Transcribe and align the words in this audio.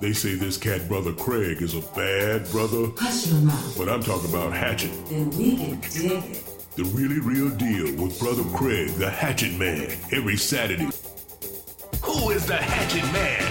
They 0.00 0.12
say 0.12 0.34
this 0.36 0.56
cat 0.56 0.86
brother 0.88 1.12
Craig 1.12 1.60
is 1.60 1.74
a 1.74 1.80
bad 1.80 2.48
brother, 2.52 2.86
Hush 2.98 3.26
your 3.26 3.40
mouth. 3.40 3.74
but 3.76 3.88
I'm 3.88 4.02
talking 4.02 4.30
about 4.30 4.52
Hatchet. 4.52 4.92
Then 5.08 5.30
we 5.30 5.56
can 5.56 5.80
dig 5.80 6.24
it. 6.36 6.44
The 6.76 6.84
really 6.84 7.18
real 7.18 7.50
deal 7.50 7.92
with 8.00 8.18
brother 8.20 8.44
Craig, 8.56 8.90
the 8.94 9.10
Hatchet 9.10 9.58
Man, 9.58 9.90
every 10.12 10.36
Saturday. 10.36 10.88
Who 12.02 12.30
is 12.30 12.46
the 12.46 12.56
Hatchet 12.56 13.02
Man? 13.12 13.42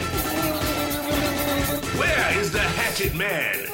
Where 1.99 2.39
is 2.39 2.52
the 2.54 2.59
Hatchet 2.61 3.13
Man? 3.15 3.65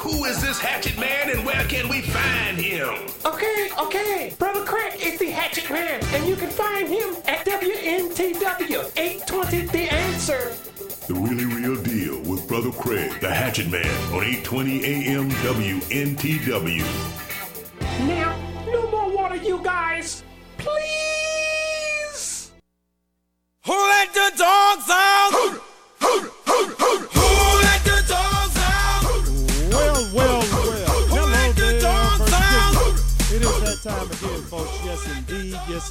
Who 0.00 0.24
is 0.26 0.40
this 0.40 0.60
Hatchet 0.60 0.96
Man 0.98 1.30
and 1.30 1.44
where 1.44 1.64
can 1.64 1.88
we 1.88 2.02
find 2.02 2.56
him? 2.56 2.94
Okay, 3.26 3.68
okay. 3.80 4.32
Brother 4.38 4.64
Craig 4.64 4.92
is 5.00 5.18
the 5.18 5.30
Hatchet 5.30 5.47
And 5.70 6.26
you 6.26 6.34
can 6.34 6.48
find 6.48 6.88
him 6.88 7.14
at 7.26 7.44
WNTW 7.44 8.90
820 8.96 9.60
The 9.66 9.92
Answer. 9.92 10.52
The 11.06 11.14
really 11.14 11.44
real 11.44 11.82
deal 11.82 12.22
with 12.22 12.48
brother 12.48 12.70
Craig, 12.70 13.20
the 13.20 13.28
Hatchet 13.28 13.68
Man, 13.70 13.84
on 14.12 14.24
820 14.24 14.84
AM 14.84 15.30
WNTW. 15.30 16.84
Now, 18.06 18.64
no 18.66 18.90
more 18.90 19.14
water, 19.14 19.36
you 19.36 19.62
guys. 19.62 20.22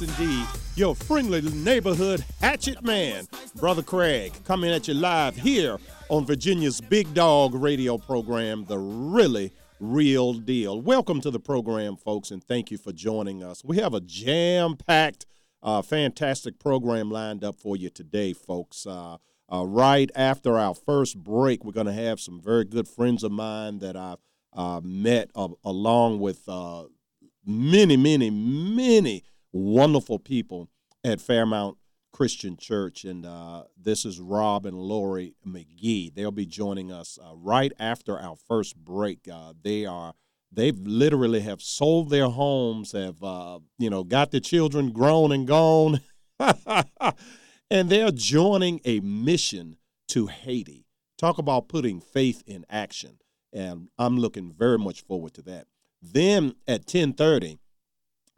Yes, 0.00 0.18
indeed. 0.18 0.46
Your 0.76 0.94
friendly 0.94 1.40
neighborhood 1.40 2.24
hatchet 2.40 2.84
man, 2.84 3.26
Brother 3.56 3.82
Craig, 3.82 4.32
coming 4.44 4.70
at 4.70 4.86
you 4.86 4.94
live 4.94 5.36
here 5.36 5.78
on 6.08 6.24
Virginia's 6.24 6.80
Big 6.80 7.12
Dog 7.14 7.54
radio 7.54 7.98
program, 7.98 8.64
The 8.66 8.78
Really 8.78 9.52
Real 9.80 10.34
Deal. 10.34 10.80
Welcome 10.80 11.20
to 11.22 11.30
the 11.30 11.40
program, 11.40 11.96
folks, 11.96 12.30
and 12.30 12.42
thank 12.44 12.70
you 12.70 12.78
for 12.78 12.92
joining 12.92 13.42
us. 13.42 13.64
We 13.64 13.78
have 13.78 13.94
a 13.94 14.00
jam 14.00 14.76
packed, 14.76 15.26
uh, 15.62 15.82
fantastic 15.82 16.58
program 16.58 17.10
lined 17.10 17.42
up 17.42 17.58
for 17.58 17.76
you 17.76 17.90
today, 17.90 18.34
folks. 18.34 18.86
Uh, 18.86 19.16
uh, 19.52 19.64
right 19.66 20.10
after 20.14 20.58
our 20.58 20.74
first 20.74 21.18
break, 21.18 21.64
we're 21.64 21.72
going 21.72 21.86
to 21.86 21.92
have 21.92 22.20
some 22.20 22.40
very 22.40 22.64
good 22.64 22.86
friends 22.86 23.24
of 23.24 23.32
mine 23.32 23.78
that 23.78 23.96
I've 23.96 24.18
uh, 24.52 24.80
met 24.84 25.30
uh, 25.34 25.48
along 25.64 26.20
with 26.20 26.42
uh, 26.48 26.84
many, 27.44 27.96
many, 27.96 28.30
many 28.30 29.24
wonderful 29.52 30.18
people 30.18 30.68
at 31.04 31.20
Fairmount 31.20 31.78
Christian 32.12 32.56
Church. 32.56 33.04
And 33.04 33.24
uh, 33.24 33.64
this 33.80 34.04
is 34.04 34.20
Rob 34.20 34.66
and 34.66 34.76
Lori 34.76 35.34
McGhee. 35.46 36.14
They'll 36.14 36.30
be 36.30 36.46
joining 36.46 36.90
us 36.90 37.18
uh, 37.22 37.34
right 37.36 37.72
after 37.78 38.18
our 38.18 38.36
first 38.36 38.76
break. 38.76 39.28
Uh, 39.32 39.52
they 39.62 39.86
are. 39.86 40.14
They've 40.50 40.78
literally 40.78 41.40
have 41.40 41.60
sold 41.60 42.08
their 42.08 42.28
homes, 42.28 42.92
have 42.92 43.22
uh, 43.22 43.58
you 43.78 43.90
know, 43.90 44.02
got 44.02 44.30
the 44.30 44.40
children 44.40 44.92
grown 44.92 45.30
and 45.30 45.46
gone, 45.46 46.00
and 47.70 47.90
they're 47.90 48.10
joining 48.10 48.80
a 48.86 49.00
mission 49.00 49.76
to 50.08 50.26
Haiti. 50.28 50.86
Talk 51.18 51.36
about 51.36 51.68
putting 51.68 52.00
faith 52.00 52.42
in 52.46 52.64
action, 52.70 53.18
and 53.52 53.88
I'm 53.98 54.16
looking 54.16 54.50
very 54.50 54.78
much 54.78 55.02
forward 55.02 55.34
to 55.34 55.42
that. 55.42 55.66
Then 56.00 56.54
at 56.66 56.86
10:30, 56.86 57.58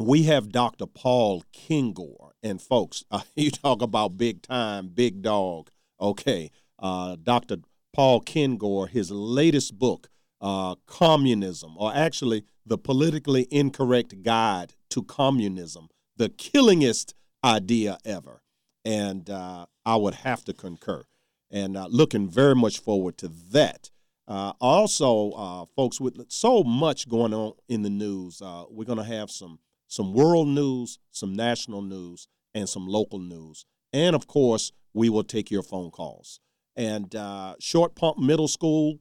we 0.00 0.22
have 0.22 0.50
Dr. 0.50 0.86
Paul 0.86 1.44
Kengor. 1.52 2.30
And 2.42 2.60
folks, 2.60 3.04
uh, 3.10 3.20
you 3.36 3.50
talk 3.50 3.82
about 3.82 4.16
big 4.16 4.42
time, 4.42 4.88
big 4.88 5.22
dog. 5.22 5.70
Okay, 6.00 6.50
uh, 6.78 7.16
Dr. 7.22 7.58
Paul 7.92 8.22
Kengor, 8.22 8.88
his 8.88 9.10
latest 9.10 9.78
book, 9.78 10.08
uh, 10.40 10.76
Communism, 10.86 11.76
or 11.76 11.94
actually 11.94 12.44
the 12.64 12.78
politically 12.78 13.46
incorrect 13.50 14.22
guide 14.22 14.72
to 14.88 15.02
communism, 15.02 15.88
the 16.16 16.30
killingest 16.30 17.12
idea 17.44 17.98
ever. 18.06 18.40
And 18.86 19.28
uh, 19.28 19.66
I 19.84 19.96
would 19.96 20.14
have 20.14 20.42
to 20.46 20.54
concur. 20.54 21.04
And 21.50 21.76
uh, 21.76 21.88
looking 21.90 22.30
very 22.30 22.54
much 22.54 22.78
forward 22.78 23.18
to 23.18 23.28
that. 23.50 23.90
Uh, 24.26 24.52
also, 24.60 25.66
folks, 25.76 26.00
with 26.00 26.30
so 26.30 26.62
much 26.62 27.08
going 27.08 27.34
on 27.34 27.52
in 27.68 27.82
the 27.82 27.90
news, 27.90 28.40
we're 28.70 28.84
going 28.84 28.98
to 28.98 29.04
have 29.04 29.30
some 29.30 29.58
some 29.90 30.14
world 30.14 30.46
news, 30.46 31.00
some 31.10 31.34
national 31.34 31.82
news, 31.82 32.28
and 32.54 32.68
some 32.68 32.86
local 32.86 33.18
news. 33.18 33.66
And 33.92 34.14
of 34.14 34.28
course, 34.28 34.70
we 34.94 35.08
will 35.08 35.24
take 35.24 35.50
your 35.50 35.64
phone 35.64 35.90
calls. 35.90 36.38
And 36.76 37.12
uh, 37.14 37.56
Short 37.58 37.96
Pump 37.96 38.16
Middle 38.16 38.46
School, 38.46 39.00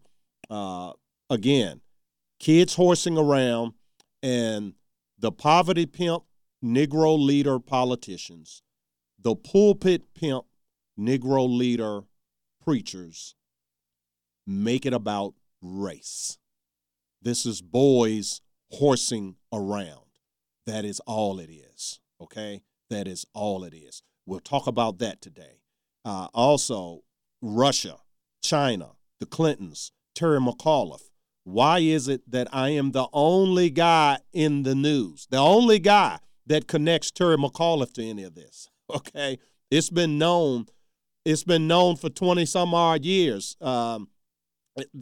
uh, 0.50 0.94
again, 1.30 1.82
kids 2.40 2.74
horsing 2.76 3.20
around, 3.20 3.74
and 4.24 4.74
the 5.20 5.32
poverty 5.32 5.86
pimp, 5.86 6.24
Negro 6.66 7.24
leader 7.24 7.60
politicians, 7.60 8.64
the 9.22 9.36
pulpit 9.36 10.16
pimp, 10.16 10.46
Negro 11.00 11.48
leader 11.48 12.02
preachers 12.66 13.36
make 14.48 14.88
it 14.88 14.94
about 14.94 15.36
race. 15.62 16.40
This 17.22 17.46
is 17.46 17.62
boys 17.62 18.42
horsing 18.72 19.36
around. 19.54 20.09
That 20.66 20.86
is 20.86 21.00
all 21.02 21.40
it 21.40 21.50
is. 21.50 22.00
Okay? 22.22 22.62
That 22.90 23.08
is 23.08 23.26
all 23.34 23.64
it 23.64 23.74
is. 23.74 24.02
We'll 24.26 24.40
talk 24.40 24.68
about 24.68 25.00
that 25.00 25.22
today. 25.22 25.62
Uh, 26.06 26.28
also, 26.34 27.02
Russia, 27.42 27.98
China, 28.42 28.92
the 29.20 29.26
Clintons, 29.26 29.92
Terry 30.16 30.40
McAuliffe. 30.40 31.10
Why 31.44 31.80
is 31.80 32.08
it 32.08 32.30
that 32.30 32.48
I 32.54 32.70
am 32.70 32.92
the 32.92 33.08
only 33.12 33.70
guy 33.70 34.20
in 34.34 34.64
the 34.64 34.76
news, 34.76 35.28
the 35.30 35.38
only 35.38 35.80
guy 35.80 36.20
that 36.46 36.68
connects 36.68 37.12
Terry 37.12 37.38
McAuliffe 37.38 37.94
to 37.94 38.04
any 38.04 38.24
of 38.24 38.36
this? 38.36 38.70
Okay? 38.92 39.38
It's 39.70 39.92
been 39.92 40.18
known. 40.18 40.66
It's 41.24 41.44
been 41.44 41.68
known 41.68 41.96
for 41.96 42.10
20 42.10 42.44
some 42.48 42.74
odd 42.74 43.06
years. 43.06 43.56
Um, 43.62 44.10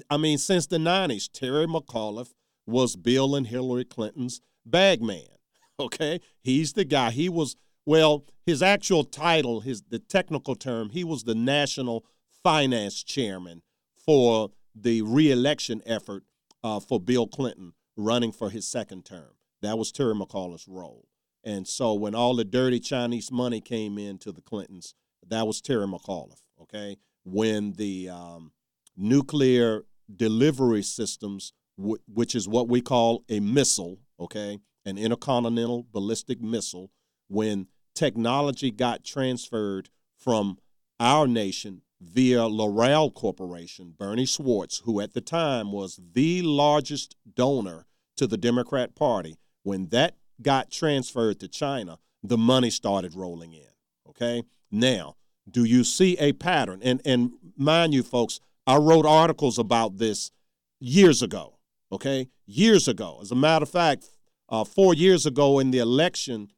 I 0.09 0.17
mean, 0.17 0.37
since 0.37 0.67
the 0.67 0.75
90s, 0.77 1.29
Terry 1.31 1.67
McAuliffe 1.67 2.33
was 2.65 2.97
Bill 2.97 3.33
and 3.33 3.47
Hillary 3.47 3.85
Clinton's 3.85 4.41
bag 4.65 5.01
man. 5.01 5.36
Okay? 5.79 6.21
He's 6.41 6.73
the 6.73 6.85
guy. 6.85 7.11
He 7.11 7.29
was, 7.29 7.55
well, 7.85 8.25
his 8.45 8.61
actual 8.61 9.03
title, 9.03 9.61
his 9.61 9.83
the 9.89 9.99
technical 9.99 10.55
term, 10.55 10.89
he 10.89 11.03
was 11.03 11.23
the 11.23 11.35
national 11.35 12.05
finance 12.43 13.03
chairman 13.03 13.61
for 14.05 14.51
the 14.73 15.01
reelection 15.01 15.81
effort 15.85 16.23
uh, 16.63 16.79
for 16.79 16.99
Bill 16.99 17.27
Clinton 17.27 17.73
running 17.95 18.31
for 18.31 18.49
his 18.49 18.67
second 18.67 19.05
term. 19.05 19.35
That 19.61 19.77
was 19.77 19.91
Terry 19.91 20.13
McAuliffe's 20.13 20.67
role. 20.67 21.07
And 21.43 21.67
so 21.67 21.93
when 21.93 22.13
all 22.13 22.35
the 22.35 22.45
dirty 22.45 22.79
Chinese 22.79 23.31
money 23.31 23.61
came 23.61 23.97
into 23.97 24.31
the 24.31 24.41
Clintons, 24.41 24.93
that 25.27 25.47
was 25.47 25.61
Terry 25.61 25.87
McAuliffe. 25.87 26.41
Okay? 26.61 26.97
When 27.23 27.73
the 27.73 28.09
um, 28.09 28.51
nuclear 28.95 29.83
delivery 30.13 30.83
systems, 30.83 31.53
w- 31.77 32.01
which 32.07 32.35
is 32.35 32.47
what 32.47 32.67
we 32.67 32.81
call 32.81 33.23
a 33.29 33.39
missile, 33.39 33.99
okay, 34.19 34.59
an 34.87 34.97
intercontinental 34.97 35.85
ballistic 35.91 36.41
missile, 36.41 36.91
when 37.27 37.67
technology 37.93 38.71
got 38.71 39.03
transferred 39.03 39.89
from 40.17 40.57
our 40.99 41.27
nation 41.27 41.81
via 41.99 42.39
Loral 42.39 43.13
Corporation, 43.13 43.93
Bernie 43.97 44.25
Schwartz, 44.25 44.81
who 44.85 45.01
at 45.01 45.13
the 45.13 45.21
time 45.21 45.71
was 45.71 45.99
the 46.13 46.41
largest 46.41 47.15
donor 47.35 47.85
to 48.15 48.27
the 48.27 48.37
Democrat 48.37 48.95
Party, 48.95 49.35
when 49.63 49.89
that 49.89 50.15
got 50.41 50.71
transferred 50.71 51.39
to 51.39 51.47
China, 51.47 51.99
the 52.23 52.37
money 52.37 52.69
started 52.69 53.13
rolling 53.13 53.53
in. 53.53 53.67
Okay? 54.07 54.43
Now, 54.71 55.15
do 55.49 55.63
you 55.63 55.83
see 55.83 56.17
a 56.17 56.33
pattern? 56.33 56.79
And 56.83 57.01
and 57.05 57.31
mind 57.57 57.93
you, 57.93 58.03
folks, 58.03 58.39
I 58.65 58.77
wrote 58.77 59.05
articles 59.05 59.57
about 59.57 59.97
this 59.97 60.31
years 60.79 61.21
ago. 61.21 61.53
Okay, 61.91 62.27
years 62.45 62.89
ago. 62.89 63.19
As 63.21 63.31
a 63.31 63.35
matter 63.35 63.63
of 63.63 63.69
fact, 63.69 64.09
uh, 64.49 64.63
four 64.63 64.93
years 64.93 65.25
ago 65.25 65.59
in 65.59 65.71
the 65.71 65.79
election 65.79 66.51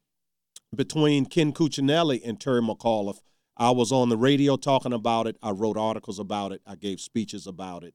between 0.74 1.26
Ken 1.26 1.52
Cuccinelli 1.52 2.20
and 2.24 2.40
Terry 2.40 2.60
McAuliffe, 2.60 3.20
I 3.56 3.70
was 3.70 3.92
on 3.92 4.08
the 4.08 4.16
radio 4.16 4.56
talking 4.56 4.92
about 4.92 5.26
it. 5.26 5.36
I 5.42 5.50
wrote 5.50 5.76
articles 5.76 6.18
about 6.18 6.52
it. 6.52 6.62
I 6.66 6.76
gave 6.76 7.00
speeches 7.00 7.46
about 7.46 7.84
it. 7.84 7.94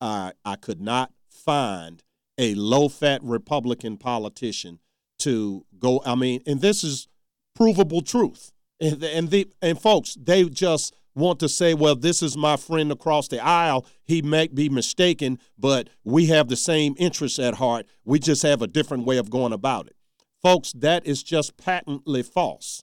I 0.00 0.32
I 0.44 0.56
could 0.56 0.80
not 0.80 1.12
find 1.28 2.02
a 2.38 2.54
low-fat 2.54 3.20
Republican 3.22 3.96
politician 3.96 4.78
to 5.20 5.64
go. 5.78 6.02
I 6.04 6.14
mean, 6.14 6.42
and 6.46 6.60
this 6.60 6.84
is 6.84 7.08
provable 7.54 8.02
truth. 8.02 8.52
And 8.80 9.02
and 9.02 9.30
the 9.30 9.48
and 9.60 9.80
folks, 9.80 10.14
they 10.14 10.44
just 10.44 10.94
want 11.14 11.40
to 11.40 11.48
say, 11.48 11.74
well, 11.74 11.96
this 11.96 12.22
is 12.22 12.36
my 12.36 12.56
friend 12.56 12.90
across 12.90 13.28
the 13.28 13.42
aisle. 13.42 13.86
He 14.04 14.22
may 14.22 14.48
be 14.48 14.68
mistaken, 14.68 15.38
but 15.58 15.88
we 16.04 16.26
have 16.26 16.48
the 16.48 16.56
same 16.56 16.94
interests 16.98 17.38
at 17.38 17.54
heart. 17.54 17.86
We 18.04 18.18
just 18.18 18.42
have 18.42 18.62
a 18.62 18.66
different 18.66 19.04
way 19.04 19.18
of 19.18 19.30
going 19.30 19.52
about 19.52 19.86
it. 19.86 19.96
Folks, 20.42 20.72
that 20.72 21.06
is 21.06 21.22
just 21.22 21.56
patently 21.56 22.22
false. 22.22 22.82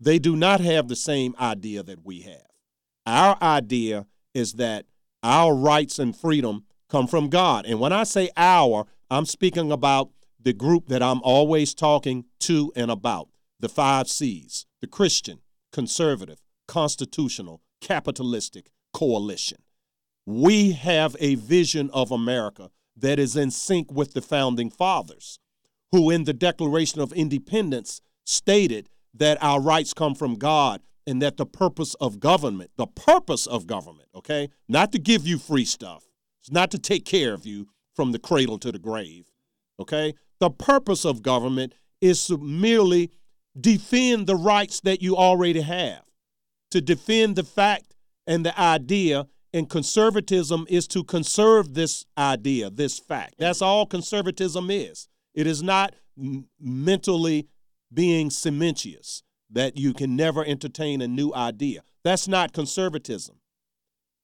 They 0.00 0.18
do 0.18 0.36
not 0.36 0.60
have 0.60 0.88
the 0.88 0.96
same 0.96 1.34
idea 1.40 1.82
that 1.82 2.04
we 2.04 2.22
have. 2.22 2.46
Our 3.06 3.36
idea 3.42 4.06
is 4.34 4.54
that 4.54 4.86
our 5.22 5.54
rights 5.54 5.98
and 5.98 6.16
freedom 6.16 6.64
come 6.88 7.06
from 7.06 7.28
God. 7.28 7.66
And 7.66 7.80
when 7.80 7.92
I 7.92 8.04
say 8.04 8.30
our, 8.36 8.86
I'm 9.10 9.26
speaking 9.26 9.72
about 9.72 10.10
the 10.40 10.52
group 10.52 10.88
that 10.88 11.02
I'm 11.02 11.22
always 11.22 11.74
talking 11.74 12.24
to 12.40 12.72
and 12.76 12.90
about 12.90 13.28
the 13.60 13.68
five 13.68 14.08
C's 14.08 14.66
the 14.80 14.86
Christian, 14.86 15.40
conservative, 15.72 16.38
constitutional, 16.68 17.60
capitalistic 17.80 18.70
coalition. 18.92 19.58
We 20.24 20.72
have 20.72 21.16
a 21.18 21.34
vision 21.34 21.90
of 21.92 22.12
America 22.12 22.70
that 22.96 23.18
is 23.18 23.34
in 23.34 23.50
sync 23.50 23.90
with 23.90 24.12
the 24.12 24.22
founding 24.22 24.70
fathers, 24.70 25.40
who 25.90 26.10
in 26.10 26.24
the 26.24 26.32
Declaration 26.32 27.00
of 27.00 27.12
Independence 27.12 28.00
stated 28.24 28.88
that 29.14 29.42
our 29.42 29.60
rights 29.60 29.94
come 29.94 30.14
from 30.14 30.34
God 30.34 30.82
and 31.06 31.22
that 31.22 31.38
the 31.38 31.46
purpose 31.46 31.94
of 31.94 32.20
government, 32.20 32.70
the 32.76 32.86
purpose 32.86 33.46
of 33.46 33.66
government, 33.66 34.08
okay, 34.14 34.48
not 34.68 34.92
to 34.92 34.98
give 34.98 35.26
you 35.26 35.38
free 35.38 35.64
stuff, 35.64 36.04
it's 36.40 36.52
not 36.52 36.70
to 36.70 36.78
take 36.78 37.04
care 37.04 37.32
of 37.32 37.46
you 37.46 37.68
from 37.94 38.12
the 38.12 38.18
cradle 38.18 38.58
to 38.58 38.70
the 38.70 38.78
grave, 38.78 39.30
okay? 39.80 40.12
The 40.38 40.50
purpose 40.50 41.04
of 41.04 41.22
government 41.22 41.72
is 42.00 42.26
to 42.26 42.36
merely 42.36 43.10
defend 43.58 44.26
the 44.26 44.36
rights 44.36 44.80
that 44.80 45.00
you 45.00 45.16
already 45.16 45.62
have, 45.62 46.02
to 46.70 46.80
defend 46.80 47.36
the 47.36 47.44
fact 47.44 47.94
and 48.26 48.44
the 48.44 48.58
idea. 48.58 49.26
And 49.54 49.68
conservatism 49.68 50.66
is 50.68 50.86
to 50.88 51.02
conserve 51.02 51.72
this 51.72 52.04
idea, 52.18 52.68
this 52.68 52.98
fact. 52.98 53.36
That's 53.38 53.62
all 53.62 53.86
conservatism 53.86 54.70
is. 54.70 55.08
It 55.34 55.46
is 55.46 55.62
not 55.62 55.94
m- 56.18 56.48
mentally 56.60 57.48
being 57.92 58.28
cementitious 58.28 59.22
that 59.50 59.78
you 59.78 59.94
can 59.94 60.16
never 60.16 60.44
entertain 60.44 61.00
a 61.00 61.08
new 61.08 61.32
idea. 61.32 61.80
That's 62.04 62.28
not 62.28 62.52
conservatism. 62.52 63.36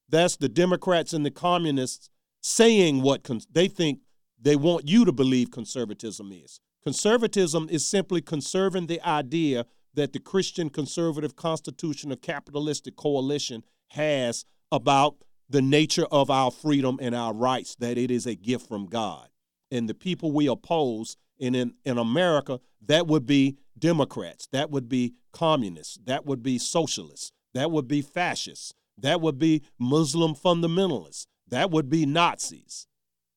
That's 0.07 0.35
the 0.35 0.49
Democrats 0.49 1.13
and 1.13 1.25
the 1.25 1.31
communists 1.31 2.09
saying 2.41 3.01
what 3.01 3.23
con- 3.23 3.41
they 3.51 3.67
think 3.67 4.01
they 4.39 4.55
want 4.55 4.87
you 4.87 5.05
to 5.05 5.11
believe 5.11 5.49
conservatism 5.49 6.31
is. 6.31 6.59
Conservatism 6.83 7.67
is 7.71 7.89
simply 7.89 8.21
conserving 8.21 8.85
the 8.85 9.01
idea 9.01 9.65
that 9.95 10.13
the 10.13 10.19
Christian 10.19 10.69
conservative 10.69 11.35
constitutional 11.35 12.17
capitalistic 12.17 12.95
coalition 12.95 13.63
has 13.89 14.45
about 14.71 15.15
the 15.49 15.61
nature 15.61 16.05
of 16.11 16.29
our 16.29 16.51
freedom 16.51 16.97
and 17.01 17.15
our 17.15 17.33
rights, 17.33 17.75
that 17.75 17.97
it 17.97 18.11
is 18.11 18.25
a 18.25 18.35
gift 18.35 18.67
from 18.67 18.87
God. 18.87 19.29
And 19.71 19.89
the 19.89 19.93
people 19.93 20.31
we 20.31 20.47
oppose, 20.47 21.17
in, 21.37 21.55
in 21.55 21.97
America, 21.97 22.59
that 22.85 23.07
would 23.07 23.25
be 23.25 23.57
Democrats, 23.77 24.47
that 24.51 24.71
would 24.71 24.87
be 24.87 25.15
communists, 25.33 25.99
that 26.05 26.25
would 26.25 26.41
be 26.41 26.57
socialists, 26.57 27.31
that 27.53 27.71
would 27.71 27.87
be 27.87 28.01
fascists, 28.01 28.73
that 28.97 29.21
would 29.21 29.37
be 29.37 29.63
Muslim 29.77 30.33
fundamentalists, 30.33 31.27
that 31.47 31.71
would 31.71 31.89
be 31.89 32.05
Nazis. 32.05 32.87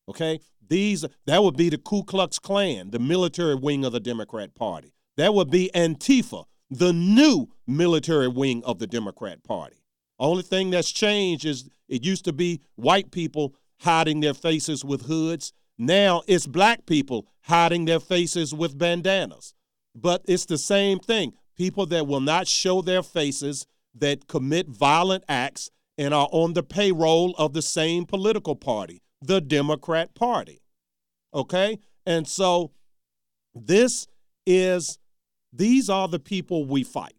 Okay? 0.08 0.40
These 0.66 1.05
that 1.26 1.43
would 1.43 1.56
be 1.56 1.70
the 1.70 1.78
Ku 1.78 2.05
Klux 2.05 2.38
Klan, 2.38 2.90
the 2.90 2.99
military 2.99 3.55
wing 3.55 3.84
of 3.84 3.93
the 3.93 4.00
Democrat 4.00 4.55
Party. 4.55 4.93
That 5.16 5.34
would 5.34 5.50
be 5.50 5.70
Antifa, 5.75 6.44
the 6.70 6.93
new 6.93 7.49
military 7.67 8.29
wing 8.29 8.62
of 8.65 8.79
the 8.79 8.87
Democrat 8.87 9.43
Party. 9.43 9.76
Only 10.19 10.43
thing 10.43 10.70
that's 10.70 10.91
changed 10.91 11.44
is 11.44 11.69
it 11.88 12.05
used 12.05 12.25
to 12.25 12.32
be 12.32 12.61
white 12.76 13.11
people 13.11 13.55
hiding 13.81 14.20
their 14.20 14.35
faces 14.35 14.85
with 14.85 15.06
hoods. 15.06 15.53
Now 15.79 16.23
it's 16.26 16.47
black 16.47 16.87
people 16.87 17.29
hiding 17.43 17.85
their 17.85 18.00
faces 18.00 18.53
with 18.53 18.76
bandanas. 18.76 19.55
But 19.94 20.23
it's 20.26 20.47
the 20.47 20.59
same 20.59 20.99
thing. 20.99 21.32
People 21.56 21.87
that 21.87 22.06
will 22.06 22.20
not 22.20 22.47
show 22.47 22.82
their 22.82 23.03
faces, 23.03 23.67
that 23.94 24.29
commit 24.29 24.69
violent 24.69 25.25
acts, 25.29 25.70
and 25.97 26.15
are 26.15 26.29
on 26.31 26.53
the 26.53 26.62
payroll 26.62 27.35
of 27.38 27.53
the 27.53 27.62
same 27.62 28.05
political 28.05 28.55
party, 28.55 29.03
the 29.20 29.41
Democrat 29.41 30.15
Party. 30.15 30.62
Okay? 31.35 31.79
And 32.06 32.29
so 32.29 32.73
this 33.55 34.06
is, 34.47 34.99
these 35.52 35.88
are 35.88 36.08
the 36.08 36.18
people 36.18 36.64
we 36.64 36.84
fight. 36.84 37.14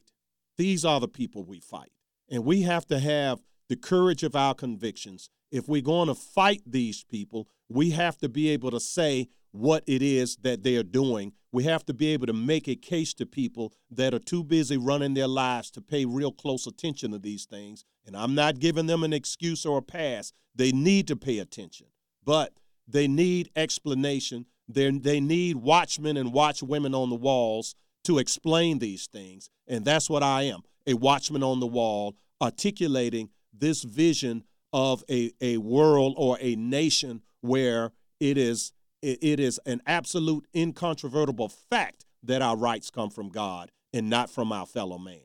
These 0.58 0.86
are 0.86 1.00
the 1.00 1.08
people 1.08 1.44
we 1.44 1.60
fight. 1.60 1.92
And 2.30 2.46
we 2.46 2.64
have 2.64 2.86
to 2.88 3.00
have 3.00 3.42
the 3.70 3.76
courage 3.76 4.24
of 4.24 4.36
our 4.36 4.54
convictions. 4.54 5.30
If 5.52 5.68
we're 5.68 5.82
going 5.82 6.08
to 6.08 6.16
fight 6.16 6.62
these 6.66 7.04
people, 7.04 7.48
we 7.70 7.92
have 7.92 8.18
to 8.20 8.30
be 8.30 8.50
able 8.50 8.72
to 8.72 8.80
say 8.80 9.30
what 9.52 9.84
it 9.88 10.02
is 10.02 10.38
that 10.38 10.64
they 10.64 10.76
are 10.76 10.84
doing. 10.84 11.34
We 11.52 11.64
have 11.64 11.86
to 11.88 11.94
be 11.94 12.08
able 12.08 12.28
to 12.28 12.34
make 12.34 12.68
a 12.68 12.76
case 12.76 13.14
to 13.16 13.26
people 13.26 13.74
that 13.90 14.14
are 14.14 14.20
too 14.20 14.44
busy 14.44 14.78
running 14.78 15.16
their 15.16 15.28
lives 15.28 15.72
to 15.72 15.82
pay 15.82 16.06
real 16.06 16.32
close 16.32 16.68
attention 16.68 17.12
to 17.12 17.20
these 17.20 17.46
things. 17.46 17.84
And 18.06 18.16
I'm 18.16 18.36
not 18.36 18.60
giving 18.60 18.86
them 18.86 19.04
an 19.04 19.14
excuse 19.14 19.66
or 19.66 19.80
a 19.80 19.84
pass. 19.84 20.34
They 20.54 20.72
need 20.72 21.08
to 21.08 21.16
pay 21.16 21.40
attention, 21.40 21.88
but 22.24 22.54
they 22.88 23.08
need 23.08 23.50
explanation. 23.56 24.46
They're, 24.68 24.92
they 24.92 25.20
need 25.20 25.58
watchmen 25.58 26.18
and 26.18 26.32
watchwomen 26.32 26.96
on 26.96 27.10
the 27.10 27.16
walls 27.16 27.76
to 28.04 28.18
explain 28.18 28.80
these 28.80 29.08
things. 29.08 29.50
And 29.68 29.86
that's 29.86 30.10
what 30.10 30.24
I 30.24 30.44
am 30.44 30.62
a 30.88 30.94
watchman 30.96 31.44
on 31.44 31.60
the 31.60 31.68
wall, 31.68 32.16
articulating 32.42 33.30
this 33.54 33.84
vision 33.84 34.44
of 34.74 35.04
a, 35.10 35.32
a 35.42 35.58
world 35.58 36.16
or 36.18 36.38
a 36.42 36.56
nation 36.56 37.22
where 37.42 37.92
it 38.20 38.38
is 38.38 38.74
it, 39.02 39.40
is 39.40 39.60
an 39.66 39.82
absolute 39.86 40.46
incontrovertible 40.54 41.50
fact 41.50 42.06
that 42.24 42.42
our 42.42 42.58
rights 42.58 42.90
come 42.90 43.10
from 43.10 43.30
God 43.30 43.72
and 43.94 44.10
not 44.10 44.30
from 44.30 44.52
our 44.52 44.66
fellow 44.66 44.98
man. 44.98 45.20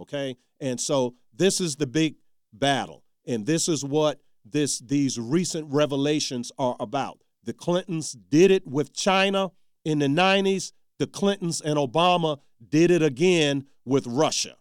Okay? 0.00 0.36
And 0.58 0.80
so 0.80 1.14
this 1.34 1.60
is 1.60 1.76
the 1.76 1.86
big 1.86 2.16
battle. 2.52 3.04
And 3.26 3.44
this 3.44 3.68
is 3.68 3.84
what 3.84 4.20
this 4.44 4.78
these 4.78 5.18
recent 5.18 5.70
revelations 5.70 6.50
are 6.58 6.76
about. 6.80 7.18
The 7.44 7.52
Clintons 7.52 8.12
did 8.12 8.50
it 8.50 8.66
with 8.66 8.94
China 8.94 9.50
in 9.84 9.98
the 9.98 10.06
90s. 10.06 10.72
The 11.00 11.06
Clintons 11.06 11.62
and 11.62 11.78
Obama 11.78 12.40
did 12.68 12.90
it 12.90 13.02
again 13.02 13.64
with 13.86 14.06
Russia. 14.06 14.56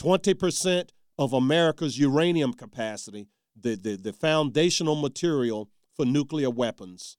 20% 0.00 0.88
of 1.16 1.32
America's 1.32 1.96
uranium 1.96 2.52
capacity, 2.52 3.28
the, 3.58 3.76
the, 3.76 3.94
the 3.94 4.12
foundational 4.12 4.96
material 4.96 5.70
for 5.94 6.04
nuclear 6.04 6.50
weapons, 6.50 7.16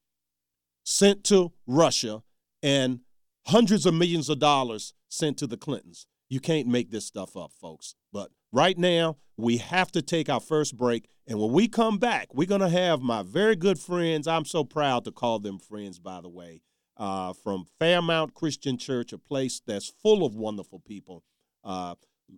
sent 0.83 1.23
to 1.23 1.53
Russia 1.67 2.21
and 2.61 2.99
hundreds 3.47 3.85
of 3.85 3.93
millions 3.93 4.27
of 4.27 4.39
dollars 4.39 4.93
sent 5.07 5.37
to 5.37 5.47
the 5.47 5.55
Clintons. 5.55 6.05
You 6.27 6.41
can't 6.41 6.67
make 6.67 6.91
this 6.91 7.05
stuff 7.05 7.37
up, 7.37 7.53
folks. 7.61 7.95
But 8.11 8.31
right 8.51 8.77
now, 8.77 9.15
we 9.37 9.55
have 9.55 9.89
to 9.93 10.01
take 10.01 10.27
our 10.27 10.41
first 10.41 10.75
break. 10.75 11.07
And 11.25 11.39
when 11.39 11.53
we 11.53 11.69
come 11.69 11.97
back, 11.97 12.27
we're 12.33 12.45
going 12.45 12.59
to 12.59 12.67
have 12.67 12.99
my 12.99 13.23
very 13.23 13.55
good 13.55 13.79
friends. 13.79 14.27
I'm 14.27 14.43
so 14.43 14.65
proud 14.65 15.05
to 15.05 15.13
call 15.13 15.39
them 15.39 15.59
friends, 15.59 15.97
by 15.97 16.19
the 16.19 16.27
way, 16.27 16.61
uh, 16.99 17.33
from 17.33 17.65
Fairmount 17.79 18.33
Christian 18.33 18.77
Church, 18.77 19.13
a 19.13 19.17
place 19.17 19.61
that's 19.65 19.87
full 19.89 20.25
of 20.25 20.35
wonderful 20.35 20.79
people. 20.79 21.23
Uh, 21.63 21.95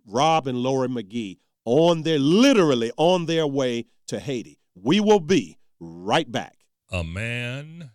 Rob 0.07 0.47
and 0.47 0.59
Lori 0.59 0.87
McGhee 0.87 1.39
on 1.65 2.03
their 2.03 2.19
literally 2.19 2.91
on 2.95 3.25
their 3.25 3.47
way 3.47 3.87
to 4.07 4.19
Haiti. 4.19 4.59
We 4.75 4.99
will 4.99 5.19
be 5.19 5.57
right 5.79 6.31
back. 6.31 6.57
A 6.91 7.03
man 7.03 7.91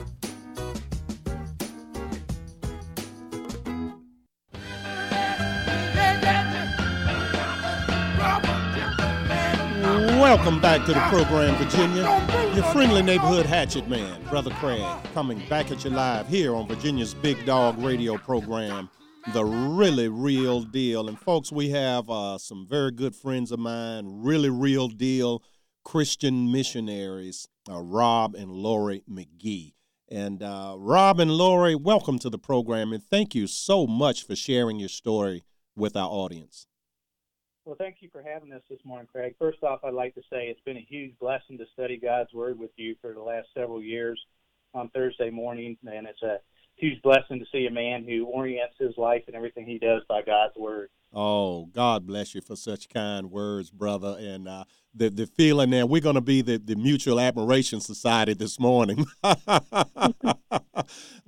Welcome 10.31 10.61
back 10.61 10.85
to 10.85 10.93
the 10.93 10.99
program, 11.09 11.53
Virginia. 11.55 12.03
Your 12.55 12.63
friendly 12.71 13.01
neighborhood 13.01 13.45
hatchet 13.45 13.89
man, 13.89 14.23
Brother 14.29 14.51
Craig, 14.51 14.81
coming 15.13 15.45
back 15.49 15.71
at 15.71 15.83
you 15.83 15.89
live 15.89 16.29
here 16.29 16.55
on 16.55 16.69
Virginia's 16.69 17.13
Big 17.13 17.45
Dog 17.45 17.77
radio 17.79 18.15
program, 18.15 18.89
The 19.33 19.43
Really 19.43 20.07
Real 20.07 20.61
Deal. 20.61 21.09
And 21.09 21.19
folks, 21.19 21.51
we 21.51 21.71
have 21.71 22.09
uh, 22.09 22.37
some 22.37 22.65
very 22.65 22.91
good 22.91 23.13
friends 23.13 23.51
of 23.51 23.59
mine, 23.59 24.21
really 24.23 24.49
real 24.49 24.87
deal 24.87 25.43
Christian 25.83 26.49
missionaries, 26.49 27.49
uh, 27.69 27.81
Rob 27.81 28.33
and 28.33 28.53
Lori 28.53 29.03
McGhee. 29.11 29.73
And 30.09 30.41
uh, 30.41 30.75
Rob 30.77 31.19
and 31.19 31.31
Lori, 31.31 31.75
welcome 31.75 32.19
to 32.19 32.29
the 32.29 32.39
program, 32.39 32.93
and 32.93 33.03
thank 33.03 33.35
you 33.35 33.47
so 33.47 33.85
much 33.85 34.25
for 34.25 34.37
sharing 34.37 34.79
your 34.79 34.87
story 34.87 35.43
with 35.75 35.97
our 35.97 36.07
audience. 36.07 36.67
Well, 37.71 37.77
thank 37.77 38.01
you 38.01 38.09
for 38.11 38.21
having 38.21 38.51
us 38.51 38.61
this 38.69 38.81
morning, 38.83 39.07
Craig. 39.09 39.35
First 39.39 39.63
off, 39.63 39.79
I'd 39.85 39.93
like 39.93 40.13
to 40.15 40.21
say 40.29 40.47
it's 40.47 40.59
been 40.65 40.75
a 40.75 40.85
huge 40.89 41.17
blessing 41.21 41.57
to 41.57 41.63
study 41.71 41.95
God's 41.95 42.33
Word 42.33 42.59
with 42.59 42.71
you 42.75 42.97
for 42.99 43.13
the 43.13 43.21
last 43.21 43.47
several 43.53 43.81
years 43.81 44.19
on 44.73 44.89
Thursday 44.89 45.29
morning, 45.29 45.77
and 45.87 46.05
it's 46.05 46.21
a 46.21 46.39
huge 46.75 47.01
blessing 47.01 47.39
to 47.39 47.45
see 47.49 47.67
a 47.67 47.71
man 47.71 48.03
who 48.03 48.25
orients 48.25 48.75
his 48.77 48.97
life 48.97 49.23
and 49.27 49.37
everything 49.37 49.65
he 49.65 49.79
does 49.79 50.01
by 50.09 50.21
God's 50.21 50.57
Word. 50.57 50.89
Oh, 51.13 51.67
God 51.67 52.05
bless 52.05 52.35
you 52.35 52.41
for 52.41 52.57
such 52.57 52.89
kind 52.89 53.31
words, 53.31 53.71
brother. 53.71 54.17
And 54.19 54.49
uh, 54.49 54.65
the 54.93 55.09
the 55.09 55.25
feeling 55.25 55.69
that 55.69 55.87
we're 55.87 56.01
going 56.01 56.15
to 56.15 56.19
be 56.19 56.41
the, 56.41 56.57
the 56.57 56.75
Mutual 56.75 57.21
Admiration 57.21 57.79
Society 57.79 58.33
this 58.33 58.59
morning 58.59 59.05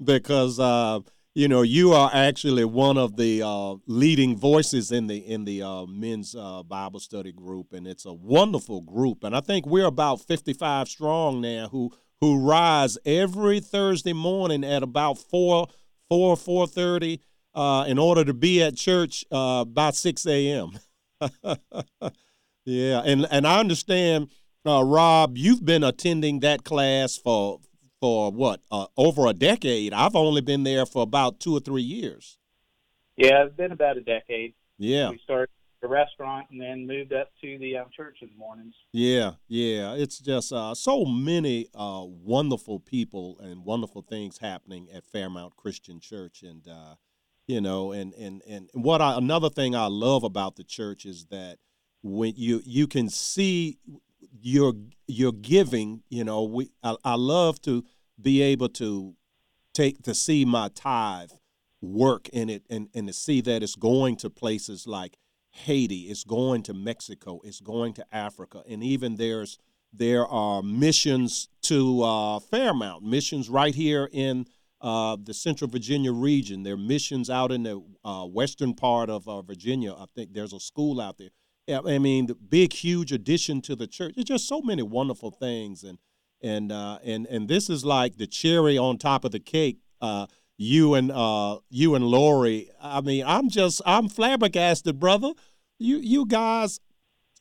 because. 0.04 0.60
Uh, 0.60 1.00
you 1.36 1.48
know 1.48 1.62
you 1.64 1.94
are 1.94 2.12
actually 2.14 2.66
one 2.66 2.98
of 2.98 3.16
the 3.18 3.42
uh, 3.42 3.76
leading 3.88 4.38
voices 4.38 4.92
in 4.92 5.08
the 5.08 5.18
in 5.18 5.46
the 5.46 5.64
uh, 5.64 5.86
men's 5.86 6.36
uh, 6.36 6.64
Bible 6.64 7.00
study 7.00 7.32
group, 7.32 7.74
and 7.74 7.88
it's 7.88 8.06
a 8.06 8.14
wonderful 8.14 8.82
group. 8.82 9.24
And 9.24 9.36
I 9.36 9.42
think 9.42 9.66
we're 9.66 9.86
about 9.86 10.22
55 10.22 10.88
strong 10.88 11.42
now 11.42 11.70
who 11.70 11.92
who 12.22 12.40
rise 12.40 12.98
every 13.06 13.60
Thursday 13.60 14.14
morning 14.14 14.64
at 14.64 14.84
about 14.84 15.18
four 15.18 15.68
four 16.10 16.38
four 16.38 16.68
thirty 16.68 17.20
uh, 17.56 17.86
in 17.88 17.98
order 17.98 18.24
to 18.24 18.34
be 18.34 18.62
at 18.62 18.76
church 18.76 19.26
uh, 19.32 19.66
by 19.66 19.92
6 19.92 20.26
a.m. 20.26 20.72
yeah, 22.66 23.02
and 23.06 23.28
and 23.30 23.48
I 23.48 23.60
understand, 23.60 24.30
uh, 24.66 24.84
Rob, 24.84 25.38
you've 25.38 25.66
been 25.66 25.84
attending 25.84 26.40
that 26.42 26.64
class 26.64 27.18
for 27.18 27.60
for 28.04 28.34
what 28.34 28.60
uh, 28.70 28.86
over 28.98 29.28
a 29.28 29.34
decade. 29.34 29.94
I've 29.94 30.14
only 30.14 30.42
been 30.42 30.64
there 30.64 30.86
for 30.86 31.04
about 31.04 31.40
two 31.40 31.56
or 31.56 31.62
three 31.62 31.84
years. 31.84 32.38
Yeah, 33.16 33.46
it's 33.46 33.56
been 33.56 33.72
about 33.72 33.96
a 33.96 34.02
decade. 34.02 34.56
Yeah, 34.78 35.12
we 35.12 35.22
started 35.24 35.48
the 35.82 35.88
restaurant 35.88 36.48
and 36.52 36.60
then 36.60 36.86
moved 36.86 37.14
up 37.14 37.30
to 37.40 37.58
the 37.60 37.78
um, 37.78 37.86
church 37.96 38.18
in 38.22 38.28
the 38.28 38.36
mornings. 38.36 38.74
Yeah, 38.92 39.36
yeah, 39.48 39.94
it's 39.94 40.20
just 40.20 40.52
uh, 40.52 40.76
so 40.76 41.06
many 41.06 41.70
uh, 41.74 42.04
wonderful 42.06 42.82
people 42.82 43.40
and 43.40 43.64
wonderful 43.64 44.02
things 44.02 44.40
happening 44.40 44.90
at 44.94 45.06
Fairmount 45.06 45.56
Christian 45.56 46.02
Church, 46.02 46.44
and 46.44 46.68
uh, 46.68 46.96
you 47.48 47.62
know, 47.62 47.94
and 47.94 48.14
and 48.16 48.42
and 48.46 48.70
what 48.74 49.00
I, 49.00 49.18
another 49.18 49.50
thing 49.50 49.78
I 49.78 49.86
love 49.86 50.26
about 50.26 50.58
the 50.58 50.66
church 50.66 51.06
is 51.06 51.28
that 51.28 51.60
when 52.02 52.34
you 52.36 52.62
you 52.66 52.86
can 52.86 53.08
see 53.08 53.80
your 54.32 54.74
your 55.08 55.32
giving, 55.32 56.04
you 56.10 56.24
know, 56.24 56.44
we 56.44 56.72
I, 56.84 56.96
I 57.04 57.16
love 57.16 57.62
to 57.64 57.84
be 58.22 58.42
able 58.42 58.70
to 58.70 59.16
take 59.74 60.04
to 60.04 60.14
see 60.14 60.46
my 60.46 60.70
tithe 60.70 61.32
work 61.82 62.30
in 62.30 62.50
it 62.50 62.64
and, 62.70 62.90
and 62.94 63.08
to 63.08 63.14
see 63.14 63.42
that 63.42 63.62
it's 63.62 63.76
going 63.76 64.16
to 64.18 64.30
places 64.30 64.88
like 64.88 65.18
Haiti, 65.52 66.04
it's 66.04 66.24
going 66.24 66.64
to 66.64 66.74
Mexico, 66.74 67.42
it's 67.44 67.60
going 67.60 67.94
to 67.94 68.06
Africa, 68.12 68.64
and 68.68 68.84
even 68.84 69.16
there's 69.16 69.58
there 69.96 70.26
are 70.26 70.64
missions 70.64 71.50
to 71.62 72.02
uh, 72.02 72.40
Fairmount, 72.40 73.04
missions 73.04 73.48
right 73.48 73.76
here 73.76 74.10
in 74.12 74.48
uh, 74.82 75.16
the 75.22 75.34
Central 75.34 75.70
Virginia 75.70 76.12
region. 76.12 76.64
There 76.64 76.74
are 76.74 76.78
missions 76.78 77.30
out 77.30 77.52
in 77.52 77.64
the 77.64 77.84
uh, 78.04 78.26
western 78.26 78.74
part 78.74 79.10
of 79.10 79.28
uh, 79.28 79.44
Virginia. 79.44 79.94
I 79.94 80.06
think 80.16 80.34
there's 80.34 80.54
a 80.54 80.60
school 80.60 81.00
out 81.00 81.18
there. 81.20 81.30
I 81.70 81.98
mean, 81.98 82.28
the 82.28 82.36
big, 82.36 82.74
huge 82.74 83.12
addition 83.12 83.62
to 83.62 83.76
the 83.76 83.88
church. 83.88 84.16
There's 84.16 84.26
just 84.26 84.48
so 84.48 84.62
many 84.62 84.84
wonderful 84.84 85.32
things, 85.32 85.84
and 85.84 85.98
and 86.42 86.72
uh, 86.72 87.00
and 87.04 87.26
and 87.28 87.48
this 87.48 87.70
is 87.70 87.86
like 87.86 88.18
the 88.18 88.28
cherry 88.28 88.78
on 88.78 88.98
top 88.98 89.24
of 89.24 89.32
the 89.32 89.40
cake. 89.40 89.80
Uh, 90.02 90.28
you 90.58 90.94
and 90.94 91.12
uh, 91.12 91.60
you 91.70 91.96
and 91.96 92.06
Lori. 92.06 92.70
I 92.82 93.02
mean, 93.02 93.24
I'm 93.26 93.50
just 93.50 93.82
I'm 93.86 94.10
flabbergasted, 94.10 95.00
brother. 95.00 95.34
You 95.80 95.98
you 95.98 96.26
guys 96.26 96.80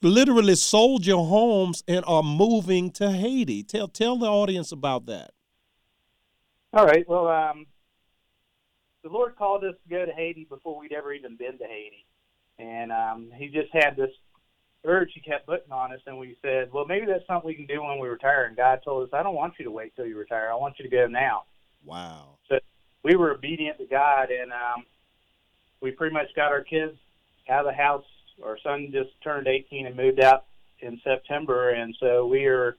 literally 0.03 0.57
sold 0.57 1.07
your 1.07 1.27
homes 1.27 1.83
and 1.87 2.05
are 2.07 2.23
moving 2.23 2.91
to 2.93 3.11
Haiti. 3.11 3.63
Tell 3.63 3.89
tell 3.89 4.17
the 4.17 4.27
audience 4.27 4.73
about 4.73 5.07
that. 5.07 5.33
All 6.73 6.87
right. 6.87 7.07
Well, 7.09 7.29
um, 7.29 7.67
the 9.03 9.11
Lord 9.11 9.37
called 9.37 9.65
us 9.65 9.75
to 9.83 9.89
go 9.91 10.07
to 10.07 10.13
Haiti 10.13 10.47
before 10.49 10.79
we'd 10.79 10.93
ever 10.93 11.13
even 11.13 11.37
been 11.37 11.59
to 11.59 11.65
Haiti, 11.65 12.07
and 12.63 12.93
um, 12.93 13.33
He 13.37 13.49
just 13.49 13.73
had 13.73 13.97
this 13.97 14.11
urge 14.85 15.11
he 15.15 15.21
kept 15.21 15.47
putting 15.47 15.73
on 15.73 15.93
us, 15.93 16.01
and 16.07 16.19
we 16.19 16.37
said, 16.43 16.73
well, 16.73 16.85
maybe 16.85 17.07
that's 17.07 17.27
something 17.27 17.47
we 17.47 17.55
can 17.55 17.67
do 17.67 17.83
when 17.83 17.99
we 17.99 18.09
retire. 18.09 18.45
And 18.45 18.57
God 18.57 18.81
told 18.85 19.05
us, 19.05 19.11
I 19.13 19.23
don't 19.23 19.35
want 19.35 19.55
you 19.59 19.65
to 19.65 19.71
wait 19.71 19.95
till 19.95 20.07
you 20.07 20.19
retire. 20.19 20.49
I 20.51 20.57
want 20.57 20.79
you 20.79 20.85
to 20.85 20.91
go 20.91 21.07
now. 21.07 21.45
Wow. 21.85 22.37
So 22.49 22.59
we 23.05 23.17
were 23.17 23.33
obedient 23.33 23.79
to 23.79 23.87
God, 23.87 24.31
and 24.31 24.53
um, 24.53 24.85
we 25.81 25.91
pretty 25.91 26.15
much 26.15 26.35
got 26.35 26.53
our 26.53 26.63
kids 26.63 26.97
out 27.49 27.61
of 27.61 27.67
the 27.67 27.81
house. 27.81 28.05
Our 28.45 28.59
son 28.63 28.89
just 28.93 29.11
turned 29.23 29.47
18 29.47 29.87
and 29.87 29.97
moved 29.97 30.21
out 30.21 30.47
in 30.81 31.01
September, 31.05 31.71
and 31.71 31.95
so 32.01 32.27
we 32.27 32.47
are 32.47 32.77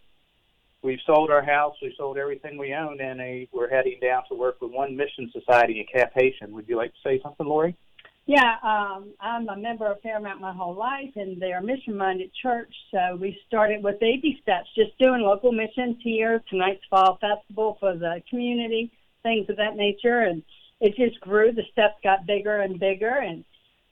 we've 0.81 0.99
sold 1.05 1.31
our 1.31 1.43
house, 1.43 1.75
we 1.81 1.93
sold 1.97 2.17
everything 2.17 2.57
we 2.57 2.73
owned, 2.73 2.99
and 2.99 3.21
uh, 3.21 3.47
we're 3.53 3.69
heading 3.69 3.97
down 4.01 4.23
to 4.27 4.35
work 4.35 4.61
with 4.61 4.71
One 4.71 4.97
Mission 4.97 5.31
Society 5.31 5.79
in 5.79 5.85
Cap 5.85 6.11
Haitian. 6.13 6.51
Would 6.51 6.67
you 6.67 6.75
like 6.75 6.91
to 6.91 6.99
say 7.01 7.21
something, 7.23 7.47
Lori? 7.47 7.77
Yeah, 8.25 8.55
um, 8.63 9.13
I'm 9.19 9.49
a 9.49 9.57
member 9.57 9.91
of 9.91 9.99
Fairmount 10.01 10.39
my 10.39 10.53
whole 10.53 10.75
life, 10.75 11.11
and 11.17 11.41
they're 11.41 11.59
a 11.59 11.63
mission-minded 11.63 12.31
church. 12.41 12.73
So 12.89 13.17
we 13.19 13.37
started 13.47 13.83
with 13.83 13.99
baby 13.99 14.39
steps, 14.41 14.69
just 14.75 14.97
doing 14.97 15.21
local 15.21 15.51
missions 15.51 15.97
here. 16.01 16.41
Tonight's 16.49 16.85
fall 16.89 17.17
festival 17.19 17.75
for 17.81 17.97
the 17.97 18.21
community, 18.29 18.91
things 19.23 19.49
of 19.49 19.57
that 19.57 19.75
nature, 19.75 20.21
and 20.21 20.41
it 20.79 20.95
just 20.95 21.19
grew. 21.19 21.51
The 21.51 21.63
steps 21.73 21.95
got 22.01 22.25
bigger 22.25 22.61
and 22.61 22.79
bigger, 22.79 23.17
and 23.17 23.43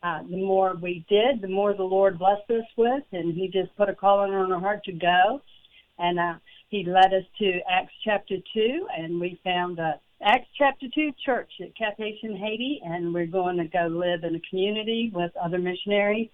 uh, 0.01 0.23
the 0.23 0.37
more 0.37 0.75
we 0.81 1.05
did, 1.09 1.41
the 1.41 1.49
more 1.49 1.73
the 1.73 1.83
Lord 1.83 2.17
blessed 2.17 2.49
us 2.51 2.65
with, 2.77 3.03
and 3.11 3.33
He 3.33 3.49
just 3.49 3.75
put 3.75 3.89
a 3.89 3.93
calling 3.93 4.33
on 4.33 4.49
our 4.53 4.61
heart 4.61 4.85
to 4.85 4.93
go, 4.93 5.41
and 5.99 6.17
uh, 6.17 6.35
He 6.69 6.85
led 6.85 7.13
us 7.13 7.25
to 7.39 7.59
Acts 7.69 7.93
chapter 8.05 8.37
two, 8.53 8.87
and 8.97 9.19
we 9.19 9.41
found 9.43 9.77
a 9.77 9.99
Acts 10.23 10.47
chapter 10.57 10.85
2 10.93 11.11
church 11.25 11.51
at 11.61 11.75
Cap 11.75 11.95
Haitian, 11.97 12.35
Haiti, 12.35 12.79
and 12.83 13.13
we're 13.13 13.25
going 13.25 13.57
to 13.57 13.65
go 13.65 13.87
live 13.87 14.23
in 14.23 14.35
a 14.35 14.41
community 14.49 15.11
with 15.13 15.31
other 15.41 15.57
missionaries 15.57 16.29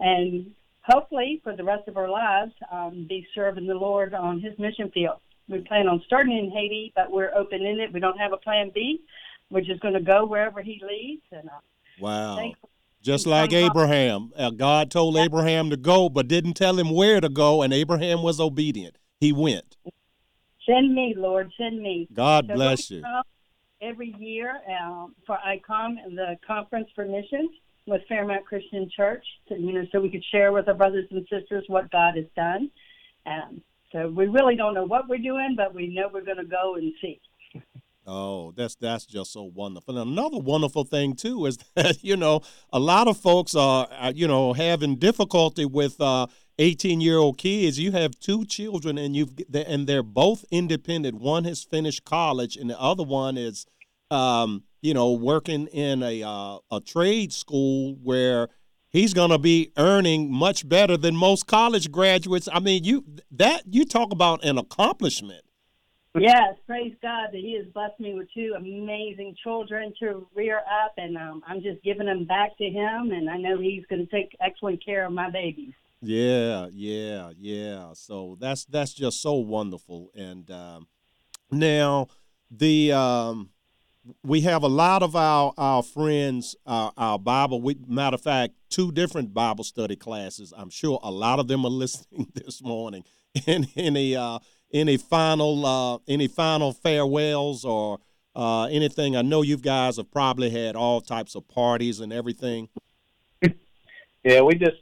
and 0.00 0.50
hopefully 0.82 1.40
for 1.42 1.54
the 1.54 1.64
rest 1.64 1.88
of 1.88 1.96
our 1.96 2.08
lives 2.08 2.52
um, 2.72 3.06
be 3.08 3.26
serving 3.34 3.66
the 3.66 3.74
Lord 3.74 4.14
on 4.14 4.40
his 4.40 4.58
mission 4.58 4.90
field. 4.92 5.18
we 5.48 5.60
plan 5.60 5.88
on 5.88 6.02
starting 6.06 6.36
in 6.36 6.50
Haiti, 6.50 6.92
but 6.94 7.10
we're 7.10 7.34
open 7.34 7.64
ended. 7.64 7.92
We 7.92 8.00
don't 8.00 8.18
have 8.18 8.32
a 8.32 8.38
plan 8.38 8.70
B. 8.74 9.02
We're 9.50 9.60
just 9.60 9.80
going 9.80 9.94
to 9.94 10.00
go 10.00 10.26
wherever 10.26 10.62
He 10.62 10.80
leads. 10.86 11.22
And 11.30 11.48
uh, 11.48 11.60
Wow. 12.00 12.36
thankful. 12.36 12.70
Just 13.02 13.26
like 13.26 13.52
Abraham. 13.52 14.32
Uh, 14.36 14.50
God 14.50 14.90
told 14.90 15.16
Abraham 15.16 15.70
to 15.70 15.76
go, 15.76 16.08
but 16.08 16.26
didn't 16.26 16.54
tell 16.54 16.76
him 16.76 16.90
where 16.90 17.20
to 17.20 17.28
go, 17.28 17.62
and 17.62 17.72
Abraham 17.72 18.22
was 18.22 18.40
obedient. 18.40 18.98
He 19.20 19.32
went. 19.32 19.76
Send 20.66 20.94
me, 20.94 21.14
Lord, 21.16 21.52
send 21.58 21.80
me. 21.80 22.08
God 22.12 22.46
So 22.48 22.54
bless 22.54 22.90
you. 22.90 23.04
Every 23.80 24.14
year 24.18 24.58
um, 24.80 25.14
for 25.26 25.38
ICOM, 25.46 25.96
the 26.14 26.36
Conference 26.46 26.88
for 26.94 27.04
Missions 27.04 27.50
with 27.86 28.02
Fairmount 28.08 28.44
Christian 28.46 28.90
Church, 28.94 29.24
to, 29.48 29.54
you 29.54 29.72
know, 29.72 29.84
so 29.92 30.00
we 30.00 30.10
could 30.10 30.24
share 30.32 30.50
with 30.50 30.66
our 30.66 30.74
brothers 30.74 31.06
and 31.10 31.26
sisters 31.30 31.64
what 31.68 31.90
God 31.90 32.16
has 32.16 32.24
done. 32.34 32.70
Um, 33.26 33.60
so 33.92 34.08
we 34.08 34.26
really 34.26 34.56
don't 34.56 34.74
know 34.74 34.84
what 34.84 35.08
we're 35.08 35.18
doing, 35.18 35.54
but 35.56 35.74
we 35.74 35.88
know 35.88 36.08
we're 36.12 36.24
going 36.24 36.38
to 36.38 36.44
go 36.44 36.74
and 36.74 36.92
see. 37.00 37.20
Oh, 38.08 38.52
that's 38.52 38.76
that's 38.76 39.04
just 39.04 39.32
so 39.32 39.42
wonderful. 39.42 39.98
And 39.98 40.10
another 40.12 40.38
wonderful 40.38 40.84
thing 40.84 41.14
too 41.14 41.44
is 41.46 41.58
that 41.74 42.04
you 42.04 42.16
know 42.16 42.42
a 42.72 42.78
lot 42.78 43.08
of 43.08 43.16
folks 43.16 43.54
are 43.54 43.88
uh, 43.90 44.12
you 44.14 44.28
know 44.28 44.52
having 44.52 44.96
difficulty 44.96 45.64
with 45.64 46.00
uh, 46.00 46.28
18 46.58 47.00
year 47.00 47.18
old 47.18 47.38
kids. 47.38 47.78
You 47.78 47.92
have 47.92 48.18
two 48.18 48.44
children 48.44 48.98
and 48.98 49.14
you've 49.14 49.32
and 49.52 49.86
they're 49.86 50.02
both 50.02 50.44
independent. 50.50 51.20
One 51.20 51.44
has 51.44 51.62
finished 51.62 52.04
college 52.04 52.56
and 52.56 52.70
the 52.70 52.80
other 52.80 53.02
one 53.02 53.36
is 53.36 53.66
um, 54.10 54.64
you 54.80 54.94
know 54.94 55.12
working 55.12 55.66
in 55.68 56.02
a 56.02 56.22
uh, 56.22 56.58
a 56.70 56.80
trade 56.80 57.32
school 57.32 57.96
where 58.02 58.48
he's 58.88 59.12
going 59.12 59.30
to 59.30 59.38
be 59.38 59.72
earning 59.76 60.32
much 60.32 60.68
better 60.68 60.96
than 60.96 61.16
most 61.16 61.46
college 61.46 61.90
graduates. 61.90 62.48
I 62.52 62.60
mean, 62.60 62.84
you 62.84 63.04
that 63.30 63.62
you 63.66 63.84
talk 63.84 64.12
about 64.12 64.44
an 64.44 64.58
accomplishment. 64.58 65.42
Yes, 66.18 66.54
praise 66.66 66.94
God 67.02 67.28
that 67.32 67.38
He 67.38 67.58
has 67.58 67.66
blessed 67.74 68.00
me 68.00 68.14
with 68.14 68.28
two 68.32 68.54
amazing 68.56 69.36
children 69.42 69.92
to 70.00 70.26
rear 70.34 70.58
up, 70.58 70.94
and 70.96 71.14
um, 71.14 71.42
I'm 71.46 71.60
just 71.60 71.82
giving 71.82 72.06
them 72.06 72.24
back 72.24 72.56
to 72.56 72.64
Him, 72.64 73.10
and 73.10 73.28
I 73.28 73.36
know 73.36 73.58
He's 73.58 73.84
going 73.90 74.06
to 74.06 74.10
take 74.10 74.34
excellent 74.40 74.82
care 74.82 75.04
of 75.04 75.12
my 75.12 75.28
babies. 75.28 75.74
Yeah, 76.06 76.68
yeah, 76.72 77.30
yeah. 77.36 77.90
So 77.94 78.36
that's 78.38 78.64
that's 78.66 78.94
just 78.94 79.20
so 79.20 79.34
wonderful. 79.34 80.10
And 80.14 80.48
um, 80.50 80.86
now 81.50 82.08
the 82.50 82.92
um, 82.92 83.50
we 84.22 84.42
have 84.42 84.62
a 84.62 84.68
lot 84.68 85.02
of 85.02 85.16
our 85.16 85.52
our 85.58 85.82
friends, 85.82 86.54
our, 86.64 86.92
our 86.96 87.18
Bible. 87.18 87.60
We, 87.60 87.76
matter 87.88 88.14
of 88.14 88.22
fact, 88.22 88.54
two 88.70 88.92
different 88.92 89.34
Bible 89.34 89.64
study 89.64 89.96
classes. 89.96 90.52
I'm 90.56 90.70
sure 90.70 91.00
a 91.02 91.10
lot 91.10 91.40
of 91.40 91.48
them 91.48 91.64
are 91.64 91.70
listening 91.84 92.30
this 92.34 92.62
morning. 92.62 93.04
And 93.46 93.68
any 93.76 94.16
uh, 94.16 94.38
any 94.72 94.96
final 94.96 95.66
uh, 95.66 95.98
any 96.06 96.28
final 96.28 96.72
farewells 96.72 97.64
or 97.64 97.98
uh, 98.36 98.64
anything? 98.64 99.16
I 99.16 99.22
know 99.22 99.42
you 99.42 99.56
guys 99.56 99.96
have 99.96 100.10
probably 100.10 100.50
had 100.50 100.76
all 100.76 101.00
types 101.00 101.34
of 101.34 101.48
parties 101.48 101.98
and 102.00 102.12
everything. 102.12 102.68
Yeah, 104.24 104.40
we 104.40 104.56
just 104.56 104.78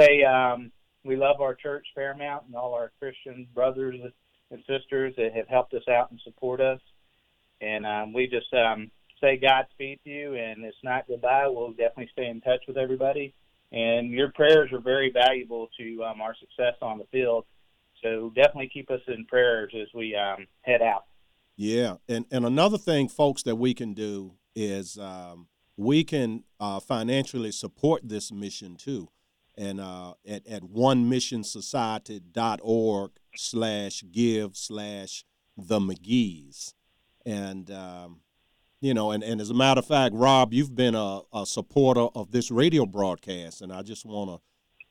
say 0.00 0.22
um, 0.24 0.72
we 1.04 1.16
love 1.16 1.40
our 1.40 1.54
church, 1.54 1.86
Fairmount, 1.94 2.46
and 2.46 2.54
all 2.54 2.74
our 2.74 2.92
Christian 2.98 3.46
brothers 3.54 3.96
and 4.50 4.62
sisters 4.68 5.14
that 5.16 5.32
have 5.34 5.48
helped 5.48 5.74
us 5.74 5.86
out 5.88 6.10
and 6.10 6.20
support 6.24 6.60
us. 6.60 6.80
And 7.60 7.86
um, 7.86 8.12
we 8.12 8.26
just 8.26 8.52
um, 8.54 8.90
say 9.20 9.36
Godspeed 9.36 10.00
to 10.04 10.10
you, 10.10 10.34
and 10.34 10.64
it's 10.64 10.76
not 10.82 11.06
goodbye. 11.06 11.46
We'll 11.48 11.70
definitely 11.70 12.10
stay 12.12 12.26
in 12.26 12.40
touch 12.40 12.60
with 12.66 12.76
everybody. 12.76 13.34
And 13.72 14.10
your 14.10 14.32
prayers 14.32 14.72
are 14.72 14.80
very 14.80 15.12
valuable 15.12 15.68
to 15.78 16.04
um, 16.04 16.20
our 16.20 16.34
success 16.34 16.74
on 16.82 16.98
the 16.98 17.04
field. 17.12 17.44
So 18.02 18.32
definitely 18.34 18.70
keep 18.72 18.90
us 18.90 19.00
in 19.06 19.26
prayers 19.26 19.72
as 19.80 19.88
we 19.94 20.16
um, 20.16 20.46
head 20.62 20.82
out. 20.82 21.04
Yeah, 21.56 21.96
and 22.08 22.24
and 22.30 22.46
another 22.46 22.78
thing, 22.78 23.08
folks, 23.08 23.42
that 23.42 23.56
we 23.56 23.74
can 23.74 23.92
do 23.92 24.32
is 24.56 24.96
um, 24.96 25.48
we 25.76 26.04
can 26.04 26.44
uh, 26.58 26.80
financially 26.80 27.52
support 27.52 28.08
this 28.08 28.32
mission 28.32 28.76
too, 28.76 29.10
and 29.60 29.80
uh, 29.80 30.14
at 30.26 30.44
at 30.46 30.62
onemissionsociety.org 30.62 33.10
slash 33.36 34.02
give 34.10 34.56
slash 34.56 35.26
the 35.56 35.78
McGhee's, 35.78 36.74
and 37.26 37.70
um, 37.70 38.20
you 38.80 38.94
know, 38.94 39.10
and, 39.10 39.22
and 39.22 39.38
as 39.40 39.50
a 39.50 39.54
matter 39.54 39.80
of 39.80 39.86
fact, 39.86 40.14
Rob, 40.14 40.54
you've 40.54 40.74
been 40.74 40.94
a, 40.94 41.20
a 41.34 41.44
supporter 41.44 42.06
of 42.14 42.32
this 42.32 42.50
radio 42.50 42.86
broadcast, 42.86 43.60
and 43.60 43.70
I 43.70 43.82
just 43.82 44.06
want 44.06 44.30
to 44.30 44.40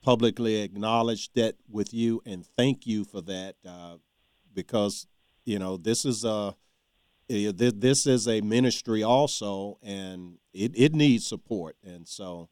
publicly 0.01 0.61
acknowledge 0.61 1.33
that 1.33 1.55
with 1.69 1.93
you 1.93 2.21
and 2.25 2.45
thank 2.45 2.87
you 2.87 3.03
for 3.03 3.19
that 3.21 3.55
uh, 3.67 3.97
because 4.53 5.07
you 5.43 5.59
know 5.59 5.75
this 5.75 6.05
is 6.05 6.23
a 6.23 6.55
eh, 7.29 7.51
this 7.55 8.07
is 8.07 8.25
a 8.27 8.41
ministry 8.41 9.03
also 9.03 9.77
and 9.83 10.37
it, 10.53 10.71
it 10.75 10.93
needs 10.93 11.27
support. 11.27 11.75
And 11.83 12.07
so 12.07 12.49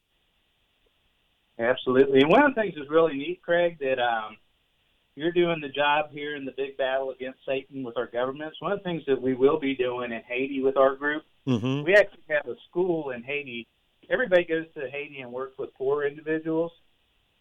Absolutely. 1.59 2.21
And 2.21 2.29
one 2.29 2.43
of 2.43 2.53
the 2.53 2.61
things 2.61 2.75
that's 2.77 2.89
really 2.89 3.15
neat, 3.17 3.41
Craig, 3.41 3.77
that 3.79 3.99
um, 3.99 4.37
you're 5.15 5.31
doing 5.31 5.59
the 5.59 5.69
job 5.69 6.11
here 6.11 6.35
in 6.35 6.45
the 6.45 6.53
big 6.55 6.77
battle 6.77 7.09
against 7.09 7.39
Satan 7.45 7.83
with 7.83 7.97
our 7.97 8.05
governments. 8.05 8.61
One 8.61 8.71
of 8.71 8.79
the 8.79 8.83
things 8.83 9.03
that 9.07 9.19
we 9.19 9.33
will 9.33 9.59
be 9.59 9.75
doing 9.75 10.11
in 10.11 10.21
Haiti 10.21 10.61
with 10.61 10.77
our 10.77 10.95
group, 10.95 11.23
mhm. 11.47 11.83
we 11.83 11.95
actually 11.95 12.21
have 12.29 12.45
a 12.47 12.55
school 12.69 13.09
in 13.09 13.23
Haiti. 13.23 13.67
Everybody 14.09 14.45
goes 14.45 14.65
to 14.75 14.89
Haiti 14.89 15.21
and 15.21 15.31
works 15.31 15.57
with 15.57 15.73
poor 15.73 16.05
individuals, 16.05 16.71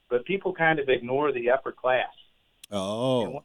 but 0.09 0.25
people 0.25 0.55
kind 0.55 0.79
of 0.79 0.89
ignore 0.89 1.33
the 1.33 1.51
upper 1.51 1.73
class. 1.73 2.15
oh 2.73 3.45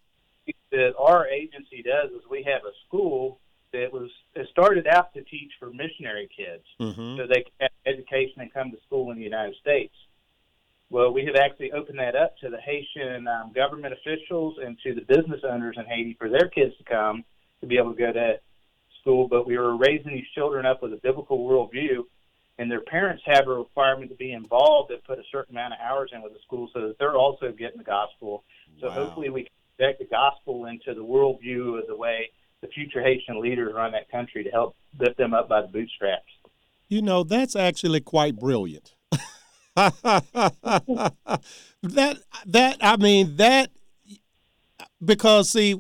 That 0.71 0.93
our 0.97 1.27
agency 1.27 1.83
does 1.83 2.11
is 2.11 2.21
we 2.29 2.43
have 2.43 2.61
a 2.63 2.71
school 2.87 3.39
that 3.73 3.91
was 3.91 4.09
it 4.35 4.47
started 4.49 4.87
out 4.87 5.13
to 5.13 5.23
teach 5.23 5.51
for 5.59 5.69
missionary 5.69 6.29
kids 6.35 6.63
mhm. 6.79 7.17
so 7.17 7.27
they 7.27 7.41
can 7.41 7.53
have 7.59 7.71
education 7.85 8.41
and 8.41 8.53
come 8.53 8.71
to 8.71 8.77
school 8.85 9.11
in 9.11 9.17
the 9.17 9.23
United 9.23 9.55
States. 9.57 9.93
Well, 10.91 11.13
we 11.13 11.23
have 11.23 11.37
actually 11.37 11.71
opened 11.71 11.99
that 11.99 12.17
up 12.17 12.37
to 12.39 12.49
the 12.49 12.59
Haitian 12.59 13.25
um, 13.25 13.53
government 13.55 13.93
officials 13.93 14.57
and 14.61 14.77
to 14.83 14.93
the 14.93 15.01
business 15.01 15.39
owners 15.49 15.77
in 15.79 15.85
Haiti 15.85 16.17
for 16.19 16.27
their 16.27 16.49
kids 16.49 16.75
to 16.79 16.83
come 16.83 17.23
to 17.61 17.65
be 17.65 17.77
able 17.77 17.93
to 17.93 17.97
go 17.97 18.11
to 18.11 18.33
school. 18.99 19.29
But 19.29 19.47
we 19.47 19.57
were 19.57 19.77
raising 19.77 20.11
these 20.13 20.27
children 20.35 20.65
up 20.65 20.83
with 20.83 20.91
a 20.91 20.97
biblical 20.97 21.39
worldview, 21.47 22.03
and 22.59 22.69
their 22.69 22.81
parents 22.81 23.23
have 23.25 23.47
a 23.47 23.51
requirement 23.51 24.11
to 24.11 24.17
be 24.17 24.33
involved 24.33 24.91
and 24.91 25.01
put 25.05 25.17
a 25.17 25.23
certain 25.31 25.55
amount 25.55 25.73
of 25.75 25.79
hours 25.79 26.11
in 26.13 26.21
with 26.21 26.33
the 26.33 26.39
school 26.45 26.69
so 26.73 26.89
that 26.89 26.99
they're 26.99 27.15
also 27.15 27.53
getting 27.53 27.77
the 27.77 27.85
gospel. 27.85 28.43
So 28.81 28.87
Wow. 28.87 28.93
hopefully 28.95 29.29
we 29.29 29.43
can 29.43 29.51
project 29.77 29.99
the 29.99 30.07
gospel 30.13 30.65
into 30.65 30.93
the 30.93 31.05
worldview 31.05 31.79
of 31.79 31.87
the 31.87 31.95
way 31.95 32.31
the 32.59 32.67
future 32.67 33.01
Haitian 33.01 33.39
leaders 33.39 33.73
run 33.73 33.93
that 33.93 34.11
country 34.11 34.43
to 34.43 34.49
help 34.49 34.75
lift 34.99 35.15
them 35.17 35.33
up 35.33 35.47
by 35.47 35.61
the 35.61 35.69
bootstraps. 35.69 36.25
you 36.89 37.01
know 37.01 37.23
that's 37.23 37.55
actually 37.55 38.01
quite 38.01 38.35
brilliant 38.35 38.93
that 39.75 41.13
that 42.45 42.77
i 42.81 42.97
mean 42.97 43.35
that 43.37 43.71
because 45.03 45.49
see 45.49 45.75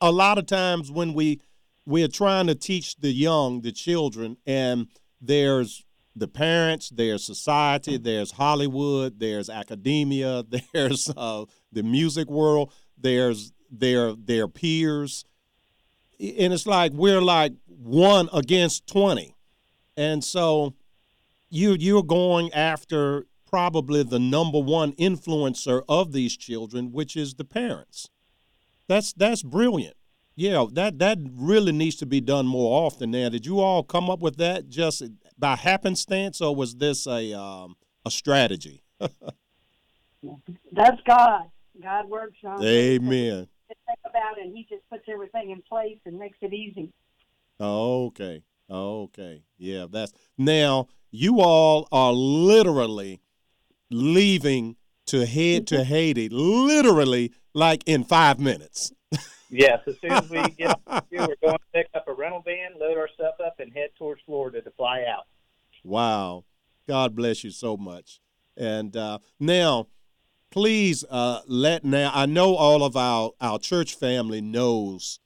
a 0.00 0.12
lot 0.12 0.38
of 0.38 0.46
times 0.46 0.90
when 0.90 1.14
we 1.14 1.40
we're 1.86 2.08
trying 2.08 2.46
to 2.46 2.54
teach 2.54 2.96
the 2.96 3.10
young 3.10 3.62
the 3.62 3.72
children 3.72 4.36
and 4.46 4.88
there's 5.20 5.84
the 6.14 6.28
parents 6.28 6.90
there's 6.90 7.24
society 7.24 7.96
there's 7.96 8.32
hollywood 8.32 9.18
there's 9.18 9.48
academia 9.48 10.44
there's 10.74 11.10
uh, 11.16 11.44
the 11.72 11.82
music 11.82 12.28
world 12.28 12.72
there's 12.98 13.52
their 13.70 14.14
their 14.14 14.48
peers. 14.48 15.24
And 16.18 16.52
it's 16.52 16.66
like 16.66 16.92
we're 16.92 17.22
like 17.22 17.52
one 17.66 18.28
against 18.32 18.86
20 18.88 19.34
and 19.96 20.22
so 20.22 20.74
you 21.48 21.76
you're 21.78 22.02
going 22.02 22.52
after 22.52 23.24
probably 23.50 24.02
the 24.02 24.18
number 24.18 24.58
one 24.60 24.92
influencer 24.92 25.82
of 25.88 26.12
these 26.12 26.36
children 26.36 26.92
which 26.92 27.16
is 27.16 27.34
the 27.34 27.44
parents 27.44 28.08
that's 28.86 29.12
that's 29.12 29.42
brilliant 29.42 29.96
yeah 30.36 30.64
that 30.72 30.98
that 31.00 31.18
really 31.32 31.72
needs 31.72 31.96
to 31.96 32.06
be 32.06 32.20
done 32.20 32.46
more 32.46 32.86
often 32.86 33.10
now 33.10 33.28
did 33.28 33.44
you 33.44 33.58
all 33.58 33.82
come 33.82 34.08
up 34.08 34.20
with 34.20 34.36
that 34.36 34.68
just 34.68 35.02
by 35.36 35.56
happenstance 35.56 36.40
or 36.40 36.54
was 36.54 36.76
this 36.76 37.06
a 37.06 37.32
um, 37.32 37.76
a 38.06 38.10
strategy 38.10 38.82
That's 40.72 41.00
God. 41.06 41.50
God 41.82 42.08
works 42.08 42.36
on 42.44 42.62
amen 42.62 43.48
Think 43.86 43.98
about 44.04 44.38
it, 44.38 44.46
and 44.46 44.56
He 44.56 44.66
just 44.68 44.88
puts 44.88 45.04
everything 45.08 45.50
in 45.50 45.62
place 45.62 45.98
and 46.04 46.18
makes 46.18 46.38
it 46.42 46.52
easy. 46.52 46.92
Okay. 47.60 48.42
Okay. 48.70 49.42
Yeah, 49.58 49.86
that's 49.90 50.12
now 50.38 50.86
you 51.10 51.40
all 51.40 51.88
are 51.90 52.12
literally 52.12 53.20
leaving 53.90 54.76
to 55.06 55.26
head 55.26 55.66
to 55.68 55.84
Haiti, 55.84 56.28
literally 56.28 57.32
like 57.54 57.82
in 57.86 58.04
five 58.04 58.38
minutes. 58.38 58.92
Yes, 59.50 59.80
as 59.86 59.96
soon 60.00 60.12
as 60.12 60.30
we 60.30 60.42
get 60.50 60.78
up 60.86 61.06
here, 61.10 61.20
we're 61.20 61.36
going 61.42 61.58
to 61.58 61.64
pick 61.74 61.88
up 61.94 62.06
a 62.06 62.14
rental 62.14 62.42
van, 62.42 62.78
load 62.78 62.96
our 62.96 63.08
stuff 63.14 63.34
up, 63.44 63.56
and 63.58 63.72
head 63.72 63.90
towards 63.98 64.20
Florida 64.24 64.62
to 64.62 64.70
fly 64.70 65.04
out. 65.08 65.24
Wow. 65.82 66.44
God 66.86 67.16
bless 67.16 67.44
you 67.44 67.50
so 67.50 67.76
much. 67.76 68.20
And 68.56 68.96
uh, 68.96 69.18
now, 69.38 69.88
please 70.50 71.04
uh, 71.08 71.40
let 71.46 71.84
now 71.84 72.10
I 72.14 72.26
know 72.26 72.54
all 72.54 72.82
of 72.84 72.96
our 72.96 73.32
our 73.40 73.58
church 73.58 73.94
family 73.94 74.40
knows 74.40 75.20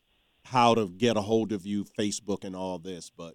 how 0.45 0.75
to 0.75 0.89
get 0.89 1.17
a 1.17 1.23
hold 1.23 1.53
of 1.53 1.67
you, 1.67 1.85
Facebook, 1.99 2.45
and 2.45 2.55
all 2.55 2.79
this. 2.79 3.11
But 3.11 3.35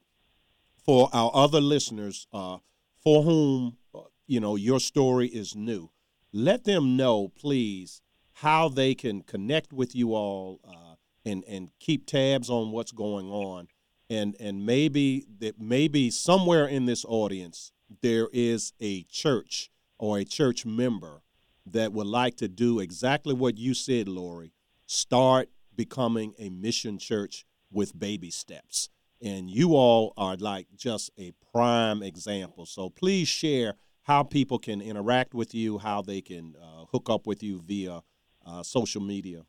for 0.86 1.10
our 1.12 1.32
other 1.34 1.60
listeners, 1.60 2.28
uh, 2.32 2.58
for 3.04 3.24
whom 3.24 3.78
uh, 3.94 4.02
you 4.30 4.40
know 4.40 4.56
your 4.56 4.80
story 4.80 5.28
is 5.28 5.56
new, 5.56 5.90
let 6.32 6.64
them 6.64 6.96
know, 6.96 7.30
please, 7.30 8.02
how 8.34 8.70
they 8.70 8.96
can 8.96 9.22
connect 9.22 9.74
with 9.74 9.96
you 9.96 10.14
all 10.14 10.60
uh, 10.68 10.96
and 11.26 11.44
and 11.48 11.72
keep 11.80 12.06
tabs 12.06 12.50
on 12.50 12.72
what's 12.72 12.92
going 12.92 13.30
on, 13.30 13.68
and 14.10 14.36
and 14.40 14.66
maybe 14.66 15.26
that 15.40 15.60
maybe 15.60 16.10
somewhere 16.12 16.68
in 16.68 16.86
this 16.86 17.04
audience 17.06 17.72
there 18.02 18.30
is 18.32 18.74
a 18.80 19.04
church 19.04 19.72
or 19.98 20.20
a 20.20 20.26
church 20.26 20.66
member 20.66 21.22
that 21.66 21.92
would 21.92 22.08
like 22.08 22.36
to 22.38 22.48
do 22.48 22.80
exactly 22.80 23.34
what 23.34 23.58
you 23.58 23.74
said, 23.74 24.08
Lori. 24.08 24.54
Start 24.86 25.50
becoming 25.76 26.34
a 26.40 26.50
mission 26.50 26.98
church 26.98 27.46
with 27.72 27.98
baby 27.98 28.32
steps. 28.32 28.90
And 29.22 29.50
you 29.50 29.76
all 29.76 30.14
are 30.18 30.36
like 30.38 30.68
just 30.76 31.12
a 31.18 31.34
prime 31.52 32.02
example. 32.02 32.66
So 32.66 32.90
please 32.90 33.28
share 33.28 33.74
how 34.10 34.24
people 34.24 34.58
can 34.58 34.82
interact 34.82 35.36
with 35.36 35.54
you, 35.54 35.78
how 35.78 36.02
they 36.02 36.20
can 36.20 36.56
uh, 36.60 36.84
hook 36.92 37.12
up 37.12 37.28
with 37.28 37.44
you 37.44 37.62
via 37.64 38.02
uh, 38.44 38.64
social 38.64 39.00
media. 39.00 39.44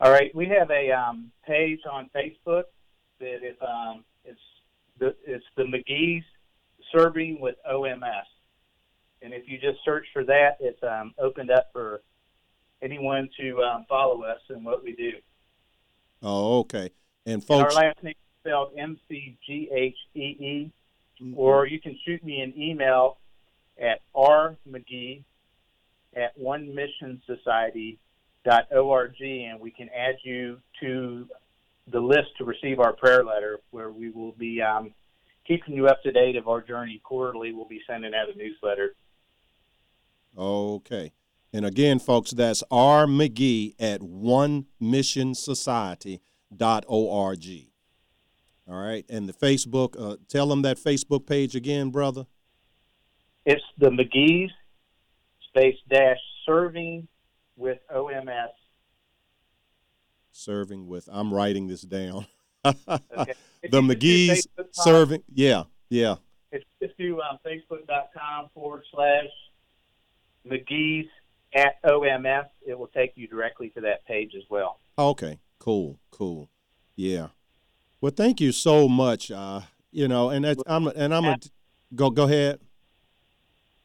All 0.00 0.10
right, 0.10 0.34
we 0.34 0.46
have 0.48 0.68
a 0.72 0.90
um, 0.90 1.30
page 1.46 1.78
on 1.88 2.10
Facebook 2.12 2.64
that 3.20 3.46
is 3.46 3.56
um, 3.62 4.04
it's 4.24 4.40
the 4.98 5.14
it's 5.24 5.44
the 5.56 5.62
McGhee's 5.62 6.24
Serving 6.90 7.38
with 7.40 7.54
OMS, 7.70 8.26
and 9.22 9.32
if 9.32 9.44
you 9.46 9.58
just 9.58 9.78
search 9.84 10.06
for 10.12 10.24
that, 10.24 10.56
it's 10.58 10.82
um, 10.82 11.14
opened 11.20 11.52
up 11.52 11.68
for 11.72 12.02
anyone 12.82 13.28
to 13.38 13.62
um, 13.62 13.86
follow 13.88 14.24
us 14.24 14.40
and 14.48 14.64
what 14.64 14.82
we 14.82 14.96
do. 14.96 15.12
Oh, 16.22 16.58
okay. 16.60 16.90
And 17.24 17.34
And 17.34 17.44
folks, 17.44 17.76
our 17.76 17.84
last 17.84 18.02
name 18.02 18.14
is 18.16 18.40
spelled 18.42 18.72
M 18.76 18.98
C 19.08 19.38
G 19.46 19.68
H 19.72 19.96
E 20.16 20.20
E, 20.20 20.72
or 21.36 21.68
you 21.68 21.80
can 21.80 21.96
shoot 22.04 22.24
me 22.24 22.40
an 22.40 22.52
email 22.60 23.18
at 23.80 24.00
rmcghee 24.14 25.22
at 26.16 26.36
one 26.36 26.74
mission 26.74 27.20
society 27.26 27.98
dot 28.44 28.66
org, 28.72 29.14
and 29.20 29.60
we 29.60 29.70
can 29.70 29.88
add 29.96 30.16
you 30.24 30.58
to 30.80 31.26
the 31.90 32.00
list 32.00 32.28
to 32.38 32.44
receive 32.44 32.80
our 32.80 32.92
prayer 32.92 33.24
letter, 33.24 33.60
where 33.70 33.90
we 33.90 34.10
will 34.10 34.32
be 34.32 34.60
um, 34.62 34.92
keeping 35.46 35.74
you 35.74 35.86
up 35.86 36.02
to 36.02 36.12
date 36.12 36.36
of 36.36 36.48
our 36.48 36.60
journey 36.60 37.00
quarterly. 37.02 37.52
We'll 37.52 37.68
be 37.68 37.80
sending 37.86 38.12
out 38.14 38.28
a 38.34 38.36
newsletter. 38.36 38.94
Okay. 40.36 41.12
And 41.52 41.64
again, 41.64 41.98
folks, 41.98 42.32
that's 42.32 42.62
R. 42.70 43.06
McGhee 43.06 43.74
at 43.78 44.02
one 44.02 44.66
mission 44.78 45.34
society.org. 45.34 46.20
All 48.68 48.82
right. 48.82 49.06
And 49.08 49.28
the 49.28 49.32
Facebook, 49.32 49.96
uh, 49.98 50.16
tell 50.28 50.46
them 50.48 50.60
that 50.62 50.76
Facebook 50.76 51.26
page 51.26 51.56
again, 51.56 51.88
brother. 51.90 52.26
It's 53.48 53.64
the 53.78 53.88
McGhee's 53.88 54.50
space 55.48 55.78
dash 55.88 56.18
serving 56.44 57.08
with 57.56 57.78
OMS. 57.90 58.50
Serving 60.32 60.86
with, 60.86 61.08
I'm 61.10 61.32
writing 61.32 61.66
this 61.66 61.80
down. 61.80 62.26
Okay. 62.64 63.32
The 63.60 63.82
you 63.82 63.88
just 63.88 64.48
do 64.52 64.62
McGhee's 64.62 64.72
serving. 64.72 65.22
Yeah. 65.34 65.64
Yeah. 65.88 66.16
It's 66.52 66.64
just 66.80 66.96
do 66.96 67.20
um, 67.20 67.38
facebook.com 67.44 68.50
forward 68.54 68.84
slash 68.94 69.24
McGhee's 70.46 71.08
at 71.54 71.82
OMS. 71.82 72.44
It 72.66 72.78
will 72.78 72.86
take 72.88 73.12
you 73.16 73.26
directly 73.28 73.70
to 73.70 73.80
that 73.80 74.06
page 74.06 74.34
as 74.36 74.44
well. 74.50 74.78
Okay, 74.98 75.40
cool, 75.58 75.98
cool, 76.10 76.48
yeah. 76.94 77.28
Well, 78.00 78.12
thank 78.14 78.40
you 78.40 78.52
so 78.52 78.88
much. 78.88 79.30
Uh, 79.32 79.62
you 79.90 80.06
know, 80.06 80.30
and 80.30 80.44
that's, 80.44 80.62
I'm 80.66 80.86
and 80.86 81.12
I'm 81.12 81.24
a 81.24 81.38
go 81.94 82.10
go 82.10 82.24
ahead. 82.24 82.60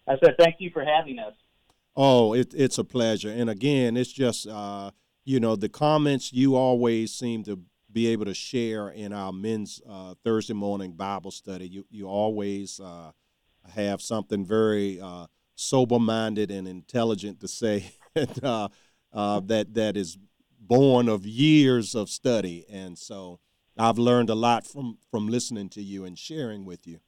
I 0.08 0.16
said 0.24 0.36
thank 0.40 0.56
you 0.60 0.70
for 0.72 0.84
having 0.84 1.20
us. 1.20 1.34
Oh, 1.96 2.34
it, 2.34 2.54
it's 2.56 2.78
a 2.78 2.84
pleasure. 2.84 3.30
And 3.30 3.50
again, 3.50 3.96
it's 3.98 4.12
just 4.12 4.48
uh, 4.48 4.92
you 5.26 5.40
know 5.40 5.56
the 5.56 5.70
comments 5.70 6.34
you 6.34 6.56
always 6.56 7.14
seem 7.14 7.44
to 7.44 7.60
be 7.92 8.08
able 8.08 8.26
to 8.26 8.34
share 8.34 8.90
in 8.90 9.14
our 9.14 9.32
men's 9.32 9.80
uh, 9.88 10.16
Thursday 10.24 10.54
morning 10.54 10.94
Bible 10.94 11.32
study. 11.32 11.68
You 11.68 11.86
you 11.90 12.08
always 12.08 12.80
uh, 12.80 13.12
have 13.74 14.02
something 14.02 14.46
very 14.46 15.00
uh, 15.00 15.28
sober 15.56 16.00
minded 16.00 16.52
and 16.52 16.68
intelligent 16.68 17.40
to 17.42 17.48
say, 17.48 17.92
and, 18.16 18.44
uh, 18.44 18.70
uh, 19.14 19.40
that 19.42 19.74
that 19.76 19.96
is 19.96 20.18
born 20.60 21.08
of 21.08 21.26
years 21.26 21.94
of 21.96 22.10
study. 22.10 22.66
And 22.70 22.98
so 22.98 23.40
I've 23.78 23.98
learned 23.98 24.30
a 24.30 24.36
lot 24.36 24.66
from 24.66 24.98
from 25.12 25.28
listening 25.28 25.70
to 25.70 25.82
you 25.82 26.06
and 26.06 26.18
sharing 26.18 26.66
with 26.66 26.88
you. 26.88 27.00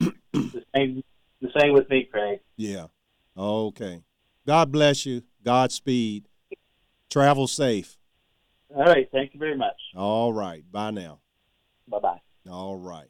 The 0.00 0.64
same, 0.74 1.02
the 1.42 1.60
same 1.60 1.72
with 1.72 1.90
me, 1.90 2.08
Craig. 2.10 2.40
Yeah. 2.56 2.86
Okay. 3.36 4.02
God 4.46 4.72
bless 4.72 5.04
you. 5.04 5.22
Godspeed. 5.44 6.28
Travel 7.10 7.46
safe. 7.46 7.98
All 8.74 8.84
right. 8.84 9.08
Thank 9.12 9.34
you 9.34 9.40
very 9.40 9.56
much. 9.56 9.76
All 9.94 10.32
right. 10.32 10.64
Bye 10.70 10.92
now. 10.92 11.20
Bye 11.86 11.98
bye. 11.98 12.20
All 12.50 12.76
right. 12.76 13.08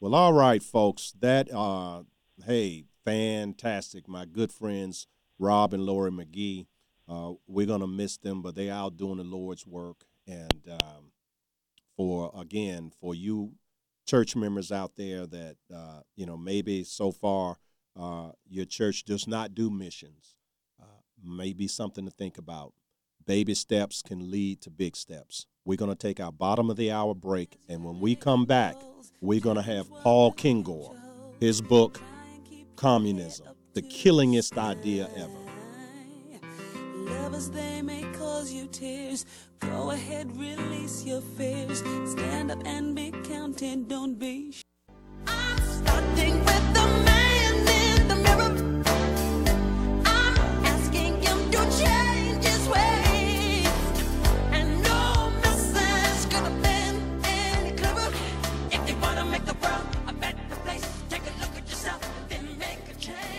Well, 0.00 0.14
all 0.14 0.32
right, 0.32 0.62
folks. 0.62 1.12
That 1.20 1.52
uh 1.52 2.04
hey, 2.46 2.84
fantastic. 3.04 4.08
My 4.08 4.24
good 4.24 4.52
friends 4.52 5.06
Rob 5.38 5.74
and 5.74 5.84
Lori 5.84 6.10
McGhee. 6.10 6.66
Uh, 7.08 7.32
we're 7.46 7.66
gonna 7.66 7.86
miss 7.86 8.16
them, 8.16 8.42
but 8.42 8.54
they 8.54 8.70
out 8.70 8.96
doing 8.96 9.18
the 9.18 9.24
Lord's 9.24 9.66
work. 9.66 10.04
And 10.26 10.62
um, 10.70 11.10
for 11.96 12.32
again, 12.34 12.92
for 13.00 13.14
you 13.14 13.52
church 14.06 14.34
members 14.34 14.72
out 14.72 14.96
there 14.96 15.26
that 15.26 15.56
uh, 15.74 16.00
you 16.16 16.26
know 16.26 16.36
maybe 16.36 16.84
so 16.84 17.10
far 17.12 17.58
uh, 17.98 18.30
your 18.48 18.64
church 18.64 19.04
does 19.04 19.26
not 19.26 19.54
do 19.54 19.70
missions, 19.70 20.34
uh, 20.80 21.00
maybe 21.22 21.66
something 21.66 22.04
to 22.04 22.10
think 22.10 22.38
about. 22.38 22.72
Baby 23.26 23.54
steps 23.54 24.02
can 24.02 24.30
lead 24.30 24.60
to 24.62 24.70
big 24.70 24.96
steps. 24.96 25.46
We're 25.64 25.76
going 25.76 25.90
to 25.90 25.96
take 25.96 26.18
our 26.18 26.32
bottom 26.32 26.70
of 26.70 26.76
the 26.76 26.90
hour 26.90 27.14
break, 27.14 27.58
and 27.68 27.84
when 27.84 28.00
we 28.00 28.16
come 28.16 28.44
back, 28.44 28.76
we're 29.20 29.40
going 29.40 29.56
to 29.56 29.62
have 29.62 29.88
Paul 30.02 30.32
Kengor, 30.32 30.96
his 31.38 31.60
book, 31.60 32.00
Communism, 32.76 33.46
the 33.74 33.82
killingest 33.82 34.58
idea 34.58 35.08
ever. 35.16 35.30
Lovers, 37.10 37.50
they 37.50 37.82
may 37.82 38.02
cause 38.14 38.52
you 38.52 38.66
tears. 38.66 39.24
Go 39.60 39.92
ahead, 39.92 40.36
release 40.36 41.04
your 41.04 41.20
fears. 41.20 41.78
Stand 42.10 42.50
up 42.50 42.62
and 42.66 42.96
be 42.96 43.12
don't 43.88 44.18
be 44.18 44.52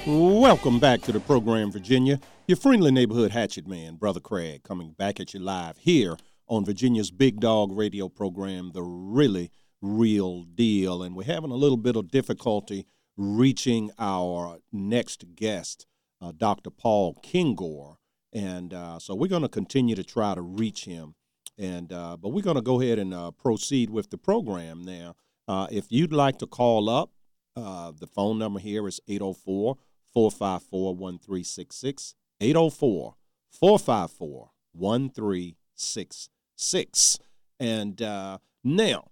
Welcome 0.06 0.80
back 0.80 1.02
to 1.04 1.14
the 1.14 1.22
program, 1.22 1.72
Virginia. 1.72 2.20
Your 2.46 2.58
friendly 2.58 2.92
neighborhood 2.92 3.32
hatchet 3.32 3.66
man, 3.66 3.96
Brother 3.96 4.20
Craig, 4.20 4.62
coming 4.64 4.92
back 4.92 5.22
at 5.22 5.34
you 5.34 5.40
live 5.40 5.78
here 5.78 6.18
on 6.50 6.66
Virginia's 6.66 7.10
Big 7.10 7.40
Dog 7.40 7.72
radio 7.72 8.10
program, 8.10 8.72
The 8.74 8.84
Really 8.84 9.50
Real 9.82 10.44
Deal. 10.44 11.04
And 11.04 11.16
we're 11.16 11.24
having 11.24 11.52
a 11.52 11.56
little 11.56 11.78
bit 11.78 11.96
of 11.96 12.12
difficulty 12.12 12.86
reaching 13.16 13.92
our 13.98 14.58
next 14.74 15.36
guest, 15.36 15.86
uh, 16.22 16.34
Dr. 16.36 16.70
Paul 16.70 17.18
Kengor. 17.24 17.96
And 18.34 18.74
uh, 18.74 19.00
so 19.00 19.16
we're 19.16 19.30
going 19.30 19.44
to 19.44 19.48
continue 19.48 19.96
to 19.96 20.04
try 20.04 20.36
to 20.36 20.42
reach 20.42 20.84
him. 20.84 21.16
And 21.58 21.94
uh, 21.94 22.18
but 22.18 22.30
we're 22.34 22.44
going 22.44 22.58
to 22.58 22.62
go 22.62 22.82
ahead 22.82 23.00
and 23.00 23.14
uh, 23.14 23.32
proceed 23.32 23.90
with 23.90 24.10
the 24.10 24.18
program 24.18 24.84
now. 24.84 25.16
Uh, 25.48 25.68
if 25.72 25.86
you'd 25.94 26.12
like 26.12 26.40
to 26.40 26.46
call 26.46 26.90
up, 26.90 27.12
uh, 27.56 27.94
the 27.98 28.08
phone 28.08 28.38
number 28.38 28.60
here 28.60 28.86
is 28.86 29.00
804 29.08 29.78
454 30.14 30.96
1366. 30.96 32.16
804 32.42 33.16
454 33.52 34.52
1366. 34.74 37.20
And 37.60 38.02
uh, 38.02 38.40
now, 38.64 39.12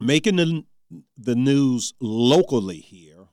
making 0.00 0.36
the, 0.36 0.64
the 1.16 1.34
news 1.34 1.94
locally 2.00 2.80
here, 2.80 3.26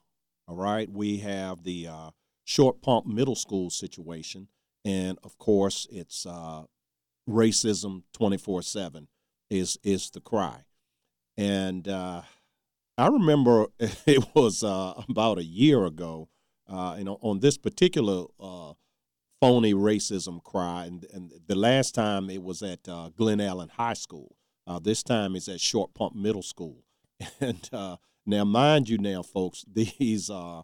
all 0.47 0.55
right, 0.55 0.89
we 0.89 1.17
have 1.17 1.63
the 1.63 1.87
uh, 1.87 2.09
Short 2.43 2.81
Pump 2.81 3.05
Middle 3.05 3.35
School 3.35 3.69
situation. 3.69 4.47
And 4.85 5.19
of 5.23 5.37
course, 5.37 5.87
it's 5.91 6.25
uh, 6.25 6.63
racism 7.29 8.03
24 8.13 8.63
7 8.63 9.07
is, 9.49 9.77
is 9.83 10.09
the 10.09 10.21
cry. 10.21 10.63
And 11.37 11.87
uh, 11.87 12.23
I 12.97 13.07
remember 13.07 13.67
it 13.79 14.25
was 14.35 14.63
uh, 14.63 15.03
about 15.07 15.37
a 15.37 15.43
year 15.43 15.85
ago, 15.85 16.29
uh, 16.69 16.95
know, 17.03 17.17
on 17.21 17.39
this 17.39 17.57
particular 17.57 18.25
uh, 18.39 18.73
phony 19.41 19.73
racism 19.73 20.43
cry. 20.43 20.85
And, 20.85 21.05
and 21.13 21.31
the 21.47 21.55
last 21.55 21.95
time 21.95 22.29
it 22.29 22.43
was 22.43 22.61
at 22.61 22.87
uh, 22.87 23.09
Glen 23.15 23.41
Allen 23.41 23.69
High 23.69 23.93
School. 23.93 24.35
Uh, 24.67 24.79
this 24.79 25.01
time 25.01 25.35
it's 25.35 25.47
at 25.47 25.59
Short 25.59 25.93
Pump 25.93 26.15
Middle 26.15 26.43
School. 26.43 26.83
And 27.41 27.69
uh, 27.73 27.97
now, 28.25 28.45
mind 28.45 28.87
you, 28.87 28.97
now, 28.97 29.23
folks, 29.23 29.65
these 29.73 30.29
are 30.29 30.63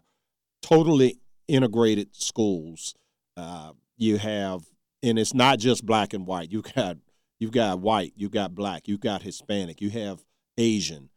totally 0.62 1.18
integrated 1.48 2.16
schools. 2.16 2.94
Uh, 3.36 3.72
you 3.98 4.16
have, 4.16 4.62
and 5.02 5.18
it's 5.18 5.34
not 5.34 5.58
just 5.58 5.84
black 5.84 6.14
and 6.14 6.26
white. 6.26 6.50
You 6.50 6.62
got 6.62 6.96
you've 7.38 7.52
got 7.52 7.80
white, 7.80 8.14
you 8.16 8.30
got 8.30 8.54
black, 8.54 8.88
you 8.88 8.96
got 8.96 9.22
Hispanic, 9.22 9.82
you 9.82 9.90
have 9.90 10.24
Asian, 10.56 11.10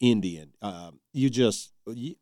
Indian. 0.00 0.52
Uh, 0.60 0.90
you 1.12 1.30
just 1.30 1.72
you, 1.86 2.16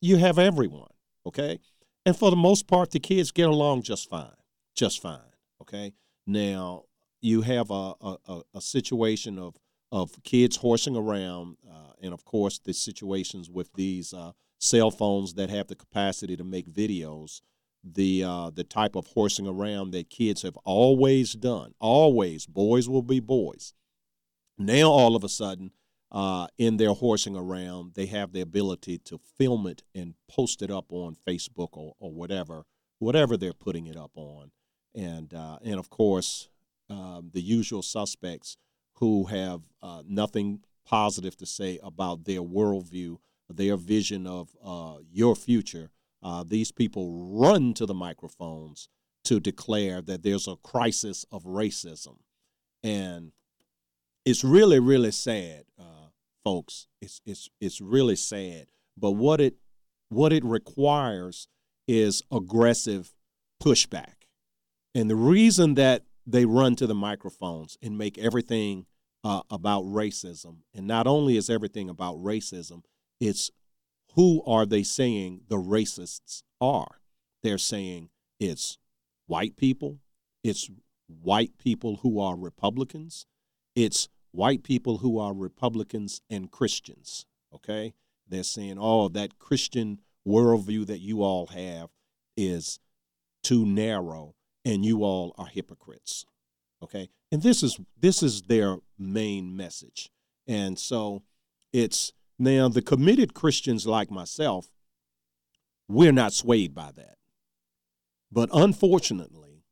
you 0.00 0.16
have 0.16 0.38
everyone. 0.38 0.88
Okay, 1.26 1.58
and 2.06 2.16
for 2.16 2.30
the 2.30 2.36
most 2.36 2.66
part, 2.66 2.90
the 2.90 3.00
kids 3.00 3.30
get 3.30 3.48
along 3.48 3.82
just 3.82 4.08
fine, 4.08 4.32
just 4.74 5.02
fine. 5.02 5.20
Okay, 5.60 5.92
now 6.26 6.84
you 7.20 7.42
have 7.42 7.70
a 7.70 7.94
a, 8.00 8.42
a 8.54 8.60
situation 8.60 9.38
of 9.38 9.56
of 9.92 10.22
kids 10.22 10.56
horsing 10.56 10.96
around, 10.96 11.56
uh, 11.68 11.92
and 12.00 12.14
of 12.14 12.24
course 12.24 12.58
the 12.58 12.72
situations 12.72 13.50
with 13.50 13.72
these 13.74 14.14
uh, 14.14 14.32
cell 14.58 14.90
phones 14.90 15.34
that 15.34 15.50
have 15.50 15.66
the 15.66 15.74
capacity 15.74 16.36
to 16.36 16.44
make 16.44 16.70
videos. 16.70 17.40
The 17.82 18.24
uh, 18.24 18.50
the 18.50 18.64
type 18.64 18.94
of 18.94 19.06
horsing 19.08 19.46
around 19.46 19.92
that 19.92 20.10
kids 20.10 20.42
have 20.42 20.56
always 20.64 21.32
done, 21.32 21.72
always 21.80 22.46
boys 22.46 22.88
will 22.88 23.02
be 23.02 23.20
boys. 23.20 23.72
Now 24.58 24.90
all 24.90 25.16
of 25.16 25.24
a 25.24 25.28
sudden, 25.30 25.72
uh, 26.12 26.46
in 26.58 26.76
their 26.76 26.92
horsing 26.92 27.36
around, 27.36 27.94
they 27.94 28.06
have 28.06 28.32
the 28.32 28.40
ability 28.40 28.98
to 28.98 29.20
film 29.38 29.66
it 29.66 29.82
and 29.94 30.14
post 30.28 30.62
it 30.62 30.70
up 30.70 30.86
on 30.92 31.16
Facebook 31.26 31.70
or, 31.72 31.94
or 31.98 32.10
whatever, 32.12 32.64
whatever 32.98 33.36
they're 33.36 33.52
putting 33.52 33.86
it 33.86 33.96
up 33.96 34.12
on, 34.14 34.50
and 34.94 35.32
uh, 35.34 35.58
and 35.64 35.78
of 35.78 35.88
course 35.90 36.48
um, 36.88 37.30
the 37.32 37.40
usual 37.40 37.82
suspects 37.82 38.56
who 38.94 39.24
have 39.24 39.62
uh, 39.82 40.02
nothing 40.06 40.60
positive 40.84 41.36
to 41.36 41.46
say 41.46 41.78
about 41.82 42.24
their 42.24 42.40
worldview, 42.40 43.18
their 43.48 43.76
vision 43.76 44.26
of 44.26 44.50
uh, 44.64 44.96
your 45.10 45.36
future. 45.36 45.90
Uh, 46.22 46.44
these 46.46 46.72
people 46.72 47.30
run 47.32 47.72
to 47.72 47.86
the 47.86 47.94
microphones 47.94 48.88
to 49.24 49.40
declare 49.40 50.02
that 50.02 50.22
there's 50.22 50.48
a 50.48 50.56
crisis 50.56 51.24
of 51.30 51.44
racism. 51.44 52.16
And 52.82 53.32
it's 54.24 54.44
really, 54.44 54.80
really 54.80 55.12
sad, 55.12 55.64
uh, 55.78 55.99
folks. 56.44 56.86
It's, 57.00 57.20
it's, 57.24 57.48
it's 57.60 57.80
really 57.80 58.16
sad. 58.16 58.66
But 58.96 59.12
what 59.12 59.40
it, 59.40 59.54
what 60.08 60.32
it 60.32 60.44
requires 60.44 61.48
is 61.86 62.22
aggressive 62.30 63.12
pushback. 63.62 64.26
And 64.94 65.08
the 65.08 65.16
reason 65.16 65.74
that 65.74 66.04
they 66.26 66.44
run 66.44 66.76
to 66.76 66.86
the 66.86 66.94
microphones 66.94 67.76
and 67.82 67.98
make 67.98 68.18
everything 68.18 68.86
uh, 69.24 69.42
about 69.50 69.84
racism. 69.84 70.58
And 70.74 70.86
not 70.86 71.06
only 71.06 71.36
is 71.36 71.50
everything 71.50 71.88
about 71.88 72.16
racism, 72.16 72.82
it's 73.20 73.50
who 74.14 74.42
are 74.44 74.66
they 74.66 74.82
saying 74.82 75.42
the 75.48 75.56
racists 75.56 76.42
are? 76.60 77.00
They're 77.42 77.58
saying 77.58 78.10
it's 78.38 78.78
white 79.26 79.56
people, 79.56 79.98
it's 80.42 80.70
white 81.06 81.58
people 81.58 82.00
who 82.02 82.20
are 82.20 82.36
Republicans, 82.36 83.26
it's 83.74 84.08
white 84.32 84.62
people 84.62 84.98
who 84.98 85.18
are 85.18 85.32
Republicans 85.32 86.20
and 86.30 86.50
Christians. 86.50 87.26
Okay? 87.54 87.94
They're 88.28 88.42
saying, 88.42 88.78
oh, 88.78 89.08
that 89.08 89.38
Christian 89.38 90.00
worldview 90.26 90.86
that 90.86 91.00
you 91.00 91.22
all 91.22 91.46
have 91.46 91.90
is 92.36 92.78
too 93.42 93.66
narrow 93.66 94.34
and 94.64 94.84
you 94.84 95.02
all 95.02 95.34
are 95.38 95.46
hypocrites. 95.46 96.24
Okay? 96.82 97.08
And 97.32 97.42
this 97.42 97.62
is 97.62 97.78
this 97.98 98.22
is 98.22 98.42
their 98.42 98.78
main 98.98 99.56
message. 99.56 100.10
And 100.46 100.78
so 100.78 101.22
it's 101.72 102.12
now 102.38 102.68
the 102.68 102.82
committed 102.82 103.34
Christians 103.34 103.86
like 103.86 104.10
myself, 104.10 104.68
we're 105.88 106.12
not 106.12 106.32
swayed 106.32 106.74
by 106.74 106.90
that. 106.96 107.16
But 108.32 108.48
unfortunately, 108.52 109.64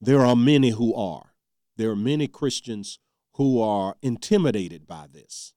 there 0.00 0.24
are 0.24 0.36
many 0.36 0.70
who 0.70 0.94
are. 0.94 1.34
There 1.76 1.90
are 1.90 1.96
many 1.96 2.26
Christians 2.26 2.98
who 3.40 3.58
are 3.58 3.96
intimidated 4.02 4.86
by 4.86 5.06
this 5.10 5.54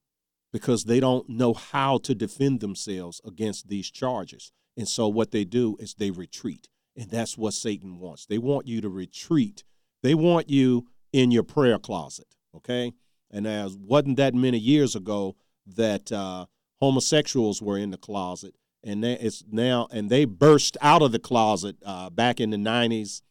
because 0.54 0.86
they 0.86 1.02
don't 1.02 1.28
know 1.28 1.54
how 1.54 1.98
to 1.98 2.16
defend 2.16 2.62
themselves 2.62 3.20
against 3.26 3.68
these 3.68 3.92
charges. 3.92 4.54
And 4.78 4.88
so 4.88 5.10
what 5.10 5.32
they 5.32 5.44
do 5.44 5.76
is 5.82 5.94
they 5.94 6.10
retreat. 6.10 6.70
And 6.96 7.12
that's 7.12 7.38
what 7.38 7.54
Satan 7.54 8.00
wants. 8.00 8.26
They 8.26 8.38
want 8.38 8.70
you 8.70 8.80
to 8.80 8.88
retreat. 8.88 9.66
They 10.02 10.16
want 10.16 10.50
you 10.50 10.88
in 11.12 11.30
your 11.30 11.44
prayer 11.44 11.78
closet, 11.78 12.28
okay? 12.56 12.94
And 13.30 13.46
as 13.46 13.76
wasn't 13.76 14.16
that 14.16 14.34
many 14.34 14.60
years 14.60 14.96
ago 14.96 15.36
that 15.68 16.10
uh, 16.10 16.46
homosexuals 16.80 17.62
were 17.62 17.78
in 17.78 17.92
the 17.92 17.98
closet, 17.98 18.56
and 18.82 19.04
it's 19.04 19.44
now 19.52 19.90
and 19.92 20.10
they 20.10 20.24
burst 20.24 20.78
out 20.80 21.02
of 21.02 21.12
the 21.12 21.20
closet 21.20 21.76
uh, 21.86 22.10
back 22.10 22.40
in 22.40 22.52
the 22.52 22.58
'90s, 22.58 23.24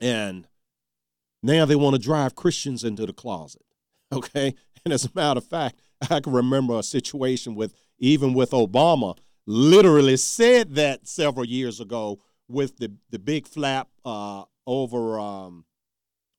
and 0.00 0.46
now 1.42 1.64
they 1.64 1.76
want 1.76 1.94
to 1.94 2.00
drive 2.00 2.34
Christians 2.34 2.84
into 2.84 3.06
the 3.06 3.12
closet, 3.12 3.62
okay? 4.12 4.54
And 4.84 4.92
as 4.92 5.04
a 5.04 5.10
matter 5.14 5.38
of 5.38 5.46
fact, 5.46 5.80
I 6.10 6.20
can 6.20 6.32
remember 6.32 6.78
a 6.78 6.82
situation 6.82 7.54
with 7.54 7.74
even 7.98 8.34
with 8.34 8.50
Obama 8.50 9.16
literally 9.46 10.16
said 10.16 10.74
that 10.74 11.06
several 11.06 11.44
years 11.44 11.80
ago 11.80 12.20
with 12.48 12.76
the 12.78 12.92
the 13.10 13.18
big 13.18 13.46
flap 13.46 13.88
uh, 14.04 14.44
over 14.66 15.18
um, 15.18 15.64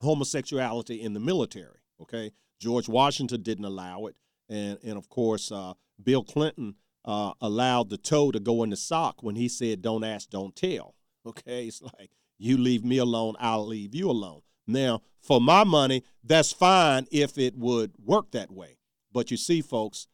homosexuality 0.01 1.01
in 1.01 1.13
the 1.13 1.19
military. 1.19 1.79
Okay, 2.01 2.31
George 2.59 2.87
Washington 2.87 3.41
didn't 3.41 3.65
allow 3.65 4.05
it, 4.07 4.15
and 4.49 4.77
and 4.83 4.97
of 4.97 5.09
course 5.09 5.51
uh, 5.51 5.73
Bill 6.01 6.23
Clinton 6.23 6.75
uh, 7.05 7.33
allowed 7.41 7.89
the 7.89 7.97
toe 7.97 8.31
to 8.31 8.39
go 8.39 8.63
in 8.63 8.69
the 8.69 8.77
sock 8.77 9.23
when 9.23 9.35
he 9.35 9.47
said, 9.47 9.81
"Don't 9.81 10.03
ask, 10.03 10.29
don't 10.29 10.55
tell." 10.55 10.95
Okay, 11.25 11.67
it's 11.67 11.81
like 11.81 12.11
you 12.37 12.57
leave 12.57 12.83
me 12.83 12.97
alone, 12.97 13.35
I'll 13.39 13.65
leave 13.65 13.95
you 13.95 14.11
alone. 14.11 14.41
Now, 14.67 15.01
for 15.19 15.41
my 15.41 15.63
money, 15.63 16.03
that's 16.23 16.51
fine 16.51 17.07
if 17.11 17.37
it 17.37 17.57
would 17.57 17.93
work 18.03 18.31
that 18.31 18.51
way. 18.51 18.77
But 19.11 19.31
you 19.31 19.37
see, 19.37 19.61
folks, 19.61 20.07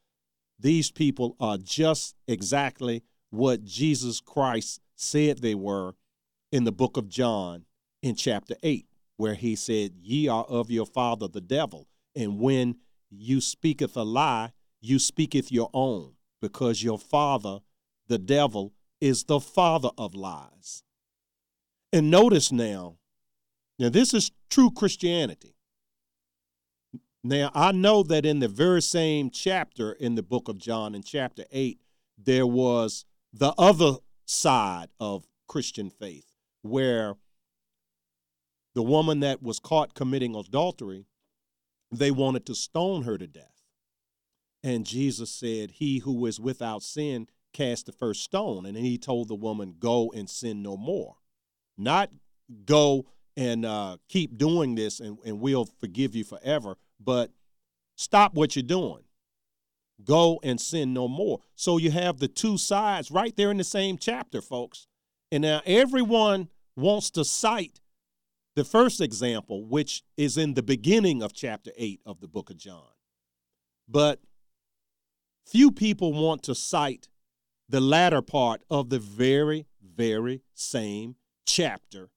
these 0.60 0.92
people 0.92 1.36
are 1.40 1.58
just 1.58 2.16
exactly 2.28 3.04
what 3.30 3.64
Jesus 3.64 4.20
Christ 4.20 4.82
said 4.96 5.40
they 5.40 5.56
were 5.56 5.94
in 6.52 6.64
the 6.64 6.72
book 6.72 6.98
of 6.98 7.10
John 7.10 7.66
in 8.02 8.16
chapter 8.16 8.56
8 8.64 8.86
where 9.20 9.36
he 9.36 9.54
said, 9.54 9.92
Ye 10.02 10.30
are 10.30 10.46
of 10.46 10.72
your 10.72 10.86
father 10.86 11.28
the 11.28 11.42
devil, 11.42 11.90
and 12.16 12.40
when 12.40 12.78
you 13.10 13.42
speaketh 13.42 13.98
a 13.98 14.04
lie, 14.04 14.54
you 14.80 14.98
speaketh 14.98 15.52
your 15.52 15.70
own, 15.74 16.14
because 16.42 16.82
your 16.82 16.98
father, 16.98 17.60
the 18.08 18.18
devil, 18.18 18.74
is 19.02 19.26
the 19.26 19.42
father 19.42 19.90
of 19.98 20.16
lies. 20.16 20.84
And 21.92 22.10
notice 22.10 22.50
now, 22.50 22.99
now 23.80 23.90
this 23.90 24.14
is 24.14 24.32
true 24.50 24.72
Christianity. 24.72 25.56
Now, 27.24 27.52
I 27.54 27.74
know 27.74 28.04
that 28.04 28.26
in 28.26 28.40
the 28.40 28.48
very 28.48 28.82
same 28.82 29.30
chapter 29.30 29.92
in 29.92 30.16
the 30.16 30.24
book 30.24 30.48
of 30.48 30.58
John, 30.58 30.96
in 30.96 31.04
chapter 31.04 31.44
8, 31.52 31.80
there 32.18 32.48
was 32.48 33.06
the 33.34 33.54
other 33.58 33.96
side 34.26 34.88
of 35.00 35.28
Christian 35.48 35.90
faith 35.90 36.36
where 36.62 37.16
the 38.74 38.84
woman 38.84 39.20
that 39.20 39.44
was 39.44 39.60
caught 39.60 39.94
committing 39.94 40.36
adultery, 40.36 41.08
they 41.92 42.12
wanted 42.12 42.46
to 42.46 42.56
stone 42.56 43.04
her 43.04 43.18
to 43.18 43.28
death. 43.28 43.64
And 44.64 44.86
Jesus 44.86 45.32
said, 45.32 45.72
He 45.72 46.00
who 46.00 46.26
is 46.26 46.40
without 46.40 46.84
sin 46.84 47.28
cast 47.54 47.86
the 47.86 47.92
first 47.92 48.24
stone. 48.24 48.66
And 48.66 48.76
then 48.76 48.84
he 48.84 48.98
told 48.98 49.28
the 49.28 49.36
woman, 49.36 49.76
Go 49.80 50.12
and 50.16 50.30
sin 50.30 50.62
no 50.62 50.78
more. 50.78 51.16
Not 51.78 52.12
go 52.66 53.08
and 53.40 53.66
uh, 53.66 53.96
keep 54.10 54.38
doing 54.38 54.76
this 54.76 55.00
and, 55.00 55.18
and 55.26 55.40
we'll 55.40 55.64
forgive 55.80 56.14
you 56.14 56.26
forever, 56.26 56.76
but 57.00 57.32
stop 57.96 58.34
what 58.34 58.54
you're 58.54 58.64
doing. 58.64 59.04
Go 60.04 60.42
and 60.44 60.60
sin 60.60 60.94
no 60.94 61.08
more. 61.08 61.40
So 61.56 61.78
you 61.78 61.90
have 61.92 62.20
the 62.20 62.28
two 62.28 62.58
sides 62.58 63.12
right 63.12 63.34
there 63.38 63.50
in 63.50 63.56
the 63.56 63.64
same 63.64 63.98
chapter, 63.98 64.42
folks. 64.42 64.88
And 65.32 65.44
now 65.44 65.62
everyone 65.66 66.50
wants 66.76 67.10
to 67.12 67.24
cite 67.24 67.80
the 68.56 68.66
first 68.66 69.00
example, 69.00 69.66
which 69.66 70.04
is 70.18 70.38
in 70.38 70.56
the 70.56 70.64
beginning 70.64 71.24
of 71.24 71.32
chapter 71.32 71.72
8 71.78 72.02
of 72.06 72.20
the 72.20 72.28
book 72.28 72.50
of 72.50 72.58
John. 72.58 72.92
But 73.88 74.20
few 75.46 75.72
people 75.72 76.12
want 76.12 76.44
to 76.44 76.56
cite 76.56 77.08
the 77.70 77.80
latter 77.80 78.22
part 78.22 78.64
of 78.70 78.90
the 78.90 79.00
very, 79.00 79.66
very 79.82 80.42
same 80.54 81.16
chapter. 81.46 82.10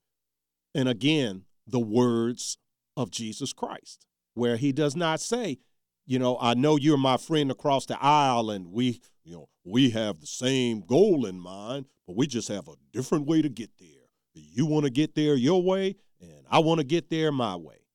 And 0.75 0.89
again, 0.89 1.45
the 1.67 1.81
words 1.81 2.59
of 2.97 3.11
Jesus 3.11 3.53
Christ, 3.53 4.07
where 4.35 4.57
he 4.57 4.73
does 4.73 4.97
not 4.97 5.21
say, 5.21 5.59
you 6.07 6.19
know, 6.19 6.39
I 6.41 6.55
know 6.55 6.77
you're 6.77 6.97
my 6.97 7.17
friend 7.17 7.51
across 7.51 7.87
the 7.87 8.03
aisle 8.03 8.51
and 8.51 8.73
we, 8.73 9.01
you 9.25 9.35
know, 9.35 9.49
we 9.65 9.91
have 9.91 10.21
the 10.21 10.27
same 10.27 10.81
goal 10.81 11.27
in 11.27 11.39
mind, 11.39 11.87
but 12.07 12.17
we 12.17 12.27
just 12.27 12.49
have 12.49 12.69
a 12.69 12.75
different 12.93 13.27
way 13.27 13.43
to 13.43 13.49
get 13.49 13.71
there. 13.79 13.89
You 14.35 14.67
want 14.67 14.85
to 14.85 14.91
get 14.91 15.15
there 15.15 15.35
your 15.35 15.63
way, 15.63 15.97
and 16.21 16.47
I 16.51 16.59
want 16.61 16.79
to 16.79 16.85
get 16.85 17.11
there 17.11 17.31
my 17.31 17.55
way. 17.57 17.87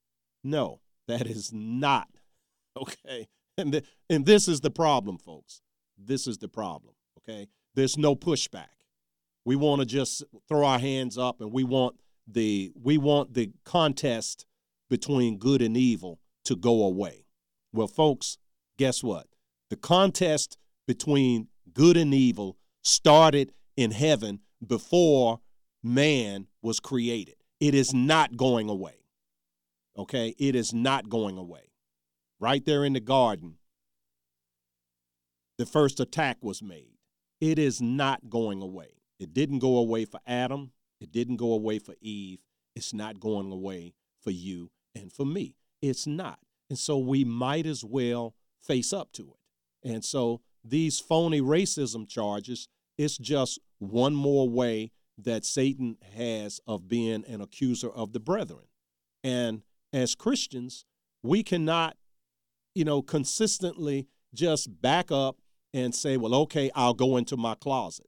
No, 0.43 0.81
that 1.07 1.27
is 1.27 1.51
not 1.51 2.07
okay. 2.77 3.27
And 3.57 3.81
and 4.09 4.25
this 4.25 4.47
is 4.47 4.61
the 4.61 4.69
problem, 4.69 5.17
folks. 5.17 5.61
This 5.97 6.27
is 6.27 6.37
the 6.37 6.47
problem. 6.47 6.93
Okay, 7.19 7.47
there's 7.75 7.97
no 7.97 8.15
pushback. 8.15 8.67
We 9.45 9.55
want 9.55 9.79
to 9.79 9.85
just 9.85 10.23
throw 10.47 10.65
our 10.65 10.79
hands 10.79 11.17
up, 11.17 11.41
and 11.41 11.51
we 11.51 11.63
want 11.63 11.95
the 12.27 12.71
we 12.81 12.97
want 12.97 13.33
the 13.33 13.51
contest 13.63 14.45
between 14.89 15.37
good 15.37 15.61
and 15.61 15.77
evil 15.77 16.19
to 16.45 16.55
go 16.55 16.83
away. 16.83 17.25
Well, 17.73 17.87
folks, 17.87 18.37
guess 18.77 19.03
what? 19.03 19.27
The 19.69 19.75
contest 19.75 20.57
between 20.87 21.47
good 21.73 21.97
and 21.97 22.13
evil 22.13 22.57
started 22.83 23.51
in 23.75 23.91
heaven 23.91 24.39
before 24.65 25.41
man 25.83 26.47
was 26.61 26.79
created. 26.79 27.35
It 27.59 27.75
is 27.75 27.93
not 27.93 28.37
going 28.37 28.69
away. 28.69 29.03
Okay? 29.97 30.35
It 30.37 30.55
is 30.55 30.73
not 30.73 31.09
going 31.09 31.37
away. 31.37 31.71
Right 32.39 32.63
there 32.65 32.85
in 32.85 32.93
the 32.93 32.99
garden, 32.99 33.55
the 35.57 35.65
first 35.65 35.99
attack 35.99 36.37
was 36.41 36.61
made. 36.61 36.97
It 37.41 37.59
is 37.59 37.81
not 37.81 38.29
going 38.29 38.61
away. 38.61 39.01
It 39.19 39.33
didn't 39.33 39.59
go 39.59 39.77
away 39.77 40.05
for 40.05 40.19
Adam. 40.25 40.71
It 40.99 41.11
didn't 41.11 41.37
go 41.37 41.53
away 41.53 41.79
for 41.79 41.95
Eve. 42.01 42.39
It's 42.75 42.93
not 42.93 43.19
going 43.19 43.51
away 43.51 43.93
for 44.21 44.31
you 44.31 44.71
and 44.95 45.11
for 45.11 45.25
me. 45.25 45.55
It's 45.81 46.07
not. 46.07 46.39
And 46.69 46.77
so 46.77 46.97
we 46.97 47.23
might 47.23 47.65
as 47.65 47.83
well 47.83 48.35
face 48.61 48.91
up 48.91 49.11
to 49.13 49.33
it. 49.33 49.89
And 49.89 50.03
so 50.03 50.41
these 50.63 50.99
phony 50.99 51.41
racism 51.41 52.07
charges, 52.07 52.67
it's 52.97 53.17
just 53.17 53.59
one 53.79 54.15
more 54.15 54.49
way 54.49 54.91
that 55.17 55.45
Satan 55.45 55.97
has 56.15 56.59
of 56.67 56.87
being 56.87 57.23
an 57.25 57.41
accuser 57.41 57.89
of 57.89 58.11
the 58.11 58.19
brethren. 58.19 58.65
And 59.23 59.63
as 59.93 60.15
Christians, 60.15 60.85
we 61.23 61.43
cannot, 61.43 61.97
you 62.75 62.85
know, 62.85 63.01
consistently 63.01 64.07
just 64.33 64.81
back 64.81 65.11
up 65.11 65.37
and 65.73 65.93
say, 65.93 66.17
well, 66.17 66.35
okay, 66.35 66.69
I'll 66.75 66.93
go 66.93 67.17
into 67.17 67.37
my 67.37 67.55
closet. 67.55 68.07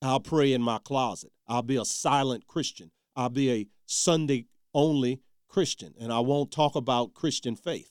I'll 0.00 0.20
pray 0.20 0.52
in 0.52 0.62
my 0.62 0.78
closet. 0.78 1.32
I'll 1.46 1.62
be 1.62 1.76
a 1.76 1.84
silent 1.84 2.46
Christian. 2.46 2.90
I'll 3.16 3.28
be 3.28 3.50
a 3.50 3.66
Sunday 3.86 4.46
only 4.72 5.20
Christian, 5.48 5.94
and 6.00 6.12
I 6.12 6.20
won't 6.20 6.50
talk 6.50 6.74
about 6.74 7.14
Christian 7.14 7.54
faith. 7.56 7.90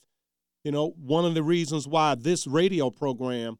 You 0.64 0.72
know, 0.72 0.94
one 0.98 1.24
of 1.24 1.34
the 1.34 1.42
reasons 1.42 1.86
why 1.86 2.14
this 2.14 2.46
radio 2.46 2.90
program 2.90 3.58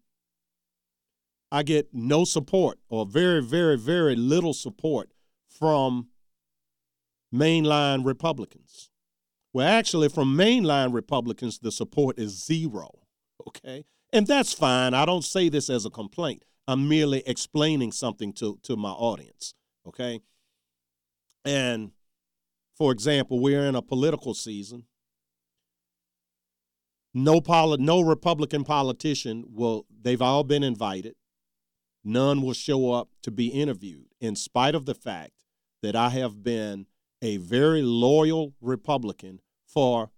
I 1.55 1.63
get 1.63 1.91
no 1.93 2.25
support 2.25 2.81
or 2.89 3.07
very, 3.07 3.41
very, 3.41 3.79
very 3.79 4.17
little 4.17 4.53
support 4.53 5.13
from 5.49 6.09
mainline 7.33 8.05
Republicans. 8.05 8.91
Well, 9.53 9.69
actually, 9.69 10.09
from 10.09 10.37
mainline 10.37 10.93
Republicans, 10.93 11.61
the 11.61 11.71
support 11.71 12.19
is 12.19 12.45
zero. 12.45 12.91
Okay. 13.47 13.85
And 14.13 14.27
that's 14.27 14.53
fine. 14.53 14.95
I 14.95 15.05
don't 15.05 15.25
say 15.25 15.49
this 15.49 15.71
as 15.71 15.85
a 15.85 15.91
complaint. 15.91 16.45
I'm 16.67 16.89
merely 16.89 17.23
explaining 17.25 17.93
something 17.93 18.33
to, 18.35 18.59
to 18.65 18.77
my 18.77 18.91
audience. 18.91 19.55
Okay. 19.87 20.21
And 21.45 21.93
for 22.77 22.91
example, 22.93 23.41
we're 23.41 23.67
in 23.67 23.75
a 23.75 23.83
political 23.83 24.35
season. 24.35 24.85
No 27.13 27.41
poli- 27.41 27.83
no 27.83 28.01
Republican 28.01 28.65
politician 28.65 29.45
will, 29.49 29.87
they've 30.03 30.23
all 30.23 30.43
been 30.43 30.65
invited 30.65 31.15
none 32.05 32.43
will 32.43 32.53
show 32.53 32.93
up 32.93 33.09
to 33.23 33.31
be 33.31 33.49
interviewed, 33.49 34.07
in 34.21 34.37
spite 34.37 34.75
of 34.75 34.85
the 34.85 34.95
fact 34.95 35.33
that 35.83 35.97
I 35.97 36.11
have 36.11 36.43
been 36.45 36.87
a 37.23 37.39
very 37.39 37.83
loyal 37.83 38.55
Republican 38.61 39.41
for 39.67 40.11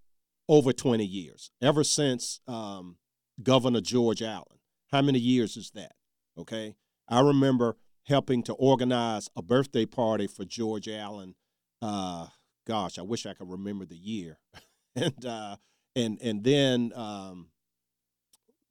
over 0.49 0.73
20 0.73 1.05
years, 1.05 1.51
ever 1.63 1.85
since 1.85 2.41
um, 2.49 2.97
Governor 3.43 3.81
George 3.81 4.23
Allen. 4.23 4.59
How 4.91 5.03
many 5.03 5.19
years 5.19 5.57
is 5.57 5.71
that? 5.75 5.93
Okay. 6.37 6.75
I 7.09 7.21
remember 7.21 7.77
helping 8.07 8.43
to 8.45 8.53
organize 8.55 9.29
a 9.37 9.43
birthday 9.43 9.87
party 9.87 10.27
for 10.27 10.45
George 10.45 10.89
Allen. 10.89 11.35
Uh, 11.83 12.27
gosh, 12.67 12.99
I 12.99 13.03
wish 13.03 13.27
I 13.27 13.35
could 13.35 13.51
remember 13.51 13.85
the 13.85 13.97
year. 13.97 14.39
and, 14.97 15.25
uh, 15.25 15.57
and, 15.95 16.19
and 16.23 16.45
then 16.45 16.93
um, 16.95 17.49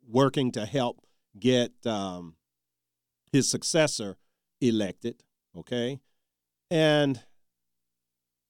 working 0.07 0.51
to 0.53 0.65
help 0.65 1.05
get 1.37 1.71
um, 1.85 2.35
his 3.31 3.49
successor 3.49 4.17
elected, 4.61 5.23
okay? 5.57 5.99
And 6.71 7.21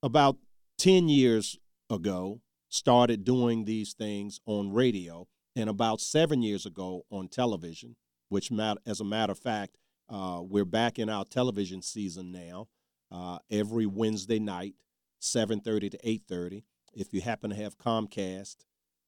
about 0.03 0.37
10 0.77 1.09
years 1.09 1.57
ago, 1.89 2.41
started 2.69 3.23
doing 3.23 3.65
these 3.65 3.93
things 3.93 4.39
on 4.45 4.73
radio, 4.73 5.27
and 5.55 5.69
about 5.69 6.01
seven 6.01 6.41
years 6.41 6.65
ago 6.65 7.05
on 7.09 7.27
television, 7.27 7.95
which, 8.29 8.51
as 8.85 8.99
a 8.99 9.05
matter 9.05 9.31
of 9.31 9.39
fact, 9.39 9.77
uh, 10.09 10.41
we're 10.43 10.65
back 10.65 10.99
in 10.99 11.09
our 11.09 11.25
television 11.25 11.81
season 11.81 12.31
now. 12.31 12.67
Uh, 13.11 13.39
every 13.49 13.85
Wednesday 13.85 14.39
night, 14.39 14.75
7:30 15.19 15.91
to 15.91 15.99
8:30. 16.03 16.63
If 16.93 17.13
you 17.13 17.21
happen 17.21 17.49
to 17.49 17.55
have 17.55 17.77
Comcast, 17.77 18.57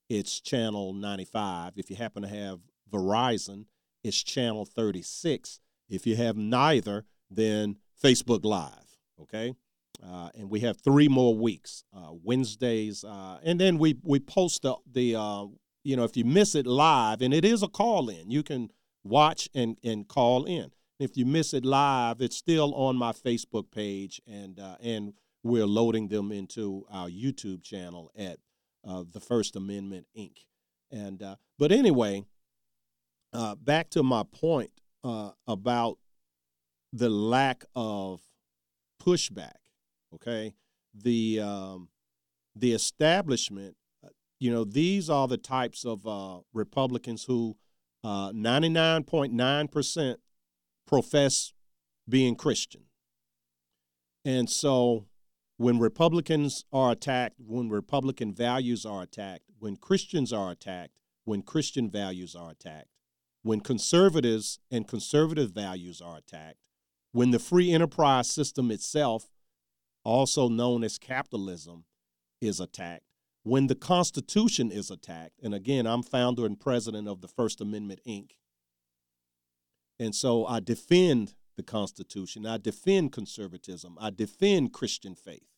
it's 0.08 0.40
channel 0.40 0.92
95. 0.92 1.74
If 1.76 1.90
you 1.90 1.96
happen 1.96 2.22
to 2.22 2.28
have 2.28 2.60
Verizon, 2.90 3.66
it's 4.02 4.22
channel 4.22 4.64
36. 4.64 5.60
If 5.88 6.06
you 6.06 6.16
have 6.16 6.36
neither, 6.36 7.04
then 7.30 7.78
Facebook 8.02 8.44
Live, 8.44 8.98
okay? 9.20 9.54
Uh, 10.04 10.30
and 10.34 10.48
we 10.48 10.60
have 10.60 10.80
three 10.80 11.08
more 11.08 11.34
weeks, 11.34 11.84
uh, 11.94 12.12
Wednesdays, 12.22 13.04
uh, 13.04 13.38
and 13.42 13.58
then 13.58 13.78
we 13.78 13.96
we 14.04 14.20
post 14.20 14.62
the 14.62 14.76
the 14.90 15.16
uh, 15.16 15.46
you 15.82 15.96
know 15.96 16.04
if 16.04 16.16
you 16.16 16.24
miss 16.24 16.54
it 16.54 16.66
live, 16.66 17.20
and 17.20 17.34
it 17.34 17.44
is 17.44 17.62
a 17.64 17.68
call 17.68 18.08
in, 18.08 18.30
you 18.30 18.44
can 18.44 18.70
watch 19.02 19.48
and 19.54 19.76
and 19.82 20.06
call 20.06 20.44
in. 20.44 20.70
If 20.98 21.16
you 21.16 21.24
miss 21.26 21.54
it 21.54 21.64
live, 21.64 22.20
it's 22.20 22.36
still 22.36 22.74
on 22.74 22.96
my 22.96 23.12
Facebook 23.12 23.70
page, 23.70 24.20
and 24.26 24.58
uh, 24.58 24.76
and 24.82 25.14
we're 25.42 25.66
loading 25.66 26.08
them 26.08 26.32
into 26.32 26.84
our 26.90 27.08
YouTube 27.08 27.62
channel 27.62 28.10
at 28.16 28.38
uh, 28.86 29.04
the 29.10 29.20
First 29.20 29.56
Amendment 29.56 30.06
Inc. 30.16 30.38
And 30.90 31.22
but 31.58 31.70
anyway, 31.70 32.24
back 33.62 33.90
to 33.90 34.02
my 34.02 34.24
point 34.24 34.72
uh, 35.04 35.30
about 35.46 35.98
the 36.92 37.08
lack 37.08 37.64
of 37.74 38.20
pushback. 39.02 39.56
Okay, 40.14 40.54
the 40.94 41.40
um, 41.40 41.88
the 42.56 42.72
establishment. 42.72 43.76
Uh, 44.04 44.08
you 44.38 44.50
know, 44.50 44.64
these 44.64 45.10
are 45.10 45.28
the 45.28 45.36
types 45.36 45.84
of 45.84 46.06
uh, 46.06 46.40
Republicans 46.52 47.24
who 47.24 47.56
uh, 48.04 48.32
ninety 48.34 48.68
nine 48.68 49.04
point 49.04 49.32
nine 49.32 49.68
percent 49.68 50.20
profess 50.88 51.52
being 52.08 52.34
Christian, 52.34 52.82
and 54.24 54.50
so 54.50 55.06
when 55.56 55.78
Republicans 55.78 56.64
are 56.72 56.92
attacked, 56.92 57.36
when 57.38 57.68
Republican 57.68 58.32
values 58.32 58.86
are 58.86 59.02
attacked, 59.02 59.44
when 59.58 59.76
Christians 59.76 60.32
are 60.32 60.50
attacked, 60.50 60.92
when 61.24 61.42
Christian 61.42 61.90
values 61.90 62.34
are 62.34 62.50
attacked, 62.50 62.88
when 63.42 63.60
conservatives 63.60 64.58
and 64.70 64.86
conservative 64.86 65.50
values 65.50 66.00
are 66.00 66.16
attacked, 66.16 66.58
when 67.12 67.30
the 67.30 67.38
free 67.38 67.72
enterprise 67.72 68.30
system 68.30 68.70
itself, 68.70 69.30
also 70.04 70.48
known 70.48 70.84
as 70.84 70.98
capitalism, 70.98 71.84
is 72.40 72.60
attacked, 72.60 73.04
when 73.42 73.66
the 73.66 73.74
Constitution 73.74 74.70
is 74.70 74.90
attacked, 74.90 75.40
and 75.42 75.54
again, 75.54 75.86
I'm 75.86 76.02
founder 76.02 76.46
and 76.46 76.58
president 76.58 77.08
of 77.08 77.20
the 77.20 77.28
First 77.28 77.60
Amendment, 77.60 78.00
Inc., 78.06 78.32
and 79.98 80.14
so 80.14 80.46
I 80.46 80.60
defend 80.60 81.34
the 81.56 81.62
Constitution, 81.62 82.46
I 82.46 82.58
defend 82.58 83.12
conservatism, 83.12 83.96
I 84.00 84.10
defend 84.10 84.72
Christian 84.72 85.14
faith, 85.14 85.48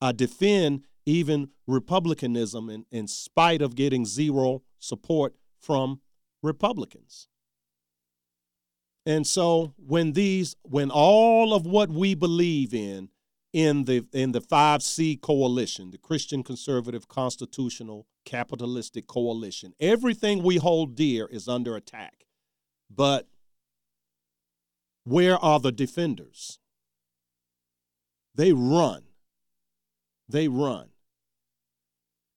I 0.00 0.12
defend 0.12 0.84
even 1.06 1.48
republicanism 1.66 2.70
in, 2.70 2.86
in 2.90 3.06
spite 3.06 3.62
of 3.62 3.74
getting 3.74 4.06
zero 4.06 4.62
support 4.78 5.34
from 5.58 6.00
Republicans. 6.42 7.28
And 9.06 9.26
so 9.26 9.74
when 9.76 10.12
these 10.12 10.56
when 10.62 10.90
all 10.90 11.54
of 11.54 11.66
what 11.66 11.90
we 11.90 12.14
believe 12.14 12.74
in 12.74 13.08
in 13.52 13.84
the 13.84 14.06
in 14.12 14.32
the 14.32 14.40
5C 14.40 15.20
coalition, 15.20 15.90
the 15.90 15.98
Christian 15.98 16.42
conservative 16.42 17.08
constitutional 17.08 18.06
capitalistic 18.24 19.06
coalition, 19.06 19.72
everything 19.80 20.42
we 20.42 20.56
hold 20.56 20.94
dear 20.94 21.26
is 21.26 21.48
under 21.48 21.76
attack. 21.76 22.26
But 22.90 23.26
where 25.04 25.36
are 25.38 25.60
the 25.60 25.72
defenders? 25.72 26.58
They 28.34 28.52
run. 28.52 29.02
They 30.28 30.48
run. 30.48 30.90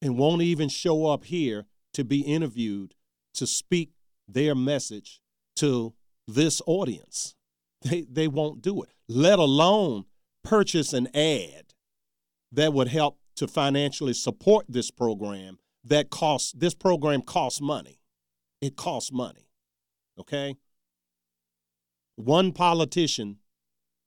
And 0.02 0.18
won't 0.18 0.42
even 0.42 0.70
show 0.70 1.06
up 1.06 1.26
here 1.26 1.66
to 1.94 2.04
be 2.04 2.22
interviewed 2.22 2.96
to 3.36 3.48
speak 3.48 3.92
their 4.28 4.56
message 4.56 5.22
to 5.58 5.94
this 6.28 6.62
audience. 6.66 7.36
They, 7.84 8.06
they 8.10 8.30
won't 8.30 8.62
do 8.62 8.82
it, 8.82 8.90
let 9.10 9.40
alone 9.40 10.06
purchase 10.42 10.94
an 10.94 11.08
ad 11.14 11.74
that 12.54 12.72
would 12.72 12.88
help 12.88 13.20
to 13.36 13.46
financially 13.46 14.14
support 14.14 14.66
this 14.70 14.90
program 14.90 15.58
that 15.84 16.10
costs 16.10 16.54
this 16.54 16.74
program 16.74 17.22
costs 17.22 17.60
money. 17.60 18.00
It 18.62 18.78
costs 18.78 19.12
money. 19.12 19.50
Okay? 20.18 20.56
One 22.16 22.52
politician 22.52 23.38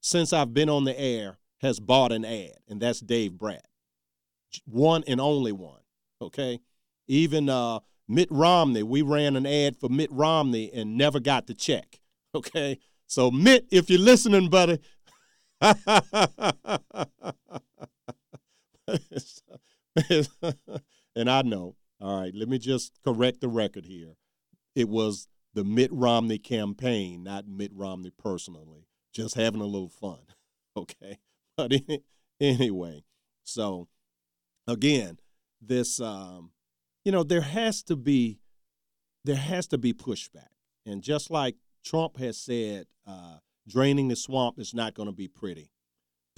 since 0.01 0.33
I've 0.33 0.55
been 0.55 0.69
on 0.69 0.85
the 0.85 0.99
air 0.99 1.39
has 1.61 1.81
bought 1.81 2.13
an 2.13 2.25
ad, 2.25 2.59
and 2.69 2.81
that's 2.81 3.01
Dave 3.01 3.33
Brat. 3.33 3.67
One 4.65 5.03
and 5.07 5.21
only 5.21 5.53
one. 5.53 5.81
Okay? 6.21 6.61
Even 7.09 7.49
uh, 7.49 7.81
Mitt 8.09 8.29
Romney, 8.31 8.83
we 8.83 9.03
ran 9.03 9.37
an 9.37 9.47
ad 9.47 9.77
for 9.77 9.89
Mitt 9.89 10.11
Romney 10.13 10.71
and 10.73 10.97
never 10.97 11.21
got 11.21 11.47
the 11.47 11.55
check. 11.55 12.01
Okay? 12.35 12.79
So, 13.07 13.31
Mitt, 13.31 13.67
if 13.71 13.89
you're 13.89 13.99
listening, 13.99 14.51
buddy, 14.51 14.79
and 15.61 15.79
I 21.31 21.43
know. 21.43 21.77
All 21.99 22.21
right, 22.21 22.35
let 22.35 22.49
me 22.49 22.59
just 22.59 22.93
correct 23.03 23.41
the 23.41 23.49
record 23.49 23.87
here. 23.87 24.17
It 24.75 24.91
was 24.91 25.29
the 25.57 25.65
Mitt 25.65 25.91
Romney 25.91 26.39
campaign, 26.39 27.25
not 27.25 27.49
Mitt 27.49 27.73
Romney 27.75 28.11
personally. 28.11 28.87
Just 29.15 29.35
having 29.35 29.63
a 29.63 29.67
little 29.67 29.89
fun. 29.89 30.19
Okay. 30.79 31.17
But 31.57 31.73
anyway, 32.39 33.03
so 33.45 33.89
again, 34.69 35.19
this 35.59 36.01
um, 36.03 36.51
you 37.03 37.13
know, 37.13 37.23
there 37.23 37.41
has 37.41 37.83
to 37.85 37.97
be 37.97 38.41
there 39.25 39.37
has 39.37 39.67
to 39.69 39.79
be 39.79 39.95
pushback. 39.95 40.51
And 40.85 41.03
just 41.03 41.31
like 41.31 41.57
Trump 41.83 42.19
has 42.19 42.37
said, 42.37 42.89
uh, 43.07 43.39
draining 43.67 44.09
the 44.09 44.17
swamp 44.17 44.59
is 44.59 44.75
not 44.75 44.93
going 44.93 45.09
to 45.09 45.15
be 45.15 45.29
pretty. 45.29 45.71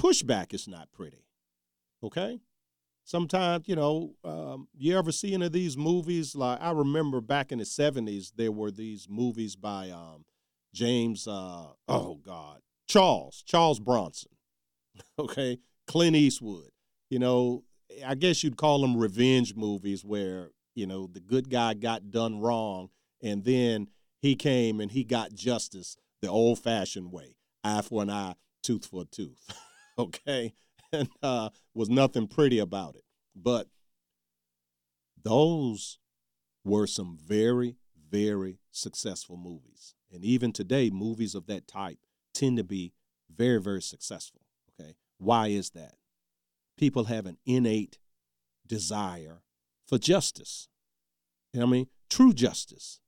Pushback 0.00 0.54
is 0.54 0.68
not 0.68 0.92
pretty. 0.92 1.24
Okay? 2.04 2.38
Sometimes, 3.09 3.66
you 3.66 3.74
know, 3.74 4.12
um, 4.22 4.68
you 4.76 4.98
ever 4.98 5.12
see 5.12 5.32
any 5.32 5.46
of 5.46 5.52
these 5.52 5.78
movies? 5.78 6.36
Like 6.36 6.61
I 6.61 6.72
remember 6.72 7.22
back 7.22 7.52
in 7.52 7.59
the 7.59 7.64
70s, 7.64 8.32
there 8.36 8.52
were 8.52 8.70
these 8.70 9.06
movies 9.09 9.56
by 9.56 9.88
um, 9.88 10.26
James, 10.74 11.26
uh, 11.26 11.68
oh 11.88 12.20
God, 12.22 12.61
Charles, 12.86 13.42
Charles 13.46 13.80
Bronson. 13.80 14.32
Okay? 15.18 15.59
Clint 15.86 16.16
Eastwood. 16.16 16.68
You 17.09 17.18
know, 17.18 17.64
I 18.04 18.14
guess 18.14 18.44
you'd 18.44 18.59
call 18.59 18.82
them 18.82 18.94
revenge 18.94 19.54
movies 19.54 20.04
where, 20.04 20.50
you 20.74 20.86
know, 20.86 21.06
the 21.06 21.20
good 21.20 21.48
guy 21.48 21.74
got 21.74 22.11
done 22.11 22.40
wrong 22.40 22.90
and 23.22 23.42
then 23.42 23.88
he 24.20 24.34
came 24.34 24.80
and 24.80 24.90
he 24.90 25.02
got 25.02 25.32
justice 25.32 25.96
the 26.20 26.28
old 26.28 26.59
fashioned 26.59 27.11
way 27.11 27.36
eye 27.64 27.80
for 27.80 28.02
an 28.02 28.11
eye, 28.11 28.34
tooth 28.62 28.84
for 28.84 29.02
a 29.02 29.06
tooth. 29.06 29.48
okay? 29.98 30.52
And 30.93 31.09
uh, 31.22 31.51
was 31.74 31.91
nothing 31.91 32.26
pretty 32.26 32.59
about 32.59 32.95
it. 32.95 33.05
But 33.36 33.68
those 35.22 35.99
were 36.64 36.86
some 36.86 37.18
very, 37.22 37.76
very 38.11 38.59
successful 38.70 39.36
movies. 39.36 39.95
And 40.11 40.24
even 40.24 40.53
today, 40.53 40.89
movies 40.91 41.34
of 41.34 41.47
that 41.47 41.68
type 41.68 41.99
tend 42.32 42.57
to 42.57 42.64
be 42.64 42.95
very, 43.34 43.61
very 43.61 43.82
successful. 43.82 44.41
Okay? 44.80 44.95
Why 45.18 45.49
is 45.49 45.70
that? 45.70 45.95
People 46.78 47.05
have 47.05 47.26
an 47.26 47.36
innate 47.45 47.99
desire 48.66 49.43
for 49.86 49.99
justice. 49.99 50.68
You 51.53 51.61
know 51.61 51.66
what 51.66 51.70
I 51.70 51.72
mean? 51.72 51.86
True 52.09 52.32
justice, 52.32 53.01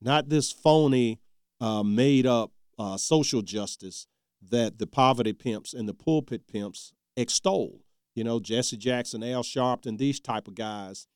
not 0.00 0.28
this 0.28 0.52
phony, 0.52 1.20
uh, 1.60 1.82
made 1.82 2.26
up 2.26 2.50
uh, 2.78 2.96
social 2.96 3.42
justice 3.42 4.06
that 4.50 4.78
the 4.78 4.86
poverty 4.86 5.32
pimps 5.32 5.72
and 5.72 5.88
the 5.88 5.94
pulpit 5.94 6.46
pimps 6.48 6.92
extol. 7.16 7.80
You 8.14 8.24
know, 8.24 8.40
Jesse 8.40 8.76
Jackson, 8.76 9.22
Al 9.22 9.42
Sharpton, 9.42 9.98
these 9.98 10.20
type 10.20 10.48
of 10.48 10.54
guys. 10.54 11.06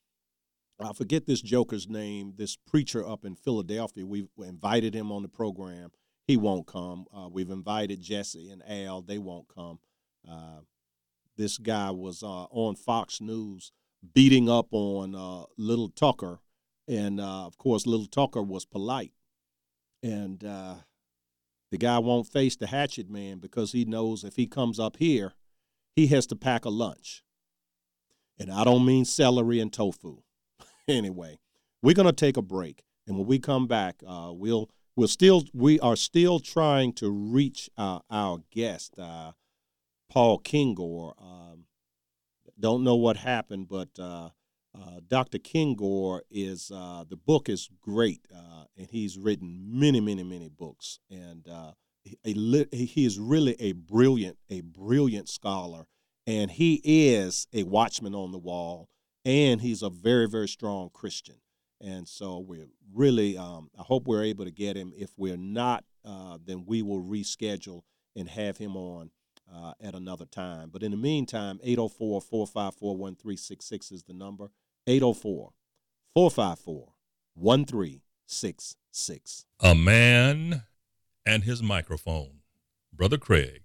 I 0.81 0.93
forget 0.93 1.27
this 1.27 1.41
joker's 1.41 1.89
name. 1.89 2.35
This 2.37 2.57
preacher 2.57 3.07
up 3.07 3.25
in 3.25 3.35
Philadelphia. 3.35 4.07
We've 4.07 4.29
invited 4.39 4.95
him 4.95 5.11
on 5.11 5.23
the 5.23 5.29
program. 5.29 5.91
He 6.27 6.37
won't 6.37 6.67
come. 6.67 7.07
Uh, 7.15 7.29
we've 7.31 7.51
invited 7.51 8.01
Jesse 8.01 8.51
and 8.51 8.63
Al. 8.69 9.01
They 9.01 9.19
won't 9.19 9.47
come. 9.49 9.79
Uh, 10.29 10.61
this 11.37 11.59
guy 11.59 11.91
was 11.91 12.23
uh, 12.23 12.45
on 12.51 12.77
Fox 12.77 13.21
News 13.21 13.73
beating 14.15 14.49
up 14.49 14.69
on 14.73 15.15
uh, 15.15 15.45
Little 15.57 15.89
Tucker, 15.89 16.41
and 16.89 17.21
uh, 17.21 17.47
of 17.47 17.59
course, 17.59 17.87
Little 17.87 18.07
Tucker 18.07 18.43
was 18.43 18.65
polite. 18.65 19.13
And 20.03 20.45
uh, 20.45 20.77
the 21.71 21.79
guy 21.79 21.99
won't 21.99 22.27
face 22.27 22.57
the 22.57 22.67
hatchet 22.67 23.11
man 23.11 23.39
because 23.39 23.73
he 23.73 23.85
knows 23.85 24.25
if 24.25 24.37
he 24.37 24.47
comes 24.47 24.79
up 24.79 24.97
here, 24.99 25.35
he 25.97 26.07
has 26.09 26.27
to 26.27 26.37
pack 26.37 26.67
a 26.67 26.71
lunch. 26.71 27.25
And 28.39 28.53
I 28.53 28.65
don't 28.65 28.85
mean 28.85 29.07
celery 29.07 29.59
and 29.61 29.73
tofu. 29.73 30.19
anyway, 30.89 31.39
we're 31.83 31.95
going 31.95 32.07
to 32.07 32.13
take 32.13 32.37
a 32.37 32.43
break. 32.43 32.85
And 33.07 33.17
when 33.17 33.27
we 33.27 33.39
come 33.39 33.67
back, 33.67 34.03
uh, 34.07 34.31
we'll 34.33 34.71
we'll 34.95 35.09
still 35.09 35.45
we 35.55 35.81
are 35.81 35.97
still 35.97 36.39
trying 36.39 36.93
to 36.95 37.11
reach 37.11 37.71
uh, 37.79 38.01
our 38.11 38.43
guest, 38.51 38.99
uh, 38.99 39.33
Paul 40.11 40.41
Kengor. 40.41 41.15
Um, 41.21 41.65
don't 42.59 42.85
know 42.85 42.97
what 42.97 43.17
happened, 43.19 43.69
but 43.69 43.91
uh, 43.99 44.31
uh, 44.75 45.01
Dr. 45.07 45.39
Kengor 45.39 46.21
is 46.31 46.71
uh, 46.75 47.05
the 47.09 47.17
book 47.17 47.49
is 47.49 47.71
great, 47.81 48.27
uh, 48.35 48.65
and 48.77 48.89
he's 48.91 49.17
written 49.17 49.63
many, 49.67 50.01
many, 50.01 50.25
many 50.25 50.49
books, 50.49 50.99
and 51.11 51.47
uh, 52.25 52.65
he, 52.71 52.87
he 52.87 53.05
is 53.05 53.19
really 53.19 53.57
a 53.61 53.73
brilliant, 53.73 54.39
a 54.51 54.61
brilliant 54.61 55.29
scholar, 55.29 55.87
and 56.27 56.51
he 56.51 56.81
is 56.85 57.47
a 57.53 57.65
watchman 57.65 58.15
on 58.15 58.33
the 58.33 58.39
wall, 58.39 58.89
and 59.25 59.61
he's 59.61 59.83
a 59.83 59.91
very, 59.91 60.29
very 60.29 60.49
strong 60.49 60.91
Christian, 60.93 61.37
and 61.81 62.09
so 62.09 62.39
we're 62.39 62.69
really, 62.93 63.37
um, 63.37 63.71
I 63.79 63.83
hope 63.83 64.07
we're 64.07 64.25
able 64.25 64.45
to 64.45 64.51
get 64.51 64.77
him. 64.77 64.93
If 64.97 65.11
we're 65.17 65.37
not, 65.37 65.85
uh, 66.05 66.39
then 66.45 66.65
we 66.67 66.83
will 66.83 67.03
reschedule 67.03 67.83
and 68.15 68.29
have 68.29 68.59
him 68.59 68.77
on. 68.77 69.11
Uh, 69.49 69.73
at 69.81 69.95
another 69.95 70.25
time. 70.25 70.71
But 70.73 70.83
in 70.83 70.91
the 70.91 70.97
meantime, 70.97 71.61
804 71.63 72.21
454 72.21 72.97
1366 72.97 73.93
is 73.93 74.03
the 74.03 74.13
number. 74.13 74.51
804 74.89 75.53
454 76.15 76.95
1366. 77.35 79.47
A 79.61 79.75
man 79.75 80.63
and 81.27 81.43
his 81.45 81.63
microphone. 81.63 82.39
Brother 82.95 83.19
Craig. 83.19 83.63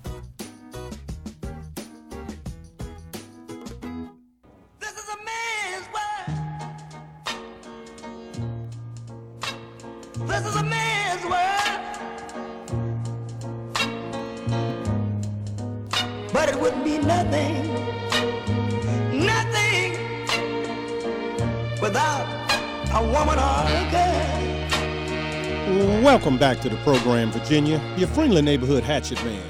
Welcome 26.30 26.48
back 26.48 26.60
to 26.60 26.68
the 26.68 26.76
program, 26.84 27.32
Virginia. 27.32 27.82
Your 27.96 28.06
friendly 28.06 28.40
neighborhood 28.40 28.84
hatchet 28.84 29.20
man, 29.24 29.42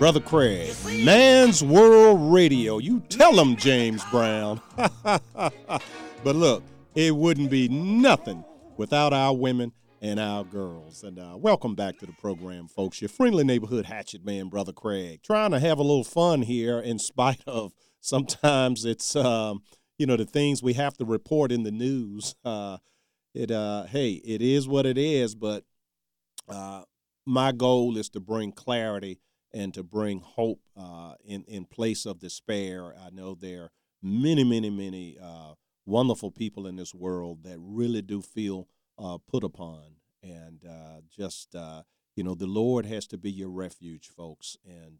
Brother 0.00 0.18
Craig. 0.18 0.74
Man's 1.04 1.62
World 1.62 2.34
Radio. 2.34 2.78
You 2.78 3.04
tell 3.08 3.38
him, 3.38 3.54
James 3.54 4.02
Brown. 4.06 4.60
but 4.74 5.22
look, 6.24 6.64
it 6.96 7.14
wouldn't 7.14 7.52
be 7.52 7.68
nothing 7.68 8.44
without 8.76 9.12
our 9.12 9.32
women 9.32 9.70
and 10.02 10.18
our 10.18 10.42
girls. 10.42 11.04
And 11.04 11.20
uh, 11.20 11.36
welcome 11.38 11.76
back 11.76 11.98
to 11.98 12.06
the 12.06 12.12
program, 12.14 12.66
folks. 12.66 13.00
Your 13.00 13.10
friendly 13.10 13.44
neighborhood 13.44 13.86
hatchet 13.86 14.24
man, 14.24 14.48
Brother 14.48 14.72
Craig. 14.72 15.20
Trying 15.22 15.52
to 15.52 15.60
have 15.60 15.78
a 15.78 15.82
little 15.82 16.02
fun 16.02 16.42
here 16.42 16.80
in 16.80 16.98
spite 16.98 17.42
of 17.46 17.74
sometimes 18.00 18.84
it's, 18.84 19.14
um, 19.14 19.62
you 19.98 20.06
know, 20.06 20.16
the 20.16 20.26
things 20.26 20.64
we 20.64 20.72
have 20.72 20.96
to 20.96 21.04
report 21.04 21.52
in 21.52 21.62
the 21.62 21.70
news. 21.70 22.34
Uh, 22.44 22.78
it 23.34 23.50
uh 23.50 23.82
hey 23.86 24.12
it 24.24 24.40
is 24.40 24.68
what 24.68 24.86
it 24.86 24.96
is 24.96 25.34
but 25.34 25.64
uh 26.48 26.82
my 27.26 27.52
goal 27.52 27.96
is 27.96 28.08
to 28.08 28.20
bring 28.20 28.52
clarity 28.52 29.20
and 29.52 29.72
to 29.74 29.82
bring 29.82 30.20
hope 30.20 30.60
uh 30.76 31.14
in 31.24 31.44
in 31.44 31.64
place 31.64 32.06
of 32.06 32.18
despair 32.18 32.94
i 33.04 33.10
know 33.10 33.34
there 33.34 33.62
are 33.64 33.70
many 34.02 34.44
many 34.44 34.70
many 34.70 35.16
uh 35.22 35.54
wonderful 35.86 36.30
people 36.30 36.66
in 36.66 36.76
this 36.76 36.94
world 36.94 37.42
that 37.44 37.58
really 37.58 38.02
do 38.02 38.20
feel 38.20 38.68
uh 38.98 39.18
put 39.28 39.44
upon 39.44 39.96
and 40.22 40.64
uh 40.68 41.00
just 41.10 41.54
you 42.16 42.24
know 42.24 42.34
the 42.34 42.46
lord 42.46 42.86
has 42.86 43.06
to 43.06 43.18
be 43.18 43.30
your 43.30 43.50
refuge 43.50 44.08
folks 44.08 44.56
and 44.66 44.98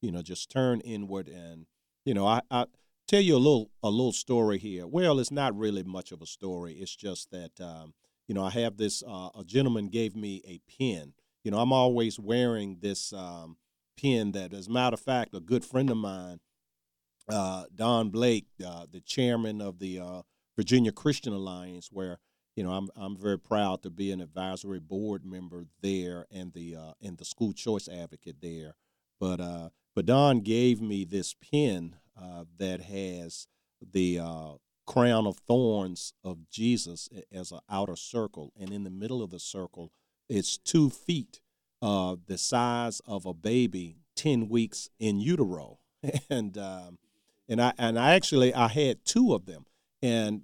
you 0.00 0.10
know 0.10 0.22
just 0.22 0.50
turn 0.50 0.80
inward 0.80 1.28
and 1.28 1.66
you 2.04 2.14
know 2.14 2.26
i 2.26 2.40
i 2.50 2.66
tell 3.12 3.20
you 3.20 3.36
a 3.36 3.38
little 3.38 3.70
a 3.82 3.90
little 3.90 4.12
story 4.12 4.58
here. 4.58 4.86
Well, 4.86 5.18
it's 5.20 5.30
not 5.30 5.56
really 5.56 5.82
much 5.82 6.12
of 6.12 6.22
a 6.22 6.26
story. 6.26 6.74
It's 6.74 6.96
just 6.96 7.30
that 7.30 7.60
um, 7.60 7.92
you 8.32 8.34
know 8.34 8.46
I 8.46 8.50
have 8.50 8.78
this. 8.78 9.02
Uh, 9.06 9.28
a 9.38 9.44
gentleman 9.44 9.88
gave 9.88 10.16
me 10.16 10.40
a 10.46 10.58
pen. 10.78 11.12
You 11.44 11.50
know 11.50 11.58
I'm 11.58 11.70
always 11.70 12.18
wearing 12.18 12.78
this 12.80 13.12
um, 13.12 13.58
pen. 14.00 14.32
That, 14.32 14.54
as 14.54 14.68
a 14.68 14.70
matter 14.70 14.94
of 14.94 15.00
fact, 15.00 15.34
a 15.34 15.40
good 15.40 15.66
friend 15.66 15.90
of 15.90 15.98
mine, 15.98 16.40
uh, 17.28 17.64
Don 17.74 18.08
Blake, 18.08 18.46
uh, 18.66 18.86
the 18.90 19.02
chairman 19.02 19.60
of 19.60 19.80
the 19.80 19.98
uh, 19.98 20.22
Virginia 20.56 20.92
Christian 20.92 21.34
Alliance, 21.34 21.90
where 21.92 22.20
you 22.56 22.64
know 22.64 22.70
I'm 22.70 22.88
I'm 22.96 23.18
very 23.18 23.38
proud 23.38 23.82
to 23.82 23.90
be 23.90 24.10
an 24.10 24.22
advisory 24.22 24.80
board 24.80 25.26
member 25.26 25.66
there 25.82 26.24
and 26.30 26.54
the 26.54 26.76
uh, 26.76 26.92
and 27.02 27.18
the 27.18 27.26
school 27.26 27.52
choice 27.52 27.86
advocate 27.86 28.36
there. 28.40 28.76
But 29.20 29.42
uh, 29.42 29.68
but 29.94 30.06
Don 30.06 30.40
gave 30.40 30.80
me 30.80 31.04
this 31.04 31.34
uh, 31.52 32.44
that 32.56 32.80
has 32.80 33.46
the 33.82 34.20
crown 34.86 35.26
of 35.26 35.38
thorns 35.38 36.12
of 36.24 36.48
Jesus 36.50 37.08
as 37.32 37.52
an 37.52 37.60
outer 37.70 37.96
circle, 37.96 38.52
and 38.58 38.72
in 38.72 38.84
the 38.84 38.90
middle 38.90 39.22
of 39.22 39.30
the 39.30 39.38
circle, 39.38 39.92
it's 40.28 40.56
two 40.58 40.90
feet, 40.90 41.40
uh, 41.80 42.16
the 42.26 42.38
size 42.38 43.00
of 43.06 43.26
a 43.26 43.34
baby, 43.34 43.96
ten 44.16 44.48
weeks 44.48 44.88
in 44.98 45.20
utero, 45.20 45.78
and 46.30 46.56
um, 46.58 46.98
and 47.48 47.60
I 47.60 47.72
and 47.78 47.98
I 47.98 48.14
actually 48.14 48.54
I 48.54 48.68
had 48.68 49.04
two 49.04 49.34
of 49.34 49.46
them, 49.46 49.66
and 50.02 50.42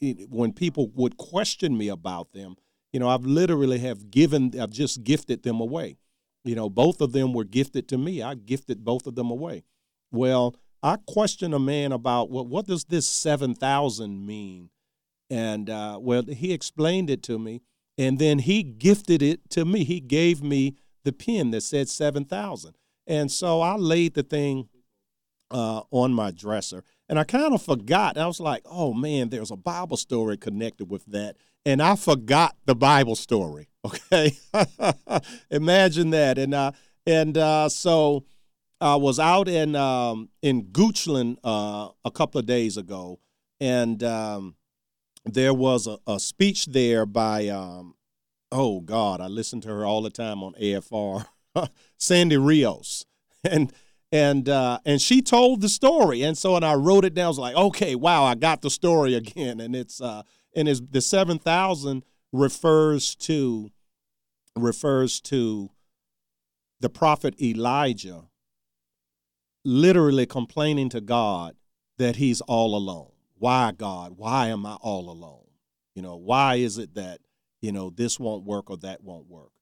it, 0.00 0.30
when 0.30 0.52
people 0.52 0.90
would 0.94 1.16
question 1.16 1.76
me 1.76 1.88
about 1.88 2.32
them, 2.32 2.56
you 2.92 3.00
know, 3.00 3.08
I've 3.08 3.24
literally 3.24 3.78
have 3.78 4.10
given, 4.10 4.52
I've 4.58 4.70
just 4.70 5.02
gifted 5.02 5.42
them 5.42 5.60
away. 5.60 5.96
You 6.44 6.54
know, 6.54 6.68
both 6.68 7.00
of 7.00 7.12
them 7.12 7.32
were 7.32 7.44
gifted 7.44 7.88
to 7.88 7.98
me. 7.98 8.22
I 8.22 8.34
gifted 8.34 8.84
both 8.84 9.06
of 9.06 9.14
them 9.14 9.30
away. 9.30 9.64
Well, 10.12 10.54
I 10.84 10.98
questioned 11.06 11.54
a 11.54 11.58
man 11.58 11.92
about 11.92 12.28
what 12.28 12.66
does 12.66 12.84
this 12.84 13.08
seven 13.08 13.54
thousand 13.54 14.26
mean, 14.26 14.68
and 15.30 15.70
uh, 15.70 15.98
well, 15.98 16.24
he 16.24 16.52
explained 16.52 17.08
it 17.08 17.22
to 17.22 17.38
me, 17.38 17.62
and 17.96 18.18
then 18.18 18.38
he 18.38 18.62
gifted 18.62 19.22
it 19.22 19.48
to 19.50 19.64
me. 19.64 19.84
He 19.84 19.98
gave 19.98 20.42
me 20.42 20.76
the 21.02 21.12
pen 21.12 21.52
that 21.52 21.62
said 21.62 21.88
seven 21.88 22.26
thousand, 22.26 22.74
and 23.06 23.32
so 23.32 23.62
I 23.62 23.76
laid 23.76 24.12
the 24.12 24.22
thing 24.22 24.68
uh, 25.50 25.80
on 25.90 26.12
my 26.12 26.30
dresser, 26.30 26.84
and 27.08 27.18
I 27.18 27.24
kind 27.24 27.54
of 27.54 27.62
forgot. 27.62 28.18
I 28.18 28.26
was 28.26 28.38
like, 28.38 28.60
oh 28.66 28.92
man, 28.92 29.30
there's 29.30 29.50
a 29.50 29.56
Bible 29.56 29.96
story 29.96 30.36
connected 30.36 30.90
with 30.90 31.06
that, 31.06 31.38
and 31.64 31.80
I 31.80 31.96
forgot 31.96 32.56
the 32.66 32.76
Bible 32.76 33.16
story. 33.16 33.68
Okay, 33.86 34.32
imagine 35.50 36.08
that, 36.10 36.38
and 36.38 36.54
uh, 36.54 36.72
and 37.06 37.36
uh, 37.36 37.68
so 37.68 38.24
I 38.80 38.96
was 38.96 39.18
out 39.18 39.48
in 39.48 39.76
um, 39.76 40.30
in 40.42 40.64
Goochland 40.64 41.38
uh, 41.44 41.88
a 42.04 42.10
couple 42.10 42.38
of 42.38 42.46
days 42.46 42.76
ago, 42.76 43.20
and 43.60 44.02
um, 44.02 44.56
there 45.24 45.54
was 45.54 45.86
a, 45.86 45.98
a, 46.06 46.18
speech 46.18 46.66
there 46.66 47.06
by 47.06 47.48
um, 47.48 47.94
oh 48.52 48.80
God, 48.80 49.20
I 49.20 49.28
listen 49.28 49.60
to 49.62 49.68
her 49.68 49.86
all 49.86 50.02
the 50.02 50.10
time 50.10 50.42
on 50.42 50.54
AFR, 50.54 51.26
Sandy 51.98 52.36
Rios, 52.36 53.06
and 53.44 53.72
and 54.12 54.48
uh, 54.48 54.80
and 54.84 55.00
she 55.00 55.22
told 55.22 55.60
the 55.60 55.68
story, 55.68 56.22
and 56.22 56.36
so 56.36 56.56
and 56.56 56.64
I 56.64 56.74
wrote 56.74 57.04
it 57.04 57.14
down. 57.14 57.26
I 57.26 57.28
was 57.28 57.38
like, 57.38 57.56
okay, 57.56 57.94
wow, 57.94 58.24
I 58.24 58.34
got 58.34 58.62
the 58.62 58.70
story 58.70 59.14
again, 59.14 59.60
and 59.60 59.74
it's 59.74 60.00
uh, 60.00 60.22
and 60.54 60.68
it's 60.68 60.82
the 60.90 61.00
seven 61.00 61.38
thousand 61.38 62.04
refers 62.32 63.14
to 63.14 63.70
refers 64.56 65.20
to 65.20 65.70
the 66.80 66.90
prophet 66.90 67.40
Elijah 67.40 68.24
literally 69.64 70.26
complaining 70.26 70.88
to 70.90 71.00
God 71.00 71.56
that 71.98 72.16
he's 72.16 72.40
all 72.42 72.76
alone. 72.76 73.12
Why, 73.36 73.72
God? 73.72 74.14
Why 74.16 74.48
am 74.48 74.66
I 74.66 74.74
all 74.74 75.10
alone? 75.10 75.46
You 75.94 76.02
know, 76.02 76.16
why 76.16 76.56
is 76.56 76.78
it 76.78 76.94
that, 76.94 77.20
you 77.60 77.72
know, 77.72 77.90
this 77.90 78.18
won't 78.18 78.44
work 78.44 78.70
or 78.70 78.76
that 78.78 79.02
won't 79.02 79.28
work? 79.28 79.52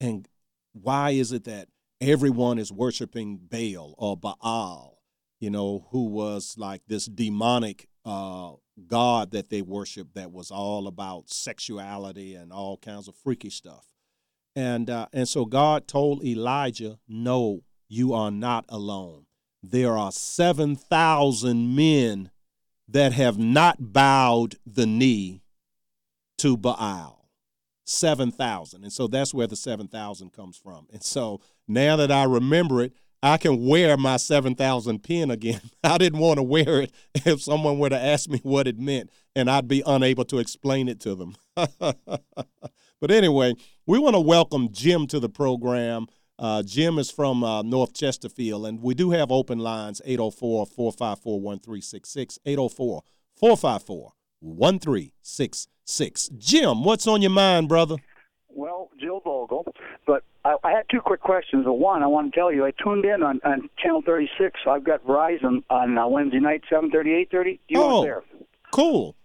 And 0.00 0.28
why 0.72 1.10
is 1.10 1.32
it 1.32 1.44
that 1.44 1.68
everyone 2.00 2.58
is 2.58 2.72
worshiping 2.72 3.38
Baal 3.50 3.94
or 3.98 4.16
Baal, 4.16 4.98
you 5.40 5.50
know, 5.50 5.86
who 5.90 6.06
was 6.06 6.54
like 6.58 6.82
this 6.86 7.06
demonic 7.06 7.88
uh, 8.04 8.52
God 8.86 9.30
that 9.32 9.50
they 9.50 9.62
worshiped 9.62 10.14
that 10.14 10.32
was 10.32 10.50
all 10.50 10.86
about 10.86 11.30
sexuality 11.30 12.34
and 12.34 12.52
all 12.52 12.76
kinds 12.76 13.08
of 13.08 13.16
freaky 13.16 13.50
stuff? 13.50 13.86
And, 14.56 14.90
uh, 14.90 15.06
and 15.12 15.28
so 15.28 15.44
God 15.44 15.86
told 15.86 16.24
Elijah, 16.24 16.98
No, 17.06 17.62
you 17.88 18.12
are 18.12 18.30
not 18.30 18.64
alone 18.68 19.26
there 19.62 19.96
are 19.96 20.12
7,000 20.12 21.74
men 21.74 22.30
that 22.88 23.12
have 23.12 23.38
not 23.38 23.92
bowed 23.92 24.56
the 24.66 24.86
knee 24.86 25.42
to 26.38 26.56
Baal. 26.56 27.18
7,000. 27.84 28.84
And 28.84 28.92
so 28.92 29.06
that's 29.06 29.32
where 29.32 29.46
the 29.46 29.56
7,000 29.56 30.32
comes 30.32 30.56
from. 30.56 30.86
And 30.92 31.02
so 31.02 31.40
now 31.66 31.96
that 31.96 32.12
I 32.12 32.24
remember 32.24 32.82
it, 32.82 32.92
I 33.22 33.36
can 33.36 33.66
wear 33.66 33.96
my 33.96 34.16
7,000 34.16 35.02
pin 35.02 35.30
again. 35.30 35.60
I 35.84 35.98
didn't 35.98 36.20
want 36.20 36.38
to 36.38 36.42
wear 36.42 36.82
it 36.82 36.92
if 37.14 37.42
someone 37.42 37.78
were 37.78 37.88
to 37.88 37.98
ask 37.98 38.28
me 38.28 38.40
what 38.42 38.68
it 38.68 38.78
meant, 38.78 39.10
and 39.34 39.50
I'd 39.50 39.68
be 39.68 39.82
unable 39.86 40.24
to 40.26 40.38
explain 40.38 40.88
it 40.88 41.00
to 41.00 41.14
them. 41.14 41.36
but 41.80 43.10
anyway, 43.10 43.54
we 43.86 43.98
want 43.98 44.14
to 44.14 44.20
welcome 44.20 44.68
Jim 44.70 45.06
to 45.08 45.18
the 45.18 45.28
program. 45.28 46.06
Uh, 46.38 46.62
Jim 46.62 46.98
is 46.98 47.10
from 47.10 47.42
uh, 47.42 47.62
North 47.62 47.92
Chesterfield, 47.94 48.66
and 48.66 48.80
we 48.80 48.94
do 48.94 49.10
have 49.10 49.32
open 49.32 49.58
lines 49.58 50.00
804 50.04 50.66
454 50.66 51.40
1366. 51.40 52.38
804 52.46 53.02
454 53.36 54.12
1366. 54.40 56.28
Jim, 56.38 56.84
what's 56.84 57.06
on 57.06 57.22
your 57.22 57.30
mind, 57.32 57.68
brother? 57.68 57.96
Well, 58.48 58.90
Jill 59.00 59.20
Vogel, 59.20 59.72
but 60.06 60.22
I, 60.44 60.56
I 60.64 60.70
had 60.72 60.84
two 60.90 61.00
quick 61.00 61.20
questions. 61.20 61.64
One, 61.66 62.02
I 62.02 62.06
want 62.06 62.32
to 62.32 62.38
tell 62.38 62.52
you, 62.52 62.64
I 62.64 62.72
tuned 62.82 63.04
in 63.04 63.22
on, 63.22 63.40
on 63.44 63.68
Channel 63.78 64.02
36. 64.02 64.60
I've 64.68 64.84
got 64.84 65.04
Verizon 65.04 65.62
on 65.70 65.98
uh, 65.98 66.06
Wednesday 66.08 66.40
night, 66.40 66.62
7:30, 66.70 67.28
8:30. 67.32 67.58
You 67.68 67.80
oh, 67.80 68.02
weren't 68.02 68.04
there. 68.04 68.22
Cool. 68.72 69.16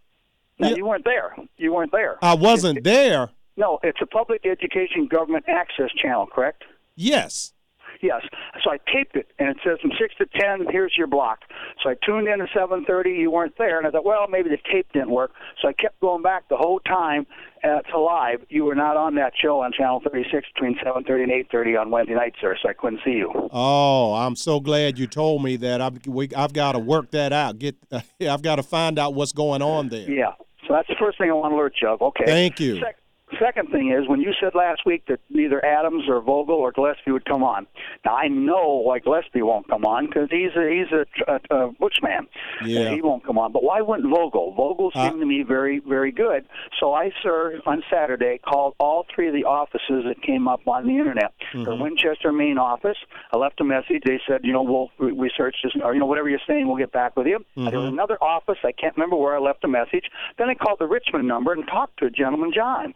No, 0.59 0.69
Yeah. 0.69 0.75
you 0.75 0.85
weren't 0.85 1.05
there. 1.05 1.35
You 1.57 1.73
weren't 1.73 1.91
there. 1.91 2.17
I 2.23 2.35
wasn't 2.35 2.83
there. 2.83 3.29
No, 3.55 3.79
it's 3.83 3.99
a 4.01 4.05
public 4.05 4.45
education 4.45 5.07
government 5.07 5.45
access 5.47 5.91
channel, 5.95 6.27
correct? 6.27 6.63
Yes. 6.95 7.53
Yes. 8.01 8.21
So 8.63 8.69
I 8.69 8.79
taped 8.93 9.15
it, 9.15 9.27
and 9.39 9.47
it 9.49 9.57
says 9.63 9.79
from 9.81 9.91
six 9.99 10.13
to 10.17 10.25
ten. 10.37 10.67
Here's 10.69 10.93
your 10.97 11.07
block. 11.07 11.39
So 11.81 11.89
I 11.89 11.95
tuned 12.05 12.27
in 12.27 12.41
at 12.41 12.49
seven 12.53 12.83
thirty. 12.85 13.11
You 13.11 13.31
weren't 13.31 13.57
there, 13.57 13.77
and 13.77 13.87
I 13.87 13.91
thought, 13.91 14.03
well, 14.03 14.27
maybe 14.29 14.49
the 14.49 14.57
tape 14.71 14.91
didn't 14.91 15.09
work. 15.11 15.31
So 15.61 15.69
I 15.69 15.73
kept 15.73 16.01
going 16.01 16.21
back 16.21 16.49
the 16.49 16.57
whole 16.57 16.79
time 16.81 17.25
uh, 17.63 17.79
to 17.79 17.99
live. 17.99 18.41
You 18.49 18.65
were 18.65 18.75
not 18.75 18.97
on 18.97 19.15
that 19.15 19.31
show 19.41 19.61
on 19.61 19.71
channel 19.71 20.01
thirty 20.03 20.25
six 20.29 20.47
between 20.53 20.75
seven 20.83 21.05
thirty 21.05 21.23
and 21.23 21.31
eight 21.31 21.47
thirty 21.49 21.77
on 21.77 21.91
Wednesday 21.91 22.15
night, 22.15 22.33
sir. 22.41 22.57
So 22.61 22.67
I 22.69 22.73
couldn't 22.73 22.99
see 23.05 23.11
you. 23.11 23.31
Oh, 23.51 24.13
I'm 24.15 24.35
so 24.35 24.59
glad 24.59 24.99
you 24.99 25.07
told 25.07 25.41
me 25.41 25.55
that. 25.57 25.79
I've 25.79 26.05
we, 26.05 26.29
I've 26.35 26.53
got 26.53 26.73
to 26.73 26.79
work 26.79 27.11
that 27.11 27.31
out. 27.31 27.57
Get 27.57 27.77
I've 28.21 28.41
got 28.41 28.57
to 28.57 28.63
find 28.63 28.99
out 28.99 29.13
what's 29.13 29.31
going 29.31 29.61
on 29.61 29.87
there. 29.87 30.09
Yeah. 30.09 30.33
So 30.67 30.73
that's 30.73 30.87
the 30.89 30.95
first 30.99 31.17
thing 31.17 31.29
I 31.29 31.33
want 31.33 31.51
to 31.51 31.55
alert 31.55 31.75
you 31.81 31.87
of. 31.87 32.01
Okay. 32.01 32.25
Thank 32.25 32.59
you. 32.59 32.79
Sec- 32.79 32.97
second 33.39 33.69
thing 33.69 33.91
is 33.91 34.07
when 34.07 34.21
you 34.21 34.31
said 34.41 34.53
last 34.55 34.85
week 34.85 35.03
that 35.07 35.19
neither 35.29 35.63
Adams 35.65 36.03
or 36.07 36.21
Vogel 36.21 36.55
or 36.55 36.71
Gillespie 36.71 37.11
would 37.11 37.25
come 37.25 37.43
on. 37.43 37.67
Now 38.05 38.15
I 38.15 38.27
know 38.27 38.81
why 38.85 38.99
Gillespie 38.99 39.41
won't 39.41 39.67
come 39.67 39.85
on 39.85 40.07
because 40.07 40.29
he's 40.31 40.51
a 40.55 40.69
he's 40.69 40.91
a, 40.91 41.05
a, 41.53 41.55
a 41.67 41.71
bushman. 41.73 42.27
Yeah. 42.65 42.89
he 42.93 43.01
won't 43.01 43.25
come 43.25 43.37
on. 43.37 43.51
But 43.51 43.63
why 43.63 43.81
wouldn't 43.81 44.09
Vogel? 44.09 44.53
Vogel 44.55 44.91
Uh, 44.95 45.09
seemed 45.09 45.19
to 45.21 45.25
me 45.25 45.43
very 45.43 45.79
very 45.79 46.11
good. 46.11 46.45
So 46.79 46.93
I, 46.93 47.11
sir, 47.21 47.59
on 47.65 47.83
Saturday 47.91 48.39
called 48.45 48.75
all 48.79 49.05
three 49.13 49.27
of 49.27 49.33
the 49.33 49.45
offices 49.45 50.03
that 50.05 50.21
came 50.21 50.47
up 50.47 50.67
on 50.67 50.87
the 50.87 50.97
internet. 50.97 51.33
Mm-hmm. 51.53 51.63
The 51.65 51.75
Winchester 51.75 52.31
main 52.31 52.57
office. 52.57 52.97
I 53.33 53.37
left 53.37 53.59
a 53.61 53.63
message. 53.63 54.01
They 54.05 54.19
said, 54.27 54.41
you 54.43 54.53
know, 54.53 54.63
we'll 54.63 54.89
re- 54.99 55.11
research 55.17 55.55
this 55.63 55.73
or 55.83 55.93
you 55.93 55.99
know 55.99 56.05
whatever 56.05 56.29
you're 56.29 56.39
saying, 56.47 56.67
we'll 56.67 56.77
get 56.77 56.91
back 56.91 57.15
with 57.15 57.27
you. 57.27 57.43
There 57.55 57.65
was 57.79 57.89
Mhm. 57.89 57.93
another 57.93 58.17
office. 58.23 58.57
I 58.63 58.71
can't 58.71 58.95
remember 58.95 59.15
where 59.15 59.35
I 59.35 59.39
left 59.39 59.63
a 59.63 59.67
message. 59.67 60.05
Then 60.37 60.49
I 60.49 60.53
called 60.55 60.79
the 60.79 60.87
Richmond 60.87 61.27
number 61.27 61.53
and 61.53 61.65
talked 61.67 61.97
to 61.99 62.05
a 62.05 62.09
gentleman, 62.09 62.51
John, 62.53 62.93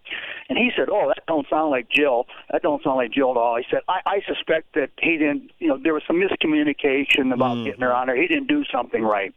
and 0.50 0.58
he 0.58 0.72
said, 0.76 0.88
"Oh, 0.90 1.08
that 1.08 1.24
don't 1.28 1.48
sound 1.50 1.72
like 1.72 1.90
Jill. 1.90 2.26
That 2.52 2.62
don't 2.62 2.84
sound 2.84 2.98
like 2.98 3.12
Jill 3.12 3.32
at 3.32 3.38
all." 3.38 3.58
He 3.58 3.66
said, 3.70 3.82
"I, 3.88 4.00
I 4.06 4.22
suspect 4.28 4.74
that 4.76 4.90
he 5.02 5.18
didn't. 5.18 5.52
You 5.60 5.68
know, 5.70 5.78
there 5.82 5.94
was 5.94 6.04
some 6.08 6.18
miscommunication 6.18 7.34
about 7.34 7.64
getting 7.66 7.82
her 7.82 7.94
on 7.94 8.08
there. 8.08 8.20
He 8.20 8.28
didn't 8.28 8.48
do 8.48 8.64
something 8.72 9.04
right." 9.04 9.34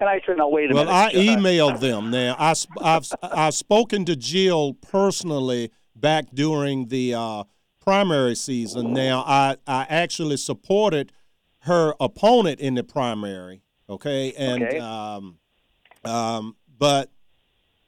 And 0.00 0.08
I 0.08 0.20
said, 0.26 0.36
"Now 0.38 0.48
wait 0.48 0.70
a 0.70 0.74
Well, 0.74 0.84
minute." 0.84 0.92
Well, 0.92 1.06
I 1.06 1.36
emailed 1.36 1.80
them. 1.80 2.10
Now 2.10 2.36
I, 2.38 2.54
I've 2.82 3.06
I've 3.22 3.54
spoken 3.54 4.04
to 4.06 4.16
Jill 4.16 4.74
personally 4.74 5.70
back 5.94 6.26
during 6.34 6.88
the 6.88 7.14
uh, 7.14 7.44
primary 7.80 8.34
season. 8.34 8.92
Now 8.92 9.24
I 9.26 9.56
I 9.66 9.86
actually 9.88 10.36
supported 10.36 11.12
her 11.60 11.94
opponent 12.00 12.60
in 12.60 12.74
the 12.74 12.84
primary. 12.84 13.62
Okay, 13.88 14.32
and 14.36 14.62
Okay. 14.64 14.78
um, 14.78 15.38
um, 16.04 16.56
but 16.78 17.10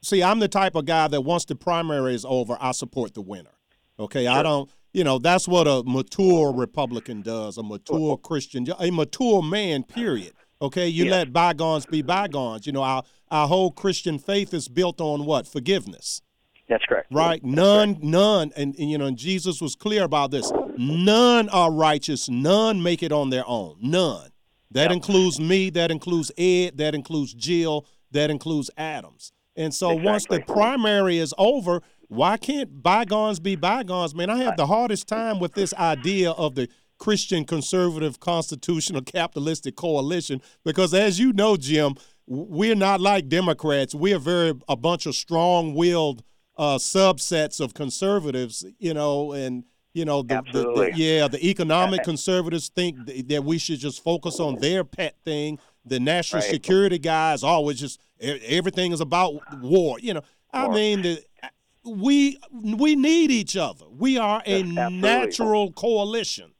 see, 0.08 0.22
I'm 0.22 0.38
the 0.38 0.48
type 0.48 0.74
of 0.74 0.86
guy 0.86 1.08
that 1.08 1.20
once 1.22 1.44
the 1.44 1.54
primary 1.54 2.14
is 2.14 2.24
over, 2.24 2.56
I 2.60 2.72
support 2.72 3.14
the 3.14 3.22
winner. 3.22 3.50
Okay, 3.98 4.26
I 4.26 4.42
don't. 4.42 4.70
You 4.92 5.04
know, 5.04 5.18
that's 5.18 5.46
what 5.46 5.66
a 5.68 5.82
mature 5.84 6.52
Republican 6.52 7.20
does. 7.22 7.58
A 7.58 7.62
mature 7.62 8.16
Christian, 8.16 8.66
a 8.78 8.90
mature 8.90 9.42
man. 9.42 9.82
Period. 9.82 10.32
Okay, 10.62 10.88
you 10.88 11.04
Yeah. 11.04 11.10
let 11.12 11.32
bygones 11.32 11.86
be 11.86 12.02
bygones. 12.02 12.66
You 12.66 12.72
know, 12.72 12.82
our 12.82 13.02
our 13.30 13.46
whole 13.46 13.70
Christian 13.70 14.18
faith 14.18 14.54
is 14.54 14.68
built 14.68 15.00
on 15.00 15.24
what 15.26 15.46
forgiveness. 15.46 16.22
That's 16.68 16.84
correct. 16.84 17.08
Right? 17.10 17.42
None, 17.44 17.98
none, 18.02 18.52
and, 18.56 18.74
and 18.78 18.90
you 18.90 18.98
know, 18.98 19.06
and 19.06 19.16
Jesus 19.16 19.60
was 19.60 19.74
clear 19.74 20.04
about 20.04 20.30
this. 20.30 20.50
None 20.76 21.48
are 21.50 21.70
righteous. 21.72 22.28
None 22.28 22.82
make 22.82 23.02
it 23.02 23.12
on 23.12 23.30
their 23.30 23.44
own. 23.46 23.76
None. 23.80 24.30
That 24.70 24.92
includes 24.92 25.40
me. 25.40 25.70
That 25.70 25.90
includes 25.90 26.30
Ed. 26.36 26.76
That 26.76 26.94
includes 26.94 27.32
Jill. 27.34 27.86
That 28.10 28.30
includes 28.30 28.70
Adams. 28.76 29.32
And 29.58 29.74
so 29.74 29.92
once 29.92 30.24
the 30.24 30.40
primary 30.40 31.18
is 31.18 31.34
over, 31.36 31.82
why 32.06 32.36
can't 32.36 32.80
bygones 32.80 33.40
be 33.40 33.56
bygones? 33.56 34.14
Man, 34.14 34.30
I 34.30 34.44
have 34.44 34.56
the 34.56 34.68
hardest 34.68 35.08
time 35.08 35.40
with 35.40 35.54
this 35.54 35.74
idea 35.74 36.30
of 36.30 36.54
the 36.54 36.68
Christian 36.98 37.44
conservative 37.44 38.20
constitutional 38.20 39.02
capitalistic 39.06 39.74
coalition 39.74 40.40
because, 40.64 40.94
as 40.94 41.18
you 41.18 41.32
know, 41.32 41.56
Jim, 41.56 41.96
we're 42.28 42.76
not 42.76 43.00
like 43.00 43.28
Democrats. 43.28 43.96
We're 43.96 44.20
very 44.20 44.54
a 44.68 44.76
bunch 44.76 45.06
of 45.06 45.16
strong-willed 45.16 46.22
uh, 46.56 46.76
subsets 46.78 47.60
of 47.60 47.74
conservatives, 47.74 48.64
you 48.78 48.94
know, 48.94 49.32
and 49.32 49.64
you 49.92 50.04
know, 50.04 50.22
the, 50.22 50.42
the, 50.52 50.62
the 50.62 50.92
yeah, 50.94 51.26
the 51.26 51.44
economic 51.44 52.02
conservatives 52.04 52.68
think 52.68 53.06
th- 53.06 53.26
that 53.26 53.42
we 53.42 53.58
should 53.58 53.80
just 53.80 54.04
focus 54.04 54.38
on 54.38 54.56
their 54.56 54.84
pet 54.84 55.16
thing. 55.24 55.58
The 55.88 56.00
national 56.00 56.42
Right. 56.42 56.50
security 56.50 56.98
guys 56.98 57.42
always 57.42 57.78
just 57.80 58.00
everything 58.20 58.92
is 58.92 59.00
about 59.00 59.34
war. 59.60 59.98
You 60.00 60.14
know, 60.14 60.22
I 60.52 60.68
mean, 60.68 61.02
the, 61.02 61.22
we 61.84 62.38
we 62.52 62.96
need 62.96 63.30
each 63.30 63.56
other. 63.56 63.86
We 63.90 64.18
are 64.18 64.42
a 64.46 64.60
Absolutely. 64.62 64.98
natural 65.00 65.72
coalition. 65.72 66.52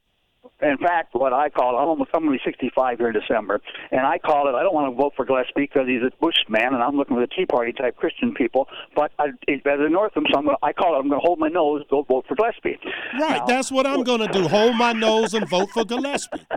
In 0.61 0.77
fact, 0.79 1.15
what 1.15 1.33
I 1.33 1.51
call 1.51 1.79
I'm 1.79 1.87
almost 1.89 2.11
I'm 2.15 2.25
going 2.27 2.37
to 2.37 2.45
be 2.45 2.51
65 2.51 2.99
here 2.99 3.09
in 3.09 3.15
December, 3.15 3.61
and 3.93 4.01
I 4.01 4.19
call 4.19 4.49
it. 4.49 4.55
I 4.59 4.63
don't 4.65 4.75
want 4.75 4.93
to 4.93 4.97
vote 5.01 5.13
for 5.17 5.25
Gillespie 5.25 5.53
because 5.71 5.87
he's 5.87 6.03
a 6.03 6.11
Bush 6.21 6.35
man, 6.49 6.75
and 6.75 6.83
I'm 6.83 6.97
looking 6.97 7.17
for 7.17 7.21
the 7.21 7.29
Tea 7.29 7.47
Party 7.47 7.73
type 7.73 7.97
Christian 7.97 8.35
people. 8.35 8.67
But 8.97 9.13
I, 9.21 9.27
it's 9.47 9.63
better 9.63 9.85
than 9.85 9.93
Northam, 9.93 10.25
so 10.33 10.39
I'm 10.39 10.45
going. 10.47 10.57
to 10.61 10.67
I 10.67 10.73
call 10.73 10.97
it. 10.97 10.99
I'm 10.99 11.09
going 11.09 11.21
to 11.21 11.25
hold 11.27 11.39
my 11.39 11.49
nose, 11.49 11.83
go 11.89 12.03
vote 12.03 12.25
for 12.27 12.35
Gillespie. 12.35 12.79
Right, 13.21 13.39
Now, 13.39 13.47
that's 13.47 13.71
what 13.71 13.87
I'm 13.87 14.03
going 14.03 14.21
to 14.21 14.29
do. 14.29 14.49
Hold 14.49 14.75
my 14.77 14.93
nose 14.93 15.33
and 15.35 15.49
vote 15.49 15.71
for 15.71 15.85
Gillespie. 15.85 16.47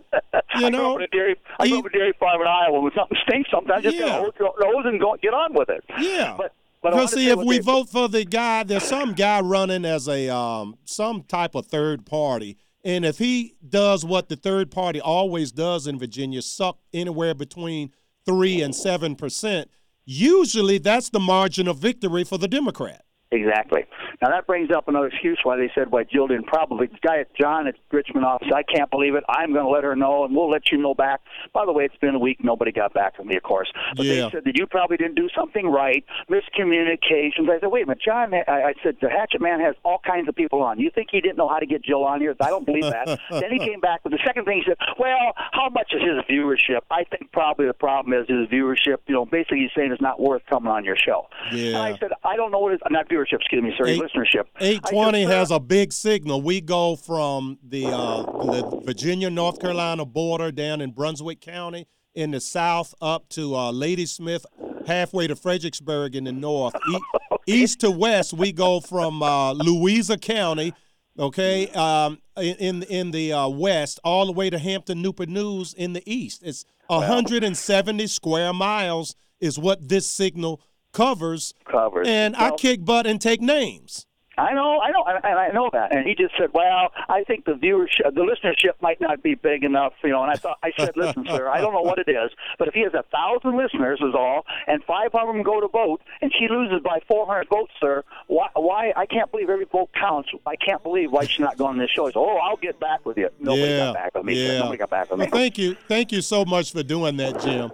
You 0.60 0.66
I 0.68 0.70
grew 0.70 0.80
know, 0.80 0.92
up 0.96 0.98
in 0.98 1.04
a 1.04 1.08
dairy, 1.08 1.36
I 1.60 1.68
grew 1.70 1.80
up 1.80 1.86
in 1.86 1.92
a 1.92 1.98
dairy 1.98 2.14
farm 2.20 2.42
in 2.42 2.48
Iowa. 2.48 2.82
When 2.82 2.92
something 2.98 3.18
stinks, 3.26 3.50
sometimes 3.50 3.84
just 3.84 3.96
Yeah. 3.96 4.20
hold 4.20 4.34
your 4.38 4.54
nose 4.62 4.84
and 4.86 5.00
go 5.00 5.16
get 5.22 5.34
on 5.34 5.54
with 5.54 5.70
it. 5.70 5.82
Yeah. 5.98 6.36
But 6.38 6.54
but 6.82 6.94
I 6.94 6.98
Because 6.98 7.14
see, 7.14 7.30
if 7.30 7.40
we 7.40 7.60
vote 7.60 7.90
for 7.90 8.10
the 8.10 8.26
guy, 8.26 8.64
there's 8.64 8.84
some 8.84 9.14
guy 9.14 9.40
running 9.40 9.86
as 9.86 10.10
a 10.10 10.28
um, 10.30 10.76
some 10.84 11.24
type 11.24 11.56
of 11.56 11.68
third 11.68 12.06
party, 12.06 12.58
and 12.84 13.06
if 13.06 13.18
he 13.18 13.56
does 13.68 14.04
what 14.04 14.30
the 14.30 14.36
third 14.36 14.72
party 14.72 15.00
always 15.00 15.52
does 15.52 15.88
in 15.88 16.00
Virginia, 16.00 16.42
suck 16.42 16.80
anywhere 16.94 17.34
between 17.34 17.92
three 18.26 18.62
and 18.62 18.76
seven 18.76 19.16
percent, 19.16 19.70
usually 20.06 20.78
that's 20.78 21.10
the 21.10 21.20
margin 21.20 21.68
of 21.68 21.78
victory 21.78 22.24
for 22.24 22.38
the 22.38 22.48
Democrat. 22.48 23.06
Exactly. 23.34 23.86
Now 24.22 24.30
that 24.30 24.46
brings 24.46 24.72
up 24.72 24.90
another 24.90 25.08
excuse 25.08 25.40
why 25.44 25.56
they 25.56 25.72
said 25.74 25.90
why 25.90 26.04
Jill 26.04 26.28
didn't 26.28 26.48
probably. 26.48 26.88
The 26.88 26.98
guy 27.02 27.20
at 27.20 27.34
John 27.40 27.66
at 27.66 27.76
Richmond 27.90 28.26
office, 28.26 28.50
I 28.54 28.64
can't 28.64 28.92
believe 28.92 29.16
it. 29.16 29.24
I'm 29.30 29.54
going 29.54 29.64
to 29.66 29.72
let 29.72 29.86
her 29.86 29.96
know, 29.96 30.26
and 30.26 30.36
we'll 30.36 30.50
let 30.50 30.70
you 30.72 30.78
know 30.78 30.94
back. 30.94 31.22
By 31.54 31.66
the 31.66 31.72
way, 31.72 31.86
it's 31.86 31.96
been 31.96 32.14
a 32.16 32.20
week. 32.20 32.44
Nobody 32.44 32.74
got 32.74 32.94
back 32.94 33.16
to 33.18 33.24
me, 33.24 33.38
of 33.38 33.44
course. 33.44 33.72
But 33.96 34.06
Yeah. 34.06 34.26
they 34.26 34.32
said 34.32 34.44
that 34.44 34.58
you 34.58 34.68
probably 34.68 34.98
didn't 34.98 35.16
do 35.16 35.30
something 35.34 35.66
right, 35.68 36.04
miscommunications. 36.30 37.50
I 37.50 37.60
said, 37.62 37.68
wait 37.72 37.84
a 37.84 37.88
minute, 37.88 38.02
John. 38.04 38.34
I, 38.34 38.44
I 38.48 38.74
said 38.84 38.98
the 39.02 39.10
Hatchet 39.10 39.42
Man 39.42 39.62
has 39.62 39.76
all 39.84 40.00
kinds 40.06 40.28
of 40.28 40.36
people 40.36 40.62
on. 40.62 40.80
You 40.80 40.92
think 40.94 41.08
he 41.12 41.22
didn't 41.22 41.38
know 41.38 41.48
how 41.48 41.60
to 41.60 41.66
get 41.66 41.84
Jill 41.84 42.04
on 42.04 42.20
here? 42.20 42.36
I 42.42 42.50
don't 42.50 42.66
believe 42.66 42.84
that. 42.84 43.08
then 43.32 43.52
he 43.52 43.60
came 43.60 43.80
back 43.80 44.04
with 44.04 44.12
the 44.12 44.20
second 44.26 44.44
thing. 44.46 44.58
He 44.58 44.64
said, 44.70 44.78
well, 45.00 45.34
how 45.52 45.70
much 45.70 45.94
is 45.94 46.02
his 46.02 46.20
viewership? 46.30 46.82
I 46.90 47.06
think 47.06 47.32
probably 47.32 47.68
the 47.68 47.74
problem 47.74 48.14
is 48.14 48.28
his 48.28 48.48
viewership. 48.50 48.98
You 49.08 49.16
know, 49.16 49.26
basically 49.26 49.60
he's 49.60 49.72
saying 49.76 49.92
it's 49.92 50.02
not 50.02 50.20
worth 50.20 50.42
coming 50.50 50.70
on 50.72 50.84
your 50.84 50.98
show. 50.98 51.28
And 51.52 51.78
I 51.78 51.98
said, 51.98 52.12
I 52.24 52.36
don't 52.36 52.52
know 52.52 52.60
what 52.60 52.74
is 52.74 52.80
not 52.90 53.08
viewership. 53.08 53.21
Excuse 53.32 53.64
me, 53.64 53.74
sorry, 53.78 53.92
Eight- 53.92 54.02
listenership. 54.02 54.46
Eight 54.60 54.82
twenty 54.90 55.24
has 55.24 55.52
a 55.52 55.60
big 55.60 55.92
signal. 55.94 56.42
We 56.42 56.62
go 56.62 56.96
from 56.96 57.58
the 57.64 57.86
uh, 57.88 58.22
the 58.24 58.82
Virginia 58.86 59.30
North 59.30 59.60
Carolina 59.60 60.06
border 60.06 60.52
down 60.52 60.82
in 60.82 60.92
Brunswick 60.92 61.42
County 61.42 61.88
in 62.16 62.32
the 62.32 62.40
south 62.42 62.94
up 63.02 63.30
to 63.30 63.56
uh, 63.56 63.72
Ladysmith, 63.72 64.46
halfway 64.86 65.28
to 65.28 65.36
Fredericksburg 65.36 66.16
in 66.16 66.24
the 66.26 66.32
north. 66.32 66.74
E- 66.94 67.00
East 67.48 67.80
to 67.80 67.90
west, 67.92 68.34
we 68.34 68.52
go 68.52 68.80
from 68.80 69.24
uh, 69.24 69.54
Louisa 69.54 70.18
County, 70.18 70.74
okay, 71.18 71.68
um, 71.70 72.20
in 72.38 72.56
in, 72.58 72.84
in 72.84 73.12
the 73.12 73.34
uh, 73.34 73.48
west, 73.48 74.00
all 74.04 74.26
the 74.28 74.32
way 74.32 74.50
to 74.50 74.60
Hampton 74.60 75.02
Newport 75.02 75.30
News 75.30 75.74
in 75.74 75.94
the 75.94 76.04
east. 76.06 76.44
It's 76.44 76.66
170 76.88 78.08
square 78.08 78.54
miles 78.54 79.16
is 79.40 79.58
what 79.58 79.88
this 79.90 80.08
signal 80.08 80.62
covers. 80.92 81.54
Covers. 81.70 82.08
And 82.08 82.36
I 82.36 82.52
kick 82.52 82.86
butt 82.86 83.08
and 83.08 83.22
take 83.22 83.42
names. 83.42 84.06
I 84.38 84.54
know, 84.54 84.80
I 84.80 84.92
know, 84.92 85.04
and 85.06 85.24
and 85.24 85.38
I 85.38 85.50
know 85.50 85.70
that. 85.74 85.94
And 85.94 86.08
he 86.08 86.16
just 86.16 86.34
said, 86.40 86.50
"Well, 86.54 86.92
I 87.10 87.24
think 87.26 87.44
the 87.46 87.52
viewership, 87.52 88.16
the 88.16 88.22
listenership 88.22 88.82
might 88.82 89.02
not 89.02 89.22
be 89.22 89.36
big 89.36 89.64
enough, 89.64 89.94
you 90.04 90.10
know." 90.10 90.24
And 90.24 90.32
I 90.32 90.36
thought, 90.36 90.58
I 90.64 90.72
said, 90.78 90.92
"Listen, 90.96 91.26
sir, 91.28 91.50
I 91.50 91.60
don't 91.60 91.74
know 91.74 91.82
what 91.82 92.00
it 92.00 92.08
is, 92.08 92.32
but 92.58 92.70
if 92.70 92.74
he 92.74 92.82
has 92.82 92.94
a 92.94 93.04
thousand 93.12 93.58
listeners, 93.58 94.00
is 94.02 94.16
all, 94.16 94.46
and 94.68 94.82
five 94.86 95.10
of 95.14 95.28
them 95.28 95.44
go 95.44 95.60
to 95.60 95.68
vote, 95.68 96.02
and 96.22 96.32
she 96.38 96.48
loses 96.48 96.82
by 96.82 97.00
400 97.08 97.50
votes, 97.50 97.74
sir, 97.80 98.04
why? 98.28 98.48
Why? 98.56 98.94
I 98.96 99.06
can't 99.06 99.30
believe 99.32 99.50
every 99.50 99.66
vote 99.66 99.90
counts. 99.94 100.30
I 100.48 100.56
can't 100.56 100.82
believe 100.82 101.12
why 101.12 101.26
she's 101.26 101.40
not 101.42 101.58
going 101.58 101.72
on 101.72 101.78
this 101.78 101.92
show." 101.92 102.06
He 102.06 102.14
said, 102.14 102.20
"Oh, 102.20 102.38
I'll 102.38 102.58
get 102.58 102.80
back 102.80 103.06
with 103.06 103.18
you." 103.18 103.30
Nobody 103.38 103.64
yeah, 103.64 103.78
got 103.78 103.94
back 103.96 104.16
with 104.16 104.26
me. 104.26 104.48
Yeah. 104.48 104.60
Nobody 104.60 104.78
got 104.78 104.90
back 104.90 105.12
with 105.12 105.20
me. 105.20 105.26
Well, 105.26 105.40
thank 105.40 105.58
you, 105.58 105.76
thank 105.90 106.14
you 106.14 106.22
so 106.22 106.46
much 106.46 106.72
for 106.72 106.84
doing 106.84 107.18
that, 107.18 107.42
Jim. 107.42 107.70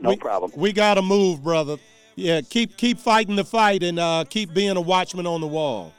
No 0.00 0.10
we, 0.10 0.16
problem. 0.16 0.50
We 0.56 0.72
got 0.72 0.94
to 0.94 1.02
move, 1.02 1.44
brother. 1.44 1.78
Yeah, 2.14 2.42
keep 2.42 2.76
keep 2.76 2.98
fighting 2.98 3.36
the 3.36 3.44
fight 3.44 3.82
and 3.82 3.98
uh, 3.98 4.24
keep 4.28 4.52
being 4.52 4.76
a 4.76 4.80
watchman 4.80 5.26
on 5.26 5.40
the 5.40 5.46
wall. 5.46 5.94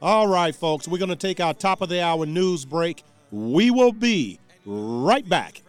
All 0.00 0.28
right, 0.28 0.54
folks, 0.54 0.86
we're 0.86 0.98
going 0.98 1.08
to 1.08 1.16
take 1.16 1.40
our 1.40 1.54
top 1.54 1.80
of 1.80 1.88
the 1.88 2.02
hour 2.02 2.26
news 2.26 2.64
break. 2.64 3.02
We 3.30 3.70
will 3.70 3.92
be 3.92 4.38
right 4.66 5.26
back. 5.28 5.62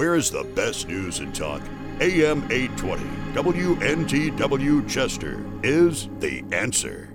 Here's 0.00 0.30
the 0.30 0.44
best 0.44 0.88
news 0.88 1.18
and 1.18 1.34
talk. 1.34 1.60
AM 2.00 2.50
820, 2.50 3.04
WNTW 3.34 4.88
Chester 4.88 5.44
is 5.62 6.08
the 6.20 6.42
answer. 6.52 7.12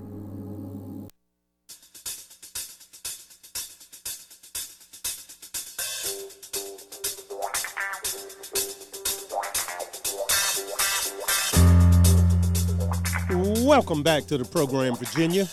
Welcome 13.66 14.04
back 14.04 14.28
to 14.28 14.38
the 14.38 14.46
program, 14.46 14.96
Virginia. 14.96 15.48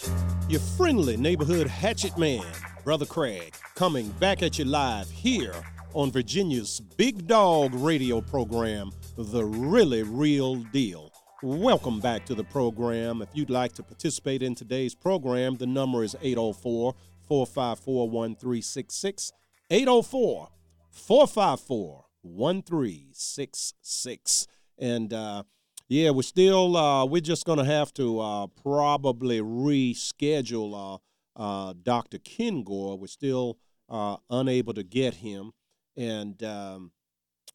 Your 0.50 0.60
friendly 0.60 1.16
neighborhood 1.16 1.66
hatchet 1.66 2.18
man, 2.18 2.44
Brother 2.84 3.06
Craig, 3.06 3.54
coming 3.74 4.10
back 4.20 4.42
at 4.42 4.58
you 4.58 4.66
live 4.66 5.08
here 5.10 5.54
on 5.94 6.10
Virginia's 6.10 6.80
Big 6.96 7.26
Dog 7.26 7.74
radio 7.74 8.20
program, 8.20 8.92
The 9.16 9.44
Really 9.44 10.02
Real 10.02 10.56
Deal. 10.56 11.12
Welcome 11.42 12.00
back 12.00 12.24
to 12.26 12.34
the 12.34 12.44
program. 12.44 13.20
If 13.20 13.28
you'd 13.34 13.50
like 13.50 13.72
to 13.74 13.82
participate 13.82 14.42
in 14.42 14.54
today's 14.54 14.94
program, 14.94 15.56
the 15.56 15.66
number 15.66 16.04
is 16.04 16.16
804 16.22 16.94
454 17.28 18.08
1366. 18.08 19.32
804 19.70 20.48
454 20.90 22.04
1366. 22.22 24.46
And, 24.78 25.12
uh, 25.12 25.42
yeah, 25.88 26.10
we're 26.10 26.22
still, 26.22 26.76
uh, 26.76 27.04
we're 27.04 27.20
just 27.20 27.44
going 27.44 27.58
to 27.58 27.64
have 27.64 27.92
to 27.94 28.20
uh, 28.20 28.46
probably 28.62 29.40
reschedule 29.40 31.00
uh, 31.36 31.40
uh, 31.40 31.74
Dr. 31.82 32.18
Kengor. 32.18 32.98
We're 32.98 33.06
still 33.08 33.58
uh, 33.88 34.16
unable 34.30 34.74
to 34.74 34.82
get 34.82 35.14
him. 35.14 35.52
And, 35.96 36.42
um, 36.42 36.92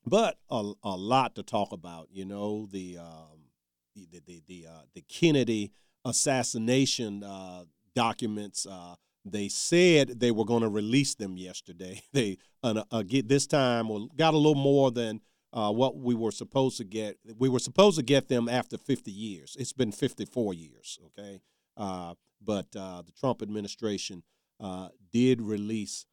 but 0.05 0.37
a, 0.49 0.71
a 0.83 0.95
lot 0.95 1.35
to 1.35 1.43
talk 1.43 1.71
about, 1.71 2.09
you 2.11 2.25
know, 2.25 2.67
the, 2.71 2.97
um, 2.99 3.49
the, 3.95 4.21
the, 4.25 4.43
the, 4.47 4.67
uh, 4.69 4.81
the 4.93 5.01
Kennedy 5.01 5.71
assassination 6.05 7.23
uh, 7.23 7.63
documents. 7.93 8.65
Uh, 8.65 8.95
they 9.25 9.49
said 9.49 10.19
they 10.19 10.31
were 10.31 10.45
going 10.45 10.61
to 10.61 10.69
release 10.69 11.15
them 11.15 11.37
yesterday. 11.37 12.01
They 12.13 12.37
uh, 12.63 12.83
uh, 12.91 13.03
get 13.03 13.27
this 13.27 13.45
time 13.45 13.89
well, 13.89 14.09
got 14.15 14.33
a 14.33 14.37
little 14.37 14.55
more 14.55 14.91
than 14.91 15.21
uh, 15.53 15.71
what 15.71 15.97
we 15.97 16.15
were 16.15 16.31
supposed 16.31 16.77
to 16.77 16.83
get. 16.83 17.17
We 17.37 17.49
were 17.49 17.59
supposed 17.59 17.97
to 17.97 18.03
get 18.03 18.27
them 18.27 18.49
after 18.49 18.77
50 18.77 19.11
years. 19.11 19.55
It's 19.59 19.73
been 19.73 19.91
54 19.91 20.53
years, 20.53 20.99
okay? 21.07 21.41
Uh, 21.75 22.15
but 22.43 22.67
uh, 22.75 23.01
the 23.03 23.11
Trump 23.11 23.41
administration 23.41 24.23
uh, 24.59 24.89
did 25.11 25.41
release 25.41 26.05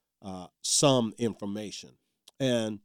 some 0.62 1.12
information. 1.18 1.90
And 2.40 2.80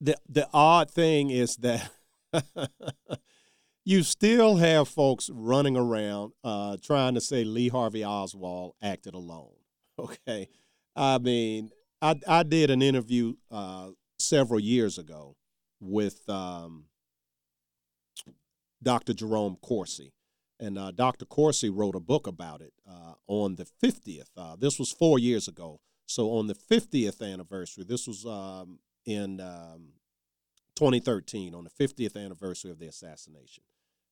the, 0.00 0.16
the 0.28 0.48
odd 0.52 0.90
thing 0.90 1.30
is 1.30 1.56
that 1.56 1.90
you 3.84 4.02
still 4.02 4.56
have 4.56 4.88
folks 4.88 5.30
running 5.32 5.76
around 5.76 6.32
uh, 6.42 6.76
trying 6.82 7.14
to 7.14 7.20
say 7.20 7.44
Lee 7.44 7.68
Harvey 7.68 8.04
Oswald 8.04 8.74
acted 8.82 9.14
alone, 9.14 9.54
okay? 9.98 10.48
I 10.96 11.18
mean, 11.18 11.70
I, 12.00 12.14
I 12.28 12.42
did 12.42 12.70
an 12.70 12.82
interview 12.82 13.34
several 14.18 14.60
years 14.60 14.98
ago 14.98 15.36
with 15.80 16.28
um, 16.28 16.86
Dr. 18.82 19.14
Jerome 19.14 19.56
Corsi. 19.62 20.12
And 20.60 20.78
uh, 20.78 20.92
Dr. 20.92 21.24
Corsi 21.24 21.68
wrote 21.68 21.96
a 21.96 22.00
book 22.00 22.26
about 22.26 22.60
it 22.60 22.72
uh, 22.88 23.14
on 23.26 23.56
the 23.56 23.66
50th. 23.82 24.28
Uh, 24.36 24.56
this 24.56 24.78
was 24.78 24.92
four 24.92 25.18
years 25.18 25.48
ago. 25.48 25.80
So 26.06 26.32
on 26.32 26.46
the 26.46 26.54
50th 26.54 27.22
anniversary, 27.22 27.84
this 27.84 28.06
was 28.06 28.26
um, 28.26 28.78
in 29.06 29.40
um, 29.40 29.94
2013, 30.76 31.54
on 31.54 31.64
the 31.64 31.70
50th 31.70 32.16
anniversary 32.22 32.70
of 32.70 32.78
the 32.78 32.86
assassination. 32.86 33.64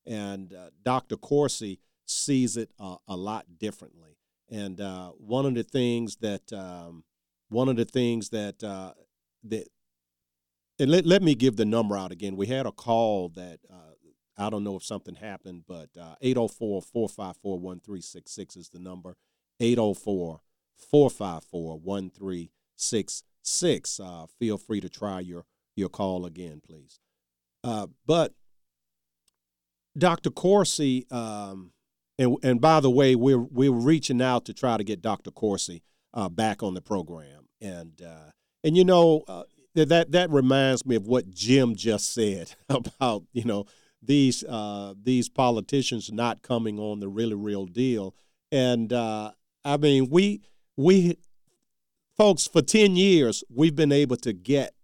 And 0.06 0.52
uh, 0.52 0.70
Dr. 0.82 1.16
Corsi 1.16 1.80
sees 2.06 2.56
it 2.56 2.70
a 2.78 3.16
lot 3.16 3.58
differently. 3.58 4.16
And 4.50 4.80
uh, 4.80 5.10
one 5.10 5.46
of 5.46 5.54
the 5.54 5.62
things 5.62 6.16
that 6.16 6.52
um, 6.52 7.04
one 7.48 7.68
of 7.68 7.76
the 7.76 7.84
things 7.84 8.30
that 8.30 8.62
uh, 8.62 8.92
that 9.44 9.68
and 10.78 10.90
let, 10.90 11.06
let 11.06 11.22
me 11.22 11.34
give 11.34 11.56
the 11.56 11.64
number 11.64 11.96
out 11.96 12.12
again. 12.12 12.36
We 12.36 12.48
had 12.48 12.66
a 12.66 12.72
call 12.72 13.28
that 13.30 13.60
uh, 13.70 13.94
I 14.36 14.50
don't 14.50 14.64
know 14.64 14.76
if 14.76 14.84
something 14.84 15.14
happened, 15.14 15.64
but 15.68 15.90
804 16.20 16.82
454 16.82 17.58
1366 17.58 18.56
is 18.56 18.68
the 18.68 18.80
number. 18.80 19.16
804 19.60 20.40
454 20.76 21.78
1366. 21.78 24.00
Uh, 24.00 24.26
feel 24.38 24.58
free 24.58 24.80
to 24.80 24.88
try 24.88 25.20
your, 25.20 25.44
your 25.76 25.88
call 25.88 26.26
again, 26.26 26.60
please. 26.64 26.98
Uh, 27.64 27.86
but 28.06 28.34
Dr. 29.96 30.30
Corsi, 30.30 31.06
um, 31.10 31.72
and, 32.18 32.36
and 32.42 32.60
by 32.60 32.80
the 32.80 32.90
way, 32.90 33.14
we're, 33.14 33.38
we're 33.38 33.72
reaching 33.72 34.20
out 34.20 34.44
to 34.46 34.54
try 34.54 34.76
to 34.76 34.84
get 34.84 35.02
Dr. 35.02 35.30
Corsi 35.30 35.82
uh, 36.14 36.28
back 36.28 36.62
on 36.62 36.74
the 36.74 36.82
program. 36.82 37.46
And, 37.60 38.02
uh, 38.02 38.30
and 38.64 38.76
you 38.76 38.84
know, 38.84 39.22
uh, 39.28 39.44
that 39.74 40.12
that 40.12 40.30
reminds 40.30 40.84
me 40.84 40.96
of 40.96 41.06
what 41.06 41.30
Jim 41.30 41.74
just 41.74 42.12
said 42.12 42.54
about 42.68 43.24
you 43.32 43.44
know 43.44 43.66
these 44.02 44.42
uh, 44.44 44.94
these 45.00 45.28
politicians 45.28 46.12
not 46.12 46.42
coming 46.42 46.78
on 46.78 47.00
the 47.00 47.08
really 47.08 47.34
real 47.34 47.66
deal. 47.66 48.14
And 48.50 48.92
uh, 48.92 49.32
I 49.64 49.76
mean, 49.76 50.10
we 50.10 50.42
we 50.76 51.18
folks 52.16 52.46
for 52.46 52.62
ten 52.62 52.96
years 52.96 53.44
we've 53.48 53.76
been 53.76 53.92
able 53.92 54.16
to 54.16 54.32
get 54.32 54.74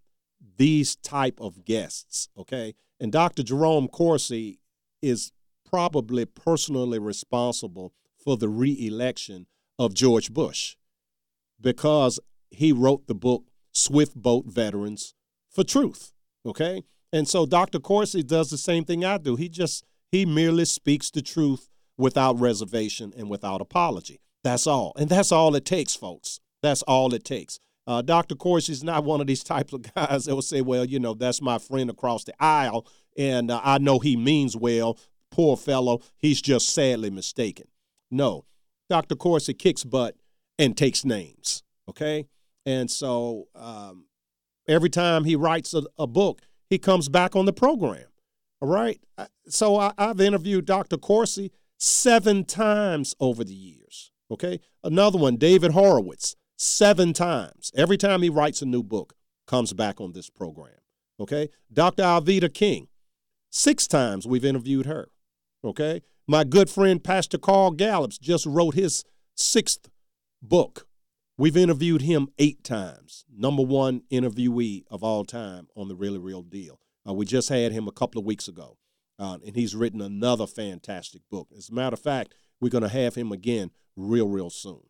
these 0.57 0.95
type 0.97 1.39
of 1.39 1.65
guests. 1.65 2.29
Okay, 2.37 2.75
and 2.99 3.11
Dr. 3.11 3.43
Jerome 3.43 3.87
Corsi 3.87 4.59
is 5.01 5.31
probably 5.69 6.25
personally 6.25 6.99
responsible 6.99 7.93
for 8.17 8.37
the 8.37 8.49
reelection 8.49 9.47
of 9.77 9.93
George 9.93 10.33
Bush 10.33 10.75
because 11.61 12.19
he 12.51 12.71
wrote 12.71 13.07
the 13.07 13.15
book 13.15 13.45
Swift 13.73 14.15
Boat 14.15 14.45
Veterans 14.47 15.13
for 15.49 15.63
Truth. 15.63 16.13
Okay? 16.45 16.83
And 17.11 17.27
so 17.27 17.45
Dr. 17.45 17.79
Corsi 17.79 18.23
does 18.23 18.49
the 18.49 18.57
same 18.57 18.83
thing 18.83 19.03
I 19.03 19.17
do. 19.17 19.35
He 19.35 19.49
just 19.49 19.83
he 20.11 20.25
merely 20.25 20.65
speaks 20.65 21.11
the 21.11 21.21
truth 21.21 21.69
without 21.97 22.39
reservation 22.39 23.13
and 23.15 23.29
without 23.29 23.61
apology. 23.61 24.21
That's 24.43 24.67
all. 24.67 24.93
And 24.97 25.09
that's 25.09 25.31
all 25.31 25.55
it 25.55 25.65
takes, 25.65 25.95
folks. 25.95 26.39
That's 26.61 26.81
all 26.83 27.13
it 27.13 27.23
takes. 27.23 27.59
Uh, 27.87 28.01
Dr. 28.01 28.35
Corsi 28.35 28.71
is 28.71 28.83
not 28.83 29.03
one 29.03 29.21
of 29.21 29.27
these 29.27 29.43
types 29.43 29.73
of 29.73 29.93
guys 29.93 30.25
that 30.25 30.35
will 30.35 30.41
say, 30.41 30.61
well, 30.61 30.85
you 30.85 30.99
know, 30.99 31.13
that's 31.13 31.41
my 31.41 31.57
friend 31.57 31.89
across 31.89 32.23
the 32.23 32.33
aisle, 32.39 32.87
and 33.17 33.49
uh, 33.51 33.59
I 33.63 33.79
know 33.79 33.99
he 33.99 34.15
means 34.15 34.55
well. 34.55 34.97
Poor 35.31 35.57
fellow, 35.57 36.01
he's 36.17 36.41
just 36.41 36.69
sadly 36.69 37.09
mistaken. 37.09 37.67
No, 38.11 38.45
Dr. 38.89 39.15
Corsi 39.15 39.53
kicks 39.53 39.83
butt 39.83 40.15
and 40.57 40.75
takes 40.75 41.05
names, 41.05 41.63
okay? 41.87 42.27
And 42.65 42.89
so 42.89 43.47
um, 43.55 44.05
every 44.67 44.89
time 44.89 45.25
he 45.25 45.35
writes 45.35 45.73
a, 45.73 45.83
a, 45.97 46.07
book, 46.07 46.41
he 46.69 46.77
comes 46.77 47.09
back 47.09 47.35
on 47.35 47.45
the 47.45 47.53
program. 47.53 48.05
All 48.61 48.69
right. 48.69 48.99
So 49.47 49.77
I, 49.77 49.93
I've 49.97 50.19
interviewed 50.19 50.65
Dr. 50.65 50.97
Corsi 50.97 51.51
seven 51.77 52.45
times 52.45 53.15
over 53.19 53.43
the 53.43 53.53
years. 53.53 54.11
Okay. 54.31 54.59
Another 54.83 55.17
one, 55.17 55.37
David 55.37 55.71
Horowitz, 55.71 56.35
seven 56.55 57.13
times. 57.13 57.71
Every 57.75 57.97
time 57.97 58.21
he 58.21 58.29
writes 58.29 58.61
a 58.61 58.65
new 58.65 58.83
book, 58.83 59.15
comes 59.47 59.73
back 59.73 59.99
on 59.99 60.13
this 60.13 60.29
program. 60.29 60.75
Okay. 61.19 61.49
Dr. 61.71 62.03
Alveda 62.03 62.53
King, 62.53 62.87
six 63.49 63.87
times 63.87 64.27
we've 64.27 64.45
interviewed 64.45 64.85
her. 64.85 65.09
Okay. 65.63 66.01
My 66.27 66.43
good 66.43 66.69
friend, 66.69 67.03
Pastor 67.03 67.39
Carl 67.39 67.71
Gallups, 67.71 68.19
just 68.19 68.45
wrote 68.45 68.75
his 68.75 69.03
sixth 69.35 69.89
book. 70.41 70.85
We've 71.37 71.57
interviewed 71.57 72.01
him 72.01 72.27
eight 72.37 72.63
times. 72.63 73.25
Number 73.35 73.63
one 73.63 74.01
interviewee 74.11 74.83
of 74.91 75.03
all 75.03 75.23
time 75.23 75.69
on 75.75 75.87
the 75.87 75.95
Really 75.95 76.19
Real 76.19 76.43
Deal. 76.43 76.79
Uh, 77.07 77.13
we 77.13 77.25
just 77.25 77.49
had 77.49 77.71
him 77.71 77.87
a 77.87 77.93
couple 77.93 78.19
of 78.19 78.25
weeks 78.25 78.47
ago, 78.47 78.77
uh, 79.17 79.37
and 79.45 79.55
he's 79.55 79.75
written 79.75 80.01
another 80.01 80.45
fantastic 80.45 81.21
book. 81.31 81.47
As 81.57 81.69
a 81.69 81.73
matter 81.73 81.93
of 81.93 82.01
fact, 82.01 82.35
we're 82.59 82.69
going 82.69 82.83
to 82.83 82.89
have 82.89 83.15
him 83.15 83.31
again 83.31 83.71
real, 83.95 84.27
real 84.27 84.49
soon. 84.49 84.81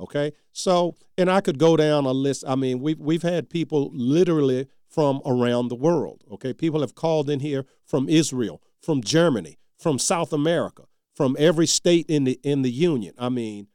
Okay, 0.00 0.32
so 0.52 0.94
and 1.16 1.28
I 1.28 1.40
could 1.40 1.58
go 1.58 1.76
down 1.76 2.04
a 2.04 2.12
list. 2.12 2.44
I 2.46 2.54
mean, 2.54 2.78
we've 2.80 2.98
we've 3.00 3.22
had 3.22 3.50
people 3.50 3.90
literally 3.92 4.68
from 4.88 5.20
around 5.26 5.68
the 5.68 5.74
world. 5.74 6.22
Okay, 6.30 6.52
people 6.52 6.80
have 6.82 6.94
called 6.94 7.28
in 7.28 7.40
here 7.40 7.66
from 7.84 8.08
Israel, 8.08 8.62
from 8.80 9.02
Germany, 9.02 9.58
from 9.76 9.98
South 9.98 10.32
America, 10.32 10.84
from 11.16 11.36
every 11.38 11.66
state 11.66 12.06
in 12.08 12.24
the 12.24 12.38
in 12.44 12.62
the 12.62 12.70
union. 12.70 13.12
I 13.18 13.28
mean, 13.28 13.66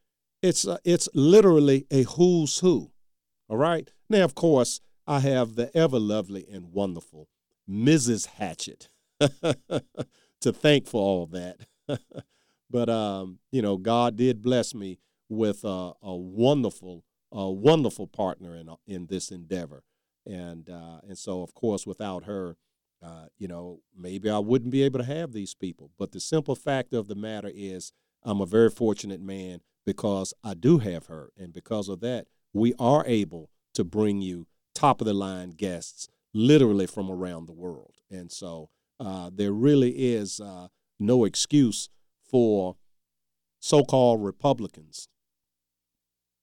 it's 0.41 0.65
it's 0.85 1.09
literally 1.13 1.85
a 1.91 2.03
who's 2.03 2.59
who. 2.59 2.91
All 3.49 3.57
right. 3.57 3.91
Now, 4.09 4.23
of 4.23 4.33
course, 4.33 4.79
I 5.05 5.19
have 5.19 5.55
the 5.55 5.75
ever 5.75 5.99
lovely 5.99 6.45
and 6.51 6.71
wonderful 6.71 7.27
Mrs. 7.69 8.27
Hatchett 8.27 8.87
to 9.19 10.53
thank 10.53 10.87
for 10.87 11.01
all 11.01 11.25
that. 11.27 11.57
but 12.73 12.89
um, 12.89 13.37
you 13.51 13.61
know, 13.61 13.77
God 13.77 14.17
did 14.17 14.41
bless 14.41 14.73
me 14.73 14.97
with 15.29 15.63
a, 15.63 15.93
a 16.01 16.15
wonderful, 16.15 17.05
a 17.31 17.49
wonderful 17.49 18.07
partner 18.07 18.57
in 18.57 18.69
in 18.87 19.05
this 19.05 19.31
endeavor. 19.31 19.83
and 20.25 20.69
uh, 20.69 20.99
and 21.07 21.17
so 21.17 21.43
of 21.43 21.53
course 21.53 21.85
without 21.87 22.23
her, 22.25 22.57
uh, 23.01 23.27
you 23.37 23.47
know, 23.47 23.81
maybe 23.95 24.29
I 24.29 24.39
wouldn't 24.39 24.71
be 24.71 24.83
able 24.83 24.99
to 24.99 25.05
have 25.05 25.31
these 25.31 25.53
people. 25.53 25.91
But 25.99 26.11
the 26.11 26.19
simple 26.19 26.55
fact 26.55 26.93
of 26.93 27.07
the 27.07 27.15
matter 27.15 27.51
is, 27.53 27.93
I'm 28.23 28.41
a 28.41 28.45
very 28.45 28.69
fortunate 28.69 29.21
man 29.21 29.61
because 29.85 30.33
I 30.43 30.53
do 30.55 30.79
have 30.79 31.05
her, 31.07 31.29
and 31.37 31.53
because 31.53 31.89
of 31.89 31.99
that, 31.99 32.25
we 32.53 32.73
are 32.79 33.03
able 33.05 33.49
to 33.75 33.83
bring 33.83 34.21
you 34.21 34.47
top 34.73 35.01
of 35.01 35.05
the 35.05 35.13
line 35.13 35.51
guests, 35.51 36.07
literally 36.33 36.87
from 36.87 37.11
around 37.11 37.45
the 37.45 37.53
world. 37.53 37.95
And 38.09 38.31
so 38.31 38.69
uh, 38.99 39.29
there 39.31 39.51
really 39.51 39.91
is 39.91 40.39
uh, 40.39 40.69
no 40.99 41.25
excuse 41.25 41.89
for 42.33 42.75
so-called 43.59 44.23
Republicans, 44.23 45.07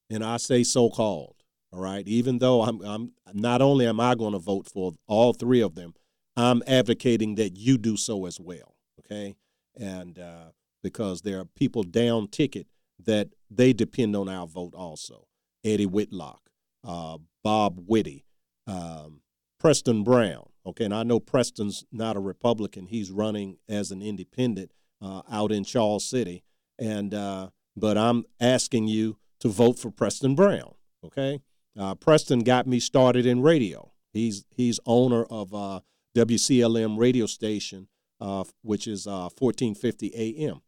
and 0.09 0.25
I 0.25 0.37
say 0.37 0.63
so-called. 0.63 1.35
All 1.73 1.81
right, 1.81 2.07
even 2.07 2.39
though 2.39 2.63
I'm, 2.63 2.81
I'm 2.83 3.13
not 3.35 3.61
only 3.61 3.87
am 3.87 3.99
I 3.99 4.15
going 4.15 4.33
to 4.33 4.39
vote 4.39 4.69
for 4.69 4.93
all 5.09 5.33
three 5.33 5.61
of 5.61 5.75
them, 5.75 5.95
I'm 6.37 6.63
advocating 6.67 7.35
that 7.37 7.57
you 7.57 7.77
do 7.77 7.97
so 7.97 8.27
as 8.27 8.39
well. 8.39 8.77
Okay, 9.01 9.35
and 9.77 10.17
uh, 10.17 10.51
because 10.83 11.23
there 11.23 11.41
are 11.41 11.45
people 11.45 11.83
down 11.83 12.29
ticket 12.29 12.69
that 13.05 13.31
they 13.51 13.73
depend 13.73 14.15
on 14.15 14.29
our 14.29 14.47
vote 14.47 14.75
also. 14.75 15.27
Eddie 15.65 15.87
Whitlock, 15.87 16.51
uh, 16.85 17.19
Bob 17.43 17.83
Whitty, 17.87 18.25
um, 18.69 19.23
Preston 19.59 20.05
Brown. 20.05 20.49
Okay, 20.65 20.85
and 20.85 20.95
I 20.95 21.03
know 21.03 21.19
Preston's 21.19 21.85
not 21.91 22.17
a 22.17 22.21
Republican; 22.21 22.87
he's 22.87 23.11
running 23.11 23.59
as 23.69 23.91
an 23.91 24.03
independent 24.03 24.71
uh, 25.03 25.23
out 25.31 25.53
in 25.53 25.65
Charles 25.65 26.05
City, 26.05 26.45
and 26.79 27.15
uh, 27.15 27.51
but 27.77 27.97
I'm 27.97 28.25
asking 28.41 28.89
you 28.89 29.17
to 29.41 29.49
vote 29.49 29.79
for 29.79 29.91
Preston 29.91 30.35
Brown. 30.35 30.75
Okay, 31.05 31.41
uh, 31.79 31.95
Preston 31.95 32.41
got 32.41 32.67
me 32.67 32.81
started 32.81 33.27
in 33.27 33.43
radio. 33.43 33.93
He's 34.13 34.45
he's 34.51 34.81
owner 34.87 35.25
of 35.25 35.55
uh, 35.55 35.81
WCLM 36.17 36.99
radio 36.99 37.27
station, 37.27 37.89
uh, 38.21 38.45
which 38.63 38.87
is 38.87 39.07
1450 39.07 40.13
AM, 40.15 40.63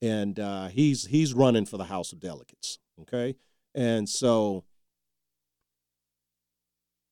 and 0.00 0.70
he's 0.72 1.06
he's 1.06 1.34
running 1.34 1.66
for 1.66 1.76
the 1.76 1.84
House 1.84 2.12
of 2.12 2.20
Delegates. 2.20 2.78
Okay, 3.00 3.36
and 3.74 4.08
so 4.08 4.64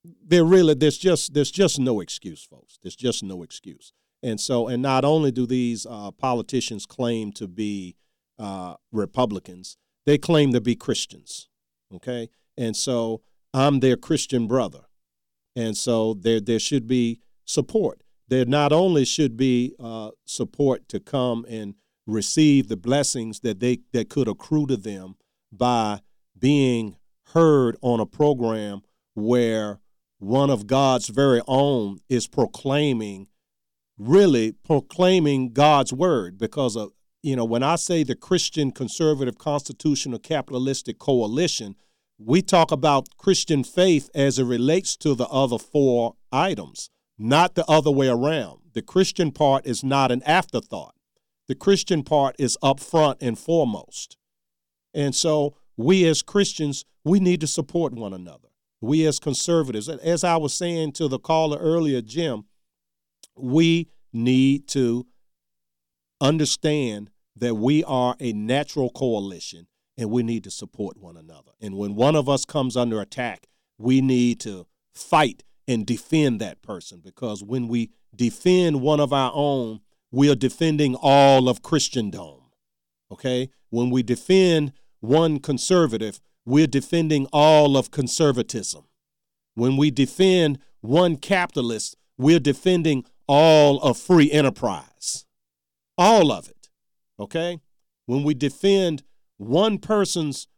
there 0.02 0.44
really 0.44 0.74
there's 0.74 0.98
just 0.98 1.34
there's 1.34 1.50
just 1.50 1.78
no 1.78 2.00
excuse, 2.00 2.44
folks. 2.44 2.78
There's 2.82 2.96
just 2.96 3.22
no 3.22 3.42
excuse. 3.42 3.92
And 4.24 4.40
so, 4.40 4.68
and 4.68 4.82
not 4.82 5.04
only 5.04 5.30
do 5.30 5.46
these 5.46 5.84
uh, 5.84 6.10
politicians 6.10 6.86
claim 6.86 7.30
to 7.32 7.46
be 7.46 7.94
uh, 8.38 8.76
Republicans, 8.90 9.76
they 10.06 10.16
claim 10.16 10.52
to 10.54 10.62
be 10.62 10.74
Christians. 10.74 11.50
Okay, 11.94 12.30
and 12.56 12.74
so 12.74 13.20
I'm 13.52 13.80
their 13.80 13.96
Christian 13.96 14.48
brother, 14.48 14.86
and 15.54 15.76
so 15.76 16.14
there 16.14 16.40
there 16.40 16.58
should 16.58 16.86
be 16.86 17.20
support. 17.44 18.02
There 18.28 18.46
not 18.46 18.72
only 18.72 19.04
should 19.04 19.36
be 19.36 19.74
uh, 19.78 20.12
support 20.24 20.88
to 20.88 21.00
come 21.00 21.44
and 21.46 21.74
receive 22.06 22.68
the 22.68 22.78
blessings 22.78 23.40
that 23.40 23.60
they 23.60 23.80
that 23.92 24.08
could 24.08 24.26
accrue 24.26 24.66
to 24.68 24.78
them 24.78 25.16
by 25.52 26.00
being 26.38 26.96
heard 27.34 27.76
on 27.82 28.00
a 28.00 28.06
program 28.06 28.80
where 29.12 29.80
one 30.18 30.48
of 30.48 30.66
God's 30.66 31.08
very 31.08 31.42
own 31.46 31.98
is 32.08 32.26
proclaiming, 32.26 33.28
really 33.99 34.53
proclaiming 34.53 35.53
God's 35.53 35.92
word. 35.92 36.38
Because 36.38 36.76
of, 36.76 36.90
you 37.22 37.36
know, 37.36 37.45
when 37.45 37.62
I 37.62 37.76
say 37.76 38.03
the 38.03 38.14
Christian 38.14 38.70
conservative 38.70 39.38
constitutional 39.38 40.18
capitalistic 40.18 40.99
coalition, 40.99 41.76
we 42.18 42.42
talk 42.42 42.70
about 42.70 43.09
Christian 43.18 43.64
faith 43.64 44.09
as 44.14 44.38
it 44.38 44.45
relates 44.45 44.97
to 44.99 45.14
the 45.14 45.26
other 45.28 45.59
four 45.59 46.14
items, 46.30 46.90
not 47.18 47.55
the 47.55 47.64
other 47.68 47.90
way 47.90 48.09
around. 48.09 48.61
The 48.72 48.82
Christian 48.82 49.30
part 49.30 49.66
is 49.66 49.84
not 49.84 50.11
an 50.11 50.22
afterthought. 50.24 50.95
The 51.49 51.55
Christian 51.55 52.03
part 52.03 52.36
is 52.38 52.57
up 52.62 52.80
front 52.80 53.18
and 53.20 53.38
foremost. 53.38 54.16
And 54.95 55.14
so 55.14 55.57
we 55.76 56.07
as 56.07 56.22
Christians, 56.22 56.84
we 57.05 57.20
need 57.20 57.40
to 57.40 57.47
support 57.47 57.92
one 57.92 58.14
another 58.14 58.49
we 58.84 59.07
as 59.07 59.18
conservatives, 59.18 59.88
as 59.88 60.24
I 60.24 60.36
was 60.36 60.55
saying 60.55 60.92
to 60.92 61.09
the 61.09 61.18
caller 61.18 61.59
earlier, 61.59 62.01
Jim, 62.01 62.45
we 63.37 63.89
need 64.12 64.68
to 64.68 65.07
understand 66.20 67.11
that 67.37 67.55
we 67.55 67.82
are 67.85 68.16
a 68.20 68.32
natural 68.32 68.91
coalition 68.91 69.66
and 69.97 70.11
we 70.11 70.22
need 70.22 70.45
to 70.45 70.51
support 70.51 70.97
one 70.97 71.16
another. 71.16 71.53
And 71.61 71.76
when 71.76 71.95
one 71.95 72.16
of 72.16 72.28
us 72.28 72.45
comes 72.45 72.76
under 72.76 73.01
attack, 73.01 73.47
we 73.78 74.01
need 74.01 74.41
to 74.41 74.66
fight 74.93 75.43
and 75.66 75.87
defend 75.87 76.41
that 76.41 76.62
person 76.62 77.01
because 77.03 77.43
when 77.43 77.68
we 77.68 77.91
defend 78.14 78.80
one 78.80 79.01
of 79.01 79.12
our 79.12 79.32
own, 79.35 79.80
we 80.11 80.30
are 80.30 80.37
defending 80.37 80.95
all 80.95 81.49
of 81.49 81.62
Christendom. 81.62 82.41
Okay? 83.11 83.51
When 83.70 83.91
we 83.91 84.03
defend 84.03 84.72
one 85.01 85.39
conservative, 85.41 86.20
we're 86.45 86.66
defending 86.66 87.26
all 87.32 87.76
of 87.76 87.91
conservatism. 87.91 88.85
When 89.55 89.76
we 89.76 89.91
defend 89.91 90.59
one 90.80 91.16
capitalist, 91.16 91.97
we're 92.16 92.41
defending 92.41 93.05
all 93.26 93.80
of 93.80 93.96
free 93.98 94.30
enterprise. 94.30 95.26
All 95.96 96.32
of 96.32 96.48
it. 96.48 96.68
Okay? 97.18 97.60
When 98.06 98.22
we 98.22 98.34
defend 98.34 99.02
one 99.36 99.78
person's 99.78 100.48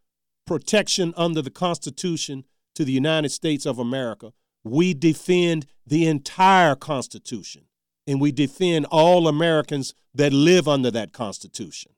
protection 0.46 1.12
under 1.16 1.42
the 1.42 1.50
Constitution 1.50 2.44
to 2.74 2.84
the 2.84 2.92
United 2.92 3.30
States 3.30 3.66
of 3.66 3.78
America, 3.78 4.32
we 4.64 4.94
defend 4.94 5.66
the 5.86 6.06
entire 6.06 6.74
Constitution 6.74 7.64
and 8.06 8.20
we 8.20 8.32
defend 8.32 8.86
all 8.86 9.28
Americans 9.28 9.94
that 10.14 10.32
live 10.32 10.66
under 10.66 10.90
that 10.90 11.12
Constitution. 11.12 11.92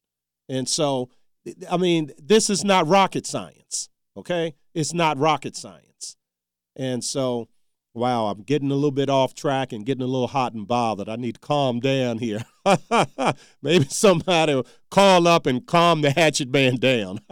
And 0.48 0.68
so 0.68 1.10
I 1.70 1.76
mean, 1.76 2.10
this 2.18 2.50
is 2.50 2.64
not 2.64 2.86
rocket 2.86 3.26
science, 3.26 3.88
okay? 4.16 4.54
It's 4.74 4.92
not 4.92 5.18
rocket 5.18 5.56
science. 5.56 6.16
And 6.76 7.02
so, 7.02 7.48
wow, 7.98 8.26
I'm 8.26 8.42
getting 8.42 8.70
a 8.70 8.74
little 8.74 8.90
bit 8.90 9.10
off 9.10 9.34
track 9.34 9.72
and 9.72 9.84
getting 9.84 10.02
a 10.02 10.06
little 10.06 10.28
hot 10.28 10.54
and 10.54 10.66
bothered. 10.66 11.08
I 11.08 11.16
need 11.16 11.34
to 11.34 11.40
calm 11.40 11.80
down 11.80 12.18
here. 12.18 12.44
Maybe 13.62 13.86
somebody 13.86 14.54
will 14.54 14.66
call 14.90 15.26
up 15.26 15.46
and 15.46 15.66
calm 15.66 16.02
the 16.02 16.10
hatchet 16.10 16.50
man 16.50 16.76
down. 16.76 17.20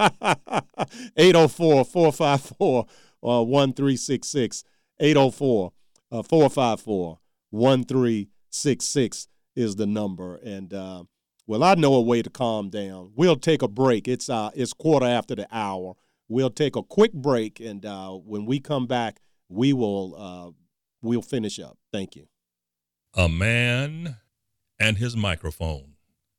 804 1.17 1.85
454 1.85 2.87
1366. 3.21 4.64
804 4.99 5.73
454 6.11 7.19
1366 7.51 9.29
is 9.55 9.77
the 9.77 9.87
number. 9.87 10.37
And, 10.37 10.75
uh, 10.75 11.05
well, 11.47 11.62
I 11.62 11.75
know 11.75 11.95
a 11.95 12.01
way 12.01 12.23
to 12.23 12.31
calm 12.31 12.71
down. 12.71 13.12
We'll 13.14 13.37
take 13.37 13.62
a 13.62 13.69
break. 13.69 14.09
It's 14.09 14.29
uh, 14.29 14.51
it's 14.55 14.73
quarter 14.73 15.07
after 15.07 15.37
the 15.37 15.47
hour. 15.53 15.95
We'll 16.29 16.51
take 16.51 16.75
a 16.75 16.83
quick 16.83 17.12
break, 17.12 17.61
and 17.61 17.87
uh, 17.87 18.11
when 18.11 18.47
we 18.47 18.59
come 18.59 18.89
back, 18.89 19.21
we 19.49 19.73
will 19.73 20.15
uh, 20.17 20.51
we'll 21.03 21.23
finish 21.23 21.59
up. 21.59 21.79
Thank 21.93 22.17
you. 22.17 22.29
A 23.15 23.29
man 23.29 24.17
and 24.79 24.99
his 24.99 25.17
microphone, 25.17 25.95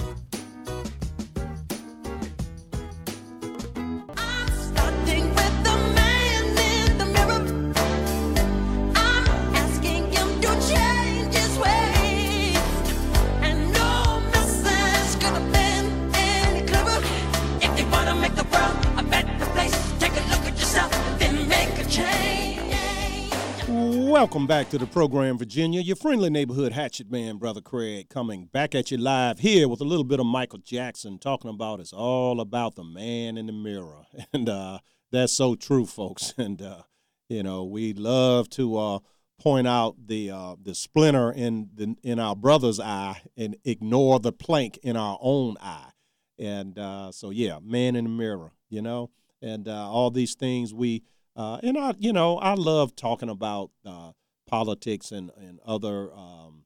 Welcome 24.41 24.57
back 24.57 24.69
to 24.71 24.79
the 24.79 24.87
program, 24.87 25.37
Virginia. 25.37 25.81
Your 25.81 25.95
friendly 25.95 26.31
neighborhood 26.31 26.71
hatchet 26.71 27.11
man, 27.11 27.37
Brother 27.37 27.61
Craig, 27.61 28.09
coming 28.09 28.45
back 28.45 28.73
at 28.73 28.89
you 28.89 28.97
live 28.97 29.37
here 29.37 29.67
with 29.67 29.81
a 29.81 29.83
little 29.83 30.03
bit 30.03 30.19
of 30.19 30.25
Michael 30.25 30.57
Jackson 30.57 31.19
talking 31.19 31.51
about 31.51 31.79
it's 31.79 31.93
all 31.93 32.41
about 32.41 32.73
the 32.73 32.83
man 32.83 33.37
in 33.37 33.45
the 33.45 33.53
mirror. 33.53 34.07
And 34.33 34.49
uh, 34.49 34.79
that's 35.11 35.31
so 35.31 35.53
true, 35.53 35.85
folks. 35.85 36.33
And, 36.39 36.59
uh, 36.59 36.81
you 37.29 37.43
know, 37.43 37.65
we 37.65 37.93
love 37.93 38.49
to 38.51 38.79
uh, 38.79 38.99
point 39.39 39.67
out 39.67 40.07
the 40.07 40.31
uh, 40.31 40.55
the 40.59 40.73
splinter 40.73 41.31
in, 41.31 41.69
the, 41.75 41.95
in 42.01 42.17
our 42.17 42.35
brother's 42.35 42.79
eye 42.79 43.21
and 43.37 43.55
ignore 43.63 44.19
the 44.19 44.31
plank 44.31 44.79
in 44.81 44.97
our 44.97 45.19
own 45.21 45.55
eye. 45.61 45.91
And 46.39 46.79
uh, 46.79 47.11
so, 47.11 47.29
yeah, 47.29 47.59
man 47.61 47.95
in 47.95 48.05
the 48.05 48.09
mirror, 48.09 48.53
you 48.71 48.81
know, 48.81 49.11
and 49.39 49.67
uh, 49.67 49.87
all 49.87 50.09
these 50.09 50.33
things 50.33 50.73
we 50.73 51.03
uh, 51.35 51.59
and 51.63 51.77
I, 51.77 51.93
you 51.97 52.11
know, 52.11 52.37
I 52.37 52.55
love 52.55 52.95
talking 52.95 53.29
about 53.29 53.71
uh, 53.85 54.11
politics 54.51 55.11
and 55.11 55.31
and 55.37 55.59
other 55.65 56.13
um, 56.13 56.65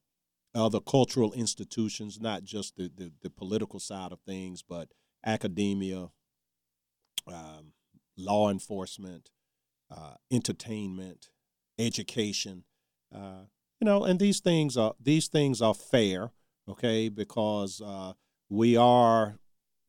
other 0.54 0.80
cultural 0.80 1.32
institutions, 1.34 2.20
not 2.20 2.44
just 2.44 2.76
the, 2.76 2.92
the 2.94 3.12
the 3.22 3.30
political 3.30 3.80
side 3.80 4.12
of 4.12 4.20
things, 4.22 4.62
but 4.62 4.90
academia, 5.26 6.10
um, 7.28 7.74
law 8.18 8.50
enforcement, 8.50 9.30
uh, 9.90 10.16
entertainment, 10.32 11.30
education. 11.80 12.64
Uh, 13.14 13.46
you 13.80 13.86
know, 13.86 14.04
and 14.04 14.20
these 14.20 14.40
things 14.40 14.78
are 14.78 14.96
these 15.00 15.28
things 15.28 15.62
are 15.62 15.76
fair, 15.76 16.32
okay, 16.68 17.10
because 17.10 17.82
uh, 17.86 18.14
we 18.50 18.76
are 18.76 19.40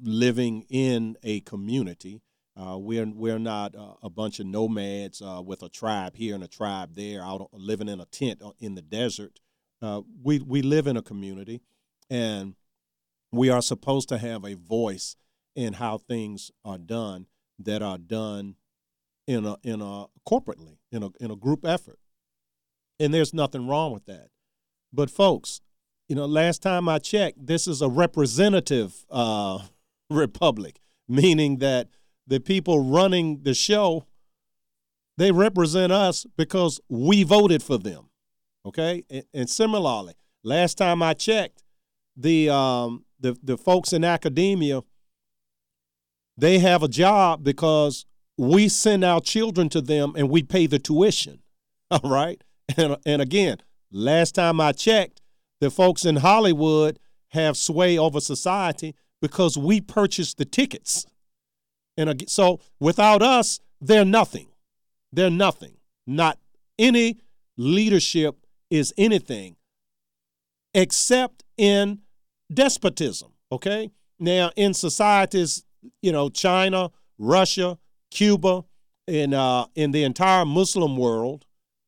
living 0.01 0.65
in 0.69 1.17
a 1.23 1.41
community. 1.41 2.23
Uh, 2.59 2.79
we're 2.79 3.07
we're 3.07 3.39
not 3.39 3.75
uh, 3.75 3.95
a 4.03 4.09
bunch 4.09 4.41
of 4.41 4.47
nomads 4.47 5.21
uh, 5.21 5.43
with 5.45 5.63
a 5.63 5.69
tribe 5.69 6.17
here 6.17 6.35
and 6.35 6.43
a 6.43 6.49
tribe 6.49 6.95
there, 6.95 7.23
out 7.23 7.49
living 7.53 7.89
in 7.89 8.01
a 8.01 8.07
tent 8.07 8.43
in 8.59 8.75
the 8.75 8.83
desert. 8.83 9.41
Uh, 9.83 10.01
we 10.23 10.39
we 10.39 10.63
live 10.63 10.87
in 10.87 10.97
a 10.97 11.03
community, 11.03 11.61
and 12.09 12.55
we 13.31 13.51
are 13.51 13.61
supposed 13.61 14.09
to 14.09 14.17
have 14.17 14.45
a 14.45 14.55
voice 14.55 15.17
in 15.55 15.75
how 15.75 15.99
things 15.99 16.51
are 16.65 16.79
done 16.79 17.27
that 17.59 17.83
are 17.83 17.99
done 17.99 18.57
in 19.27 19.45
a 19.45 19.57
in 19.63 19.83
a 19.83 20.07
corporately 20.27 20.79
in 20.91 21.03
a 21.03 21.11
in 21.21 21.31
a 21.31 21.37
group 21.37 21.67
effort, 21.67 21.99
and 22.99 23.13
there's 23.13 23.35
nothing 23.35 23.69
wrong 23.69 23.93
with 23.93 24.07
that. 24.07 24.29
But 24.95 25.11
folks, 25.11 25.61
you 26.09 26.17
know, 26.17 26.25
last 26.25 26.63
time 26.63 26.89
I 26.89 27.01
checked, 27.01 27.47
this 27.47 27.67
is 27.67 27.83
a 27.83 27.89
representative 27.89 29.05
uh, 29.11 29.59
republic, 30.11 30.81
meaning 31.07 31.59
that 31.59 31.89
the 32.27 32.41
people 32.41 32.81
running 32.81 33.43
the 33.43 33.55
show 33.55 34.07
they 35.19 35.31
represent 35.33 35.93
us 35.93 36.27
because 36.37 36.81
we 36.89 37.23
voted 37.23 37.63
for 37.63 37.79
them 37.79 38.11
okay? 38.67 39.05
And, 39.09 39.25
and 39.33 39.51
similarly 39.51 40.15
last 40.43 40.79
time 40.79 41.03
i 41.03 41.15
checked 41.15 41.63
the 42.17 42.49
um 42.51 43.05
the, 43.19 43.37
the 43.43 43.57
folks 43.57 43.93
in 43.93 44.05
academia 44.05 44.83
they 46.37 46.59
have 46.59 46.83
a 46.83 46.89
job 46.89 47.43
because 47.43 48.05
we 48.37 48.69
send 48.69 49.03
our 49.03 49.21
children 49.21 49.69
to 49.71 49.81
them 49.81 50.13
and 50.17 50.29
we 50.29 50.43
pay 50.43 50.67
the 50.67 50.79
tuition 50.79 51.41
all 51.91 52.11
right? 52.11 52.43
And, 52.77 52.97
and 53.07 53.23
again 53.23 53.59
last 53.93 54.35
time 54.35 54.61
i 54.61 54.73
checked 54.73 55.21
the 55.61 55.71
folks 55.71 56.05
in 56.05 56.17
hollywood 56.17 56.99
have 57.31 57.57
sway 57.57 57.97
over 57.99 58.21
society 58.21 58.95
because 59.21 59.57
we 59.57 59.81
purchase 59.81 60.35
the 60.35 60.45
tickets 60.45 61.07
and 61.97 62.29
so 62.29 62.61
without 62.79 63.23
us, 63.23 63.61
they're 63.81 64.05
nothing. 64.05 64.49
They're 65.13 65.31
nothing. 65.31 65.77
Not 66.07 66.39
any 66.79 67.19
leadership 67.57 68.47
is 68.71 68.93
anything 68.97 69.57
except 70.75 71.43
in 71.57 72.01
despotism. 72.53 73.33
Okay. 73.51 73.91
Now, 74.19 74.51
in 74.57 74.75
societies, 74.75 75.65
you 76.03 76.13
know, 76.13 76.29
China, 76.29 76.91
Russia, 77.19 77.79
Cuba, 78.11 78.65
in 79.07 79.35
uh, 79.35 79.67
in 79.75 79.93
the 79.93 80.05
entire 80.05 80.45
Muslim 80.45 80.97
world, 80.97 81.45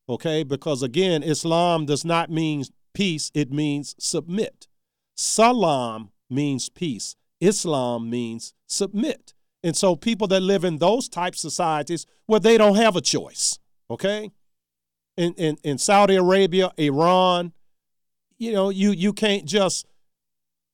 okay, 0.09 0.43
because 0.43 0.83
again, 0.83 1.23
Islam 1.23 1.87
does 1.87 2.05
not 2.05 2.31
mean 2.31 2.65
peace; 2.95 3.31
it 3.35 3.51
means 3.53 3.95
submit. 3.99 4.69
Salam 5.17 6.11
means 6.31 6.69
peace. 6.69 7.17
Islam 7.41 8.11
means 8.11 8.55
submit. 8.67 9.35
And 9.63 9.77
so 9.77 9.97
people 9.97 10.27
that 10.29 10.41
live 10.41 10.65
in 10.65 10.79
those 10.79 11.09
type 11.09 11.35
societies 11.35 12.07
where 12.27 12.41
they 12.41 12.57
don't 12.59 12.77
have 12.77 12.97
a 12.97 13.01
choice, 13.01 13.59
okay? 13.91 14.31
In, 15.17 15.35
in, 15.35 15.57
in 15.65 15.79
Saudi 15.79 16.15
Arabia, 16.15 16.71
Iran, 16.77 17.53
you 18.39 18.53
know, 18.53 18.71
you, 18.71 18.93
you 18.93 19.13
can't 19.13 19.45
just, 19.45 19.87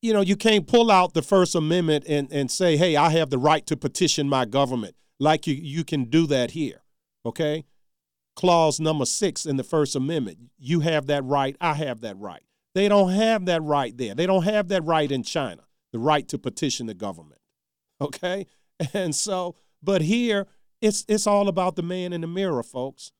you 0.02 0.12
know, 0.12 0.20
you 0.20 0.36
can't 0.36 0.66
pull 0.66 0.90
out 0.90 1.14
the 1.14 1.22
First 1.22 1.54
Amendment 1.54 2.04
and, 2.06 2.30
and 2.30 2.50
say, 2.50 2.76
hey, 2.76 2.94
I 2.94 3.08
have 3.10 3.30
the 3.30 3.38
right 3.38 3.66
to 3.66 3.76
petition 3.76 4.28
my 4.28 4.44
government 4.44 4.94
like 5.18 5.46
you, 5.46 5.54
you 5.54 5.84
can 5.84 6.04
do 6.04 6.26
that 6.26 6.50
here, 6.50 6.82
okay? 7.24 7.64
Clause 8.36 8.80
number 8.80 9.06
six 9.06 9.46
in 9.46 9.56
the 9.56 9.64
First 9.64 9.96
Amendment, 9.96 10.38
you 10.58 10.80
have 10.80 11.06
that 11.06 11.24
right, 11.24 11.56
I 11.60 11.74
have 11.74 12.00
that 12.02 12.18
right. 12.18 12.42
They 12.74 12.88
don't 12.88 13.10
have 13.10 13.46
that 13.46 13.62
right 13.62 13.96
there. 13.96 14.14
They 14.14 14.26
don't 14.26 14.42
have 14.42 14.68
that 14.68 14.84
right 14.84 15.10
in 15.10 15.22
China, 15.22 15.62
the 15.92 16.00
right 16.00 16.26
to 16.28 16.38
petition 16.38 16.86
the 16.86 16.94
government, 16.94 17.40
okay? 18.00 18.46
And 18.94 19.14
so, 19.14 19.56
but 19.82 20.02
here 20.02 20.46
it's 20.80 21.04
it's 21.08 21.26
all 21.26 21.48
about 21.48 21.76
the 21.76 21.82
man 21.82 22.12
in 22.12 22.20
the 22.20 22.26
mirror, 22.26 22.62
folks. 22.62 23.12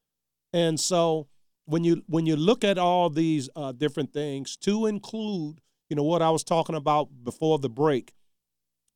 And 0.53 0.79
so 0.79 1.29
when 1.65 1.85
you 1.85 2.03
when 2.07 2.27
you 2.27 2.37
look 2.37 2.63
at 2.65 2.79
all 2.79 3.11
these 3.11 3.49
uh, 3.57 3.73
different 3.73 4.13
things, 4.13 4.57
to 4.59 4.87
include, 4.87 5.61
you 5.89 5.97
know, 5.97 6.03
what 6.03 6.23
I 6.23 6.31
was 6.31 6.45
talking 6.45 6.75
about 6.75 7.09
before 7.25 7.59
the 7.59 7.71
break, 7.71 8.15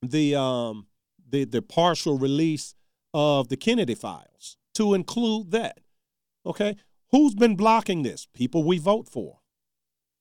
the 0.03 0.35
um 0.35 0.87
the 1.29 1.45
the 1.45 1.63
partial 1.63 2.19
release 2.19 2.75
of 3.15 3.49
the 3.49 3.57
Kennedy 3.57 3.95
files, 3.95 4.57
to 4.75 4.95
include 4.95 5.51
that. 5.53 5.81
Okay, 6.45 6.77
who's 7.11 7.35
been 7.35 7.57
blocking 7.57 8.03
this? 8.03 8.27
People 8.35 8.65
we 8.65 8.79
vote 8.79 9.09
for. 9.09 9.39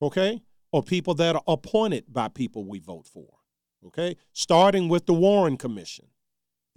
Okay, 0.02 0.42
or 0.72 0.84
people 0.84 1.14
that 1.16 1.36
are 1.36 1.44
appointed 1.48 2.06
by 2.14 2.28
people 2.30 2.64
we 2.64 2.80
vote 2.80 3.08
for. 3.08 3.40
Okay, 3.86 4.16
starting 4.34 4.88
with 4.88 5.06
the 5.06 5.14
Warren 5.14 5.58
Commission. 5.58 6.08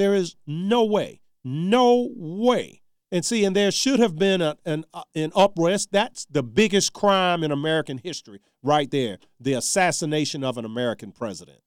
There 0.00 0.14
is 0.14 0.34
no 0.46 0.82
way, 0.86 1.20
no 1.44 2.08
way. 2.16 2.80
And 3.12 3.22
see, 3.22 3.44
and 3.44 3.54
there 3.54 3.70
should 3.70 4.00
have 4.00 4.16
been 4.16 4.40
a, 4.40 4.56
an, 4.64 4.86
uh, 4.94 5.02
an 5.14 5.30
uprest. 5.32 5.88
That's 5.92 6.24
the 6.24 6.42
biggest 6.42 6.94
crime 6.94 7.44
in 7.44 7.50
American 7.52 7.98
history, 7.98 8.40
right 8.62 8.90
there 8.90 9.18
the 9.38 9.52
assassination 9.52 10.42
of 10.42 10.56
an 10.56 10.64
American 10.64 11.12
president. 11.12 11.58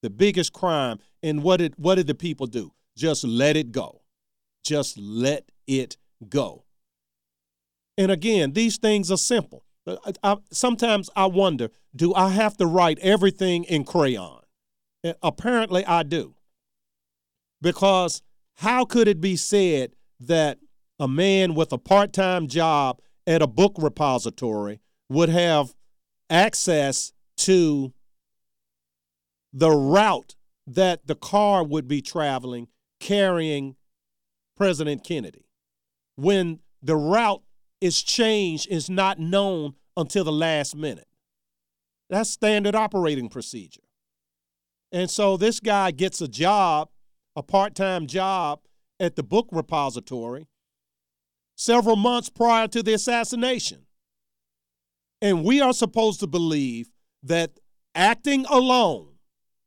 The 0.00 0.10
biggest 0.10 0.52
crime. 0.52 1.00
And 1.24 1.42
what 1.42 1.56
did, 1.56 1.74
what 1.76 1.96
did 1.96 2.06
the 2.06 2.14
people 2.14 2.46
do? 2.46 2.72
Just 2.96 3.24
let 3.24 3.56
it 3.56 3.72
go. 3.72 4.02
Just 4.64 4.96
let 4.96 5.50
it 5.66 5.96
go. 6.28 6.66
And 7.98 8.12
again, 8.12 8.52
these 8.52 8.76
things 8.76 9.10
are 9.10 9.16
simple. 9.16 9.64
Uh, 9.84 9.96
I, 10.22 10.34
I, 10.34 10.36
sometimes 10.52 11.10
I 11.16 11.26
wonder, 11.26 11.70
do 11.96 12.14
I 12.14 12.28
have 12.28 12.56
to 12.58 12.66
write 12.66 13.00
everything 13.00 13.64
in 13.64 13.82
crayon? 13.82 14.42
Uh, 15.02 15.14
Apparently, 15.20 15.84
I 15.84 16.04
do. 16.04 16.35
Because 17.60 18.22
how 18.56 18.84
could 18.84 19.08
it 19.08 19.20
be 19.20 19.36
said 19.36 19.94
that 20.20 20.58
a 20.98 21.08
man 21.08 21.54
with 21.54 21.72
a 21.72 21.78
part 21.78 22.12
time 22.12 22.46
job 22.48 23.00
at 23.26 23.42
a 23.42 23.46
book 23.46 23.74
repository 23.78 24.80
would 25.08 25.28
have 25.28 25.74
access 26.30 27.12
to 27.36 27.92
the 29.52 29.70
route 29.70 30.34
that 30.66 31.06
the 31.06 31.14
car 31.14 31.62
would 31.62 31.86
be 31.86 32.02
traveling 32.02 32.68
carrying 33.00 33.76
President 34.56 35.04
Kennedy 35.04 35.46
when 36.16 36.60
the 36.82 36.96
route 36.96 37.42
is 37.80 38.02
changed, 38.02 38.68
is 38.70 38.88
not 38.88 39.18
known 39.18 39.74
until 39.96 40.24
the 40.24 40.32
last 40.32 40.74
minute? 40.74 41.08
That's 42.08 42.30
standard 42.30 42.74
operating 42.74 43.28
procedure. 43.28 43.82
And 44.92 45.10
so 45.10 45.36
this 45.36 45.60
guy 45.60 45.90
gets 45.90 46.20
a 46.20 46.28
job, 46.28 46.88
a 47.36 47.42
part 47.42 47.74
time 47.74 48.06
job 48.06 48.60
at 48.98 49.14
the 49.14 49.22
book 49.22 49.46
repository 49.52 50.48
several 51.54 51.96
months 51.96 52.28
prior 52.28 52.66
to 52.68 52.82
the 52.82 52.94
assassination. 52.94 53.86
And 55.22 55.44
we 55.44 55.60
are 55.60 55.72
supposed 55.72 56.20
to 56.20 56.26
believe 56.26 56.90
that 57.22 57.58
acting 57.94 58.44
alone, 58.46 59.08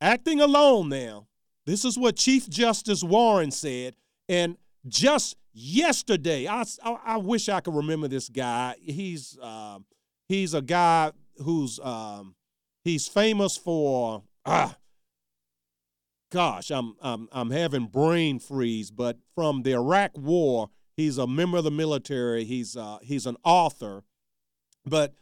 acting 0.02 0.42
alone 0.42 0.90
now, 0.90 1.28
this 1.66 1.86
is 1.86 1.98
what 1.98 2.16
Chief 2.16 2.50
Justice 2.50 3.04
Warren 3.04 3.52
said. 3.52 3.96
And 4.28 4.58
just 4.88 5.36
yesterday, 5.54 6.48
I, 6.48 6.64
I, 6.84 6.98
I 7.06 7.18
wish 7.18 7.50
I 7.50 7.60
could 7.60 7.76
remember 7.76 8.08
this 8.08 8.30
guy. 8.30 8.76
He's 8.82 9.38
um, 9.42 9.86
he's 10.28 10.54
a 10.54 10.62
guy 10.62 11.12
who's 11.38 11.80
um, 11.80 12.36
he's 12.84 13.08
famous 13.08 13.58
for 13.58 14.24
ah, 14.46 14.76
gosh, 16.32 16.72
I'm 16.72 16.96
I'm 17.02 17.28
I'm 17.32 17.52
having 17.52 17.88
brain 17.88 18.40
freeze. 18.40 18.92
But 18.92 19.18
from 19.36 19.64
the 19.64 19.74
Iraq 19.74 20.12
War, 20.18 20.70
he's 20.96 21.18
a 21.18 21.28
member 21.28 21.58
of 21.58 21.64
the 21.64 21.72
military. 21.72 22.44
He's 22.46 22.76
uh, 22.76 23.00
he's 23.02 23.26
an 23.26 23.38
author. 23.44 24.04
But 24.86 25.14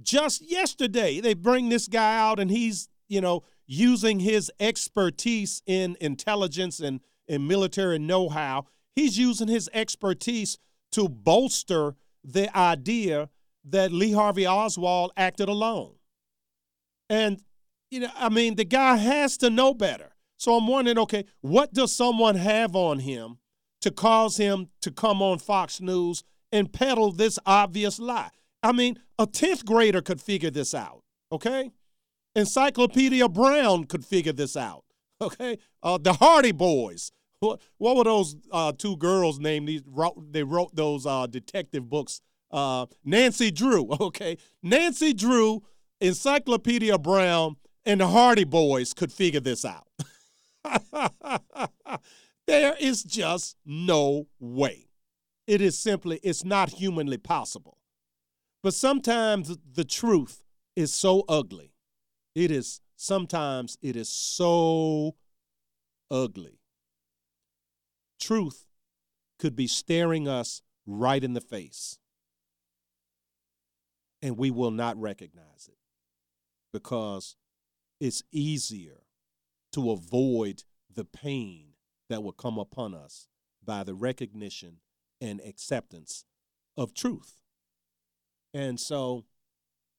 just 0.00 0.48
yesterday, 0.48 1.20
they 1.20 1.34
bring 1.34 1.68
this 1.68 1.88
guy 1.88 2.18
out, 2.18 2.38
and 2.38 2.50
he's 2.50 2.88
you 3.08 3.20
know 3.20 3.44
using 3.66 4.20
his 4.20 4.50
expertise 4.58 5.62
in 5.66 5.96
intelligence 6.00 6.80
and 6.80 7.00
and 7.28 7.46
military 7.46 7.98
know-how. 7.98 8.66
He's 8.96 9.16
using 9.16 9.48
his 9.48 9.70
expertise 9.72 10.58
to 10.92 11.08
bolster 11.08 11.94
the 12.24 12.54
idea 12.56 13.30
that 13.64 13.92
Lee 13.92 14.12
Harvey 14.12 14.46
Oswald 14.46 15.12
acted 15.16 15.48
alone. 15.48 15.94
And 17.08 17.42
you 17.90 18.00
know, 18.00 18.10
I 18.16 18.28
mean, 18.28 18.54
the 18.56 18.64
guy 18.64 18.96
has 18.96 19.36
to 19.38 19.50
know 19.50 19.74
better. 19.74 20.09
So 20.40 20.56
I'm 20.56 20.66
wondering, 20.66 20.98
okay, 21.00 21.26
what 21.42 21.74
does 21.74 21.92
someone 21.92 22.34
have 22.34 22.74
on 22.74 23.00
him 23.00 23.36
to 23.82 23.90
cause 23.90 24.38
him 24.38 24.68
to 24.80 24.90
come 24.90 25.20
on 25.20 25.38
Fox 25.38 25.82
News 25.82 26.24
and 26.50 26.72
peddle 26.72 27.12
this 27.12 27.38
obvious 27.44 27.98
lie? 27.98 28.30
I 28.62 28.72
mean, 28.72 28.98
a 29.18 29.26
10th 29.26 29.66
grader 29.66 30.00
could 30.00 30.18
figure 30.18 30.50
this 30.50 30.72
out, 30.72 31.02
okay? 31.30 31.72
Encyclopedia 32.34 33.28
Brown 33.28 33.84
could 33.84 34.02
figure 34.02 34.32
this 34.32 34.56
out, 34.56 34.84
okay? 35.20 35.58
Uh, 35.82 35.98
the 35.98 36.14
Hardy 36.14 36.52
Boys. 36.52 37.12
What, 37.40 37.60
what 37.76 37.96
were 37.96 38.04
those 38.04 38.34
uh, 38.50 38.72
two 38.72 38.96
girls 38.96 39.38
named? 39.38 39.68
These 39.68 39.82
wrote, 39.86 40.32
they 40.32 40.42
wrote 40.42 40.74
those 40.74 41.04
uh, 41.04 41.26
detective 41.26 41.90
books. 41.90 42.22
Uh, 42.50 42.86
Nancy 43.04 43.50
Drew, 43.50 43.90
okay? 44.00 44.38
Nancy 44.62 45.12
Drew, 45.12 45.64
Encyclopedia 46.00 46.96
Brown, 46.96 47.56
and 47.84 48.00
the 48.00 48.06
Hardy 48.06 48.44
Boys 48.44 48.94
could 48.94 49.12
figure 49.12 49.40
this 49.40 49.66
out. 49.66 49.86
there 52.46 52.76
is 52.78 53.02
just 53.02 53.56
no 53.64 54.28
way. 54.38 54.88
It 55.46 55.60
is 55.60 55.78
simply, 55.78 56.20
it's 56.22 56.44
not 56.44 56.70
humanly 56.70 57.18
possible. 57.18 57.78
But 58.62 58.74
sometimes 58.74 59.56
the 59.72 59.84
truth 59.84 60.42
is 60.76 60.92
so 60.92 61.24
ugly. 61.28 61.72
It 62.34 62.50
is, 62.50 62.80
sometimes 62.96 63.78
it 63.82 63.96
is 63.96 64.08
so 64.08 65.16
ugly. 66.10 66.60
Truth 68.20 68.66
could 69.38 69.56
be 69.56 69.66
staring 69.66 70.28
us 70.28 70.62
right 70.86 71.24
in 71.24 71.32
the 71.32 71.40
face, 71.40 71.98
and 74.20 74.36
we 74.36 74.50
will 74.50 74.70
not 74.70 75.00
recognize 75.00 75.68
it 75.68 75.78
because 76.72 77.36
it's 77.98 78.22
easier 78.30 78.99
to 79.72 79.90
avoid 79.90 80.64
the 80.92 81.04
pain 81.04 81.74
that 82.08 82.22
will 82.22 82.32
come 82.32 82.58
upon 82.58 82.94
us 82.94 83.28
by 83.64 83.84
the 83.84 83.94
recognition 83.94 84.78
and 85.20 85.40
acceptance 85.40 86.24
of 86.76 86.94
truth. 86.94 87.36
And 88.52 88.80
so, 88.80 89.24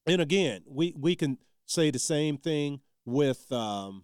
and 0.05 0.22
again, 0.22 0.63
we, 0.67 0.93
we 0.97 1.15
can 1.15 1.38
say 1.65 1.91
the 1.91 1.99
same 1.99 2.38
thing 2.38 2.82
with, 3.05 3.51
um, 3.51 4.03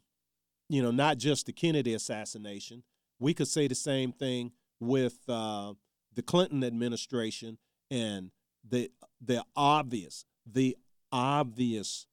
you 0.70 0.82
know, 0.82 0.92
not 0.92 1.18
just 1.18 1.46
the 1.46 1.54
Kennedy 1.54 1.94
assassination. 1.94 2.84
We 3.20 3.34
could 3.34 3.48
say 3.48 3.68
the 3.68 3.76
same 3.76 4.12
thing 4.12 4.52
with 4.80 5.18
uh, 5.28 5.74
the 6.14 6.22
Clinton 6.22 6.64
administration 6.64 7.58
and 7.90 8.32
the 8.68 8.92
the 9.20 9.44
obvious, 9.56 10.26
the 10.46 10.78
obvious 11.12 12.06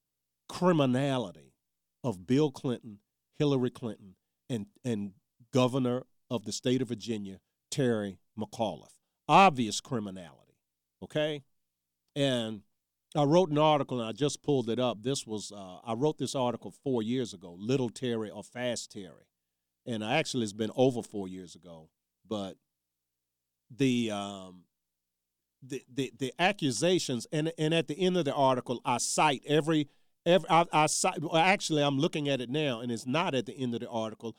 criminality 0.48 1.52
of 2.02 2.26
Bill 2.26 2.50
Clinton, 2.50 3.00
Hillary 3.38 3.70
Clinton, 3.70 4.16
and 4.48 4.66
and 4.84 5.12
Governor 5.52 6.04
of 6.30 6.44
the 6.44 6.52
state 6.52 6.82
of 6.82 6.88
Virginia, 6.88 7.40
Terry 7.70 8.18
McAuliffe. 8.38 8.98
Obvious 9.28 9.80
criminality. 9.80 10.58
Okay, 11.02 11.44
and 12.16 12.62
I 13.16 13.22
wrote 13.22 13.50
an 13.50 13.58
article 13.58 14.00
and 14.00 14.08
I 14.08 14.12
just 14.12 14.42
pulled 14.42 14.68
it 14.68 14.80
up. 14.80 15.02
This 15.02 15.26
was 15.26 15.52
uh, 15.52 15.78
I 15.84 15.94
wrote 15.94 16.18
this 16.18 16.34
article 16.34 16.72
four 16.82 17.02
years 17.02 17.32
ago, 17.32 17.56
Little 17.58 17.90
Terry 17.90 18.30
or 18.30 18.42
Fast 18.42 18.90
Terry, 18.90 19.28
and 19.86 20.02
actually 20.02 20.44
it's 20.44 20.52
been 20.52 20.72
over 20.74 21.02
four 21.02 21.28
years 21.28 21.54
ago. 21.54 21.90
But 22.28 22.56
the 23.70 24.10
um, 24.10 24.64
the, 25.62 25.84
the 25.92 26.12
the 26.18 26.32
accusations 26.38 27.26
and 27.32 27.52
and 27.58 27.72
at 27.72 27.88
the 27.88 27.98
end 27.98 28.16
of 28.16 28.24
the 28.24 28.34
article 28.34 28.80
I 28.84 28.98
cite 28.98 29.42
every 29.46 29.88
every 30.26 30.48
I, 30.48 30.64
I 30.72 30.86
actually 31.40 31.82
I'm 31.82 31.98
looking 31.98 32.28
at 32.28 32.40
it 32.40 32.50
now 32.50 32.80
and 32.80 32.90
it's 32.90 33.06
not 33.06 33.34
at 33.34 33.46
the 33.46 33.56
end 33.56 33.74
of 33.74 33.80
the 33.80 33.88
article. 33.88 34.36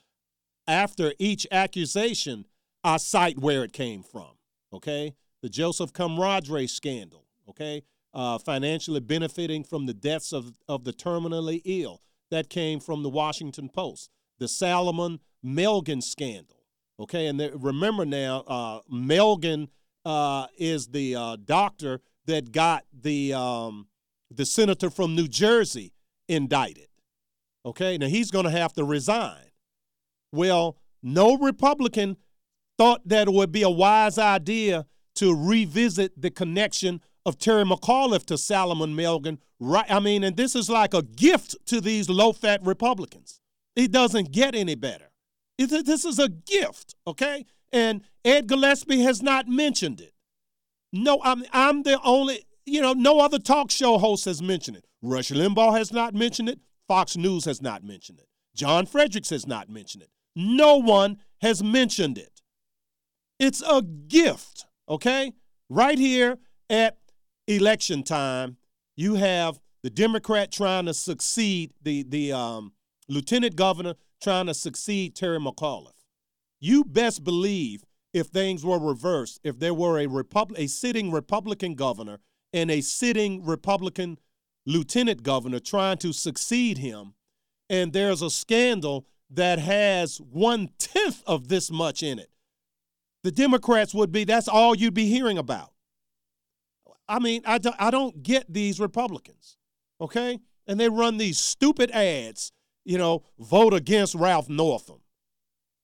After 0.67 1.13
each 1.19 1.45
accusation, 1.51 2.45
I 2.83 2.97
cite 2.97 3.39
where 3.39 3.63
it 3.63 3.73
came 3.73 4.03
from. 4.03 4.31
Okay, 4.73 5.15
the 5.41 5.49
Joseph 5.49 5.93
Caramadre 5.93 6.69
scandal. 6.69 7.25
Okay, 7.49 7.83
uh, 8.13 8.37
financially 8.39 8.99
benefiting 8.99 9.63
from 9.63 9.85
the 9.85 9.93
deaths 9.93 10.33
of 10.33 10.57
of 10.67 10.83
the 10.83 10.93
terminally 10.93 11.61
ill 11.65 12.01
that 12.31 12.49
came 12.49 12.79
from 12.79 13.03
the 13.03 13.09
Washington 13.09 13.69
Post. 13.69 14.09
The 14.39 14.47
Salomon 14.47 15.19
Melgen 15.45 16.01
scandal. 16.01 16.65
Okay, 16.99 17.27
and 17.27 17.39
remember 17.53 18.05
now, 18.05 18.43
uh, 18.47 18.79
Melgen 18.91 19.67
uh, 20.05 20.47
is 20.57 20.87
the 20.87 21.15
uh, 21.15 21.37
doctor 21.43 22.01
that 22.25 22.51
got 22.51 22.85
the 22.93 23.33
um, 23.33 23.87
the 24.31 24.45
senator 24.45 24.89
from 24.89 25.15
New 25.15 25.27
Jersey 25.27 25.93
indicted. 26.27 26.87
Okay, 27.65 27.97
now 27.97 28.07
he's 28.07 28.31
going 28.31 28.45
to 28.45 28.51
have 28.51 28.73
to 28.73 28.83
resign. 28.83 29.51
Well, 30.31 30.77
no 31.01 31.37
Republican 31.37 32.17
thought 32.77 33.07
that 33.07 33.27
it 33.27 33.33
would 33.33 33.51
be 33.51 33.63
a 33.63 33.69
wise 33.69 34.17
idea 34.17 34.85
to 35.15 35.33
revisit 35.33 36.21
the 36.21 36.29
connection 36.29 37.01
of 37.25 37.37
Terry 37.37 37.63
McAuliffe 37.63 38.25
to 38.25 38.37
Salomon 38.37 38.95
Melgen. 38.95 39.39
Right? 39.59 39.89
I 39.89 39.99
mean, 39.99 40.23
and 40.23 40.35
this 40.35 40.55
is 40.55 40.69
like 40.69 40.93
a 40.93 41.01
gift 41.01 41.55
to 41.67 41.79
these 41.79 42.09
low-fat 42.09 42.61
Republicans. 42.65 43.39
It 43.75 43.91
doesn't 43.91 44.31
get 44.31 44.53
any 44.55 44.75
better. 44.75 45.11
This 45.57 46.03
is 46.03 46.19
a 46.19 46.27
gift, 46.27 46.95
okay? 47.07 47.45
And 47.71 48.01
Ed 48.25 48.47
Gillespie 48.47 49.01
has 49.01 49.23
not 49.23 49.47
mentioned 49.47 50.01
it. 50.01 50.13
No, 50.91 51.21
I'm 51.23 51.43
I'm 51.53 51.83
the 51.83 51.99
only, 52.03 52.45
you 52.65 52.81
know, 52.81 52.93
no 52.93 53.19
other 53.19 53.39
talk 53.39 53.71
show 53.71 53.97
host 53.97 54.25
has 54.25 54.41
mentioned 54.41 54.77
it. 54.77 54.85
Rush 55.01 55.29
Limbaugh 55.29 55.77
has 55.77 55.91
not 55.91 56.13
mentioned 56.13 56.49
it. 56.49 56.59
Fox 56.87 57.15
News 57.15 57.45
has 57.45 57.61
not 57.61 57.83
mentioned 57.83 58.19
it. 58.19 58.27
John 58.55 58.85
Fredericks 58.85 59.29
has 59.29 59.45
not 59.45 59.69
mentioned 59.69 60.03
it. 60.03 60.09
No 60.35 60.77
one 60.77 61.17
has 61.41 61.63
mentioned 61.63 62.17
it. 62.17 62.41
It's 63.39 63.61
a 63.61 63.81
gift, 63.81 64.65
okay? 64.87 65.33
Right 65.69 65.97
here 65.97 66.37
at 66.69 66.97
election 67.47 68.03
time, 68.03 68.57
you 68.95 69.15
have 69.15 69.59
the 69.83 69.89
Democrat 69.89 70.51
trying 70.51 70.85
to 70.85 70.93
succeed, 70.93 71.73
the, 71.81 72.03
the 72.03 72.31
um, 72.31 72.73
lieutenant 73.09 73.55
governor 73.55 73.95
trying 74.21 74.47
to 74.47 74.53
succeed 74.53 75.15
Terry 75.15 75.39
McAuliffe. 75.39 75.91
You 76.59 76.83
best 76.83 77.23
believe 77.23 77.83
if 78.13 78.27
things 78.27 78.65
were 78.65 78.79
reversed, 78.79 79.41
if 79.43 79.59
there 79.59 79.73
were 79.73 79.99
a 79.99 80.07
Repub- 80.07 80.53
a 80.55 80.67
sitting 80.67 81.11
Republican 81.11 81.75
governor 81.75 82.19
and 82.55 82.71
a 82.71 82.79
sitting 82.79 83.43
Republican 83.45 84.17
lieutenant 84.65 85.21
governor 85.21 85.59
trying 85.59 85.97
to 85.97 86.13
succeed 86.13 86.77
him, 86.77 87.13
and 87.69 87.91
there's 87.91 88.21
a 88.21 88.29
scandal 88.29 89.05
that 89.29 89.59
has 89.59 90.19
one 90.19 90.69
tenth 90.79 91.21
of 91.27 91.49
this 91.49 91.69
much 91.69 92.01
in 92.01 92.17
it, 92.17 92.31
the 93.23 93.31
Democrats 93.31 93.93
would 93.93 94.11
be 94.11 94.23
that's 94.23 94.47
all 94.47 94.73
you'd 94.73 94.93
be 94.93 95.07
hearing 95.07 95.37
about. 95.37 95.73
I 97.09 97.19
mean, 97.19 97.41
I 97.45 97.57
don't, 97.57 97.75
I 97.77 97.91
don't 97.91 98.23
get 98.23 98.51
these 98.51 98.79
Republicans, 98.79 99.57
okay? 99.99 100.39
And 100.65 100.79
they 100.79 100.89
run 100.89 101.17
these 101.17 101.37
stupid 101.37 101.91
ads, 101.91 102.53
you 102.85 102.97
know, 102.97 103.23
vote 103.37 103.73
against 103.73 104.15
Ralph 104.15 104.47
Northam, 104.47 105.01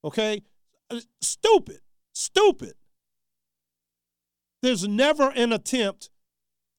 okay? 0.03 0.41
Uh, 0.89 1.01
Stupid, 1.21 1.81
stupid. 2.13 2.75
There's 4.61 4.87
never 4.87 5.31
an 5.31 5.51
attempt 5.51 6.09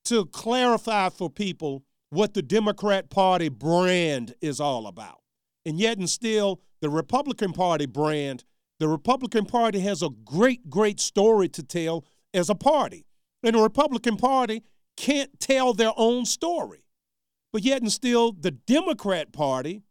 to 0.04 0.26
clarify 0.26 1.08
for 1.08 1.30
people 1.30 1.84
what 2.10 2.34
the 2.34 2.42
Democrat 2.42 3.10
Party 3.10 3.48
brand 3.48 4.34
is 4.40 4.60
all 4.60 4.86
about. 4.86 5.20
And 5.64 5.78
yet, 5.78 5.98
and 5.98 6.10
still, 6.10 6.60
the 6.80 6.90
Republican 6.90 7.52
Party 7.52 7.86
brand, 7.86 8.44
the 8.80 8.88
Republican 8.88 9.46
Party 9.46 9.80
has 9.80 10.02
a 10.02 10.10
great, 10.24 10.68
great 10.68 11.00
story 11.00 11.48
to 11.50 11.62
tell 11.62 12.04
as 12.34 12.50
a 12.50 12.54
party. 12.54 13.06
And 13.42 13.54
the 13.54 13.62
Republican 13.62 14.16
Party 14.16 14.62
can't 14.96 15.38
tell 15.40 15.72
their 15.72 15.92
own 15.96 16.26
story. 16.26 16.84
But 17.52 17.62
yet, 17.62 17.82
and 17.82 17.92
still, 17.92 18.32
the 18.32 18.50
Democrat 18.50 19.32
Party 19.32 19.82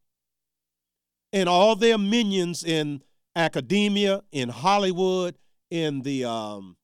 and 1.31 1.47
all 1.47 1.75
their 1.75 1.97
minions 1.97 2.63
in 2.63 3.01
academia, 3.35 4.21
in 4.31 4.49
Hollywood, 4.49 5.37
in 5.69 6.01
the 6.01 6.25
um, 6.25 6.75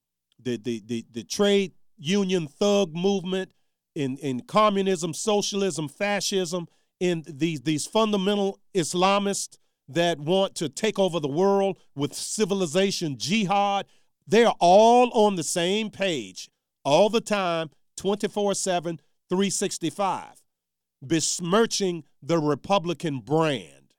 the, 0.41 0.57
the 0.57 0.81
the 0.85 1.05
the 1.11 1.23
trade 1.23 1.73
union 1.97 2.47
thug 2.47 2.95
movement, 2.95 3.51
in 3.95 4.17
in 4.17 4.41
communism, 4.41 5.13
socialism, 5.13 5.87
fascism, 5.87 6.67
in 6.99 7.23
these 7.27 7.61
these 7.61 7.85
fundamental 7.85 8.59
Islamists 8.73 9.57
that 9.89 10.19
want 10.19 10.55
to 10.55 10.69
take 10.69 10.99
over 10.99 11.19
the 11.19 11.27
world 11.27 11.77
with 11.95 12.13
civilization 12.13 13.17
jihad. 13.17 13.85
They 14.27 14.43
are 14.43 14.55
all 14.59 15.09
on 15.13 15.35
the 15.35 15.43
same 15.43 15.89
page 15.89 16.49
all 16.83 17.09
the 17.09 17.21
time, 17.21 17.69
24 17.97 18.53
7, 18.53 18.99
365, 19.29 20.43
besmirching 21.01 22.03
the 22.21 22.39
Republican 22.39 23.19
brand. 23.19 23.93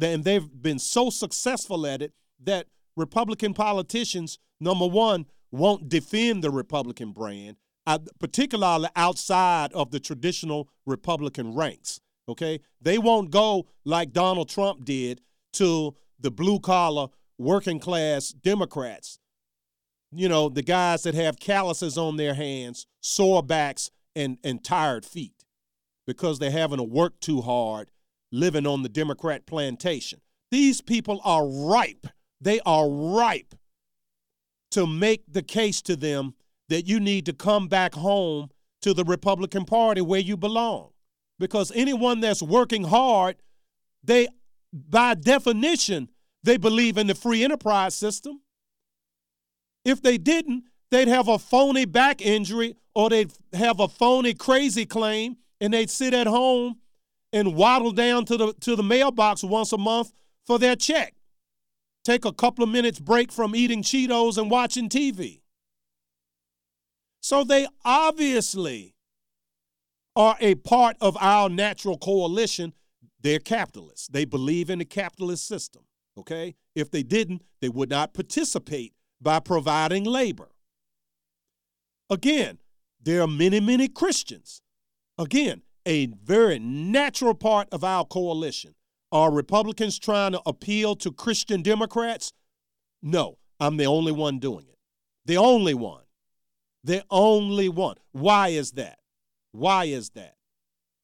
And 0.00 0.24
they've 0.24 0.48
been 0.62 0.78
so 0.78 1.10
successful 1.10 1.86
at 1.86 2.00
it 2.00 2.12
that 2.42 2.66
Republican 2.96 3.52
politicians, 3.52 4.38
number 4.60 4.86
one, 4.86 5.26
won't 5.56 5.88
defend 5.88 6.42
the 6.42 6.50
Republican 6.50 7.12
brand, 7.12 7.56
uh, 7.86 7.98
particularly 8.18 8.88
outside 8.96 9.72
of 9.72 9.90
the 9.90 10.00
traditional 10.00 10.68
Republican 10.86 11.54
ranks. 11.54 12.00
Okay? 12.28 12.60
They 12.80 12.98
won't 12.98 13.30
go 13.30 13.68
like 13.84 14.12
Donald 14.12 14.48
Trump 14.48 14.84
did 14.84 15.20
to 15.54 15.94
the 16.18 16.30
blue 16.30 16.60
collar, 16.60 17.08
working 17.38 17.78
class 17.78 18.30
Democrats. 18.30 19.18
You 20.12 20.28
know, 20.28 20.48
the 20.48 20.62
guys 20.62 21.02
that 21.02 21.14
have 21.14 21.38
calluses 21.38 21.98
on 21.98 22.16
their 22.16 22.34
hands, 22.34 22.86
sore 23.00 23.42
backs, 23.42 23.90
and, 24.14 24.38
and 24.42 24.64
tired 24.64 25.04
feet 25.04 25.44
because 26.06 26.38
they're 26.38 26.50
having 26.50 26.78
to 26.78 26.84
work 26.84 27.20
too 27.20 27.42
hard 27.42 27.90
living 28.32 28.66
on 28.66 28.82
the 28.82 28.88
Democrat 28.88 29.46
plantation. 29.46 30.20
These 30.50 30.80
people 30.80 31.20
are 31.24 31.46
ripe. 31.46 32.06
They 32.40 32.60
are 32.64 32.88
ripe 32.88 33.54
to 34.72 34.86
make 34.86 35.22
the 35.30 35.42
case 35.42 35.82
to 35.82 35.96
them 35.96 36.34
that 36.68 36.86
you 36.86 37.00
need 37.00 37.26
to 37.26 37.32
come 37.32 37.68
back 37.68 37.94
home 37.94 38.50
to 38.82 38.92
the 38.92 39.04
Republican 39.04 39.64
Party 39.64 40.00
where 40.00 40.20
you 40.20 40.36
belong. 40.36 40.90
Because 41.38 41.72
anyone 41.74 42.20
that's 42.20 42.42
working 42.42 42.84
hard, 42.84 43.36
they, 44.02 44.28
by 44.72 45.14
definition, 45.14 46.08
they 46.42 46.56
believe 46.56 46.96
in 46.96 47.06
the 47.06 47.14
free 47.14 47.44
enterprise 47.44 47.94
system. 47.94 48.40
If 49.84 50.02
they 50.02 50.18
didn't, 50.18 50.64
they'd 50.90 51.08
have 51.08 51.28
a 51.28 51.38
phony 51.38 51.84
back 51.84 52.20
injury 52.20 52.76
or 52.94 53.10
they'd 53.10 53.32
have 53.52 53.80
a 53.80 53.88
phony 53.88 54.34
crazy 54.34 54.86
claim 54.86 55.36
and 55.60 55.72
they'd 55.72 55.90
sit 55.90 56.14
at 56.14 56.26
home 56.26 56.76
and 57.32 57.54
waddle 57.54 57.92
down 57.92 58.24
to 58.24 58.36
the 58.36 58.52
to 58.60 58.76
the 58.76 58.82
mailbox 58.82 59.42
once 59.42 59.72
a 59.72 59.78
month 59.78 60.12
for 60.46 60.58
their 60.58 60.76
check. 60.76 61.15
Take 62.06 62.24
a 62.24 62.32
couple 62.32 62.62
of 62.62 62.70
minutes 62.70 63.00
break 63.00 63.32
from 63.32 63.56
eating 63.56 63.82
Cheetos 63.82 64.38
and 64.38 64.48
watching 64.48 64.88
TV. 64.88 65.40
So 67.20 67.42
they 67.42 67.66
obviously 67.84 68.94
are 70.14 70.36
a 70.40 70.54
part 70.54 70.96
of 71.00 71.16
our 71.20 71.48
natural 71.48 71.98
coalition. 71.98 72.74
They're 73.22 73.40
capitalists. 73.40 74.06
They 74.06 74.24
believe 74.24 74.70
in 74.70 74.78
the 74.78 74.84
capitalist 74.84 75.48
system. 75.48 75.82
Okay? 76.16 76.54
If 76.76 76.92
they 76.92 77.02
didn't, 77.02 77.42
they 77.60 77.68
would 77.68 77.90
not 77.90 78.14
participate 78.14 78.92
by 79.20 79.40
providing 79.40 80.04
labor. 80.04 80.50
Again, 82.08 82.58
there 83.02 83.20
are 83.20 83.26
many, 83.26 83.58
many 83.58 83.88
Christians. 83.88 84.62
Again, 85.18 85.62
a 85.84 86.06
very 86.06 86.60
natural 86.60 87.34
part 87.34 87.66
of 87.72 87.82
our 87.82 88.04
coalition. 88.04 88.76
Are 89.12 89.32
Republicans 89.32 89.98
trying 89.98 90.32
to 90.32 90.42
appeal 90.46 90.96
to 90.96 91.12
Christian 91.12 91.62
Democrats? 91.62 92.32
No, 93.02 93.38
I'm 93.60 93.76
the 93.76 93.86
only 93.86 94.12
one 94.12 94.38
doing 94.38 94.66
it. 94.68 94.78
The 95.24 95.36
only 95.36 95.74
one. 95.74 96.02
The 96.82 97.04
only 97.10 97.68
one. 97.68 97.96
Why 98.12 98.48
is 98.48 98.72
that? 98.72 98.98
Why 99.52 99.84
is 99.84 100.10
that? 100.10 100.34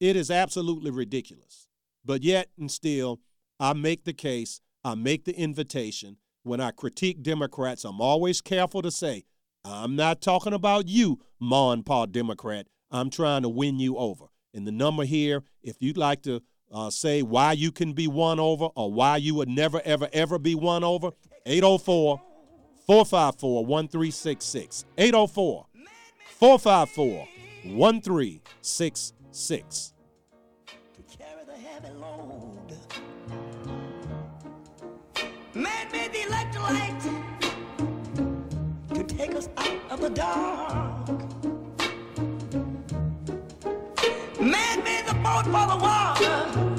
It 0.00 0.16
is 0.16 0.30
absolutely 0.30 0.90
ridiculous. 0.90 1.68
But 2.04 2.22
yet 2.22 2.48
and 2.58 2.70
still, 2.70 3.20
I 3.60 3.72
make 3.72 4.04
the 4.04 4.12
case, 4.12 4.60
I 4.84 4.94
make 4.96 5.24
the 5.24 5.36
invitation. 5.36 6.16
When 6.42 6.60
I 6.60 6.72
critique 6.72 7.22
Democrats, 7.22 7.84
I'm 7.84 8.00
always 8.00 8.40
careful 8.40 8.82
to 8.82 8.90
say, 8.90 9.24
I'm 9.64 9.94
not 9.94 10.20
talking 10.20 10.52
about 10.52 10.88
you, 10.88 11.20
Ma 11.38 11.70
and 11.70 11.86
Pa 11.86 12.06
Democrat. 12.06 12.66
I'm 12.90 13.10
trying 13.10 13.42
to 13.42 13.48
win 13.48 13.78
you 13.78 13.96
over. 13.96 14.26
And 14.52 14.66
the 14.66 14.72
number 14.72 15.04
here, 15.04 15.44
if 15.62 15.76
you'd 15.80 15.96
like 15.96 16.22
to 16.22 16.42
uh, 16.72 16.90
say 16.90 17.22
why 17.22 17.52
you 17.52 17.70
can 17.70 17.92
be 17.92 18.08
won 18.08 18.40
over 18.40 18.66
or 18.74 18.92
why 18.92 19.18
you 19.18 19.34
would 19.34 19.48
never, 19.48 19.80
ever, 19.84 20.08
ever 20.12 20.38
be 20.38 20.54
won 20.54 20.82
over, 20.82 21.10
804 21.46 22.20
454 22.86 23.66
1366. 23.66 24.84
804 24.98 25.66
454 26.38 27.28
1366. 27.64 29.92
Man 35.54 35.92
made 35.92 36.12
the 36.12 36.18
electrolyte 36.18 37.02
to 38.94 39.04
take 39.04 39.34
us 39.34 39.50
out 39.58 39.78
of 39.90 40.00
the 40.00 40.08
dark. 40.08 41.31
Man 45.22 45.52
made 45.52 45.68
the 45.68 45.76
boat 45.76 46.71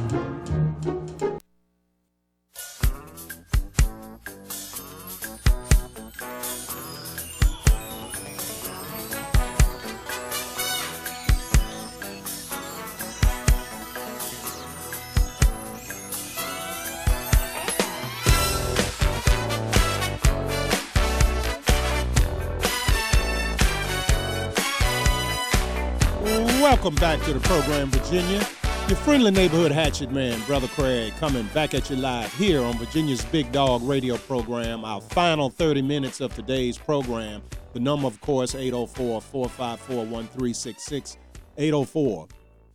Welcome 26.84 27.00
back 27.00 27.22
to 27.22 27.34
the 27.34 27.40
program, 27.40 27.90
Virginia. 27.92 28.46
Your 28.90 28.98
friendly 28.98 29.32
neighborhood 29.32 29.72
hatchet 29.72 30.12
man, 30.12 30.38
Brother 30.42 30.68
Craig, 30.68 31.14
coming 31.18 31.48
back 31.54 31.74
at 31.74 31.90
you 31.90 31.96
live 31.96 32.34
here 32.34 32.62
on 32.62 32.78
Virginia's 32.78 33.24
Big 33.24 33.50
Dog 33.54 33.82
radio 33.84 34.18
program. 34.18 34.84
Our 34.84 35.00
final 35.00 35.50
30 35.50 35.82
minutes 35.82 36.20
of 36.20 36.36
today's 36.36 36.78
program. 36.78 37.42
The 37.72 37.80
number, 37.80 38.06
of 38.06 38.20
course, 38.20 38.54
804 38.54 39.22
454 39.22 39.96
1366. 39.96 41.18
804 41.58 42.28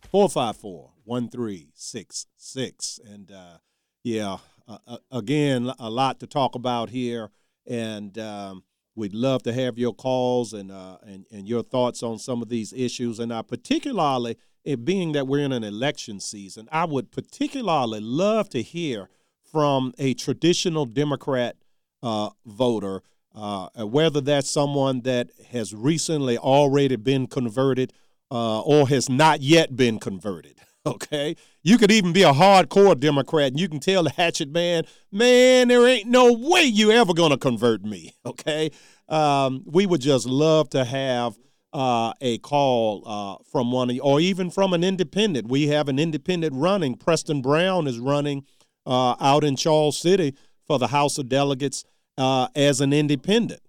454 0.09 0.91
1366. 1.05 2.99
And 3.05 3.31
uh, 3.31 3.57
yeah, 4.03 4.37
uh, 4.67 4.77
uh, 4.87 4.97
again, 5.11 5.71
a 5.77 5.91
lot 5.91 6.19
to 6.21 6.25
talk 6.25 6.55
about 6.55 6.89
here. 6.89 7.29
And 7.67 8.17
um, 8.17 8.63
We'd 8.99 9.13
love 9.13 9.43
to 9.43 9.53
have 9.53 9.77
your 9.77 9.93
calls 9.93 10.53
and 10.53 10.71
uh, 10.71 10.97
and 11.03 11.25
and 11.31 11.47
your 11.47 11.63
thoughts 11.63 12.03
on 12.03 12.19
some 12.19 12.41
of 12.41 12.49
these 12.49 12.73
issues, 12.73 13.19
and 13.19 13.31
particularly 13.47 14.37
it 14.63 14.85
being 14.85 15.13
that 15.13 15.25
we're 15.25 15.45
in 15.45 15.53
an 15.53 15.63
election 15.63 16.19
season, 16.19 16.67
I 16.71 16.85
would 16.85 17.11
particularly 17.11 18.01
love 18.01 18.49
to 18.49 18.61
hear 18.61 19.09
from 19.51 19.93
a 19.97 20.13
traditional 20.13 20.85
Democrat 20.85 21.55
uh, 22.03 22.29
voter 22.45 23.01
uh, 23.35 23.69
whether 23.85 24.21
that's 24.21 24.49
someone 24.49 25.01
that 25.01 25.29
has 25.51 25.73
recently 25.73 26.37
already 26.37 26.95
been 26.95 27.27
converted 27.27 27.93
uh, 28.31 28.61
or 28.61 28.87
has 28.87 29.09
not 29.09 29.41
yet 29.41 29.75
been 29.75 29.99
converted. 29.99 30.59
Okay, 30.89 31.35
you 31.61 31.77
could 31.77 31.91
even 31.91 32.13
be 32.13 32.23
a 32.23 32.33
hardcore 32.33 32.99
Democrat, 32.99 33.51
and 33.51 33.59
you 33.59 33.69
can 33.69 33.79
tell 33.79 34.01
the 34.01 34.09
hatchet 34.09 34.49
man, 34.49 34.85
man, 35.11 35.67
there 35.67 35.87
ain't 35.87 36.07
no 36.07 36.33
way 36.33 36.63
you 36.63 36.91
ever 36.91 37.13
gonna 37.13 37.37
convert 37.37 37.83
me. 37.83 38.15
Okay, 38.25 38.71
um, 39.07 39.63
we 39.65 39.85
would 39.85 40.01
just 40.01 40.25
love 40.25 40.69
to 40.69 40.85
have 40.85 41.37
uh, 41.73 42.13
a 42.21 42.37
call 42.39 43.03
uh, 43.05 43.43
from 43.51 43.71
one 43.71 43.89
of 43.89 43.99
or 44.01 44.19
even 44.19 44.49
from 44.49 44.73
an 44.73 44.83
independent. 44.83 45.47
We 45.47 45.67
have 45.67 45.89
an 45.89 45.99
independent 45.99 46.53
running. 46.55 46.95
Preston 46.95 47.41
Brown 47.41 47.87
is 47.87 47.99
running 47.99 48.45
uh, 48.85 49.15
out 49.19 49.43
in 49.43 49.55
Charles 49.55 49.97
City 49.97 50.35
for 50.65 50.77
the 50.79 50.87
House 50.87 51.17
of 51.17 51.27
Delegates 51.27 51.83
uh, 52.17 52.47
as 52.55 52.81
an 52.81 52.93
independent, 52.93 53.61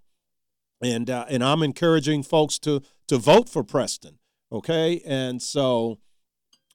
and 0.81 1.09
uh, 1.09 1.25
and 1.29 1.43
I'm 1.43 1.63
encouraging 1.63 2.23
folks 2.23 2.57
to 2.59 2.81
to 3.07 3.17
vote 3.17 3.49
for 3.49 3.63
Preston. 3.63 4.19
Okay, 4.51 5.01
and 5.05 5.41
so 5.41 5.97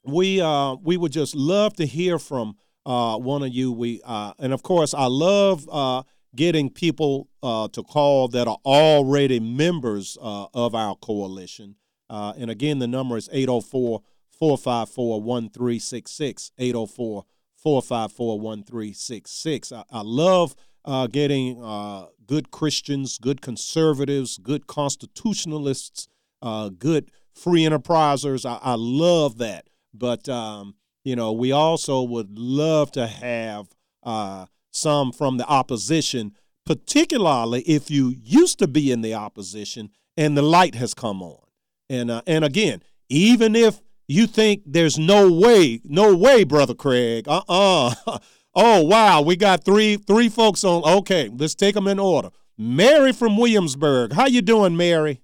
we 0.07 0.41
uh, 0.41 0.75
we 0.77 0.97
would 0.97 1.13
just 1.13 1.35
love 1.35 1.75
to 1.77 1.87
hear 1.87 2.19
from 2.19 2.57
uh, 2.85 3.17
one 3.19 3.43
of 3.43 3.51
you. 3.51 3.73
We 3.73 4.01
uh, 4.05 4.33
and 4.39 4.53
of 4.53 4.63
course 4.63 4.95
I 4.95 5.07
love 5.07 5.69
uh, 5.71 6.03
getting 6.35 6.71
people 6.71 7.29
uh, 7.43 7.69
to 7.69 7.83
call 7.83 8.29
that 8.29 8.47
are 8.47 8.59
already 8.65 9.41
members 9.41 10.17
uh, 10.21 10.47
of 10.55 10.75
our 10.75 10.97
coalition. 10.97 11.77
Uh, 12.09 12.35
and 12.39 12.51
again, 12.51 12.79
the 12.79 12.87
number 12.87 13.17
is 13.17 13.29
804 13.33 14.03
454 14.31 15.23
1366. 15.23 16.53
804 16.59 17.25
454 17.57 18.41
1366. 18.41 19.73
I 19.73 19.85
love 20.03 20.55
uh, 20.87 21.09
getting 21.09 21.63
uh, 21.63 22.07
good 22.27 22.51
Christians, 22.51 23.19
good 23.19 23.41
conservatives, 23.43 24.39
good 24.39 24.67
constitutionalists, 24.67 26.09
uh, 26.43 26.71
good 26.71 27.11
free 27.35 27.63
enterprisers. 27.65 28.49
I, 28.49 28.59
I 28.63 28.77
love 28.79 29.39
that. 29.39 29.69
But, 29.95 30.29
um, 30.29 30.75
you 31.05 31.17
know, 31.17 31.33
we 31.33 31.53
also 31.53 32.03
would 32.03 32.39
love 32.39 32.91
to 32.93 33.07
have 33.07 33.69
uh, 34.03 34.47
some 34.71 35.13
from 35.13 35.37
the 35.37 35.47
opposition, 35.47 36.33
particularly 36.65 37.63
if 37.63 37.91
you 37.91 38.15
used 38.23 38.59
to 38.59 38.69
be 38.69 38.91
in 38.91 39.01
the 39.01 39.15
opposition 39.15 39.91
and 40.17 40.37
the 40.37 40.43
light 40.43 40.75
has 40.75 40.95
come 40.95 41.23
on. 41.23 41.41
And, 41.89 42.11
uh, 42.11 42.23
and 42.27 42.45
again, 42.45 42.83
even 43.09 43.55
if 43.55 43.81
you 44.09 44.27
think 44.27 44.63
there's 44.67 44.99
no 44.99 45.31
way, 45.31 45.81
no 45.85 46.15
way, 46.15 46.45
brother 46.45 46.75
Craig, 46.75 47.27
uh-uh. 47.29 47.95
oh 48.55 48.83
wow, 48.83 49.21
we 49.21 49.37
got 49.37 49.65
three 49.65 49.97
three 49.97 50.29
folks 50.29 50.65
on. 50.65 50.83
Okay, 50.99 51.31
let's 51.33 51.55
take 51.55 51.75
them 51.75 51.89
in 51.89 51.99
order. 51.99 52.31
Mary 52.59 53.13
from 53.13 53.37
Williamsburg, 53.37 54.13
how 54.13 54.27
you 54.27 54.43
doing, 54.43 54.77
Mary? 54.77 55.21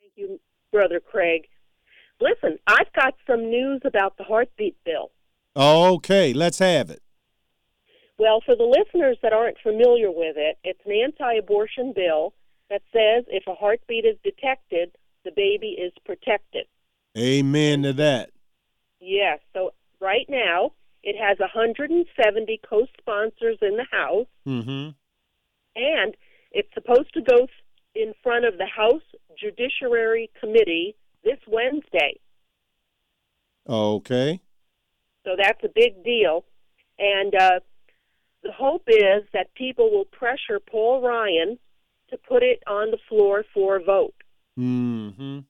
Thank 0.00 0.12
you, 0.16 0.40
brother 0.72 1.00
Craig. 1.00 1.48
Listen, 2.20 2.58
I've 2.66 2.92
got 2.94 3.14
some 3.26 3.50
news 3.50 3.80
about 3.84 4.16
the 4.16 4.24
heartbeat 4.24 4.76
bill. 4.84 5.10
Okay, 5.56 6.32
let's 6.32 6.58
have 6.58 6.90
it. 6.90 7.02
Well, 8.18 8.40
for 8.44 8.56
the 8.56 8.64
listeners 8.64 9.18
that 9.22 9.32
aren't 9.34 9.58
familiar 9.62 10.10
with 10.10 10.36
it, 10.38 10.56
it's 10.64 10.80
an 10.86 10.92
anti-abortion 10.92 11.92
bill 11.94 12.32
that 12.70 12.82
says 12.92 13.24
if 13.28 13.46
a 13.46 13.54
heartbeat 13.54 14.04
is 14.06 14.16
detected, 14.24 14.92
the 15.24 15.30
baby 15.36 15.76
is 15.78 15.92
protected. 16.04 16.66
Amen 17.16 17.82
to 17.82 17.92
that. 17.94 18.30
Yes. 19.00 19.40
So 19.52 19.72
right 20.00 20.26
now, 20.28 20.72
it 21.02 21.16
has 21.20 21.38
170 21.38 22.60
co-sponsors 22.68 23.58
in 23.62 23.76
the 23.76 23.86
House, 23.90 24.26
Mm-hmm. 24.46 24.90
and 25.76 26.16
it's 26.52 26.72
supposed 26.74 27.12
to 27.14 27.20
go 27.20 27.46
in 27.94 28.14
front 28.22 28.44
of 28.46 28.56
the 28.58 28.66
House 28.66 29.02
Judiciary 29.38 30.30
Committee 30.40 30.96
this 31.26 31.38
Wednesday. 31.46 32.18
Okay. 33.68 34.40
So 35.24 35.32
that's 35.36 35.62
a 35.64 35.68
big 35.74 36.02
deal. 36.04 36.44
And 36.98 37.34
uh, 37.34 37.60
the 38.42 38.52
hope 38.52 38.84
is 38.86 39.24
that 39.34 39.52
people 39.54 39.90
will 39.90 40.04
pressure 40.06 40.60
Paul 40.60 41.02
Ryan 41.02 41.58
to 42.10 42.16
put 42.16 42.42
it 42.42 42.62
on 42.66 42.92
the 42.92 42.98
floor 43.08 43.44
for 43.52 43.76
a 43.76 43.82
vote. 43.82 44.14
Mm-hmm. 44.58 45.40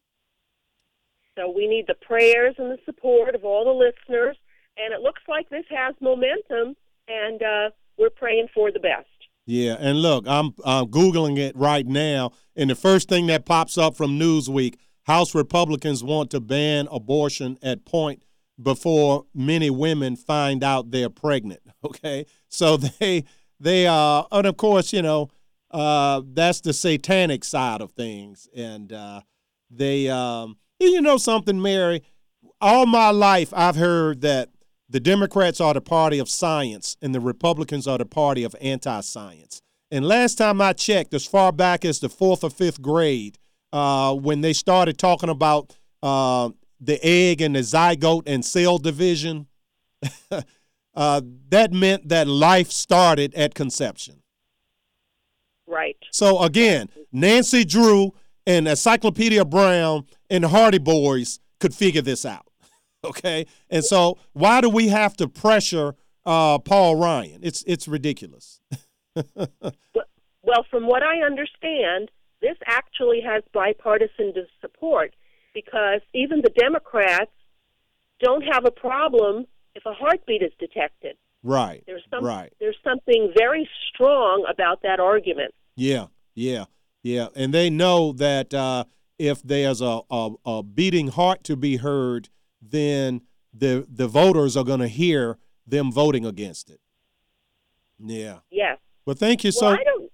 So 1.36 1.52
we 1.54 1.68
need 1.68 1.84
the 1.86 1.94
prayers 1.94 2.54
and 2.58 2.70
the 2.70 2.78
support 2.86 3.34
of 3.34 3.44
all 3.44 3.64
the 3.66 3.70
listeners. 3.70 4.36
And 4.78 4.94
it 4.94 5.00
looks 5.00 5.22
like 5.28 5.48
this 5.50 5.64
has 5.70 5.94
momentum, 6.00 6.76
and 7.08 7.42
uh, 7.42 7.70
we're 7.98 8.10
praying 8.10 8.48
for 8.54 8.72
the 8.72 8.80
best. 8.80 9.06
Yeah, 9.46 9.76
and 9.78 10.02
look, 10.02 10.26
I'm 10.26 10.54
I'm 10.64 10.86
googling 10.86 11.38
it 11.38 11.56
right 11.56 11.86
now, 11.86 12.32
and 12.56 12.68
the 12.68 12.74
first 12.74 13.08
thing 13.08 13.28
that 13.28 13.46
pops 13.46 13.78
up 13.78 13.96
from 13.96 14.18
Newsweek: 14.18 14.74
House 15.06 15.34
Republicans 15.34 16.02
want 16.02 16.30
to 16.32 16.40
ban 16.40 16.88
abortion 16.90 17.58
at 17.62 17.84
point 17.84 18.24
before 18.60 19.26
many 19.34 19.70
women 19.70 20.16
find 20.16 20.64
out 20.64 20.90
they're 20.90 21.10
pregnant. 21.10 21.60
Okay, 21.84 22.26
so 22.48 22.76
they 22.76 23.22
they 23.60 23.86
uh, 23.86 24.24
and 24.32 24.44
of 24.48 24.56
course 24.56 24.92
you 24.92 25.02
know 25.02 25.30
uh, 25.70 26.20
that's 26.32 26.60
the 26.60 26.72
satanic 26.72 27.44
side 27.44 27.80
of 27.80 27.92
things, 27.92 28.48
and 28.56 28.92
uh, 28.92 29.20
they 29.70 30.08
um, 30.08 30.56
you 30.80 31.00
know 31.00 31.16
something, 31.16 31.62
Mary. 31.62 32.02
All 32.60 32.86
my 32.86 33.10
life, 33.10 33.52
I've 33.54 33.76
heard 33.76 34.22
that 34.22 34.48
the 34.88 34.98
Democrats 34.98 35.60
are 35.60 35.74
the 35.74 35.80
party 35.80 36.18
of 36.18 36.28
science 36.28 36.96
and 37.02 37.14
the 37.14 37.20
Republicans 37.20 37.86
are 37.86 37.98
the 37.98 38.06
party 38.06 38.42
of 38.42 38.56
anti 38.60 39.00
science. 39.00 39.62
And 39.90 40.04
last 40.04 40.38
time 40.38 40.60
I 40.60 40.72
checked, 40.72 41.14
as 41.14 41.26
far 41.26 41.52
back 41.52 41.84
as 41.84 42.00
the 42.00 42.08
fourth 42.08 42.42
or 42.42 42.50
fifth 42.50 42.82
grade, 42.82 43.38
uh, 43.72 44.14
when 44.14 44.40
they 44.40 44.52
started 44.52 44.98
talking 44.98 45.28
about 45.28 45.76
uh, 46.02 46.51
the 46.80 46.98
egg 47.02 47.40
and 47.40 47.56
the 47.56 47.60
zygote 47.60 48.24
and 48.26 48.44
cell 48.44 48.78
division, 48.78 49.47
uh, 50.94 51.20
that 51.48 51.72
meant 51.72 52.09
that 52.09 52.26
life 52.26 52.70
started 52.70 53.34
at 53.34 53.55
conception. 53.55 54.22
Right. 55.66 55.97
So 56.12 56.43
again, 56.43 56.88
Nancy 57.12 57.64
Drew 57.64 58.12
and 58.47 58.68
Encyclopedia 58.68 59.44
Brown 59.44 60.06
and 60.30 60.44
Hardy 60.44 60.78
Boys 60.78 61.40
could 61.60 61.74
figure 61.74 62.02
this 62.02 62.24
out. 62.24 62.43
Okay, 63.05 63.47
and 63.70 63.84
so 63.84 64.18
why 64.32 64.60
do 64.60 64.68
we 64.68 64.88
have 64.88 65.16
to 65.18 65.28
pressure 65.28 65.94
uh, 66.24 66.59
Paul 66.59 66.97
Ryan? 66.97 67.38
It's 67.40 67.62
it's 67.64 67.86
ridiculous. 67.86 68.60
Well, 70.47 70.64
from 70.70 70.86
what 70.86 71.02
I 71.02 71.22
understand, 71.26 72.09
this 72.47 72.59
actually 72.66 73.20
has 73.31 73.43
bipartisan 73.52 74.32
support 74.60 75.10
because 75.55 76.01
even 76.14 76.36
the 76.43 76.51
Democrats 76.66 77.32
don't 78.20 78.43
have 78.52 78.64
a 78.64 78.70
problem 78.70 79.47
if 79.74 79.85
a 79.86 79.93
heartbeat 79.93 80.43
is 80.43 80.52
detected. 80.59 81.16
right. 81.43 81.82
There's 81.86 82.02
some, 82.10 82.24
Right. 82.24 82.52
There's 82.60 82.81
something 82.85 83.32
very 83.36 83.68
strong 83.89 84.47
about 84.55 84.82
that 84.82 85.01
argument. 85.01 85.52
Yeah. 85.74 86.06
Yeah. 86.35 86.64
Yeah. 87.02 87.28
And 87.35 87.52
they 87.52 87.68
know 87.70 88.12
that 88.12 88.55
uh, 88.55 88.85
if 89.18 89.43
there's 89.43 89.81
a, 89.81 90.01
a 90.10 90.31
a 90.44 90.62
beating 90.62 91.09
heart 91.09 91.40
to 91.44 91.56
be 91.56 91.77
heard, 91.77 92.28
then 92.60 93.23
the 93.62 93.86
the 93.89 94.09
voters 94.09 94.56
are 94.56 94.64
going 94.64 94.81
to 94.89 94.89
hear 94.89 95.39
them 95.66 95.90
voting 95.93 96.24
against 96.27 96.70
it. 96.70 96.81
Yeah. 97.98 98.39
Yes. 98.51 98.78
Well, 99.05 99.16
thank 99.16 99.44
you 99.44 99.52
so. 99.52 99.66
well, 99.66 99.78
I 99.81 99.85
don't. 99.85 100.12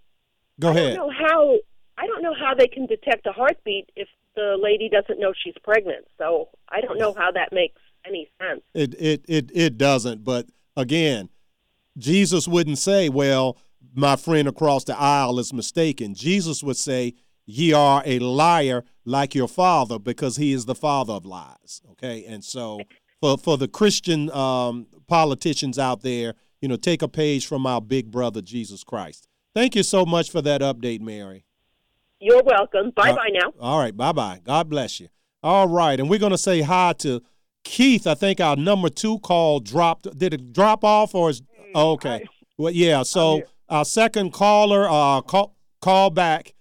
Go 0.60 0.68
I 0.68 0.70
ahead. 0.72 0.96
don't 0.96 1.08
know 1.08 1.14
how. 1.26 1.58
I 1.98 2.06
don't 2.06 2.22
know 2.22 2.34
how 2.34 2.54
they 2.54 2.68
can 2.68 2.86
detect 2.86 3.26
a 3.26 3.32
heartbeat 3.32 3.90
if 3.96 4.08
the 4.34 4.56
lady 4.60 4.88
doesn't 4.88 5.20
know 5.20 5.32
she's 5.36 5.54
pregnant. 5.62 6.06
So 6.18 6.48
I 6.68 6.80
don't 6.80 6.98
know 6.98 7.14
how 7.14 7.30
that 7.32 7.52
makes 7.52 7.80
any 8.06 8.30
sense. 8.40 8.62
It 8.74 8.94
it 8.98 9.24
it 9.28 9.50
it 9.54 9.78
doesn't. 9.78 10.24
But 10.24 10.46
again, 10.76 11.28
Jesus 11.98 12.48
wouldn't 12.48 12.78
say, 12.78 13.08
"Well, 13.08 13.58
my 13.94 14.16
friend 14.16 14.48
across 14.48 14.84
the 14.84 14.98
aisle 14.98 15.38
is 15.38 15.52
mistaken." 15.52 16.14
Jesus 16.14 16.62
would 16.62 16.76
say, 16.76 17.14
"Ye 17.46 17.72
are 17.72 18.02
a 18.06 18.18
liar 18.18 18.84
like 19.04 19.34
your 19.34 19.48
father, 19.48 19.98
because 19.98 20.36
he 20.36 20.52
is 20.52 20.64
the 20.64 20.74
father 20.74 21.12
of 21.12 21.26
lies." 21.26 21.82
Okay, 21.92 22.24
and 22.24 22.42
so 22.42 22.80
for 23.20 23.36
for 23.38 23.58
the 23.58 23.68
Christian 23.68 24.30
um, 24.32 24.86
politicians 25.06 25.78
out 25.78 26.02
there, 26.02 26.34
you 26.60 26.68
know, 26.68 26.76
take 26.76 27.02
a 27.02 27.08
page 27.08 27.46
from 27.46 27.66
our 27.66 27.80
big 27.80 28.10
brother 28.10 28.40
Jesus 28.40 28.82
Christ. 28.82 29.28
Thank 29.54 29.76
you 29.76 29.82
so 29.82 30.06
much 30.06 30.30
for 30.30 30.40
that 30.40 30.62
update, 30.62 31.00
Mary. 31.00 31.44
You're 32.22 32.42
welcome. 32.44 32.92
Bye 32.94 33.12
bye 33.12 33.30
Uh, 33.34 33.40
now. 33.40 33.52
All 33.58 33.80
right, 33.80 33.96
bye 33.96 34.12
bye. 34.12 34.40
God 34.44 34.70
bless 34.70 35.00
you. 35.00 35.08
All 35.42 35.66
right, 35.66 35.98
and 35.98 36.08
we're 36.08 36.20
going 36.20 36.30
to 36.30 36.38
say 36.38 36.60
hi 36.60 36.92
to 36.98 37.20
Keith. 37.64 38.06
I 38.06 38.14
think 38.14 38.40
our 38.40 38.54
number 38.54 38.88
two 38.88 39.18
call 39.18 39.58
dropped. 39.58 40.16
Did 40.16 40.32
it 40.32 40.52
drop 40.52 40.84
off 40.84 41.16
or 41.16 41.30
is 41.30 41.42
oh, 41.74 41.94
okay? 41.94 42.24
Well, 42.56 42.72
yeah. 42.72 43.02
So 43.02 43.42
our 43.68 43.84
second 43.84 44.32
caller, 44.32 44.88
uh, 44.88 45.22
call 45.22 45.56
call 45.80 46.10
back, 46.10 46.54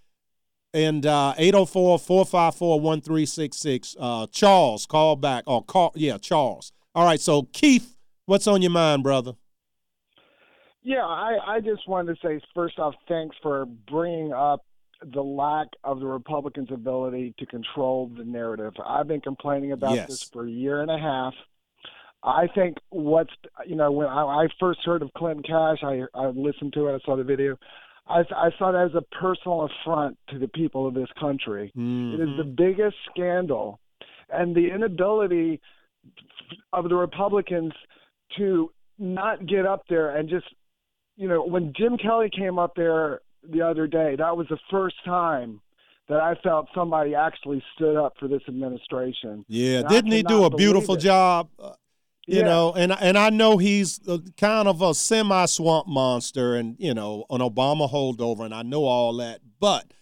and 0.74 1.06
uh, 1.06 1.36
804-454-1366. 1.38 3.96
Uh, 4.00 4.26
Charles, 4.32 4.88
call 4.88 5.16
back 5.16 5.44
or 5.46 5.64
call. 5.64 5.92
Yeah, 5.96 6.18
Charles. 6.18 6.72
All 6.96 7.06
right. 7.06 7.22
So 7.22 7.44
Keith, 7.54 7.96
what's 8.26 8.48
on 8.48 8.64
your 8.64 8.72
mind, 8.72 9.04
brother? 9.04 9.34
Yeah, 10.82 11.06
I, 11.06 11.38
I 11.46 11.60
just 11.60 11.88
wanted 11.88 12.20
to 12.20 12.28
say 12.28 12.42
first 12.56 12.80
off, 12.80 12.96
thanks 13.08 13.36
for 13.44 13.66
bringing 13.66 14.34
up 14.34 14.66
the 15.14 15.22
lack 15.22 15.68
of 15.84 16.00
the 16.00 16.06
Republicans' 16.06 16.70
ability 16.72 17.34
to 17.40 17.46
control 17.46 18.12
the 18.16 18.24
narrative. 18.24 18.74
I've 18.86 19.08
been 19.08 19.22
complaining 19.22 19.72
about 19.72 19.96
Yes. 19.96 20.08
this 20.08 20.24
for 20.24 20.46
a 20.46 20.50
year 20.50 20.82
and 20.82 20.92
a 20.92 20.98
half. 20.98 21.34
I 22.24 22.48
think 22.48 22.78
what's 22.90 23.34
you 23.66 23.76
know 23.76 23.92
when 23.92 24.08
I, 24.08 24.44
I 24.44 24.48
first 24.60 24.82
heard 24.86 25.02
of 25.02 25.12
Clinton 25.14 25.44
Cash, 25.44 25.84
I 25.84 26.04
I 26.14 26.28
listened 26.28 26.74
to 26.74 26.88
it, 26.88 26.96
I 26.96 27.00
saw 27.06 27.16
the 27.16 27.24
video. 27.24 27.58
I 28.08 28.20
I 28.36 28.52
saw 28.60 28.70
it 28.70 28.86
as 28.86 28.94
a 28.94 29.02
personal 29.16 29.64
affront 29.64 30.18
to 30.30 30.38
the 30.38 30.48
people 30.48 30.88
of 30.88 30.94
this 30.94 31.10
country. 31.20 31.72
It 31.76 32.22
is 32.22 32.38
the 32.38 32.44
mm-hmm. 32.44 32.56
biggest 32.56 32.98
scandal, 33.10 33.80
and 34.30 34.56
the 34.56 34.70
inability 34.70 35.62
of 36.74 36.90
the 36.90 36.96
Republicans 36.96 37.74
to 38.38 38.72
not 39.00 39.48
get 39.48 39.66
up 39.66 39.84
there 39.90 40.16
and 40.16 40.30
just 40.30 40.46
you 41.18 41.28
know 41.28 41.44
when 41.44 41.74
Jim 41.76 41.98
Kelly 41.98 42.30
came 42.30 42.60
up 42.60 42.76
there 42.76 43.22
the 43.44 43.62
other 43.62 43.88
day, 43.88 44.16
that 44.18 44.36
was 44.38 44.48
the 44.50 44.60
first 44.70 44.96
time 45.06 45.62
that 46.10 46.20
I 46.20 46.36
felt 46.44 46.68
somebody 46.76 47.16
actually 47.16 47.64
stood 47.76 47.96
up 47.96 48.14
for 48.20 48.28
this 48.28 48.42
administration. 48.48 49.46
Yeah, 49.48 49.80
And 49.80 49.90
didn't 49.90 50.12
he 50.12 50.24
do 50.24 50.44
a 50.44 50.50
beautiful 50.50 50.96
job? 50.96 51.50
Uh, 51.58 51.74
you 52.28 52.40
Yeah. 52.40 52.46
know, 52.46 52.74
and 52.74 52.92
and 52.92 53.18
I 53.18 53.30
know 53.30 53.58
he's 53.58 54.00
kind 54.38 54.68
of 54.68 54.82
a 54.82 54.94
semi 54.94 55.46
swamp 55.46 55.88
monster, 55.88 56.56
and 56.56 56.76
you 56.80 56.94
know, 56.94 57.26
an 57.30 57.42
Obama 57.42 57.90
holdover, 57.92 58.42
and 58.46 58.54
I 58.54 58.62
know 58.62 58.84
all 58.86 59.14
that. 59.18 59.42
But 59.60 59.94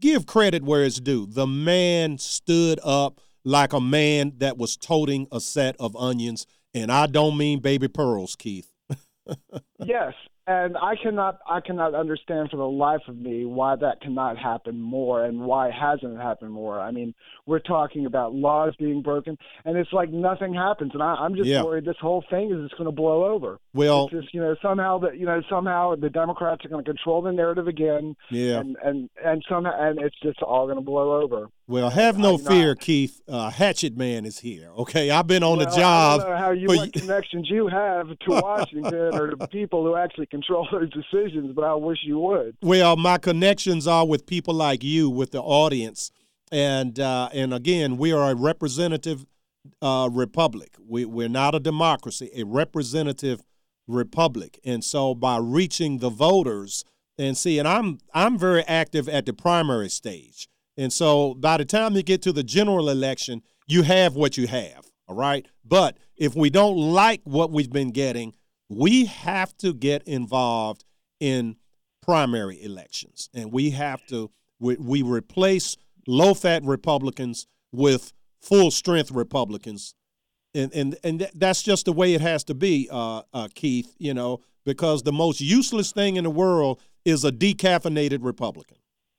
give 0.00 0.26
credit 0.26 0.62
where 0.64 0.84
it's 0.84 1.00
due. 1.00 1.26
The 1.26 1.46
man 1.46 2.18
stood 2.18 2.80
up 2.82 3.20
like 3.44 3.72
a 3.72 3.80
man 3.80 4.34
that 4.38 4.58
was 4.58 4.76
toting 4.76 5.28
a 5.30 5.40
set 5.40 5.76
of 5.78 5.94
onions, 5.96 6.46
and 6.74 6.90
I 6.90 7.06
don't 7.06 7.36
mean 7.36 7.60
baby 7.60 7.88
pearls, 7.88 8.36
Keith. 8.36 8.72
yes, 9.84 10.14
and 10.48 10.76
I 10.78 10.94
cannot 10.96 11.38
I 11.48 11.60
cannot 11.60 11.94
understand 11.94 12.50
for 12.50 12.56
the 12.56 12.66
life 12.66 13.02
of 13.06 13.16
me 13.18 13.44
why 13.44 13.76
that 13.76 14.00
cannot 14.00 14.38
happen 14.38 14.80
more 14.80 15.24
and 15.24 15.42
why 15.42 15.68
it 15.68 15.74
hasn't 15.74 16.16
happened 16.16 16.52
more. 16.52 16.80
I 16.80 16.90
mean, 16.90 17.14
we're 17.46 17.58
talking 17.58 18.06
about 18.06 18.34
laws 18.34 18.74
being 18.78 19.02
broken, 19.02 19.36
and 19.64 19.76
it's 19.76 19.92
like 19.92 20.10
nothing 20.10 20.54
happens, 20.54 20.92
and 20.94 21.02
I, 21.02 21.14
I'm 21.14 21.34
just 21.36 21.48
Yeah. 21.48 21.62
worried 21.62 21.84
this 21.84 21.96
whole 22.00 22.24
thing 22.30 22.50
is 22.50 22.62
just 22.68 22.78
going 22.78 22.88
to 22.90 22.96
blow 22.96 23.24
over. 23.26 23.58
Well- 23.74 24.04
it's 24.10 24.22
just 24.22 24.34
you 24.34 24.40
know 24.40 24.56
somehow 24.62 24.98
that 25.00 25.18
you 25.18 25.26
know 25.26 25.42
somehow 25.50 25.94
the 25.96 26.10
Democrats 26.10 26.64
are 26.64 26.68
going 26.68 26.82
to 26.84 26.90
control 26.90 27.20
the 27.22 27.30
narrative 27.32 27.68
again, 27.68 28.16
Yeah. 28.30 28.60
and 28.60 28.76
and 28.82 29.10
and 29.24 29.44
somehow 29.48 29.72
and 29.78 30.00
it's 30.00 30.16
just 30.22 30.42
all 30.42 30.64
going 30.66 30.78
to 30.78 30.84
blow 30.84 31.20
over. 31.22 31.48
Well, 31.66 31.90
have 31.90 32.16
no 32.16 32.36
know, 32.36 32.38
fear, 32.38 32.74
Keith. 32.74 33.20
Uh, 33.28 33.50
Hatchet 33.50 33.94
Man 33.94 34.24
is 34.24 34.38
here. 34.38 34.70
Okay, 34.78 35.10
I've 35.10 35.26
been 35.26 35.42
on 35.42 35.58
Well, 35.58 35.66
the 35.68 35.76
job. 35.76 36.20
I 36.20 36.24
don't 36.24 36.30
know 36.32 36.38
how 36.38 36.50
you 36.52 36.66
what 36.68 36.92
connections 36.94 37.50
you 37.50 37.66
have 37.66 38.08
to 38.08 38.30
Washington 38.42 39.14
or 39.14 39.34
the 39.36 39.46
people 39.48 39.84
who 39.84 39.94
actually 39.94 40.24
control 40.38 40.68
those 40.72 40.90
decisions, 40.90 41.52
but 41.54 41.64
I 41.64 41.74
wish 41.74 41.98
you 42.04 42.18
would. 42.20 42.56
Well, 42.62 42.96
my 42.96 43.18
connections 43.18 43.86
are 43.86 44.06
with 44.06 44.26
people 44.26 44.54
like 44.54 44.82
you, 44.82 45.10
with 45.10 45.32
the 45.32 45.40
audience, 45.40 46.10
and 46.50 46.98
uh, 46.98 47.28
and 47.32 47.52
again, 47.52 47.96
we 47.96 48.12
are 48.12 48.30
a 48.30 48.34
representative 48.34 49.26
uh, 49.82 50.08
republic. 50.10 50.76
We 50.78 51.04
we're 51.04 51.28
not 51.28 51.54
a 51.54 51.60
democracy, 51.60 52.30
a 52.34 52.44
representative 52.44 53.42
republic, 53.86 54.58
and 54.64 54.82
so 54.82 55.14
by 55.14 55.38
reaching 55.38 55.98
the 55.98 56.10
voters 56.10 56.84
and 57.18 57.36
see, 57.36 57.58
and 57.58 57.68
I'm 57.68 57.98
I'm 58.14 58.38
very 58.38 58.62
active 58.62 59.08
at 59.08 59.26
the 59.26 59.32
primary 59.32 59.88
stage, 59.88 60.48
and 60.76 60.92
so 60.92 61.34
by 61.34 61.58
the 61.58 61.64
time 61.64 61.94
you 61.94 62.02
get 62.02 62.22
to 62.22 62.32
the 62.32 62.44
general 62.44 62.88
election, 62.88 63.42
you 63.66 63.82
have 63.82 64.14
what 64.14 64.36
you 64.36 64.46
have. 64.46 64.86
All 65.06 65.16
right, 65.16 65.46
but 65.64 65.96
if 66.16 66.34
we 66.34 66.50
don't 66.50 66.76
like 66.76 67.22
what 67.24 67.50
we've 67.50 67.70
been 67.70 67.92
getting, 67.92 68.34
we 68.68 69.06
have 69.06 69.56
to 69.58 69.72
get 69.72 70.02
involved 70.04 70.84
in 71.20 71.56
primary 72.02 72.62
elections, 72.62 73.28
and 73.34 73.52
we 73.52 73.70
have 73.70 74.04
to 74.06 74.30
we, 74.58 74.76
we 74.76 75.02
replace 75.02 75.76
low 76.06 76.34
fat 76.34 76.62
Republicans 76.64 77.46
with 77.72 78.12
full 78.40 78.70
strength 78.70 79.10
Republicans, 79.10 79.94
and 80.54 80.72
and 80.72 80.96
and 81.04 81.28
that's 81.34 81.62
just 81.62 81.84
the 81.84 81.92
way 81.92 82.14
it 82.14 82.20
has 82.20 82.44
to 82.44 82.54
be, 82.54 82.88
uh, 82.90 83.22
uh, 83.32 83.48
Keith. 83.54 83.94
You 83.98 84.14
know, 84.14 84.40
because 84.64 85.02
the 85.02 85.12
most 85.12 85.40
useless 85.40 85.92
thing 85.92 86.16
in 86.16 86.24
the 86.24 86.30
world 86.30 86.80
is 87.04 87.24
a 87.24 87.32
decaffeinated 87.32 88.18
Republican. 88.22 88.77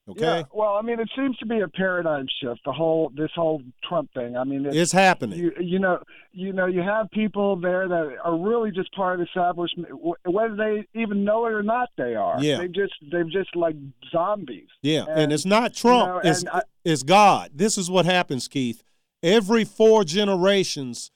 Okay, 0.09 0.21
Yeah, 0.25 0.43
well, 0.53 0.75
I 0.75 0.81
mean, 0.81 0.99
it 0.99 1.09
seems 1.15 1.37
to 1.37 1.45
be 1.45 1.59
a 1.59 1.67
paradigm 1.67 2.25
shift. 2.41 2.61
The 2.65 2.71
whole 2.71 3.11
this 3.15 3.29
whole 3.35 3.61
Trump 3.87 4.09
thing. 4.13 4.35
I 4.35 4.43
mean, 4.43 4.65
It's 4.65 4.91
happening. 4.91 5.37
You, 5.39 5.51
you 5.59 5.79
know, 5.79 5.99
you 6.31 6.51
know, 6.53 6.65
you 6.65 6.81
have 6.81 7.11
people 7.11 7.55
there 7.55 7.87
that 7.87 8.15
are 8.23 8.37
really 8.37 8.71
just 8.71 8.91
part 8.93 9.19
of 9.19 9.19
the 9.19 9.25
establishment, 9.25 9.87
whether 10.25 10.55
they 10.55 10.87
even 10.99 11.23
know 11.23 11.45
it 11.45 11.53
or 11.53 11.63
not. 11.63 11.89
They 11.97 12.15
are. 12.15 12.41
Yeah. 12.41 12.57
They 12.57 12.67
just 12.67 12.93
they're 13.11 13.23
just 13.23 13.55
like 13.55 13.75
zombies. 14.11 14.67
Yeah, 14.81 15.05
and, 15.09 15.19
And, 15.19 15.33
it's 15.33 15.45
not 15.45 15.71
you 15.75 15.81
Trump. 15.89 16.23
know, 16.23 16.29
it's, 16.29 16.45
I- 16.51 16.63
it's 16.83 17.03
God. 17.03 17.51
This 17.53 17.77
is 17.77 17.89
what 17.89 18.05
happens, 18.05 18.47
Keith. 18.47 18.83
Every 19.21 19.65
four 19.65 20.03
generations, 20.05 21.11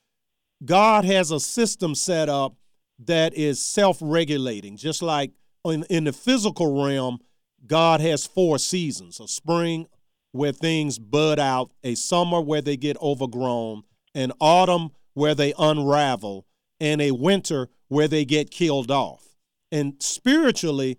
God 0.66 1.06
has 1.06 1.32
a 1.32 1.40
system 1.40 1.96
set 1.96 2.30
up 2.30 2.56
that 3.00 3.34
is 3.34 3.62
self-regulating. 3.62 4.78
Just 4.78 5.02
like 5.02 5.32
in, 5.66 5.84
in 5.90 6.04
the 6.04 6.14
physical 6.14 6.84
realm, 6.86 7.20
God 7.66 8.02
has 8.02 8.26
four 8.26 8.60
seasons: 8.60 9.20
a 9.20 9.28
spring 9.28 9.88
where 10.32 10.52
things 10.52 11.00
bud 11.00 11.40
out, 11.40 11.72
a 11.84 11.96
summer 11.96 12.42
where 12.42 12.62
they 12.62 12.76
get 12.78 13.02
overgrown, 13.02 13.84
an 14.16 14.32
autumn 14.40 14.92
where 15.14 15.36
they 15.36 15.54
unravel, 15.58 16.46
and 16.80 17.02
a 17.02 17.12
winter 17.12 17.70
where 17.88 18.08
they 18.08 18.26
get 18.26 18.52
killed 18.52 18.92
off. 18.92 19.24
And 19.72 19.96
spiritually 20.00 20.98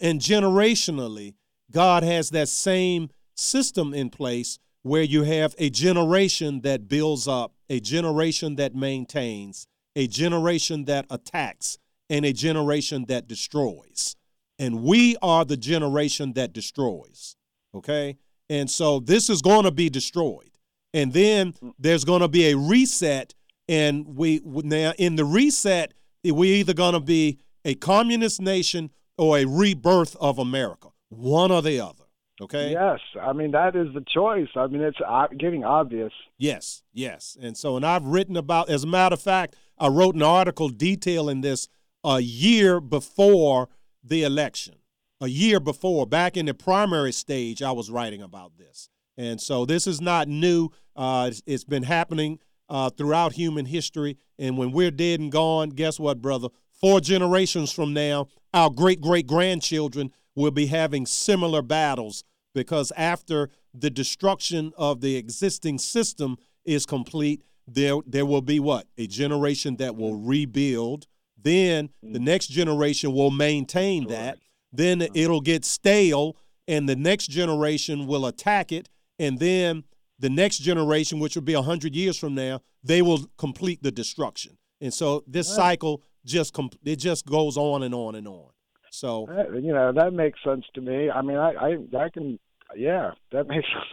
and 0.00 0.20
generationally, 0.20 1.34
God 1.70 2.02
has 2.02 2.30
that 2.30 2.48
same 2.48 3.10
system 3.34 3.92
in 3.92 4.10
place 4.10 4.58
where 4.82 5.02
you 5.02 5.24
have 5.24 5.54
a 5.58 5.68
generation 5.68 6.60
that 6.62 6.88
builds 6.88 7.26
up, 7.26 7.52
a 7.68 7.80
generation 7.80 8.56
that 8.56 8.74
maintains, 8.74 9.66
a 9.96 10.06
generation 10.06 10.84
that 10.84 11.06
attacks, 11.10 11.78
and 12.08 12.24
a 12.24 12.32
generation 12.32 13.04
that 13.08 13.26
destroys. 13.26 14.14
And 14.58 14.82
we 14.82 15.16
are 15.22 15.44
the 15.44 15.56
generation 15.56 16.32
that 16.34 16.52
destroys. 16.52 17.36
Okay? 17.74 18.16
And 18.48 18.70
so 18.70 19.00
this 19.00 19.28
is 19.28 19.42
going 19.42 19.64
to 19.64 19.70
be 19.70 19.90
destroyed. 19.90 20.50
And 20.94 21.12
then 21.12 21.54
there's 21.78 22.04
going 22.04 22.22
to 22.22 22.28
be 22.28 22.50
a 22.50 22.56
reset. 22.56 23.34
And 23.68 24.16
we 24.16 24.40
now 24.44 24.92
in 24.98 25.16
the 25.16 25.24
reset, 25.24 25.92
we're 26.24 26.54
either 26.54 26.72
going 26.72 26.94
to 26.94 27.00
be 27.00 27.38
a 27.64 27.74
communist 27.74 28.40
nation 28.40 28.90
or 29.18 29.38
a 29.38 29.44
rebirth 29.44 30.16
of 30.20 30.38
America, 30.38 30.88
one 31.08 31.50
or 31.50 31.62
the 31.62 31.80
other. 31.80 32.04
Okay. 32.40 32.70
Yes, 32.70 33.00
I 33.20 33.32
mean 33.32 33.52
that 33.52 33.74
is 33.74 33.88
the 33.94 34.04
choice. 34.14 34.48
I 34.56 34.66
mean 34.66 34.82
it's 34.82 34.98
getting 35.38 35.64
obvious. 35.64 36.12
Yes, 36.38 36.82
yes. 36.92 37.36
And 37.40 37.56
so, 37.56 37.76
and 37.76 37.84
I've 37.84 38.04
written 38.04 38.36
about, 38.36 38.68
as 38.68 38.84
a 38.84 38.86
matter 38.86 39.14
of 39.14 39.22
fact, 39.22 39.56
I 39.78 39.88
wrote 39.88 40.14
an 40.14 40.22
article 40.22 40.68
detailing 40.68 41.40
this 41.40 41.66
a 42.04 42.20
year 42.20 42.78
before 42.78 43.68
the 44.06 44.22
election. 44.22 44.74
A 45.20 45.28
year 45.28 45.60
before, 45.60 46.06
back 46.06 46.36
in 46.36 46.46
the 46.46 46.54
primary 46.54 47.12
stage, 47.12 47.62
I 47.62 47.72
was 47.72 47.90
writing 47.90 48.22
about 48.22 48.58
this. 48.58 48.90
And 49.16 49.40
so, 49.40 49.64
this 49.64 49.86
is 49.86 50.00
not 50.00 50.28
new. 50.28 50.68
Uh, 50.94 51.28
it's, 51.30 51.42
it's 51.46 51.64
been 51.64 51.84
happening 51.84 52.38
uh, 52.68 52.90
throughout 52.90 53.32
human 53.32 53.66
history. 53.66 54.18
And 54.38 54.58
when 54.58 54.72
we're 54.72 54.90
dead 54.90 55.20
and 55.20 55.32
gone, 55.32 55.70
guess 55.70 55.98
what, 55.98 56.20
brother? 56.20 56.48
Four 56.72 57.00
generations 57.00 57.72
from 57.72 57.94
now, 57.94 58.28
our 58.52 58.70
great 58.70 59.00
great 59.00 59.26
grandchildren 59.26 60.12
will 60.34 60.50
be 60.50 60.66
having 60.66 61.06
similar 61.06 61.62
battles 61.62 62.22
because 62.54 62.92
after 62.96 63.50
the 63.72 63.90
destruction 63.90 64.72
of 64.76 65.00
the 65.00 65.16
existing 65.16 65.78
system 65.78 66.36
is 66.64 66.84
complete, 66.84 67.42
there 67.66 67.96
there 68.06 68.26
will 68.26 68.42
be 68.42 68.60
what 68.60 68.86
a 68.98 69.06
generation 69.06 69.76
that 69.76 69.96
will 69.96 70.14
rebuild. 70.14 71.06
Then 71.46 71.90
the 72.02 72.18
mm-hmm. 72.18 72.24
next 72.24 72.48
generation 72.48 73.12
will 73.12 73.30
maintain 73.30 74.08
that. 74.08 74.40
Then 74.72 75.00
uh-huh. 75.00 75.12
it'll 75.14 75.40
get 75.40 75.64
stale, 75.64 76.36
and 76.66 76.88
the 76.88 76.96
next 76.96 77.28
generation 77.28 78.08
will 78.08 78.26
attack 78.26 78.72
it, 78.72 78.88
and 79.20 79.38
then 79.38 79.84
the 80.18 80.28
next 80.28 80.58
generation, 80.58 81.20
which 81.20 81.36
will 81.36 81.44
be 81.44 81.52
hundred 81.52 81.94
years 81.94 82.18
from 82.18 82.34
now, 82.34 82.62
they 82.82 83.00
will 83.00 83.30
complete 83.38 83.80
the 83.80 83.92
destruction. 83.92 84.58
And 84.80 84.92
so 84.92 85.22
this 85.28 85.48
Right. 85.50 85.56
cycle 85.56 86.02
just 86.24 86.52
com- 86.52 86.70
it 86.84 86.96
just 86.96 87.24
goes 87.24 87.56
on 87.56 87.84
and 87.84 87.94
on 87.94 88.16
and 88.16 88.26
on. 88.26 88.50
So 88.90 89.28
you 89.54 89.72
know 89.72 89.92
that 89.92 90.12
makes 90.12 90.42
sense 90.42 90.64
to 90.74 90.80
me. 90.80 91.10
I 91.10 91.22
mean, 91.22 91.36
I 91.36 91.52
I, 91.52 91.70
I 92.06 92.08
can, 92.08 92.40
yeah, 92.74 93.12
that 93.30 93.46
makes 93.46 93.68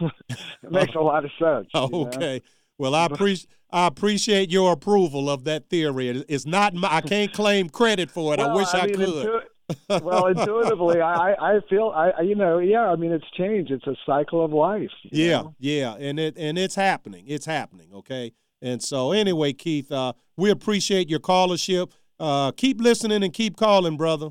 that 0.62 0.72
makes 0.72 0.96
a 0.96 1.00
lot 1.00 1.24
of 1.24 1.30
sense. 1.38 1.68
you 1.72 1.88
know? 2.18 2.38
Well, 2.78 2.94
I 2.94 3.06
appreciate 3.06 3.48
I 3.70 3.86
appreciate 3.88 4.50
your 4.52 4.72
approval 4.72 5.28
of 5.28 5.44
that 5.44 5.68
theory. 5.68 6.08
It's 6.28 6.46
not 6.46 6.74
my, 6.74 6.88
I 6.94 7.00
can't 7.00 7.32
claim 7.32 7.68
credit 7.68 8.08
for 8.10 8.32
it. 8.32 8.38
I 8.40 8.54
wish 8.54 8.68
I, 8.72 8.86
mean, 8.86 8.94
could. 8.94 9.08
intu- 9.08 9.40
well, 10.04 10.26
intuitively, 10.26 11.00
I 11.00 11.32
I 11.32 11.56
I 11.56 11.60
feel 11.68 11.92
I 11.94 12.10
I- 12.10 12.20
you 12.22 12.34
know 12.34 12.58
yeah. 12.58 12.90
I 12.90 12.96
mean, 12.96 13.12
it's 13.12 13.28
change. 13.36 13.70
It's 13.70 13.86
a 13.86 13.96
cycle 14.06 14.44
of 14.44 14.52
life. 14.52 14.90
yeah, 15.10 15.42
know? 15.42 15.54
yeah, 15.58 15.94
and 15.96 16.20
it 16.20 16.36
and 16.36 16.56
it's 16.58 16.74
happening. 16.74 17.24
It's 17.26 17.46
happening. 17.46 17.88
Okay. 17.94 18.32
And 18.62 18.82
so 18.82 19.12
anyway, 19.12 19.52
Keith, 19.52 19.92
uh, 19.92 20.14
we 20.36 20.50
appreciate 20.50 21.10
your 21.10 21.20
callership. 21.20 21.90
Uh, 22.18 22.52
keep 22.52 22.80
listening 22.80 23.22
and 23.22 23.32
keep 23.32 23.56
calling, 23.56 23.96
brother. 23.96 24.30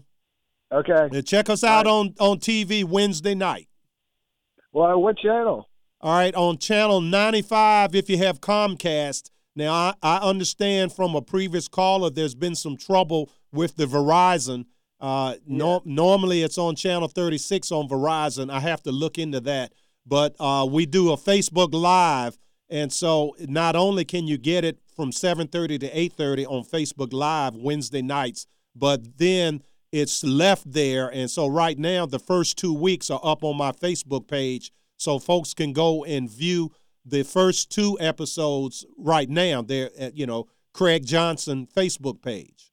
Okay. 0.71 1.09
And 1.11 1.27
check 1.27 1.49
us 1.49 1.63
out 1.63 1.85
on 1.85 2.15
on 2.19 2.39
TV 2.39 2.83
Wednesday 2.83 3.35
night. 3.35 3.67
Well, 4.71 5.01
what 5.01 5.17
channel? 5.17 5.67
All 6.03 6.11
right, 6.13 6.35
on 6.35 6.57
channel 6.57 6.99
95 6.99 7.95
if 7.95 8.09
you 8.09 8.17
have 8.17 8.41
Comcast. 8.41 9.29
Now, 9.55 9.71
I, 9.71 9.93
I 10.03 10.17
understand 10.17 10.91
from 10.91 11.15
a 11.15 11.21
previous 11.21 11.69
caller 11.69 12.09
there's 12.09 12.35
been 12.35 12.55
some 12.55 12.75
trouble 12.75 13.31
with 13.53 13.77
the 13.77 13.85
Verizon. 13.85 14.65
Uh, 14.99 15.35
no, 15.47 15.81
normally 15.85 16.41
it's 16.41 16.57
on 16.57 16.75
channel 16.75 17.07
36 17.07 17.71
on 17.71 17.87
Verizon. 17.87 18.51
I 18.51 18.59
have 18.59 18.83
to 18.83 18.91
look 18.91 19.17
into 19.17 19.39
that. 19.41 19.71
But 20.05 20.35
uh, 20.41 20.67
we 20.69 20.85
do 20.85 21.13
a 21.13 21.15
Facebook 21.15 21.73
Live, 21.73 22.37
and 22.69 22.91
so 22.91 23.33
not 23.39 23.77
only 23.77 24.03
can 24.03 24.27
you 24.27 24.37
get 24.37 24.65
it 24.65 24.79
from 24.97 25.11
7:30 25.11 25.79
to 25.79 25.89
8:30 25.89 26.45
on 26.45 26.65
Facebook 26.65 27.13
Live 27.13 27.55
Wednesday 27.55 28.01
nights, 28.01 28.45
but 28.75 29.19
then 29.19 29.63
it's 29.93 30.21
left 30.21 30.69
there. 30.69 31.07
And 31.07 31.31
so 31.31 31.47
right 31.47 31.79
now, 31.79 32.05
the 32.05 32.19
first 32.19 32.57
two 32.57 32.73
weeks 32.73 33.09
are 33.09 33.21
up 33.23 33.45
on 33.45 33.55
my 33.55 33.71
Facebook 33.71 34.27
page, 34.27 34.73
so 34.97 35.19
folks 35.19 35.53
can 35.53 35.73
go 35.73 36.03
and 36.03 36.29
view 36.29 36.71
the 37.05 37.23
first 37.23 37.69
two 37.69 37.97
episodes 37.99 38.85
right 38.97 39.29
now. 39.29 39.61
They're 39.61 39.89
at 39.97 40.17
you 40.17 40.25
know 40.25 40.47
Craig 40.73 41.05
Johnson 41.05 41.67
Facebook 41.75 42.21
page. 42.21 42.71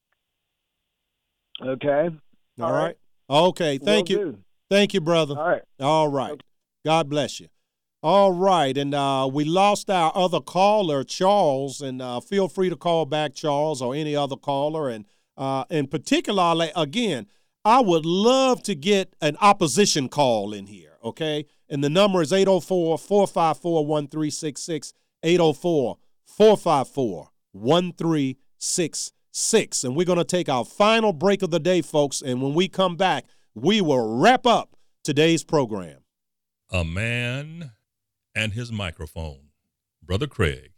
Okay. 1.62 2.10
All 2.58 2.66
All 2.66 2.72
right. 2.72 2.82
right. 2.82 2.96
Okay. 3.28 3.78
Thank 3.78 4.08
Will 4.08 4.18
you. 4.18 4.24
do. 4.32 4.38
Thank 4.70 4.94
you, 4.94 5.00
brother. 5.00 5.38
All 5.38 5.48
right. 5.48 5.62
All 5.80 6.08
right. 6.08 6.40
God 6.84 7.08
bless 7.08 7.40
you. 7.40 7.48
All 8.02 8.32
right. 8.32 8.76
And 8.76 8.94
uh, 8.94 9.28
we 9.30 9.44
lost 9.44 9.90
our 9.90 10.12
other 10.14 10.40
caller, 10.40 11.04
Charles, 11.04 11.82
and 11.82 12.00
uh, 12.00 12.20
feel 12.20 12.48
free 12.48 12.70
to 12.70 12.76
call 12.76 13.04
back, 13.04 13.34
Charles, 13.34 13.82
or 13.82 13.94
any 13.94 14.16
other 14.16 14.36
caller. 14.36 14.88
And 14.88 15.04
uh, 15.36 15.64
in 15.70 15.86
particular, 15.86 16.70
again, 16.74 17.26
I 17.64 17.80
would 17.80 18.06
love 18.06 18.62
to 18.64 18.74
get 18.74 19.14
an 19.20 19.36
opposition 19.40 20.08
call 20.08 20.54
in 20.54 20.66
here, 20.66 20.96
okay? 21.04 21.44
And 21.70 21.84
the 21.84 21.88
number 21.88 22.20
is 22.20 22.32
804 22.32 22.98
454 22.98 23.86
1366. 23.86 24.92
804 25.22 25.98
454 26.26 27.28
1366. 27.52 29.84
And 29.84 29.94
we're 29.96 30.04
going 30.04 30.18
to 30.18 30.24
take 30.24 30.48
our 30.48 30.64
final 30.64 31.12
break 31.12 31.42
of 31.42 31.50
the 31.50 31.60
day, 31.60 31.82
folks. 31.82 32.20
And 32.20 32.42
when 32.42 32.54
we 32.54 32.66
come 32.68 32.96
back, 32.96 33.26
we 33.54 33.80
will 33.80 34.18
wrap 34.18 34.46
up 34.46 34.76
today's 35.04 35.44
program. 35.44 35.98
A 36.70 36.84
man 36.84 37.70
and 38.34 38.52
his 38.52 38.72
microphone. 38.72 39.50
Brother 40.02 40.26
Craig. 40.26 40.72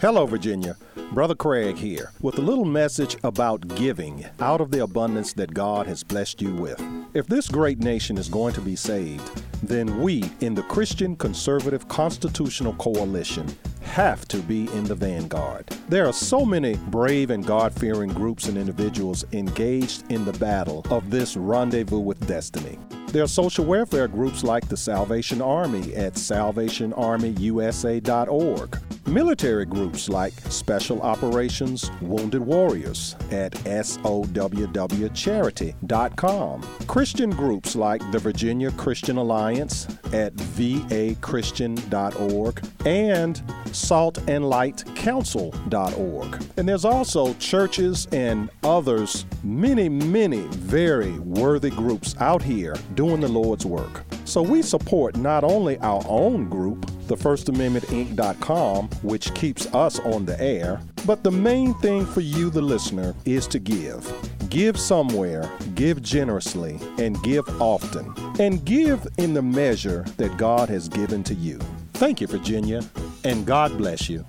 Hello, 0.00 0.24
Virginia. 0.24 0.78
Brother 1.12 1.34
Craig 1.34 1.76
here 1.76 2.10
with 2.22 2.38
a 2.38 2.40
little 2.40 2.64
message 2.64 3.18
about 3.22 3.68
giving 3.76 4.24
out 4.40 4.62
of 4.62 4.70
the 4.70 4.82
abundance 4.82 5.34
that 5.34 5.52
God 5.52 5.86
has 5.86 6.02
blessed 6.02 6.40
you 6.40 6.54
with. 6.54 6.82
If 7.12 7.26
this 7.26 7.48
great 7.48 7.80
nation 7.80 8.16
is 8.16 8.30
going 8.30 8.54
to 8.54 8.62
be 8.62 8.76
saved, 8.76 9.42
then 9.62 10.00
we 10.00 10.24
in 10.40 10.54
the 10.54 10.62
Christian 10.62 11.16
Conservative 11.16 11.86
Constitutional 11.88 12.72
Coalition 12.76 13.46
have 13.82 14.26
to 14.28 14.38
be 14.38 14.72
in 14.72 14.84
the 14.84 14.94
vanguard. 14.94 15.66
There 15.88 16.06
are 16.06 16.12
so 16.12 16.44
many 16.44 16.76
brave 16.88 17.30
and 17.30 17.46
God 17.46 17.72
fearing 17.72 18.10
groups 18.10 18.46
and 18.46 18.56
individuals 18.56 19.24
engaged 19.32 20.10
in 20.10 20.24
the 20.24 20.32
battle 20.34 20.86
of 20.90 21.10
this 21.10 21.36
rendezvous 21.36 21.98
with 21.98 22.24
destiny. 22.26 22.78
There 23.08 23.24
are 23.24 23.28
social 23.28 23.64
welfare 23.64 24.06
groups 24.06 24.44
like 24.44 24.68
the 24.68 24.76
Salvation 24.76 25.42
Army 25.42 25.96
at 25.96 26.14
salvationarmyusa.org. 26.14 28.78
Military 29.06 29.64
groups 29.64 30.08
like 30.08 30.32
Special 30.32 31.02
Operations 31.02 31.90
Wounded 32.00 32.42
Warriors 32.42 33.16
at 33.32 33.50
SOWWcharity.com. 33.64 36.62
Christian 36.86 37.30
groups 37.30 37.74
like 37.74 38.08
the 38.12 38.20
Virginia 38.20 38.70
Christian 38.72 39.16
Alliance 39.16 39.88
at 40.12 40.36
vachristian.org 40.36 42.68
and 42.86 43.42
saltandlightcouncil.org. 43.88 46.44
And 46.56 46.68
there's 46.68 46.84
also 46.84 47.34
churches 47.34 48.06
and 48.12 48.50
others, 48.62 49.26
many, 49.42 49.88
many 49.88 50.42
very 50.48 51.12
worthy 51.20 51.70
groups 51.70 52.14
out 52.20 52.42
here 52.42 52.76
doing 52.94 53.20
the 53.20 53.28
Lord's 53.28 53.66
work. 53.66 54.04
So 54.24 54.42
we 54.42 54.62
support 54.62 55.16
not 55.16 55.44
only 55.44 55.78
our 55.78 56.02
own 56.06 56.48
group, 56.48 56.86
the 57.08 57.16
First 57.16 57.48
Amendment 57.48 57.86
Inc.com, 57.86 58.88
which 59.02 59.34
keeps 59.34 59.66
us 59.74 59.98
on 60.00 60.24
the 60.24 60.40
air, 60.40 60.80
but 61.06 61.24
the 61.24 61.32
main 61.32 61.74
thing 61.74 62.06
for 62.06 62.20
you, 62.20 62.50
the 62.50 62.62
listener, 62.62 63.14
is 63.24 63.46
to 63.48 63.58
give. 63.58 64.12
Give 64.48 64.78
somewhere, 64.78 65.50
give 65.74 66.02
generously, 66.02 66.78
and 66.98 67.20
give 67.22 67.48
often. 67.60 68.14
And 68.38 68.64
give 68.64 69.06
in 69.18 69.34
the 69.34 69.42
measure 69.42 70.04
that 70.16 70.36
God 70.36 70.68
has 70.68 70.88
given 70.88 71.22
to 71.24 71.34
you. 71.34 71.58
Thank 71.94 72.20
you, 72.20 72.26
Virginia, 72.26 72.82
and 73.24 73.46
God 73.46 73.76
bless 73.76 74.08
you. 74.08 74.24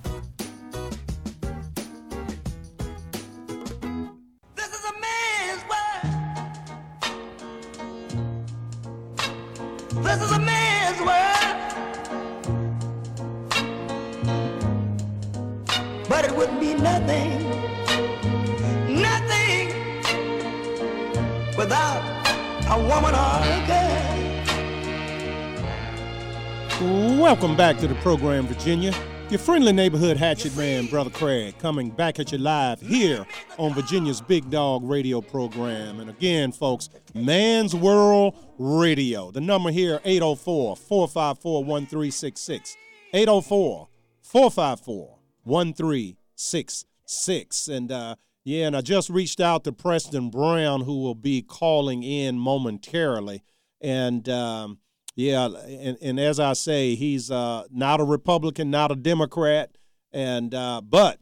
Back 27.71 27.79
to 27.79 27.87
the 27.87 27.95
program, 28.01 28.45
Virginia. 28.47 28.93
Your 29.29 29.39
friendly 29.39 29.71
neighborhood 29.71 30.17
hatchet 30.17 30.53
man, 30.57 30.87
Brother 30.87 31.09
Craig, 31.09 31.57
coming 31.57 31.89
back 31.89 32.19
at 32.19 32.33
you 32.33 32.37
live 32.37 32.81
here 32.81 33.25
on 33.57 33.73
Virginia's 33.73 34.19
Big 34.19 34.49
Dog 34.49 34.83
radio 34.83 35.21
program. 35.21 36.01
And 36.01 36.09
again, 36.09 36.51
folks, 36.51 36.89
Man's 37.13 37.73
World 37.73 38.35
Radio. 38.57 39.31
The 39.31 39.39
number 39.39 39.71
here, 39.71 40.01
804 40.03 40.75
454 40.75 41.63
1366. 41.63 42.75
804 43.13 43.87
454 44.21 45.17
1366. 45.43 47.67
And 47.69 47.89
uh, 47.89 48.15
yeah, 48.43 48.67
and 48.67 48.75
I 48.75 48.81
just 48.81 49.09
reached 49.09 49.39
out 49.39 49.63
to 49.63 49.71
Preston 49.71 50.29
Brown, 50.29 50.81
who 50.81 50.99
will 50.99 51.15
be 51.15 51.41
calling 51.41 52.03
in 52.03 52.37
momentarily. 52.37 53.43
And 53.79 54.27
um, 54.27 54.79
yeah, 55.15 55.45
and, 55.45 55.97
and 56.01 56.19
as 56.19 56.39
I 56.39 56.53
say, 56.53 56.95
he's 56.95 57.29
uh, 57.29 57.65
not 57.69 57.99
a 57.99 58.03
Republican, 58.03 58.71
not 58.71 58.91
a 58.91 58.95
Democrat, 58.95 59.77
and 60.13 60.53
uh, 60.53 60.81
but 60.81 61.19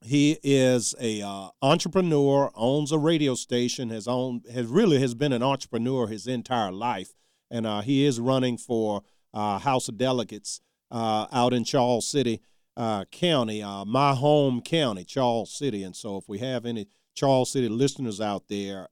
he 0.00 0.38
is 0.42 0.94
a 1.00 1.22
uh, 1.22 1.48
entrepreneur, 1.60 2.50
owns 2.54 2.92
a 2.92 2.98
radio 2.98 3.34
station, 3.34 3.90
has 3.90 4.08
owned, 4.08 4.46
has 4.52 4.66
really 4.66 5.00
has 5.00 5.14
been 5.14 5.32
an 5.32 5.42
entrepreneur 5.42 6.06
his 6.06 6.26
entire 6.26 6.72
life, 6.72 7.14
and 7.50 7.66
uh, 7.66 7.82
he 7.82 8.06
is 8.06 8.20
running 8.20 8.56
for 8.56 9.02
uh, 9.34 9.58
House 9.58 9.88
of 9.88 9.98
Delegates 9.98 10.60
uh, 10.90 11.26
out 11.30 11.52
in 11.52 11.64
Charles 11.64 12.06
City 12.06 12.40
County, 13.10 13.62
my 13.86 14.14
home 14.14 14.60
county, 14.62 15.04
Charles 15.04 15.56
City. 15.56 15.84
And 15.84 15.94
so, 15.94 16.16
if 16.16 16.28
we 16.28 16.38
have 16.38 16.64
any 16.64 16.88
Charles 17.14 17.52
City 17.52 17.68
listeners 17.68 18.20
out 18.20 18.48
there, 18.48 18.88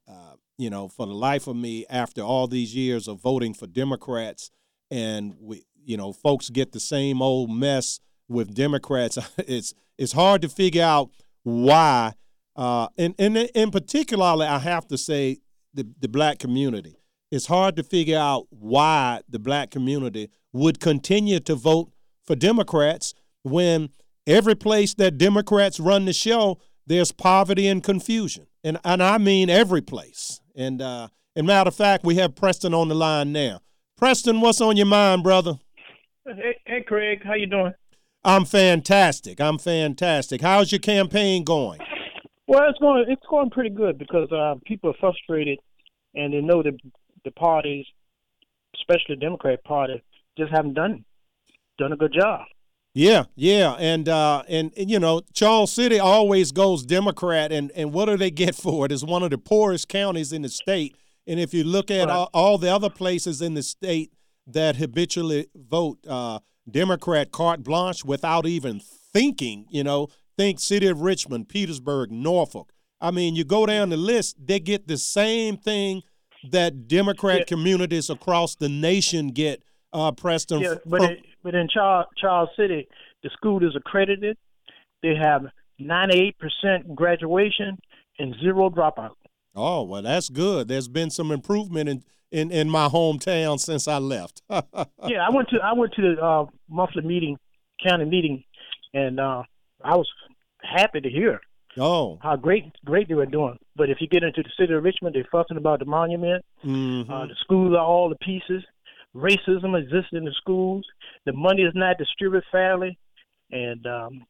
you 0.59 0.71
know, 0.71 0.89
for 0.89 1.07
the 1.07 1.15
life 1.15 1.47
of 1.47 1.57
me, 1.57 1.87
after 1.89 2.23
all 2.23 2.47
these 2.47 2.75
years 2.75 3.09
of 3.09 3.21
voting 3.21 3.55
for 3.55 3.67
Democrats, 3.67 4.51
and 4.91 5.35
we, 5.41 5.65
you 5.85 5.97
know, 5.97 6.13
folks 6.13 6.51
get 6.51 6.73
the 6.73 6.81
same 6.81 7.23
old 7.23 7.51
mess 7.51 8.01
with 8.29 8.55
Democrats. 8.55 9.19
it's 9.39 9.75
it's 9.99 10.13
hard 10.13 10.43
to 10.43 10.49
figure 10.49 10.85
out 10.85 11.11
why. 11.43 12.15
Uh, 12.55 12.89
and 12.99 13.15
and 13.19 13.37
in 13.37 13.71
particularly, 13.71 14.47
I 14.47 14.59
have 14.59 14.87
to 14.89 14.99
say 14.99 15.39
the 15.75 15.87
the 16.01 16.09
black 16.09 16.39
community. 16.39 16.97
It's 17.31 17.47
hard 17.47 17.77
to 17.77 17.83
figure 17.83 18.19
out 18.19 18.47
why 18.51 19.23
the 19.29 19.39
black 19.39 19.71
community 19.71 20.29
would 20.53 20.81
continue 20.81 21.41
to 21.41 21.55
vote 21.55 21.91
for 22.25 22.37
Democrats 22.37 23.15
when 23.43 23.89
every 24.27 24.55
place 24.55 24.93
that 24.95 25.17
Democrats 25.17 25.81
run 25.81 26.05
the 26.05 26.13
show, 26.13 26.59
there's 26.87 27.11
poverty 27.11 27.69
and 27.69 27.83
confusion, 27.83 28.47
and 28.63 28.79
and 28.85 29.03
I 29.03 29.19
mean 29.19 29.49
every 29.49 29.81
place. 29.81 30.42
And 30.55 30.83
uh, 30.83 31.09
and 31.35 31.47
matter 31.47 31.69
of 31.69 31.77
fact, 31.77 32.05
we 32.05 32.17
have 32.17 32.35
Preston 32.35 32.75
on 32.75 32.89
the 32.89 32.95
line 32.95 33.33
now. 33.33 33.61
Preston, 33.97 34.41
what's 34.41 34.61
on 34.61 34.77
your 34.77 34.87
mind, 34.87 35.23
brother? 35.23 35.59
Hey, 36.27 36.59
hey, 36.67 36.83
Craig, 36.83 37.23
how 37.25 37.35
you 37.35 37.47
doing? 37.47 37.73
I'm 38.25 38.45
fantastic. 38.45 39.41
I'm 39.41 39.59
fantastic. 39.59 40.41
How's 40.41 40.71
your 40.71 40.79
campaign 40.79 41.45
going? 41.45 41.81
Well, 42.47 42.69
it's 42.69 42.79
going 42.79 43.05
it's 43.09 43.27
going 43.29 43.51
pretty 43.51 43.71
good 43.71 43.99
because 43.99 44.31
uh, 44.31 44.55
people 44.65 44.91
are 44.91 44.97
frustrated 45.01 45.59
and 46.15 46.33
they 46.33 46.41
know 46.41 46.63
that 46.63 46.77
the 47.25 47.31
parties, 47.31 47.87
especially 48.75 49.17
the 49.17 49.21
Democrat 49.21 49.63
Party, 49.65 50.03
just 50.37 50.53
haven't 50.53 50.75
done 50.75 51.05
done 51.79 51.93
a 51.93 51.97
good 51.97 52.13
job. 52.13 52.43
Yeah, 52.95 53.25
yeah, 53.37 53.73
and 53.79 54.07
uh, 54.07 54.43
and, 54.49 54.71
and 54.77 54.91
you 54.91 54.99
know 54.99 55.23
Charles 55.33 55.73
City 55.73 55.99
always 55.99 56.53
goes 56.53 56.85
Democrat, 56.85 57.51
and 57.51 57.73
and 57.75 57.93
what 57.93 58.05
do 58.07 58.17
they 58.19 58.31
get 58.31 58.55
for 58.65 58.85
it? 58.87 58.93
It's 58.93 59.03
one 59.05 59.23
of 59.23 59.31
the 59.31 59.39
poorest 59.39 59.89
counties 59.89 60.33
in 60.33 60.43
the 60.43 60.51
state, 60.51 60.95
and 61.27 61.41
if 61.41 61.55
you 61.55 61.65
look 61.65 61.91
at 61.91 62.09
Right. 62.09 62.11
all, 62.11 62.31
all 62.35 62.59
the 62.59 62.69
other 62.73 62.91
places 62.91 63.41
in 63.41 63.55
the 63.55 63.63
state 63.63 64.13
that 64.47 64.77
habitually 64.77 65.47
vote 65.55 65.99
uh, 66.07 66.41
Democrat 66.71 67.33
carte 67.33 67.63
blanche 67.63 68.05
without 68.05 68.45
even 68.45 68.79
thinking, 69.13 69.67
you 69.71 69.83
know, 69.85 70.09
think 70.37 70.61
City 70.61 70.87
of 70.89 71.01
Richmond, 71.01 71.49
Petersburg, 71.49 72.11
Norfolk. 72.11 72.73
I 73.01 73.11
mean, 73.11 73.35
you 73.35 73.45
go 73.45 73.65
down 73.67 73.89
the 73.89 73.97
list, 73.97 74.37
they 74.45 74.61
get 74.61 74.87
the 74.87 74.99
same 74.99 75.57
thing 75.57 76.03
that 76.51 76.89
Democrat 76.89 77.47
communities 77.47 78.11
across 78.11 78.55
the 78.55 78.69
nation 78.69 79.29
get. 79.29 79.63
Uh, 79.95 80.11
Preston, 80.11 80.61
Yeah, 80.61 80.75
but 80.87 81.03
from- 81.03 81.11
it, 81.11 81.25
but 81.43 81.55
in 81.55 81.69
Charles, 81.69 82.07
Charles 82.17 82.51
City, 82.57 82.89
the 83.23 83.31
school 83.31 83.63
is 83.67 83.77
accredited. 83.77 84.37
They 85.03 85.15
have 85.15 85.47
ninety 85.79 86.19
eight 86.19 86.37
percent 86.39 86.95
graduation 86.95 87.79
and 88.19 88.35
zero 88.41 88.71
dropout. 88.71 89.15
Oh, 89.55 89.83
well, 89.83 90.03
that's 90.03 90.29
good. 90.29 90.69
There's 90.69 90.89
been 90.89 91.11
some 91.11 91.31
improvement 91.31 91.89
in, 91.89 92.03
in, 92.31 92.51
in 92.51 92.71
my 92.71 92.89
hometown 92.89 93.61
since 93.61 93.87
I 93.87 93.99
left. 93.99 94.43
yeah, 94.51 95.27
I 95.27 95.31
went 95.31 95.49
to 95.51 95.59
I 95.63 95.75
went 95.75 95.93
to 95.95 96.15
the 96.15 96.23
uh, 96.23 96.47
monthly 96.69 97.03
meeting, 97.03 97.37
county 97.85 98.05
meeting, 98.07 98.45
and 98.95 99.21
uh, 99.21 99.43
I 99.85 99.97
was 99.97 100.09
happy 100.63 101.01
to 101.01 101.11
hear 101.11 101.41
oh. 101.79 102.19
how 102.23 102.37
great 102.37 102.65
great 102.85 103.09
they 103.09 103.15
were 103.15 103.27
doing. 103.27 103.59
But 103.77 103.91
if 103.91 103.99
you 104.01 104.09
get 104.09 104.23
into 104.23 104.43
the 104.43 104.51
city 104.59 104.73
of 104.73 104.83
Richmond, 104.83 105.15
they're 105.15 105.29
fussing 105.31 105.57
about 105.57 105.81
the 105.81 105.85
monument. 105.85 106.45
Mhm. 106.65 107.11
Uh, 107.11 107.27
the 107.27 107.37
schools 107.41 107.75
are 107.75 107.85
all 107.85 108.09
the 108.09 108.17
pieces. 108.17 108.65
Racism 109.15 109.79
exists 109.79 110.11
in 110.13 110.25
the 110.25 110.35
schools. 110.41 110.87
The 111.27 111.33
money 111.33 111.63
is 111.63 111.73
not 111.75 111.99
distributed 111.99 112.45
fairly, 112.51 112.99
and 113.51 113.87
um, 113.87 114.27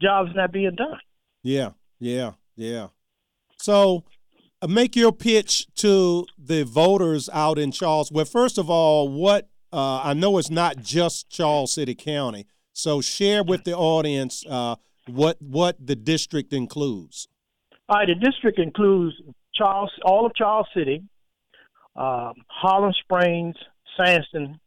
jobs 0.00 0.30
not 0.34 0.52
being 0.52 0.74
done. 0.74 0.98
Yeah, 1.42 1.70
yeah, 1.98 2.32
yeah. 2.56 2.88
So 3.58 4.04
uh, 4.60 4.66
make 4.66 4.96
your 4.96 5.12
pitch 5.12 5.66
to 5.76 6.26
the 6.38 6.64
voters 6.64 7.28
out 7.32 7.58
in 7.58 7.72
Charles. 7.72 8.12
Well, 8.12 8.26
first 8.26 8.58
of 8.58 8.68
all, 8.68 9.08
what 9.08 9.48
uh, 9.72 10.02
I 10.02 10.14
know 10.14 10.38
it's 10.38 10.50
not 10.50 10.82
just 10.82 11.30
Charles 11.30 11.72
City 11.72 11.94
County. 11.94 12.46
So 12.72 13.00
share 13.00 13.42
with 13.42 13.64
the 13.64 13.76
audience 13.76 14.44
uh, 14.48 14.76
what 15.06 15.40
what 15.40 15.76
the 15.84 15.96
district 15.96 16.52
includes. 16.52 17.28
All 17.88 17.98
right, 17.98 18.08
the 18.08 18.14
district 18.14 18.58
includes 18.58 19.14
Charles, 19.54 19.90
all 20.04 20.26
of 20.26 20.34
Charles 20.34 20.66
City, 20.74 21.02
um, 21.96 22.34
Harlem 22.48 22.92
Springs, 23.02 23.56
Sandston. 23.98 24.58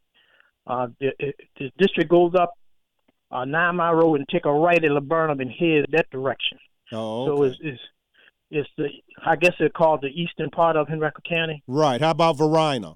Uh, 0.65 0.87
the, 0.99 1.11
the 1.59 1.71
district 1.77 2.09
goes 2.09 2.33
up 2.35 2.53
uh, 3.31 3.45
Nine 3.45 3.75
Mile 3.75 3.95
Road 3.95 4.15
and 4.19 4.27
take 4.29 4.45
a 4.45 4.51
right 4.53 4.83
at 4.83 4.91
Laburnum 4.91 5.39
and 5.41 5.51
head 5.51 5.85
that 5.91 6.09
direction. 6.11 6.57
Oh, 6.91 7.25
So 7.25 7.43
it's, 7.43 7.57
it's 7.61 7.81
it's 8.51 8.69
the 8.77 8.87
I 9.25 9.35
guess 9.35 9.53
they're 9.57 9.69
called 9.69 10.01
the 10.01 10.09
eastern 10.09 10.49
part 10.51 10.75
of 10.75 10.87
Henrico 10.89 11.21
County. 11.27 11.63
right. 11.67 11.99
How 11.99 12.11
about 12.11 12.37
Varina? 12.37 12.95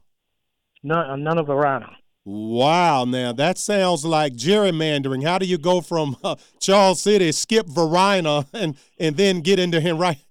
None, 0.83 1.09
uh, 1.09 1.15
none 1.15 1.39
of 1.39 1.47
Varina. 1.47 1.89
Wow, 2.23 3.05
now 3.05 3.31
that 3.33 3.57
sounds 3.57 4.03
like 4.05 4.33
gerrymandering. 4.33 5.23
How 5.23 5.37
do 5.39 5.45
you 5.45 5.57
go 5.57 5.79
from 5.81 6.17
uh, 6.23 6.35
Charles 6.59 7.01
City, 7.01 7.31
skip 7.31 7.67
Varina, 7.67 8.45
and 8.53 8.77
and 8.99 9.15
then 9.17 9.41
get 9.41 9.59
into 9.59 9.79
right? 9.95 10.17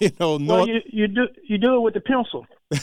You 0.00 0.10
know, 0.18 0.38
North- 0.38 0.48
Well, 0.48 0.68
you 0.68 0.80
you 0.86 1.06
do 1.08 1.28
you 1.44 1.58
do 1.58 1.76
it 1.76 1.80
with 1.80 1.94
the 1.94 2.00
pencil. 2.00 2.46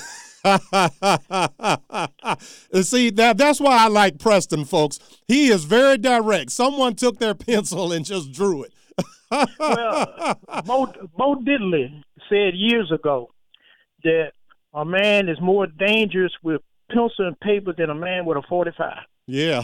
See, 2.82 3.10
that 3.12 3.36
that's 3.38 3.62
why 3.62 3.78
I 3.78 3.88
like 3.88 4.20
Preston, 4.20 4.66
folks. 4.66 5.00
He 5.26 5.48
is 5.48 5.64
very 5.64 5.98
direct. 5.98 6.52
Someone 6.52 6.96
took 6.96 7.20
their 7.20 7.36
pencil 7.36 7.94
and 7.94 8.06
just 8.06 8.34
drew 8.34 8.64
it. 8.64 8.74
well, 9.32 10.38
Bo, 10.66 10.94
Bo 11.18 11.36
Diddley 11.36 12.04
said 12.30 12.56
years 12.56 12.92
ago 12.92 13.30
that 14.04 14.34
a 14.74 14.84
man 14.84 15.30
is 15.30 15.40
more 15.40 15.66
dangerous 15.66 16.34
with 16.44 16.60
pencil 16.90 17.28
and 17.28 17.40
paper 17.40 17.74
than 17.78 17.90
a 17.90 17.96
man 17.96 18.26
with 18.26 18.38
a 18.38 18.42
45. 18.50 18.98
Yeah. 19.26 19.64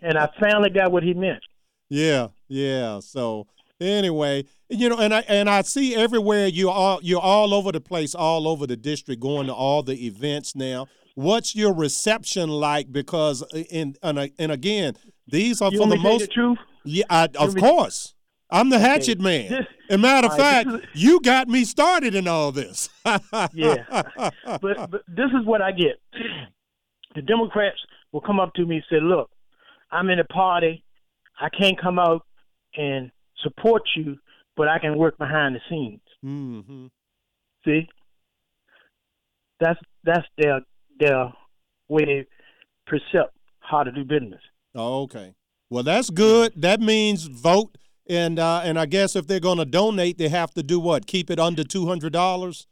And 0.00 0.18
I 0.18 0.30
finally 0.40 0.70
got 0.70 0.90
what 0.90 1.02
he 1.02 1.12
meant. 1.12 1.42
Yeah, 1.90 2.28
yeah. 2.48 3.00
So 3.00 3.46
anyway, 3.82 4.44
you 4.68 4.88
know, 4.88 4.98
and 4.98 5.12
I 5.14 5.20
and 5.28 5.50
I 5.50 5.62
see 5.62 5.94
everywhere 5.94 6.46
you 6.46 6.70
all 6.70 7.00
you're 7.02 7.20
all 7.20 7.52
over 7.54 7.72
the 7.72 7.80
place, 7.80 8.14
all 8.14 8.48
over 8.48 8.66
the 8.66 8.76
district, 8.76 9.20
going 9.20 9.46
to 9.48 9.54
all 9.54 9.82
the 9.82 10.06
events 10.06 10.54
now. 10.56 10.86
What's 11.14 11.54
your 11.54 11.74
reception 11.74 12.48
like? 12.48 12.90
Because 12.90 13.42
uh, 13.42 13.58
in 13.70 13.96
and, 14.02 14.30
and 14.38 14.52
again, 14.52 14.94
these 15.26 15.60
are 15.60 15.70
You 15.70 15.78
for 15.78 15.88
the 15.88 15.96
me 15.96 15.96
to 15.96 16.02
tell 16.02 16.12
you 16.12 16.18
most. 16.18 16.20
the 16.20 16.26
truth? 16.28 16.58
Yeah, 16.84 17.04
I, 17.10 17.28
of 17.38 17.54
course. 17.56 18.14
I'm 18.50 18.68
the 18.68 18.78
hatchet 18.78 19.18
man. 19.20 19.50
This- 19.50 19.66
As 19.88 19.94
a 19.94 19.98
matter 19.98 20.26
of 20.28 20.36
fact, 20.36 20.68
is- 20.68 20.80
you 20.94 21.20
got 21.20 21.48
me 21.48 21.64
started 21.64 22.14
in 22.14 22.28
all 22.28 22.52
this. 22.52 22.88
Yeah. 23.52 23.84
but, 24.60 24.90
but 24.90 25.02
this 25.08 25.30
is 25.38 25.44
what 25.46 25.62
I 25.62 25.72
get. 25.72 26.00
The 27.14 27.22
Democrats 27.22 27.78
will 28.12 28.20
come 28.20 28.40
up 28.40 28.54
to 28.54 28.64
me 28.66 28.76
and 28.76 28.84
say, 28.90 29.00
Look, 29.00 29.30
I'm 29.90 30.08
in 30.10 30.18
a 30.18 30.24
party. 30.24 30.84
I 31.40 31.48
can't 31.48 31.80
come 31.80 31.98
out 31.98 32.24
and 32.76 33.10
support 33.42 33.82
you, 33.96 34.16
but 34.56 34.68
I 34.68 34.78
can 34.78 34.96
work 34.96 35.18
behind 35.18 35.54
the 35.54 35.60
scenes. 35.68 36.00
Mm-hmm. 36.24 36.86
See? 37.64 37.88
That's 39.60 39.78
that's 40.04 40.26
their 40.36 40.60
their 40.98 41.32
way 41.88 42.04
they 42.04 42.26
perceive 42.86 43.28
how 43.60 43.82
to 43.84 43.92
do 43.92 44.04
business. 44.04 44.40
Oh, 44.74 45.02
okay. 45.02 45.34
Well, 45.70 45.82
that's 45.82 46.10
good. 46.10 46.52
That 46.56 46.80
means 46.80 47.26
vote, 47.26 47.78
and 48.08 48.38
uh, 48.38 48.62
and 48.64 48.78
I 48.78 48.86
guess 48.86 49.14
if 49.14 49.26
they're 49.26 49.40
going 49.40 49.58
to 49.58 49.64
donate, 49.64 50.18
they 50.18 50.28
have 50.28 50.52
to 50.54 50.62
do 50.62 50.80
what? 50.80 51.06
Keep 51.06 51.30
it 51.30 51.38
under 51.38 51.64
two 51.64 51.86
hundred 51.86 52.12
dollars. 52.12 52.66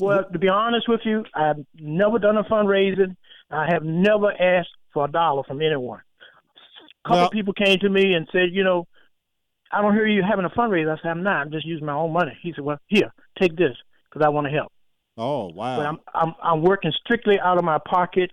Well, 0.00 0.24
to 0.32 0.38
be 0.38 0.48
honest 0.48 0.88
with 0.88 1.00
you, 1.04 1.24
I've 1.34 1.64
never 1.78 2.18
done 2.18 2.36
a 2.36 2.44
fundraising. 2.44 3.16
I 3.50 3.66
have 3.70 3.84
never 3.84 4.32
asked 4.32 4.70
for 4.92 5.04
a 5.04 5.10
dollar 5.10 5.44
from 5.44 5.62
anyone. 5.62 6.00
A 7.04 7.08
couple 7.08 7.20
Well- 7.20 7.30
people 7.30 7.54
came 7.54 7.78
to 7.78 7.88
me 7.88 8.12
and 8.14 8.26
said, 8.32 8.48
you 8.52 8.64
know, 8.64 8.86
I 9.70 9.82
don't 9.82 9.94
hear 9.94 10.06
you 10.06 10.22
having 10.28 10.44
a 10.44 10.50
fundraiser. 10.50 10.96
I 10.98 11.02
said, 11.02 11.10
I'm 11.10 11.22
not. 11.22 11.46
I'm 11.46 11.50
just 11.50 11.66
using 11.66 11.86
my 11.86 11.92
own 11.92 12.12
money. 12.12 12.36
He 12.42 12.52
said, 12.54 12.64
well, 12.64 12.78
here, 12.86 13.12
take 13.40 13.56
this 13.56 13.76
because 14.08 14.24
I 14.24 14.28
want 14.30 14.46
to 14.46 14.50
help. 14.50 14.72
Oh 15.18 15.48
wow. 15.48 15.76
But 15.76 15.86
I'm 15.86 15.98
I'm 16.14 16.34
I'm 16.42 16.62
working 16.62 16.92
strictly 17.04 17.40
out 17.40 17.58
of 17.58 17.64
my 17.64 17.78
pocket, 17.78 18.30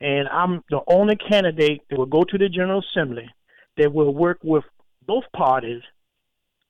and 0.00 0.28
I'm 0.28 0.62
the 0.70 0.80
only 0.86 1.16
candidate 1.16 1.82
that 1.90 1.98
will 1.98 2.06
go 2.06 2.22
to 2.22 2.38
the 2.38 2.48
General 2.48 2.82
Assembly 2.92 3.28
that 3.76 3.92
will 3.92 4.14
work 4.14 4.38
with 4.44 4.62
both 5.06 5.24
parties 5.36 5.82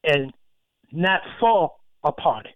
and 0.03 0.33
not 0.93 1.21
for 1.39 1.73
a 2.05 2.12
party. 2.12 2.51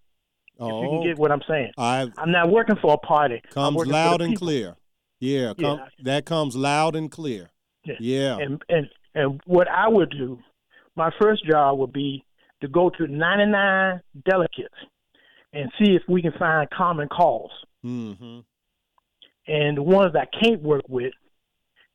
oh, 0.58 0.66
If 0.66 0.82
you 0.82 0.88
can 0.88 0.98
oh, 0.98 1.04
get 1.04 1.18
what 1.18 1.30
I'm 1.30 1.42
saying. 1.46 1.72
I 1.76 2.10
I'm 2.16 2.32
not 2.32 2.50
working 2.50 2.76
for 2.80 2.94
a 2.94 2.98
party. 2.98 3.42
Comes 3.50 3.86
loud 3.86 4.22
and 4.22 4.36
clear. 4.36 4.76
Yeah, 5.20 5.52
come, 5.60 5.80
that 6.04 6.24
comes 6.24 6.56
loud 6.56 6.96
and 6.96 7.10
clear. 7.10 7.50
Yeah. 7.84 7.94
Yeah. 8.00 8.38
And 8.38 8.62
and 8.70 8.88
and 9.14 9.40
what 9.44 9.68
I 9.68 9.88
would 9.88 10.10
do, 10.10 10.38
my 10.98 11.10
first 11.20 11.46
job 11.46 11.78
would 11.78 11.92
be 11.92 12.24
to 12.60 12.68
go 12.68 12.90
to 12.90 13.06
99 13.06 14.00
delegates 14.26 14.74
and 15.52 15.70
see 15.78 15.94
if 15.94 16.02
we 16.08 16.20
can 16.20 16.32
find 16.38 16.68
common 16.70 17.08
cause. 17.08 17.50
Mm-hmm. 17.84 18.40
And 19.46 19.78
the 19.78 19.82
ones 19.82 20.14
I 20.14 20.26
can't 20.42 20.60
work 20.62 20.82
with, 20.88 21.12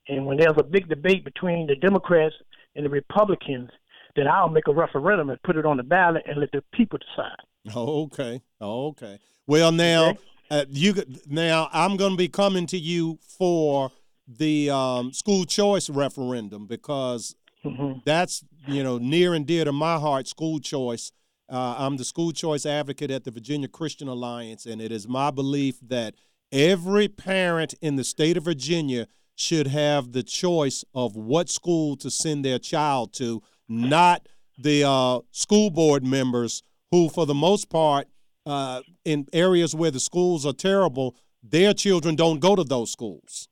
and 0.08 0.26
when 0.26 0.38
there's 0.38 0.56
a 0.58 0.64
big 0.64 0.90
debate 0.90 1.24
between 1.24 1.68
the 1.68 1.76
Democrats 1.76 2.34
and 2.76 2.86
the 2.86 2.90
Republicans, 2.90 3.70
then 4.16 4.28
I'll 4.28 4.50
make 4.50 4.68
a 4.68 4.74
referendum 4.74 5.30
and 5.30 5.42
put 5.44 5.58
it 5.58 5.66
on 5.66 5.78
the 5.78 5.84
ballot 5.84 6.24
and 6.26 6.40
let 6.40 6.52
the 6.52 6.64
people 6.74 7.00
decide. 7.00 7.76
Oh, 7.76 8.04
okay. 8.04 8.42
Oh, 8.60 8.88
okay. 8.88 9.20
Well, 9.46 9.72
now 9.72 10.16
uh, 10.50 10.66
you 10.70 10.96
now 11.28 11.70
I'm 11.72 11.98
going 11.98 12.12
to 12.12 12.18
be 12.18 12.28
coming 12.28 12.66
to 12.68 12.78
you 12.78 13.20
for 13.38 13.92
the 14.28 14.70
um, 14.70 15.14
school 15.14 15.46
choice 15.46 15.90
referendum 15.90 16.66
because 16.68 17.36
Mm-hmm. 17.66 18.00
That's 18.06 18.44
you 18.68 18.84
know 18.84 18.98
near 18.98 19.34
and 19.34 19.46
dear 19.46 19.66
to 19.66 19.72
my 19.72 19.98
heart. 19.98 20.28
School 20.28 20.60
choice. 20.60 21.12
Uh, 21.50 21.76
I'm 21.78 21.98
the 21.98 22.06
school 22.06 22.32
choice 22.32 22.66
advocate 22.66 23.12
at 23.12 23.26
the 23.26 23.32
Virginia 23.32 23.68
Christian 23.68 24.08
Alliance, 24.08 24.66
and 24.66 24.82
it 24.82 24.92
is 24.92 25.08
my 25.08 25.30
belief 25.30 25.76
that 25.82 26.16
every 26.52 27.08
parent 27.08 27.74
in 27.82 27.96
the 27.96 28.04
state 28.04 28.38
of 28.38 28.46
Virginia 28.46 29.08
should 29.36 29.68
have 29.68 30.14
the 30.14 30.24
choice 30.24 30.86
of 30.94 31.16
what 31.16 31.50
school 31.50 31.96
to 31.98 32.10
send 32.10 32.46
their 32.46 32.60
child 32.60 33.14
to, 33.14 33.42
not 33.68 34.28
the 34.58 34.84
uh, 34.84 35.20
school 35.32 35.70
board 35.70 36.04
members 36.04 36.62
who, 36.92 37.10
for 37.10 37.26
the 37.26 37.34
most 37.34 37.70
part, 37.70 38.08
uh, 38.46 38.82
in 39.04 39.26
areas 39.34 39.74
where 39.74 39.92
the 39.92 40.00
schools 40.00 40.46
are 40.46 40.54
terrible, 40.54 41.16
their 41.42 41.74
children 41.74 42.16
don't 42.16 42.40
go 42.40 42.56
to 42.56 42.64
those 42.64 42.92
schools. 42.92 43.48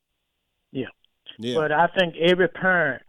Yeah. 0.72 0.88
Yeah. 1.40 1.56
But 1.56 1.72
I 1.72 1.88
think 1.88 2.16
every 2.18 2.48
parent 2.48 3.02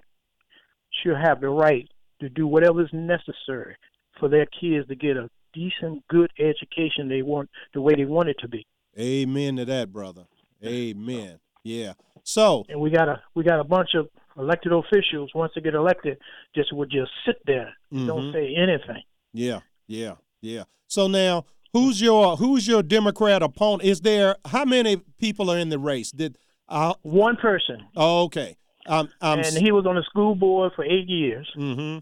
should 1.02 1.16
have 1.16 1.40
the 1.40 1.48
right 1.48 1.88
to 2.20 2.28
do 2.28 2.46
whatever 2.46 2.82
is 2.82 2.90
necessary 2.92 3.76
for 4.18 4.28
their 4.28 4.46
kids 4.46 4.86
to 4.88 4.94
get 4.94 5.16
a 5.16 5.28
decent, 5.52 6.02
good 6.08 6.30
education 6.38 7.08
they 7.08 7.22
want 7.22 7.50
the 7.74 7.80
way 7.80 7.94
they 7.94 8.04
want 8.04 8.28
it 8.28 8.36
to 8.40 8.48
be. 8.48 8.66
Amen 8.98 9.56
to 9.56 9.64
that, 9.64 9.92
brother. 9.92 10.24
Amen. 10.64 11.38
Yeah. 11.64 11.92
So 12.22 12.64
And 12.68 12.80
we 12.80 12.90
got 12.90 13.08
a 13.08 13.20
we 13.34 13.42
got 13.42 13.58
a 13.60 13.64
bunch 13.64 13.90
of 13.94 14.08
elected 14.38 14.72
officials 14.72 15.30
once 15.34 15.52
they 15.54 15.60
get 15.60 15.74
elected 15.74 16.18
just 16.54 16.72
would 16.72 16.90
just 16.90 17.10
sit 17.26 17.36
there, 17.46 17.74
don't 17.90 18.30
Mhm. 18.30 18.32
say 18.32 18.54
anything. 18.54 19.02
Yeah, 19.32 19.60
yeah, 19.86 20.14
yeah. 20.40 20.64
So 20.86 21.06
now, 21.08 21.44
who's 21.72 22.00
your 22.00 22.36
who's 22.36 22.66
your 22.68 22.82
Democrat 22.82 23.42
opponent? 23.42 23.82
Is 23.82 24.00
there 24.02 24.36
how 24.46 24.64
many 24.64 24.96
people 25.18 25.50
are 25.50 25.58
in 25.58 25.68
the 25.70 25.78
race? 25.78 26.12
Did 26.12 26.38
uh, 26.68 26.94
one 27.02 27.36
person? 27.36 27.86
Oh, 27.96 28.22
okay. 28.24 28.56
Um, 28.86 29.08
um, 29.20 29.38
and 29.38 29.46
he 29.46 29.70
was 29.70 29.86
on 29.86 29.94
the 29.94 30.02
school 30.02 30.34
board 30.34 30.72
for 30.74 30.84
eight 30.84 31.08
years. 31.08 31.48
Mm-hmm. 31.56 31.98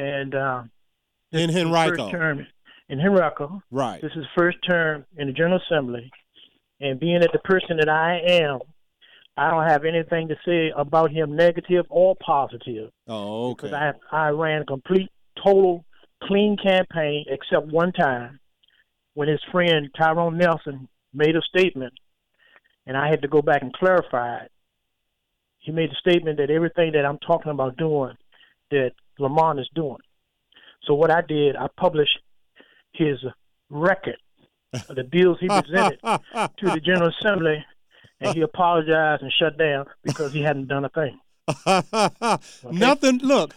And 0.00 0.34
uh, 0.34 0.62
in 1.32 1.50
Henrico, 1.50 2.10
term 2.10 2.46
in 2.88 3.00
Henrico. 3.00 3.62
right? 3.70 4.00
This 4.00 4.12
is 4.16 4.24
first 4.36 4.58
term 4.68 5.04
in 5.16 5.28
the 5.28 5.32
General 5.32 5.60
Assembly, 5.66 6.10
and 6.80 7.00
being 7.00 7.20
that 7.20 7.30
the 7.32 7.38
person 7.40 7.78
that 7.78 7.88
I 7.88 8.20
am, 8.42 8.60
I 9.36 9.50
don't 9.50 9.68
have 9.68 9.84
anything 9.84 10.28
to 10.28 10.36
say 10.44 10.72
about 10.76 11.10
him, 11.10 11.36
negative 11.36 11.86
or 11.88 12.16
positive. 12.24 12.90
Oh, 13.08 13.50
okay. 13.50 13.68
Because 13.68 13.94
I 14.12 14.26
I 14.26 14.28
ran 14.28 14.62
a 14.62 14.66
complete, 14.66 15.10
total, 15.42 15.84
clean 16.22 16.56
campaign, 16.62 17.24
except 17.28 17.66
one 17.66 17.92
time 17.92 18.38
when 19.14 19.28
his 19.28 19.40
friend 19.50 19.88
Tyrone 19.98 20.38
Nelson 20.38 20.88
made 21.12 21.36
a 21.36 21.42
statement, 21.42 21.92
and 22.86 22.96
I 22.96 23.08
had 23.08 23.22
to 23.22 23.28
go 23.28 23.42
back 23.42 23.62
and 23.62 23.72
clarify 23.72 24.44
it. 24.44 24.51
He 25.62 25.70
made 25.70 25.90
a 25.90 25.94
statement 25.94 26.38
that 26.38 26.50
everything 26.50 26.92
that 26.92 27.06
I'm 27.06 27.18
talking 27.18 27.52
about 27.52 27.76
doing, 27.76 28.14
that 28.70 28.92
Lamont 29.18 29.60
is 29.60 29.68
doing. 29.74 29.98
So 30.84 30.94
what 30.94 31.10
I 31.10 31.20
did, 31.20 31.54
I 31.56 31.68
published 31.76 32.18
his 32.92 33.18
record 33.70 34.16
of 34.88 34.96
the 34.96 35.04
bills 35.04 35.38
he 35.40 35.48
presented 35.48 36.00
to 36.02 36.50
the 36.70 36.80
General 36.84 37.12
Assembly, 37.20 37.64
and 38.20 38.34
he 38.34 38.40
apologized 38.40 39.22
and 39.22 39.32
shut 39.38 39.56
down 39.56 39.86
because 40.02 40.32
he 40.32 40.42
hadn't 40.42 40.66
done 40.66 40.84
a 40.84 40.88
thing. 40.88 41.18
Nothing. 42.72 43.18
Look, 43.18 43.54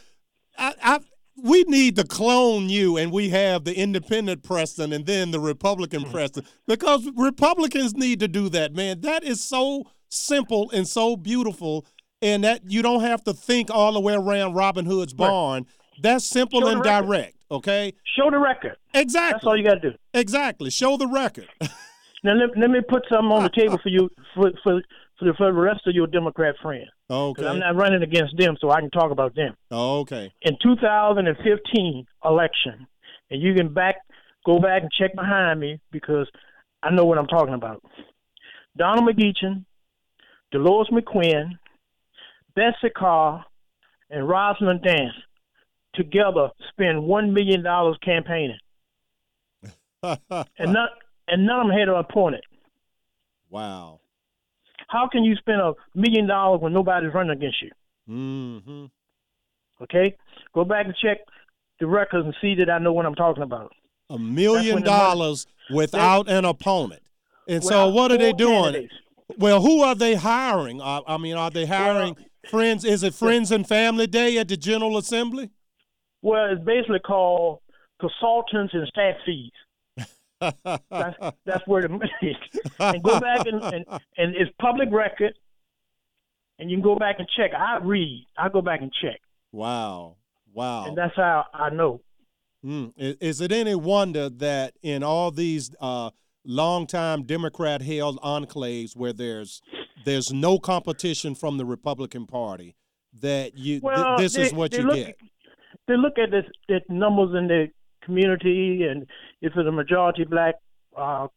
I, 0.57 0.73
I 0.81 0.99
we 1.41 1.63
need 1.63 1.95
to 1.97 2.03
clone 2.03 2.69
you, 2.69 2.97
and 2.97 3.11
we 3.11 3.29
have 3.29 3.63
the 3.63 3.75
independent 3.75 4.43
Preston 4.43 4.93
and 4.93 5.05
then 5.05 5.31
the 5.31 5.39
Republican 5.39 6.03
Mm-hmm. 6.03 6.11
Preston 6.11 6.45
because 6.67 7.09
Republicans 7.15 7.95
need 7.95 8.19
to 8.19 8.27
do 8.27 8.49
that, 8.49 8.73
man. 8.73 9.01
That 9.01 9.23
is 9.23 9.43
so 9.43 9.85
simple 10.09 10.71
and 10.71 10.87
so 10.87 11.15
beautiful, 11.15 11.85
and 12.21 12.43
that 12.43 12.61
you 12.67 12.81
don't 12.81 13.01
have 13.01 13.23
to 13.25 13.33
think 13.33 13.69
all 13.71 13.93
the 13.93 13.99
way 13.99 14.13
around 14.13 14.53
Robin 14.53 14.85
Hood's 14.85 15.13
barn. 15.13 15.65
That's 16.01 16.25
simple 16.25 16.61
Show 16.61 16.67
and 16.67 16.83
direct. 16.83 17.37
Okay. 17.49 17.93
Show 18.17 18.29
the 18.29 18.39
record. 18.39 18.75
Exactly. 18.93 19.33
That's 19.33 19.45
all 19.45 19.57
you 19.57 19.63
got 19.63 19.75
to 19.75 19.91
do. 19.91 19.97
Exactly. 20.13 20.69
Show 20.69 20.97
the 20.97 21.07
record. 21.07 21.47
Now 22.25 22.33
let, 22.33 22.57
let 22.57 22.71
me 22.71 22.79
put 22.81 23.03
something 23.07 23.31
on 23.31 23.43
the 23.43 23.49
table 23.49 23.77
for 23.83 23.89
you 23.89 24.09
for 24.33 24.51
for 24.63 24.81
for 25.19 25.25
the, 25.25 25.33
for 25.37 25.45
the 25.45 25.53
rest 25.53 25.81
of 25.85 25.93
your 25.93 26.07
Democrat 26.07 26.55
friends. 26.59 26.87
Okay. 27.07 27.45
I'm 27.45 27.59
not 27.59 27.75
running 27.75 28.01
against 28.01 28.35
them, 28.35 28.57
so 28.59 28.71
I 28.71 28.79
can 28.81 28.89
talk 28.89 29.11
about 29.11 29.35
them. 29.35 29.55
Okay. 29.71 30.33
In 30.41 30.57
2015 30.61 32.05
election, 32.25 32.87
and 33.29 33.41
you 33.41 33.53
can 33.53 33.71
back 33.71 33.97
go 34.43 34.57
back 34.57 34.81
and 34.81 34.91
check 34.91 35.13
behind 35.15 35.59
me 35.59 35.79
because 35.91 36.27
I 36.81 36.89
know 36.89 37.05
what 37.05 37.19
I'm 37.19 37.27
talking 37.27 37.53
about. 37.53 37.83
Donald 38.75 39.07
McEachin, 39.07 39.63
Dolores 40.51 40.89
McQuinn, 40.91 41.59
Betsy 42.55 42.89
Carr, 42.95 43.45
and 44.09 44.27
Rosalind 44.27 44.81
Dance 44.83 45.13
together 45.93 46.49
spend 46.71 47.03
one 47.03 47.33
million 47.33 47.63
dollars 47.63 47.97
campaigning, 48.03 48.57
and 50.03 50.73
not 50.73 50.89
and 51.27 51.45
none 51.45 51.61
of 51.61 51.67
them 51.67 51.77
had 51.77 51.87
an 51.89 51.95
opponent. 51.95 52.43
wow. 53.49 53.99
How 54.87 55.07
can 55.07 55.23
you 55.23 55.35
spend 55.37 55.59
a 55.61 55.73
million 55.95 56.27
dollars 56.27 56.61
when 56.61 56.71
nobody's 56.71 57.11
running 57.11 57.31
against 57.35 57.59
you? 57.61 57.71
Mm-hmm. 58.07 58.85
Okay, 59.83 60.15
go 60.53 60.63
back 60.63 60.85
and 60.85 60.95
check 60.95 61.17
the 61.79 61.87
records 61.87 62.25
and 62.25 62.35
see 62.39 62.53
that 62.55 62.69
I 62.69 62.77
know 62.77 62.93
what 62.93 63.05
I'm 63.07 63.15
talking 63.15 63.41
about. 63.43 63.73
A 64.11 64.19
million 64.19 64.65
the 64.65 64.73
money- 64.75 64.85
dollars 64.85 65.47
without 65.73 66.29
an 66.29 66.45
opponent. 66.45 67.01
And 67.47 67.63
so, 67.63 67.89
what 67.89 68.11
are 68.11 68.17
they 68.17 68.31
doing? 68.33 68.63
candidates. 68.63 68.93
Well, 69.39 69.59
who 69.61 69.81
are 69.81 69.95
they 69.95 70.13
hiring? 70.13 70.81
Uh, 70.81 71.01
I 71.07 71.17
mean, 71.17 71.35
are 71.35 71.49
they 71.49 71.65
hiring 71.65 72.15
friends? 72.47 72.83
Is 72.85 73.03
it 73.03 73.13
Friends 73.13 73.51
and 73.51 73.67
Family 73.67 74.07
Day 74.07 74.37
at 74.37 74.47
the 74.47 74.57
General 74.57 74.97
Assembly? 74.97 75.49
Well, 76.21 76.51
it's 76.51 76.63
basically 76.63 76.99
called 76.99 77.59
consultants 77.99 78.73
and 78.73 78.87
staff 78.87 79.15
fees. 79.25 79.51
That's, 80.91 81.17
that's 81.45 81.65
where 81.65 81.81
the 81.81 81.89
money 81.89 82.11
is. 82.21 82.35
And 82.79 83.01
go 83.01 83.19
back 83.19 83.47
and, 83.47 83.63
and, 83.63 83.85
and 84.17 84.35
it's 84.35 84.51
public 84.59 84.89
record, 84.91 85.33
and 86.59 86.69
you 86.69 86.75
can 86.77 86.83
go 86.83 86.95
back 86.95 87.15
and 87.19 87.27
check. 87.35 87.51
I 87.57 87.79
read. 87.81 88.25
I 88.37 88.49
go 88.49 88.61
back 88.61 88.81
and 88.81 88.91
check, 89.01 89.21
Wow. 89.51 90.17
Wow. 90.53 90.85
and 90.87 90.97
that's 90.97 91.15
how 91.15 91.45
I 91.53 91.69
know. 91.69 92.01
Mm. 92.65 92.93
Is, 92.97 93.15
is 93.21 93.41
it 93.41 93.51
any 93.51 93.75
wonder 93.75 94.29
that 94.29 94.73
in 94.83 95.03
all 95.03 95.31
these 95.31 95.71
uh, 95.79 96.09
longtime 96.43 97.23
Democrat 97.23 97.81
held 97.81 98.19
enclaves 98.21 98.95
where 98.95 99.13
there's 99.13 99.61
there's 100.05 100.31
no 100.31 100.57
competition 100.59 101.35
from 101.35 101.57
the 101.57 101.65
Republican 101.65 102.25
Party, 102.25 102.75
that 103.21 103.57
you 103.57 103.75
th- 103.75 103.83
Well, 103.83 104.17
this 104.17 104.37
is 104.37 104.53
what 104.53 104.73
you 104.73 104.83
look- 104.83 104.95
get? 104.95 105.17
They 105.87 105.97
look 105.97 106.17
at 106.17 106.31
this, 106.31 106.45
the 106.67 106.79
numbers 106.89 107.35
in 107.37 107.47
the 107.47 107.67
community, 108.03 108.83
and 108.89 109.03
if 109.41 109.53
it's 109.55 109.67
a 109.67 109.71
majority 109.71 110.23
black 110.23 110.55
uh, 110.97 111.27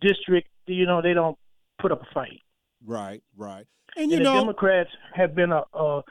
district, 0.00 0.48
you 0.66 0.86
know, 0.86 1.00
they 1.02 1.14
don't 1.14 1.36
put 1.80 1.90
up 1.90 2.02
a 2.02 2.14
fight. 2.14 2.40
Right, 2.84 3.22
right. 3.36 3.66
And, 3.96 4.04
And 4.04 4.10
you 4.12 4.18
the 4.18 4.24
know, 4.24 4.34
Democrats 4.34 4.90
have 5.14 5.34
been 5.34 5.50
a, 5.50 5.62
a 5.74 6.02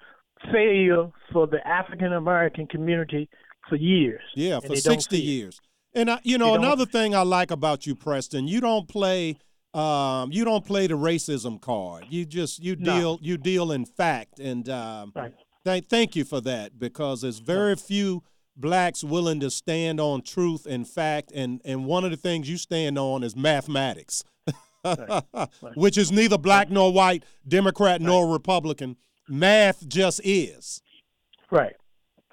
failure 0.52 1.10
for 1.32 1.48
the 1.48 1.66
African 1.66 2.14
American 2.14 2.68
community 2.68 3.30
for 3.70 3.76
years. 3.76 4.22
Yeah, 4.36 4.60
for 4.60 4.76
60 4.76 5.16
see 5.16 5.22
it. 5.22 5.26
years. 5.26 5.60
And 5.94 6.10
I, 6.12 6.20
you 6.24 6.38
know, 6.38 6.54
another 6.56 6.86
thing 6.86 7.16
I 7.16 7.22
like 7.22 7.50
about 7.52 7.88
you, 7.88 7.96
Preston, 7.96 8.48
you 8.48 8.62
don't 8.62 8.88
play 8.88 9.38
um, 9.74 10.32
you 10.32 10.44
don't 10.46 10.66
play 10.66 10.88
the 10.88 10.96
racism 10.96 11.62
card. 11.62 12.06
You 12.10 12.26
just 12.26 12.64
you 12.64 12.76
No. 12.76 13.00
deal 13.00 13.20
you 13.22 13.38
deal 13.38 13.72
in 13.72 13.86
fact 13.86 14.40
and 14.40 14.68
um 14.70 15.12
Right. 15.16 15.34
thank 15.64 15.88
thank 15.88 16.16
you 16.16 16.26
for 16.26 16.42
that 16.42 16.80
because 16.80 17.22
there's 17.22 17.40
very 17.40 17.76
few 17.76 18.24
blacks 18.56 19.04
willing 19.04 19.40
to 19.42 19.50
stand 19.52 20.00
on 20.00 20.22
truth 20.22 20.66
and 20.66 20.88
fact 20.88 21.32
and 21.34 21.62
and 21.64 21.86
one 21.86 22.04
of 22.04 22.12
the 22.12 22.18
things 22.18 22.50
you 22.50 22.58
stand 22.58 22.98
on 22.98 23.24
is 23.24 23.36
mathematics. 23.36 24.24
Which 25.76 25.98
is 25.98 26.12
neither 26.12 26.38
black 26.38 26.70
nor 26.70 26.92
white, 26.94 27.24
Democrat 27.48 28.02
nor 28.02 28.32
Republican. 28.32 28.96
Math 29.28 29.88
just 29.88 30.22
is. 30.24 30.82
Right. 31.52 31.76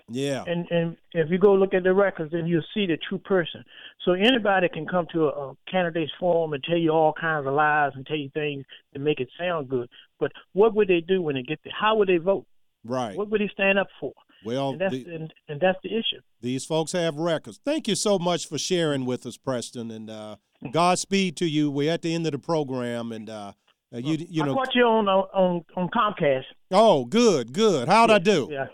Yeah. 0.08 0.44
And 0.46 0.66
and 0.70 0.96
if 1.12 1.28
you 1.30 1.38
go 1.38 1.54
look 1.54 1.74
at 1.74 1.82
the 1.82 1.92
records, 1.92 2.32
then 2.32 2.46
you'll 2.46 2.62
see 2.72 2.86
the 2.86 2.96
true 3.08 3.18
person. 3.18 3.64
So 4.06 4.12
anybody 4.12 4.68
can 4.68 4.86
come 4.86 5.06
to 5.12 5.24
a, 5.26 5.28
a 5.50 5.54
candidates 5.70 6.12
forum 6.18 6.52
and 6.54 6.62
tell 6.64 6.78
you 6.78 6.90
all 6.90 7.12
kinds 7.12 7.46
of 7.46 7.52
lies 7.52 7.90
and 7.94 8.06
tell 8.06 8.16
you 8.16 8.30
things 8.32 8.64
to 8.94 9.00
make 9.00 9.20
it 9.20 9.28
sound 9.38 9.68
good. 9.68 9.88
But 10.18 10.30
what 10.54 10.74
would 10.74 10.88
they 10.88 11.00
do 11.00 11.20
when 11.20 11.34
they 11.34 11.42
get 11.42 11.58
there? 11.64 11.72
How 11.78 11.96
would 11.96 12.08
they 12.08 12.16
vote? 12.18 12.46
Right. 12.84 13.16
What 13.16 13.28
would 13.30 13.40
they 13.40 13.50
stand 13.52 13.78
up 13.78 13.88
for? 14.00 14.12
Well, 14.44 14.70
and 14.70 14.80
that's 14.80 14.94
the- 14.94 15.12
and, 15.14 15.34
and 15.48 15.60
that's 15.60 15.78
the 15.82 15.90
issue. 15.90 16.20
These 16.40 16.64
folks 16.64 16.92
have 16.92 17.16
records. 17.16 17.58
Thank 17.64 17.88
you 17.88 17.96
so 17.96 18.18
much 18.18 18.48
for 18.48 18.58
sharing 18.58 19.04
with 19.06 19.26
us, 19.26 19.36
Preston, 19.36 19.90
and 19.90 20.08
uh, 20.08 20.36
Godspeed 20.70 21.36
to 21.38 21.46
you. 21.46 21.70
We're 21.70 21.90
at 21.92 22.02
the 22.02 22.14
end 22.14 22.26
of 22.26 22.32
the 22.32 22.38
program, 22.38 23.10
and 23.10 23.28
uh, 23.28 23.52
uh, 23.92 23.98
you 23.98 24.24
you 24.30 24.42
I 24.44 24.46
know. 24.46 24.54
caught 24.54 24.74
you 24.74 24.84
on 24.84 25.08
on 25.08 25.64
on 25.74 25.88
Comcast. 25.88 26.44
Oh, 26.70 27.04
good, 27.06 27.52
good. 27.52 27.88
How'd 27.88 28.10
I 28.10 28.18
do? 28.18 28.48
Yeah, 28.52 28.66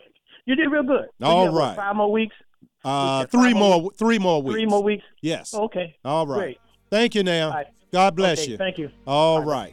you 0.45 0.57
did 0.57 0.67
real 0.69 0.83
good. 0.83 1.07
All 1.23 1.49
right. 1.55 1.75
five 1.77 1.97
more 1.97 2.13
weeks. 2.13 2.35
Uh, 2.85 3.25
three 3.27 3.55
more 3.55 3.81
more, 3.81 3.93
three 3.93 4.19
more 4.19 4.43
weeks. 4.43 4.55
Three 4.55 4.67
more 4.67 4.83
weeks. 4.83 5.05
Yes. 5.21 5.55
Okay. 5.55 5.97
All 6.05 6.27
right. 6.27 6.39
Great. 6.39 6.61
Thank 6.91 7.15
you. 7.15 7.23
Now, 7.23 7.51
right. 7.51 7.67
God 7.93 8.17
bless 8.17 8.41
Okay, 8.43 8.53
you. 8.53 8.57
thank 8.57 8.79
you. 8.79 8.91
All 9.07 9.43
right. 9.43 9.73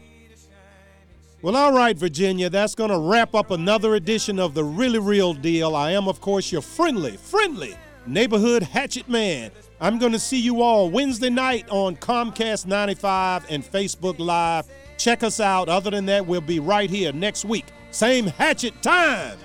Well, 1.42 1.56
all 1.56 1.72
right, 1.72 1.98
Virginia, 1.98 2.50
that's 2.50 2.76
going 2.76 2.90
to 2.90 2.98
wrap 3.00 3.34
up 3.34 3.50
another 3.52 3.96
edition 3.96 4.40
of 4.40 4.54
The 4.54 4.64
Really 4.64 5.00
Real 5.00 5.34
Deal. 5.34 5.74
I 5.74 5.92
am, 5.92 6.10
of 6.10 6.20
course, 6.20 6.52
your 6.52 6.62
friendly, 6.62 7.16
friendly 7.16 7.76
neighborhood 8.06 8.62
hatchet 8.62 9.08
man. 9.08 9.52
I'm 9.80 10.00
going 10.00 10.12
to 10.12 10.20
see 10.20 10.40
you 10.40 10.62
all 10.62 10.90
Wednesday 10.90 11.30
night 11.30 11.66
on 11.70 11.96
Comcast 11.96 12.66
95 12.66 13.46
and 13.50 13.64
Facebook 13.64 14.20
Live. 14.20 14.68
Check 14.98 15.24
us 15.24 15.40
out. 15.40 15.70
Other 15.70 15.92
than 15.92 16.06
that, 16.08 16.26
we'll 16.28 16.42
be 16.42 16.60
right 16.60 16.90
here 16.90 17.14
next 17.14 17.46
week. 17.46 17.68
Same 17.92 18.28
hatchet 18.28 18.82
time, 18.82 19.38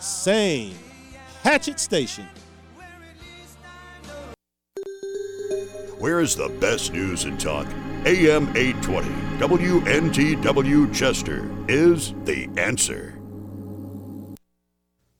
same 0.00 0.74
hatchet 1.42 1.78
station. 1.78 2.26
Where 6.04 6.20
is 6.20 6.36
the 6.36 6.50
best 6.50 6.92
news 6.92 7.24
and 7.24 7.40
talk? 7.40 7.66
AM 8.04 8.54
820 8.54 9.08
WNTW 9.38 10.94
Chester 10.94 11.50
is 11.66 12.12
the 12.26 12.46
answer. 12.58 13.13